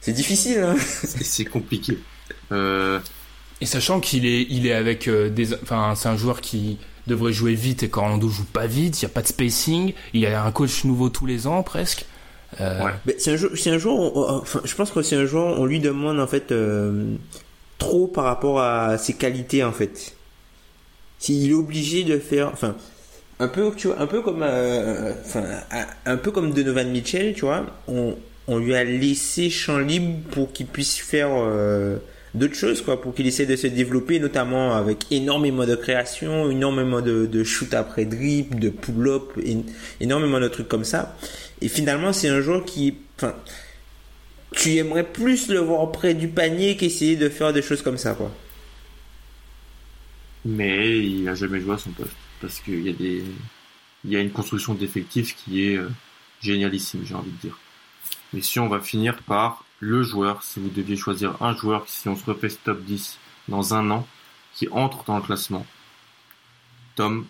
c'est 0.00 0.12
difficile. 0.12 0.60
Hein 0.60 0.76
c'est 0.78 1.44
compliqué. 1.44 1.98
Euh, 2.52 2.98
et 3.64 3.66
sachant 3.66 3.98
qu'il 3.98 4.26
est, 4.26 4.42
il 4.50 4.66
est 4.66 4.74
avec 4.74 5.08
euh, 5.08 5.30
des, 5.30 5.54
enfin, 5.54 5.94
c'est 5.96 6.10
un 6.10 6.18
joueur 6.18 6.42
qui 6.42 6.76
devrait 7.06 7.32
jouer 7.32 7.54
vite 7.54 7.82
et 7.82 7.88
qu'Orlando 7.88 8.28
joue 8.28 8.44
pas 8.44 8.66
vite. 8.66 9.00
Il 9.00 9.04
y 9.04 9.06
a 9.06 9.08
pas 9.08 9.22
de 9.22 9.26
spacing. 9.26 9.94
Il 10.12 10.20
y 10.20 10.26
a 10.26 10.44
un 10.44 10.52
coach 10.52 10.84
nouveau 10.84 11.08
tous 11.08 11.24
les 11.24 11.46
ans 11.46 11.62
presque. 11.62 12.04
Euh... 12.60 12.90
C'est 13.16 13.32
un, 13.32 13.48
c'est 13.56 13.70
un 13.70 13.78
joueur. 13.78 14.14
enfin, 14.18 14.60
je 14.64 14.74
pense 14.74 14.90
que 14.90 15.00
c'est 15.00 15.16
un 15.16 15.24
joueur. 15.24 15.58
On 15.58 15.64
lui 15.64 15.80
demande 15.80 16.20
en 16.20 16.26
fait 16.26 16.52
euh, 16.52 17.14
trop 17.78 18.06
par 18.06 18.24
rapport 18.24 18.60
à 18.60 18.98
ses 18.98 19.14
qualités 19.14 19.64
en 19.64 19.72
fait. 19.72 20.14
S'il 21.18 21.50
est 21.50 21.54
obligé 21.54 22.04
de 22.04 22.18
faire, 22.18 22.50
enfin, 22.52 22.76
un 23.38 23.48
peu 23.48 23.72
tu 23.74 23.86
vois 23.86 23.98
un 23.98 24.06
peu 24.06 24.20
comme 24.20 24.42
euh, 24.42 25.14
enfin 25.24 25.44
un 26.04 26.16
peu 26.18 26.32
comme 26.32 26.52
Donovan 26.52 26.90
Mitchell 26.90 27.32
tu 27.32 27.46
vois 27.46 27.64
on, 27.88 28.14
on 28.46 28.58
lui 28.58 28.74
a 28.74 28.84
laissé 28.84 29.48
champ 29.48 29.78
libre 29.78 30.18
pour 30.32 30.52
qu'il 30.52 30.66
puisse 30.66 30.98
faire 30.98 31.30
euh, 31.32 31.96
d'autres 32.34 32.54
choses 32.54 32.82
quoi 32.82 33.00
pour 33.00 33.14
qu'il 33.14 33.26
essaie 33.26 33.46
de 33.46 33.56
se 33.56 33.66
développer 33.66 34.18
notamment 34.18 34.74
avec 34.74 35.06
énormément 35.10 35.66
de 35.66 35.74
création 35.74 36.50
énormément 36.50 37.00
de, 37.00 37.26
de 37.26 37.44
shoot 37.44 37.72
après 37.74 38.04
drip 38.04 38.58
de 38.58 38.70
pull 38.70 39.08
up 39.08 39.32
énormément 40.00 40.40
de 40.40 40.48
trucs 40.48 40.68
comme 40.68 40.84
ça 40.84 41.16
et 41.60 41.68
finalement 41.68 42.12
c'est 42.12 42.28
un 42.28 42.40
joueur 42.40 42.64
qui 42.64 42.96
enfin 43.16 43.34
tu 44.52 44.76
aimerais 44.76 45.04
plus 45.04 45.48
le 45.48 45.60
voir 45.60 45.90
près 45.92 46.14
du 46.14 46.28
panier 46.28 46.76
qu'essayer 46.76 47.16
de 47.16 47.28
faire 47.28 47.52
des 47.52 47.62
choses 47.62 47.82
comme 47.82 47.98
ça 47.98 48.14
quoi 48.14 48.32
mais 50.44 50.98
il 50.98 51.28
a 51.28 51.34
jamais 51.34 51.60
joué 51.60 51.74
à 51.74 51.78
son 51.78 51.90
poste 51.90 52.16
parce 52.40 52.60
qu'il 52.60 52.82
y 52.82 52.90
a 52.90 52.92
des, 52.92 53.24
il 54.04 54.12
y 54.12 54.16
a 54.16 54.20
une 54.20 54.30
construction 54.30 54.74
d'effectifs 54.74 55.34
qui 55.34 55.64
est 55.64 55.76
euh, 55.76 55.88
génialissime, 56.40 57.04
j'ai 57.04 57.14
envie 57.14 57.30
de 57.30 57.36
dire. 57.38 57.58
Mais 58.32 58.42
si 58.42 58.58
on 58.60 58.68
va 58.68 58.80
finir 58.80 59.22
par 59.22 59.63
le 59.80 60.02
joueur, 60.02 60.42
si 60.42 60.60
vous 60.60 60.68
deviez 60.70 60.96
choisir 60.96 61.40
un 61.42 61.54
joueur, 61.56 61.84
si 61.88 62.08
on 62.08 62.16
se 62.16 62.24
refait 62.24 62.48
ce 62.48 62.58
top 62.64 62.82
10 62.82 63.18
dans 63.48 63.74
un 63.74 63.90
an, 63.90 64.06
qui 64.54 64.68
entre 64.70 65.04
dans 65.04 65.16
le 65.16 65.22
classement, 65.22 65.66
Tom, 66.94 67.26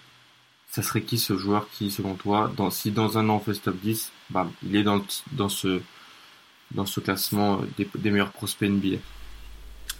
ça 0.71 0.83
serait 0.83 1.03
qui 1.03 1.19
ce 1.19 1.37
joueur 1.37 1.69
qui, 1.71 1.91
selon 1.91 2.15
toi, 2.15 2.53
dans, 2.57 2.71
si 2.71 2.91
dans 2.91 3.17
un 3.19 3.29
an 3.29 3.37
on 3.37 3.41
fait 3.41 3.55
ce 3.55 3.61
top 3.61 3.77
10, 3.81 4.13
bam, 4.31 4.51
il 4.63 4.77
est 4.77 4.83
dans, 4.83 5.03
dans 5.33 5.49
ce, 5.49 5.81
dans 6.73 6.87
ce 6.87 7.01
classement 7.01 7.61
des, 7.77 7.89
des 7.97 8.11
meilleurs 8.11 8.33
prospects 8.33 8.69
NBA 8.69 8.99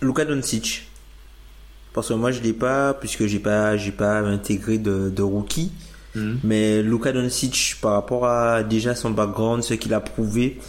Luka 0.03 0.25
Doncic 0.25 0.87
parce 1.93 2.09
que 2.09 2.15
moi 2.15 2.33
je 2.33 2.41
l'ai 2.41 2.53
pas 2.53 2.93
puisque 2.93 3.27
j'ai 3.27 3.39
pas 3.39 3.77
j'ai 3.77 3.93
pas 3.93 4.19
intégré 4.19 4.79
de, 4.79 5.11
de 5.11 5.23
rookie. 5.23 5.71
Hmm. 6.17 6.37
Mais 6.45 6.83
Luka 6.83 7.13
Doncic 7.13 7.77
par 7.81 7.93
rapport 7.93 8.27
à 8.27 8.63
déjà 8.63 8.95
son 8.95 9.11
background, 9.11 9.63
ce 9.63 9.75
qu'il 9.75 9.95
a 9.95 10.01
prouvé, 10.01 10.61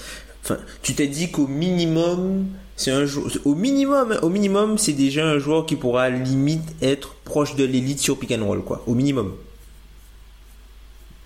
enfin, 0.45 0.59
tu 0.81 0.93
t'es 0.93 1.07
dit 1.07 1.31
qu'au 1.31 1.47
minimum, 1.47 2.45
c'est 2.77 2.91
un 2.91 3.05
joueur, 3.05 3.31
au 3.43 3.55
minimum, 3.55 4.17
au 4.21 4.29
minimum, 4.29 4.77
c'est 4.77 4.93
déjà 4.93 5.25
un 5.25 5.39
joueur 5.39 5.65
qui 5.65 5.75
pourra 5.75 6.09
limite 6.09 6.75
être 6.81 7.15
proche 7.25 7.55
de 7.55 7.65
l'élite 7.65 7.99
sur 7.99 8.17
pick 8.17 8.31
and 8.31 8.45
roll, 8.45 8.63
quoi. 8.63 8.83
Au 8.87 8.93
minimum. 8.93 9.33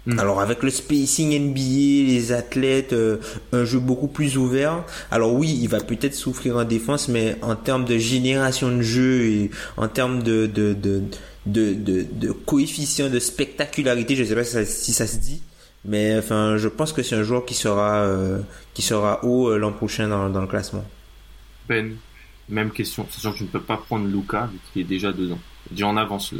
Mm. 0.05 0.19
Alors 0.19 0.41
avec 0.41 0.63
le 0.63 0.69
spacing 0.69 1.37
NBA, 1.37 2.11
les 2.11 2.31
athlètes, 2.31 2.93
euh, 2.93 3.17
un 3.51 3.65
jeu 3.65 3.79
beaucoup 3.79 4.07
plus 4.07 4.37
ouvert. 4.37 4.83
Alors 5.11 5.33
oui, 5.33 5.59
il 5.61 5.67
va 5.67 5.79
peut-être 5.79 6.15
souffrir 6.15 6.57
en 6.57 6.63
défense, 6.63 7.09
mais 7.09 7.35
en 7.41 7.55
termes 7.55 7.85
de 7.85 7.97
génération 7.97 8.75
de 8.75 8.81
jeu 8.81 9.25
et 9.25 9.51
en 9.77 9.87
termes 9.87 10.23
de 10.23 10.47
de 10.47 10.73
de 10.73 11.03
de, 11.45 11.73
de, 11.73 12.31
coefficient 12.31 13.09
de 13.09 13.17
spectacularité, 13.19 14.15
je 14.15 14.23
sais 14.23 14.35
pas 14.35 14.43
si 14.43 14.93
ça, 14.93 15.07
se 15.07 15.17
dit, 15.17 15.41
mais 15.85 16.17
enfin 16.17 16.57
je 16.57 16.67
pense 16.67 16.93
que 16.93 17.03
c'est 17.03 17.15
un 17.15 17.23
joueur 17.23 17.45
qui 17.45 17.53
sera 17.53 18.01
euh, 18.03 18.41
qui 18.73 18.81
sera 18.81 19.23
haut 19.23 19.49
euh, 19.49 19.57
l'an 19.57 19.71
prochain 19.71 20.07
dans, 20.07 20.29
dans, 20.29 20.41
le 20.41 20.47
classement. 20.47 20.85
Ben, 21.67 21.95
même 22.49 22.71
question, 22.71 23.05
sachant 23.09 23.31
que 23.31 23.37
tu 23.37 23.43
ne 23.43 23.49
peux 23.49 23.61
pas 23.61 23.77
prendre 23.77 24.07
Luca 24.07 24.49
vu 24.51 24.59
qu'il 24.71 24.81
est 24.81 24.85
déjà 24.85 25.11
dedans. 25.11 25.39
Déjà 25.71 25.87
en 25.87 25.97
avance. 25.97 26.33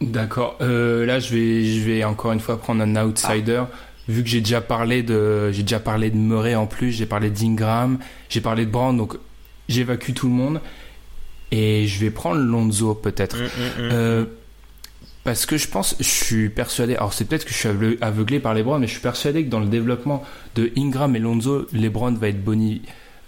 D'accord. 0.00 0.56
Euh, 0.60 1.06
là, 1.06 1.20
je 1.20 1.34
vais, 1.34 1.64
je 1.64 1.80
vais 1.80 2.04
encore 2.04 2.32
une 2.32 2.40
fois 2.40 2.58
prendre 2.58 2.82
un 2.82 2.96
outsider. 2.96 3.64
vu 4.08 4.22
que 4.22 4.28
j'ai 4.28 4.40
déjà 4.40 4.60
parlé 4.60 5.02
de, 5.02 5.50
j'ai 5.52 5.62
déjà 5.62 5.80
parlé 5.80 6.10
de 6.10 6.16
Murray 6.16 6.54
en 6.54 6.66
plus, 6.66 6.92
j'ai 6.92 7.06
parlé 7.06 7.30
d'Ingram, 7.30 7.98
j'ai 8.28 8.40
parlé 8.40 8.66
de 8.66 8.70
Brand, 8.70 8.96
donc 8.96 9.16
j'évacue 9.68 10.12
tout 10.12 10.28
le 10.28 10.34
monde. 10.34 10.60
Et 11.52 11.86
je 11.86 12.00
vais 12.00 12.10
prendre 12.10 12.40
Lonzo 12.40 12.94
peut-être. 12.94 13.36
Mm, 13.36 13.44
mm, 13.44 13.86
mm. 13.86 13.90
Euh, 13.92 14.24
parce 15.26 15.44
que 15.44 15.56
je 15.56 15.66
pense, 15.66 15.96
je 15.98 16.04
suis 16.04 16.48
persuadé, 16.48 16.94
alors 16.94 17.12
c'est 17.12 17.24
peut-être 17.24 17.44
que 17.44 17.50
je 17.50 17.58
suis 17.58 17.68
aveuglé- 17.68 18.38
par 18.38 18.54
LeBron, 18.54 18.78
mais 18.78 18.86
je 18.86 18.92
suis 18.92 19.00
persuadé 19.00 19.44
que 19.44 19.50
dans 19.50 19.58
le 19.58 19.66
développement 19.66 20.22
de 20.54 20.70
Ingram 20.76 21.16
et 21.16 21.18
Lonzo, 21.18 21.66
LeBron 21.72 22.12
va 22.12 22.28
être 22.28 22.44
boni, 22.44 22.82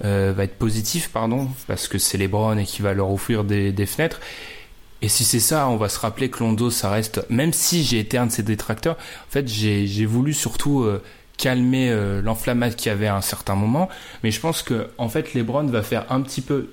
euh, 0.05 0.33
va 0.35 0.45
être 0.45 0.57
positif, 0.57 1.11
pardon, 1.11 1.49
parce 1.66 1.89
que 1.89 1.99
c'est 1.99 2.16
LeBron 2.16 2.57
et 2.57 2.65
qui 2.65 2.83
va 2.83 2.95
leur 2.95 3.11
offrir 3.11 3.43
des, 3.43 3.75
fenêtres. 3.85 4.20
Et 5.03 5.09
si 5.09 5.25
c'est 5.25 5.41
ça, 5.41 5.69
on 5.69 5.77
va 5.77 5.89
se 5.89 5.99
rappeler 5.99 6.31
que 6.31 6.39
Lonzo, 6.39 6.70
ça 6.70 6.89
reste, 6.89 7.27
même 7.31 7.53
si 7.53 7.83
j'ai 7.83 7.99
été 7.99 8.16
un 8.16 8.27
de 8.27 8.33
ses 8.33 8.45
détracteurs, 8.45 8.95
en 8.95 9.33
fait, 9.33 9.49
j'ai 9.49 10.07
voulu 10.07 10.35
surtout 10.35 10.83
euh, 10.83 11.03
calmer 11.37 11.91
euh, 11.91 12.23
l'enflammade 12.23 12.77
qu'il 12.77 12.91
y 12.91 12.93
avait 12.93 13.09
à 13.09 13.16
un 13.16 13.23
certain 13.23 13.57
moment. 13.57 13.89
Mais 14.23 14.31
je 14.31 14.39
pense 14.39 14.62
que, 14.62 14.89
en 14.99 15.09
fait, 15.09 15.35
LeBron 15.35 15.66
va 15.66 15.83
faire 15.83 16.07
un 16.11 16.20
petit 16.20 16.43
peu 16.43 16.70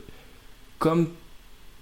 comme 0.78 1.08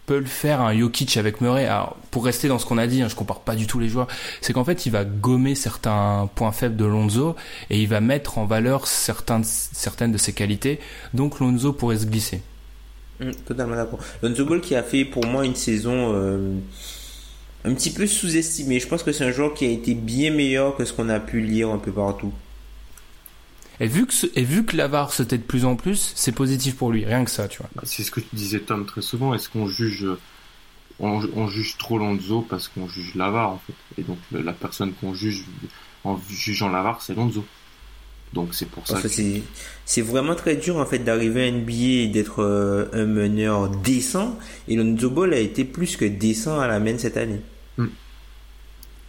peut 0.05 0.19
le 0.19 0.25
faire 0.25 0.61
un 0.61 0.77
Jokic 0.77 1.17
avec 1.17 1.41
Murray. 1.41 1.67
Pour 2.11 2.25
rester 2.25 2.47
dans 2.47 2.59
ce 2.59 2.65
qu'on 2.65 2.77
a 2.77 2.87
dit, 2.87 3.01
hein, 3.01 3.07
je 3.07 3.15
compare 3.15 3.39
pas 3.39 3.55
du 3.55 3.67
tout 3.67 3.79
les 3.79 3.89
joueurs, 3.89 4.07
c'est 4.41 4.53
qu'en 4.53 4.63
fait, 4.63 4.85
il 4.85 4.91
va 4.91 5.05
gommer 5.05 5.55
certains 5.55 6.29
points 6.35 6.51
faibles 6.51 6.75
de 6.75 6.85
Lonzo 6.85 7.35
et 7.69 7.81
il 7.81 7.87
va 7.87 8.01
mettre 8.01 8.37
en 8.37 8.45
valeur 8.45 8.87
certaines 8.87 10.11
de 10.11 10.17
ses 10.17 10.33
qualités. 10.33 10.79
Donc, 11.13 11.39
Lonzo 11.39 11.73
pourrait 11.73 11.97
se 11.97 12.05
glisser. 12.05 12.41
Mm, 13.19 13.31
totalement 13.45 13.75
d'accord. 13.75 13.99
Lonzo 14.21 14.45
Ball 14.45 14.61
qui 14.61 14.75
a 14.75 14.83
fait 14.83 15.05
pour 15.05 15.25
moi 15.25 15.45
une 15.45 15.55
saison 15.55 16.13
euh, 16.13 16.57
un 17.63 17.73
petit 17.73 17.91
peu 17.91 18.07
sous-estimée. 18.07 18.79
Je 18.79 18.87
pense 18.87 19.03
que 19.03 19.11
c'est 19.11 19.23
un 19.23 19.31
joueur 19.31 19.53
qui 19.53 19.65
a 19.65 19.69
été 19.69 19.93
bien 19.93 20.31
meilleur 20.31 20.75
que 20.75 20.85
ce 20.85 20.93
qu'on 20.93 21.09
a 21.09 21.19
pu 21.19 21.41
lire 21.41 21.69
un 21.69 21.77
peu 21.77 21.91
partout. 21.91 22.33
Et 23.79 23.87
vu 23.87 24.05
que, 24.05 24.13
ce- 24.13 24.27
et 24.35 24.43
vu 24.43 24.63
que 24.65 24.75
Lavar 24.77 25.11
se 25.13 25.23
tait 25.23 25.37
de 25.37 25.43
plus 25.43 25.65
en 25.65 25.75
plus, 25.75 26.13
c'est 26.15 26.31
positif 26.31 26.75
pour 26.75 26.91
lui. 26.91 27.05
Rien 27.05 27.25
que 27.25 27.31
ça, 27.31 27.47
tu 27.47 27.57
vois. 27.59 27.69
C'est 27.83 28.03
ce 28.03 28.11
que 28.11 28.19
tu 28.19 28.27
disais 28.33 28.59
Tom 28.59 28.85
très 28.85 29.01
souvent. 29.01 29.33
Est-ce 29.33 29.49
qu'on 29.49 29.67
juge, 29.67 30.05
on, 30.99 31.21
on 31.35 31.47
juge 31.47 31.77
trop 31.77 31.97
Lonzo 31.97 32.41
parce 32.41 32.67
qu'on 32.67 32.87
juge 32.87 33.15
Lavar 33.15 33.49
en 33.49 33.61
fait? 33.65 34.01
Et 34.01 34.03
donc 34.03 34.17
le- 34.31 34.41
la 34.41 34.53
personne 34.53 34.93
qu'on 34.93 35.13
juge 35.13 35.43
en 36.03 36.19
jugeant 36.29 36.69
Lavar, 36.69 37.01
c'est 37.01 37.15
Lonzo. 37.15 37.43
Donc 38.33 38.53
c'est 38.55 38.65
pour 38.67 38.87
ça. 38.87 38.99
Que 39.01 39.07
c'est 39.07 39.43
c'est 39.85 40.01
vraiment 40.01 40.33
très 40.35 40.55
dur 40.55 40.77
en 40.77 40.85
fait 40.87 40.99
d'arriver 40.99 41.43
à 41.43 41.47
NBA 41.51 41.71
et 42.03 42.07
d'être 42.07 42.41
euh, 42.41 42.87
un 42.93 43.05
meneur 43.05 43.69
décent. 43.69 44.37
Et 44.67 44.75
Lonzo 44.75 45.09
Ball 45.09 45.33
a 45.33 45.39
été 45.39 45.65
plus 45.65 45.97
que 45.97 46.05
décent 46.05 46.59
à 46.59 46.67
la 46.67 46.79
main 46.79 46.97
cette 46.97 47.17
année. 47.17 47.41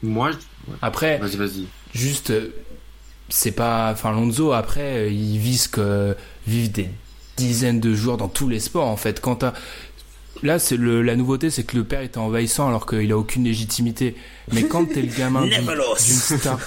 Moi, 0.03 0.32
je- 0.32 0.36
ouais. 0.70 0.77
Après, 0.82 1.19
vas-y, 1.19 1.36
vas-y. 1.36 1.66
juste, 1.95 2.31
euh, 2.31 2.51
c'est 3.28 3.52
pas. 3.52 3.90
Enfin, 3.92 4.12
Lonzo, 4.12 4.52
après, 4.52 5.06
euh, 5.06 5.09
il 5.09 5.40
que 5.70 6.16
vivent 6.46 6.72
des 6.72 6.88
dizaines 7.36 7.80
de 7.80 7.94
joueurs 7.94 8.16
dans 8.16 8.28
tous 8.28 8.48
les 8.48 8.60
sports, 8.60 8.88
en 8.88 8.96
fait. 8.96 9.20
Quand. 9.20 9.44
Là, 10.42 10.59
c'est 10.59 10.76
le, 10.76 11.01
la 11.01 11.16
nouveauté, 11.16 11.48
c'est 11.48 11.62
que 11.62 11.76
le 11.76 11.84
père 11.84 12.02
était 12.02 12.18
envahissant 12.18 12.68
alors 12.68 12.86
qu'il 12.86 13.10
a 13.12 13.16
aucune 13.16 13.44
légitimité. 13.44 14.14
Mais 14.52 14.62
quand 14.68 14.84
t'es 14.86 15.01
le 15.01 15.16
gamin 15.16 15.46
d'une 15.46 15.96
star, 15.96 16.59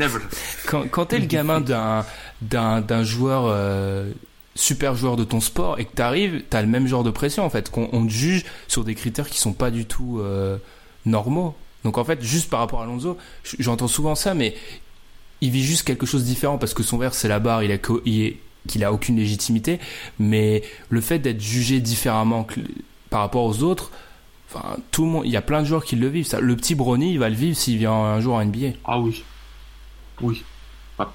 quand, 0.66 0.88
quand 0.90 1.06
t'es 1.06 1.18
le 1.18 1.26
gamin 1.26 1.60
d'un 1.60 2.04
d'un 2.42 2.80
d'un 2.80 3.04
joueur 3.04 3.44
euh, 3.46 4.10
super 4.58 4.94
joueur 4.94 5.16
de 5.16 5.24
ton 5.24 5.40
sport 5.40 5.78
et 5.78 5.84
que 5.84 5.94
t'arrives, 5.94 6.42
t'as 6.50 6.60
le 6.60 6.68
même 6.68 6.86
genre 6.86 7.04
de 7.04 7.10
pression 7.10 7.44
en 7.44 7.50
fait, 7.50 7.70
qu'on 7.70 7.88
on 7.92 8.04
te 8.04 8.12
juge 8.12 8.44
sur 8.66 8.84
des 8.84 8.94
critères 8.94 9.28
qui 9.30 9.38
sont 9.38 9.52
pas 9.52 9.70
du 9.70 9.86
tout 9.86 10.18
euh, 10.20 10.58
normaux. 11.06 11.54
Donc 11.84 11.96
en 11.96 12.04
fait, 12.04 12.20
juste 12.22 12.50
par 12.50 12.60
rapport 12.60 12.80
à 12.80 12.84
Alonso, 12.84 13.16
j'entends 13.58 13.88
souvent 13.88 14.16
ça, 14.16 14.34
mais 14.34 14.56
il 15.40 15.50
vit 15.50 15.62
juste 15.64 15.82
quelque 15.84 16.06
chose 16.06 16.22
de 16.22 16.26
différent 16.28 16.58
parce 16.58 16.74
que 16.74 16.82
son 16.82 16.98
verre 16.98 17.14
c'est 17.14 17.28
la 17.28 17.38
barre, 17.38 17.62
il 17.62 17.72
a 17.72 17.78
qu'il 17.78 18.84
a 18.84 18.92
aucune 18.92 19.16
légitimité, 19.16 19.78
mais 20.18 20.62
le 20.90 21.00
fait 21.00 21.18
d'être 21.18 21.40
jugé 21.40 21.80
différemment 21.80 22.44
que- 22.44 22.60
par 23.10 23.20
rapport 23.20 23.44
aux 23.44 23.62
autres. 23.62 23.90
Enfin, 24.50 24.76
tout 24.90 25.04
le 25.04 25.10
monde, 25.10 25.22
il 25.26 25.30
y 25.30 25.36
a 25.36 25.42
plein 25.42 25.60
de 25.62 25.66
joueurs 25.66 25.84
qui 25.84 25.94
le 25.96 26.08
vivent. 26.08 26.26
Ça. 26.26 26.40
Le 26.40 26.56
petit 26.56 26.74
Brony, 26.74 27.12
il 27.12 27.18
va 27.18 27.28
le 27.28 27.34
vivre 27.34 27.56
s'il 27.56 27.76
vient 27.78 27.92
un 27.92 28.20
jour 28.20 28.34
en 28.34 28.40
NBA. 28.44 28.76
Ah 28.84 28.98
oui. 28.98 29.22
Oui. 30.22 30.42
Ap- 30.98 31.14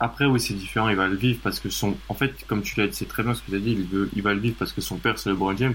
Après, 0.00 0.24
oui, 0.26 0.38
c'est 0.40 0.54
différent. 0.54 0.88
Il 0.88 0.96
va 0.96 1.06
le 1.08 1.16
vivre 1.16 1.40
parce 1.42 1.58
que 1.60 1.70
son. 1.70 1.96
En 2.08 2.14
fait, 2.14 2.32
comme 2.46 2.62
tu 2.62 2.78
l'as 2.80 2.86
dit, 2.86 2.96
c'est 2.96 3.08
très 3.08 3.22
bien 3.24 3.34
ce 3.34 3.42
que 3.42 3.50
tu 3.50 3.56
as 3.56 3.60
dit. 3.60 3.72
Il, 3.72 3.84
veut... 3.84 4.08
il 4.14 4.22
va 4.22 4.32
le 4.32 4.40
vivre 4.40 4.56
parce 4.58 4.72
que 4.72 4.80
son 4.80 4.96
père, 4.96 5.18
c'est 5.18 5.28
LeBron 5.30 5.56
James. 5.56 5.74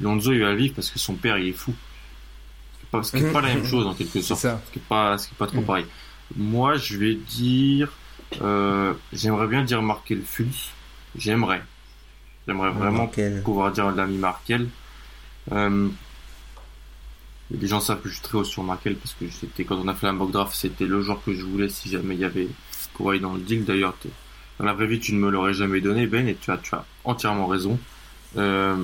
Lonzo, 0.00 0.32
il 0.32 0.40
va 0.40 0.50
le 0.52 0.56
vivre 0.56 0.74
parce 0.74 0.90
que 0.90 0.98
son 0.98 1.14
père, 1.14 1.36
il 1.38 1.48
est 1.48 1.52
fou. 1.52 1.74
Pas... 2.90 3.02
Ce 3.02 3.14
qui 3.16 3.22
n'est 3.22 3.30
pas 3.32 3.40
la 3.42 3.54
même 3.54 3.66
chose, 3.66 3.86
en 3.86 3.94
quelque 3.94 4.20
sorte. 4.20 4.40
ça. 4.40 4.60
Ce 4.66 4.72
qui 4.72 4.78
n'est 4.78 4.84
pas... 4.88 5.16
pas 5.38 5.46
trop 5.46 5.60
Mm. 5.60 5.64
pareil. 5.64 5.84
Moi, 6.36 6.76
je 6.76 6.96
vais 6.96 7.14
dire. 7.14 7.92
euh, 8.42 8.92
J'aimerais 9.12 9.46
bien 9.46 9.62
dire 9.62 9.82
Markel 9.82 10.22
Fultz. 10.22 10.70
J'aimerais. 11.16 11.62
J'aimerais 12.46 12.70
vraiment 12.70 13.10
pouvoir 13.44 13.72
dire 13.72 13.90
l'ami 13.92 14.16
Markel. 14.18 14.68
Euh, 15.52 15.88
les 17.50 17.66
gens 17.68 17.80
savent 17.80 18.00
que 18.00 18.08
je 18.08 18.14
suis 18.14 18.22
très 18.22 18.38
haut 18.38 18.44
sur 18.44 18.62
Markel 18.64 18.96
parce 18.96 19.14
que 19.14 19.28
c'était 19.30 19.64
quand 19.64 19.76
on 19.76 19.86
a 19.88 19.94
fait 19.94 20.06
la 20.06 20.12
mock 20.12 20.32
draft, 20.32 20.52
c'était 20.54 20.84
le 20.84 21.00
joueur 21.00 21.22
que 21.24 21.32
je 21.32 21.44
voulais 21.44 21.68
si 21.68 21.88
jamais 21.88 22.14
il 22.14 22.20
y 22.20 22.24
avait 22.24 22.48
Kawhi 22.98 23.20
dans 23.20 23.34
le 23.34 23.40
deal. 23.40 23.64
D'ailleurs, 23.64 23.94
dans 24.58 24.64
la 24.64 24.72
vraie 24.72 24.86
vie, 24.88 24.98
tu 24.98 25.12
ne 25.14 25.18
me 25.20 25.30
l'aurais 25.30 25.54
jamais 25.54 25.80
donné, 25.80 26.06
Ben, 26.06 26.26
et 26.28 26.34
tu 26.34 26.50
as, 26.50 26.58
tu 26.58 26.74
as 26.74 26.84
entièrement 27.04 27.46
raison. 27.46 27.78
Euh, 28.36 28.76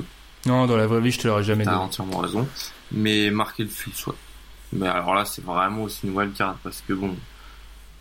Non, 0.47 0.67
dans 0.67 0.77
la 0.77 0.87
vraie 0.87 1.01
vie, 1.01 1.11
je 1.11 1.19
te 1.21 1.27
l'aurais 1.29 1.43
jamais 1.43 1.65
T'as 1.65 1.73
dit. 1.73 1.77
entièrement 1.77 2.19
raison. 2.19 2.47
Mais 2.93 3.31
marquer 3.31 3.65
le 3.65 3.69
Fultz, 3.69 4.07
ouais. 4.07 4.15
Mais 4.73 4.87
alors 4.89 5.15
là, 5.15 5.25
c'est 5.25 5.45
vraiment 5.45 5.83
aussi 5.85 6.07
une 6.07 6.17
wildcard 6.17 6.57
parce 6.63 6.83
que 6.87 6.93
bon, 6.95 7.15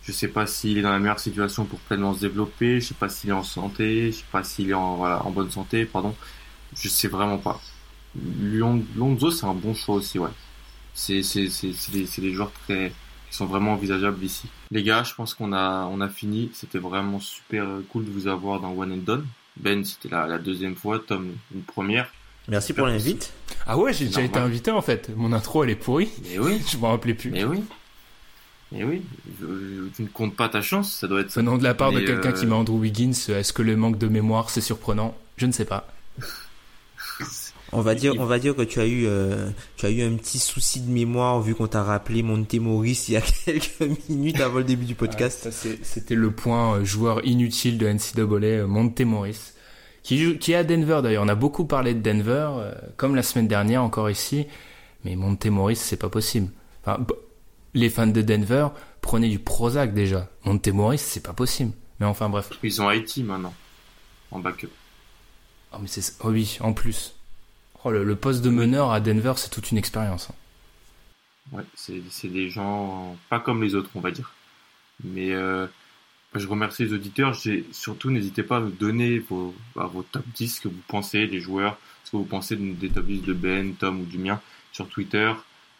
je 0.04 0.12
sais 0.12 0.28
pas 0.28 0.46
s'il 0.46 0.78
est 0.78 0.82
dans 0.82 0.90
la 0.92 0.98
meilleure 0.98 1.20
situation 1.20 1.64
pour 1.64 1.78
pleinement 1.80 2.14
se 2.14 2.20
développer, 2.20 2.80
je 2.80 2.88
sais 2.88 2.94
pas 2.94 3.08
s'il 3.08 3.30
est 3.30 3.34
en 3.34 3.42
santé, 3.44 4.12
je 4.12 4.16
sais 4.18 4.24
pas 4.32 4.42
s'il 4.44 4.70
est 4.70 4.74
en, 4.74 4.96
voilà, 4.96 5.24
en 5.24 5.30
bonne 5.30 5.50
santé, 5.50 5.84
pardon. 5.84 6.14
Je 6.74 6.88
sais 6.88 7.08
vraiment 7.08 7.38
pas. 7.38 7.60
Lon- 8.40 8.84
Lonzo, 8.96 9.30
c'est 9.30 9.46
un 9.46 9.54
bon 9.54 9.74
choix 9.74 9.96
aussi, 9.96 10.18
ouais. 10.18 10.30
C'est, 10.94 11.22
c'est, 11.22 11.48
c'est, 11.48 11.72
c'est 11.72 11.92
des, 11.92 12.06
c'est 12.06 12.20
des 12.20 12.32
joueurs 12.32 12.52
très, 12.64 12.92
qui 13.30 13.36
sont 13.36 13.46
vraiment 13.46 13.72
envisageables 13.72 14.22
ici. 14.24 14.46
Les 14.70 14.82
gars, 14.82 15.02
je 15.04 15.14
pense 15.14 15.34
qu'on 15.34 15.52
a, 15.52 15.86
on 15.90 16.00
a 16.00 16.08
fini. 16.08 16.50
C'était 16.54 16.78
vraiment 16.78 17.18
super 17.20 17.66
cool 17.90 18.04
de 18.04 18.10
vous 18.10 18.26
avoir 18.28 18.60
dans 18.60 18.72
One 18.72 18.92
and 18.92 18.96
Done. 18.98 19.26
Ben, 19.56 19.84
c'était 19.84 20.08
la, 20.10 20.26
la 20.26 20.38
deuxième 20.38 20.76
fois, 20.76 20.98
Tom, 20.98 21.32
une 21.54 21.62
première. 21.62 22.12
Merci 22.48 22.72
pour 22.72 22.86
l'invite. 22.86 23.32
Ah 23.66 23.78
ouais, 23.78 23.92
j'ai 23.92 24.06
déjà 24.06 24.22
été 24.22 24.38
invité 24.38 24.70
en 24.72 24.82
fait. 24.82 25.10
Mon 25.16 25.32
intro, 25.32 25.62
elle 25.64 25.70
est 25.70 25.76
pourrie. 25.76 26.10
Mais 26.24 26.38
oui. 26.38 26.60
Je 26.70 26.76
m'en 26.76 26.88
rappelais 26.90 27.14
plus. 27.14 27.30
Mais 27.30 27.44
oui. 27.44 27.62
Mais 28.72 28.84
oui. 28.84 29.02
Je- 29.40 29.46
je- 29.46 29.88
tu 29.96 30.02
ne 30.02 30.08
comptes 30.08 30.34
pas 30.36 30.48
ta 30.48 30.62
chance, 30.62 30.92
ça 30.92 31.06
doit 31.08 31.20
être 31.20 31.30
ça. 31.30 31.40
Venant 31.40 31.58
de 31.58 31.62
la 31.64 31.74
part 31.74 31.92
de 31.92 32.00
quelqu'un 32.00 32.30
euh, 32.30 32.32
qui 32.32 32.46
met 32.46 32.54
Andrew 32.54 32.78
Wiggins, 32.78 33.12
euh, 33.28 33.38
est-ce 33.40 33.52
que 33.52 33.62
le 33.62 33.76
manque 33.76 33.98
de 33.98 34.08
mémoire 34.08 34.50
c'est 34.50 34.60
surprenant? 34.60 35.14
Je 35.36 35.46
ne 35.46 35.52
sais 35.52 35.64
pas. 35.64 35.86
On 37.74 37.80
va 37.80 37.94
dire, 37.94 38.12
on 38.18 38.26
va 38.26 38.38
dire 38.38 38.54
que 38.54 38.60
tu 38.62 38.80
as 38.80 38.86
eu, 38.86 39.06
euh, 39.06 39.48
tu 39.76 39.86
as 39.86 39.90
eu 39.90 40.02
un 40.02 40.14
petit 40.16 40.38
souci 40.38 40.80
de 40.80 40.90
mémoire 40.90 41.40
vu 41.40 41.54
qu'on 41.54 41.66
t'a 41.68 41.82
rappelé 41.82 42.22
Monte 42.22 42.52
Maurice 42.56 43.08
il 43.08 43.12
y 43.12 43.16
a 43.16 43.22
quelques 43.44 43.80
minutes 44.10 44.40
avant 44.40 44.58
le 44.58 44.64
début 44.64 44.84
du 44.84 44.94
podcast. 44.94 45.48
Ah, 45.50 45.68
C'était 45.82 46.14
le 46.14 46.30
point 46.32 46.76
euh, 46.76 46.84
joueur 46.84 47.24
inutile 47.26 47.78
de 47.78 47.86
NCAA, 47.88 48.44
euh, 48.44 48.66
Monte 48.66 49.00
Morris, 49.00 49.52
qui, 50.02 50.36
qui 50.38 50.52
est 50.52 50.56
à 50.56 50.64
Denver 50.64 51.00
d'ailleurs. 51.02 51.24
On 51.24 51.28
a 51.28 51.34
beaucoup 51.34 51.64
parlé 51.64 51.94
de 51.94 52.00
Denver, 52.02 52.50
euh, 52.58 52.74
comme 52.98 53.14
la 53.14 53.22
semaine 53.22 53.48
dernière 53.48 53.82
encore 53.82 54.10
ici, 54.10 54.46
mais 55.06 55.16
Monte 55.16 55.46
Morris 55.46 55.76
c'est 55.76 55.96
pas 55.96 56.10
possible. 56.10 56.48
Enfin, 56.84 57.02
les 57.74 57.90
fans 57.90 58.06
de 58.06 58.22
Denver 58.22 58.68
prenaient 59.00 59.28
du 59.28 59.38
Prozac 59.38 59.94
déjà. 59.94 60.28
Monte 60.44 60.68
Morris 60.68 60.98
c'est 60.98 61.22
pas 61.22 61.32
possible. 61.32 61.72
Mais 62.00 62.06
enfin 62.06 62.28
bref. 62.28 62.50
Ils 62.62 62.82
ont 62.82 62.88
Haïti 62.88 63.22
maintenant. 63.22 63.54
En 64.30 64.38
backup. 64.40 64.68
Oh, 65.72 65.76
mais 65.80 65.88
c'est 65.88 66.16
oh 66.20 66.30
oui, 66.30 66.58
en 66.60 66.72
plus. 66.72 67.14
Oh, 67.84 67.90
le, 67.90 68.04
le 68.04 68.16
poste 68.16 68.42
de 68.42 68.50
meneur 68.50 68.92
à 68.92 69.00
Denver, 69.00 69.32
c'est 69.36 69.50
toute 69.50 69.70
une 69.70 69.78
expérience. 69.78 70.30
hein. 70.30 70.34
Ouais, 71.56 71.64
c'est, 71.74 72.00
c'est 72.10 72.28
des 72.28 72.48
gens 72.50 73.16
pas 73.28 73.40
comme 73.40 73.62
les 73.62 73.74
autres, 73.74 73.90
on 73.94 74.00
va 74.00 74.10
dire. 74.10 74.32
Mais 75.04 75.32
euh, 75.32 75.66
je 76.34 76.46
remercie 76.46 76.84
les 76.84 76.92
auditeurs. 76.94 77.34
J'ai, 77.34 77.66
surtout, 77.72 78.10
n'hésitez 78.10 78.42
pas 78.42 78.58
à 78.58 78.60
nous 78.60 78.70
donner 78.70 79.18
vos, 79.18 79.54
vos 79.74 80.02
top 80.02 80.24
10, 80.34 80.56
ce 80.56 80.60
que 80.60 80.68
vous 80.68 80.82
pensez 80.88 81.26
des 81.26 81.40
joueurs, 81.40 81.76
ce 82.04 82.12
que 82.12 82.16
vous 82.16 82.24
pensez 82.24 82.56
de- 82.56 82.72
des 82.74 82.90
top 82.90 83.06
10 83.06 83.22
de 83.22 83.32
Ben, 83.34 83.74
Tom 83.74 84.00
ou 84.00 84.04
du 84.04 84.18
mien 84.18 84.40
sur 84.72 84.88
Twitter. 84.88 85.32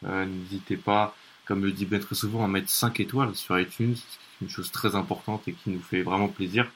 Euh, 0.04 0.24
n'hésitez 0.26 0.76
pas, 0.76 1.14
comme 1.52 1.66
le 1.66 1.72
dit 1.72 1.84
Ben 1.84 2.00
très 2.00 2.14
souvent, 2.14 2.42
à 2.42 2.48
mettre 2.48 2.70
5 2.70 2.98
étoiles 3.00 3.34
sur 3.34 3.60
iTunes, 3.60 3.94
c'est 3.94 4.44
une 4.44 4.48
chose 4.48 4.72
très 4.72 4.94
importante 4.94 5.46
et 5.48 5.52
qui 5.52 5.68
nous 5.68 5.82
fait 5.82 6.00
vraiment 6.00 6.28
plaisir. 6.28 6.72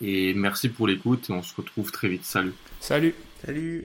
Et 0.00 0.32
merci 0.32 0.70
pour 0.70 0.86
l'écoute 0.86 1.28
et 1.28 1.32
on 1.34 1.42
se 1.42 1.54
retrouve 1.54 1.92
très 1.92 2.08
vite. 2.08 2.24
Salut. 2.24 2.54
Salut 2.80 3.14
Salut. 3.44 3.84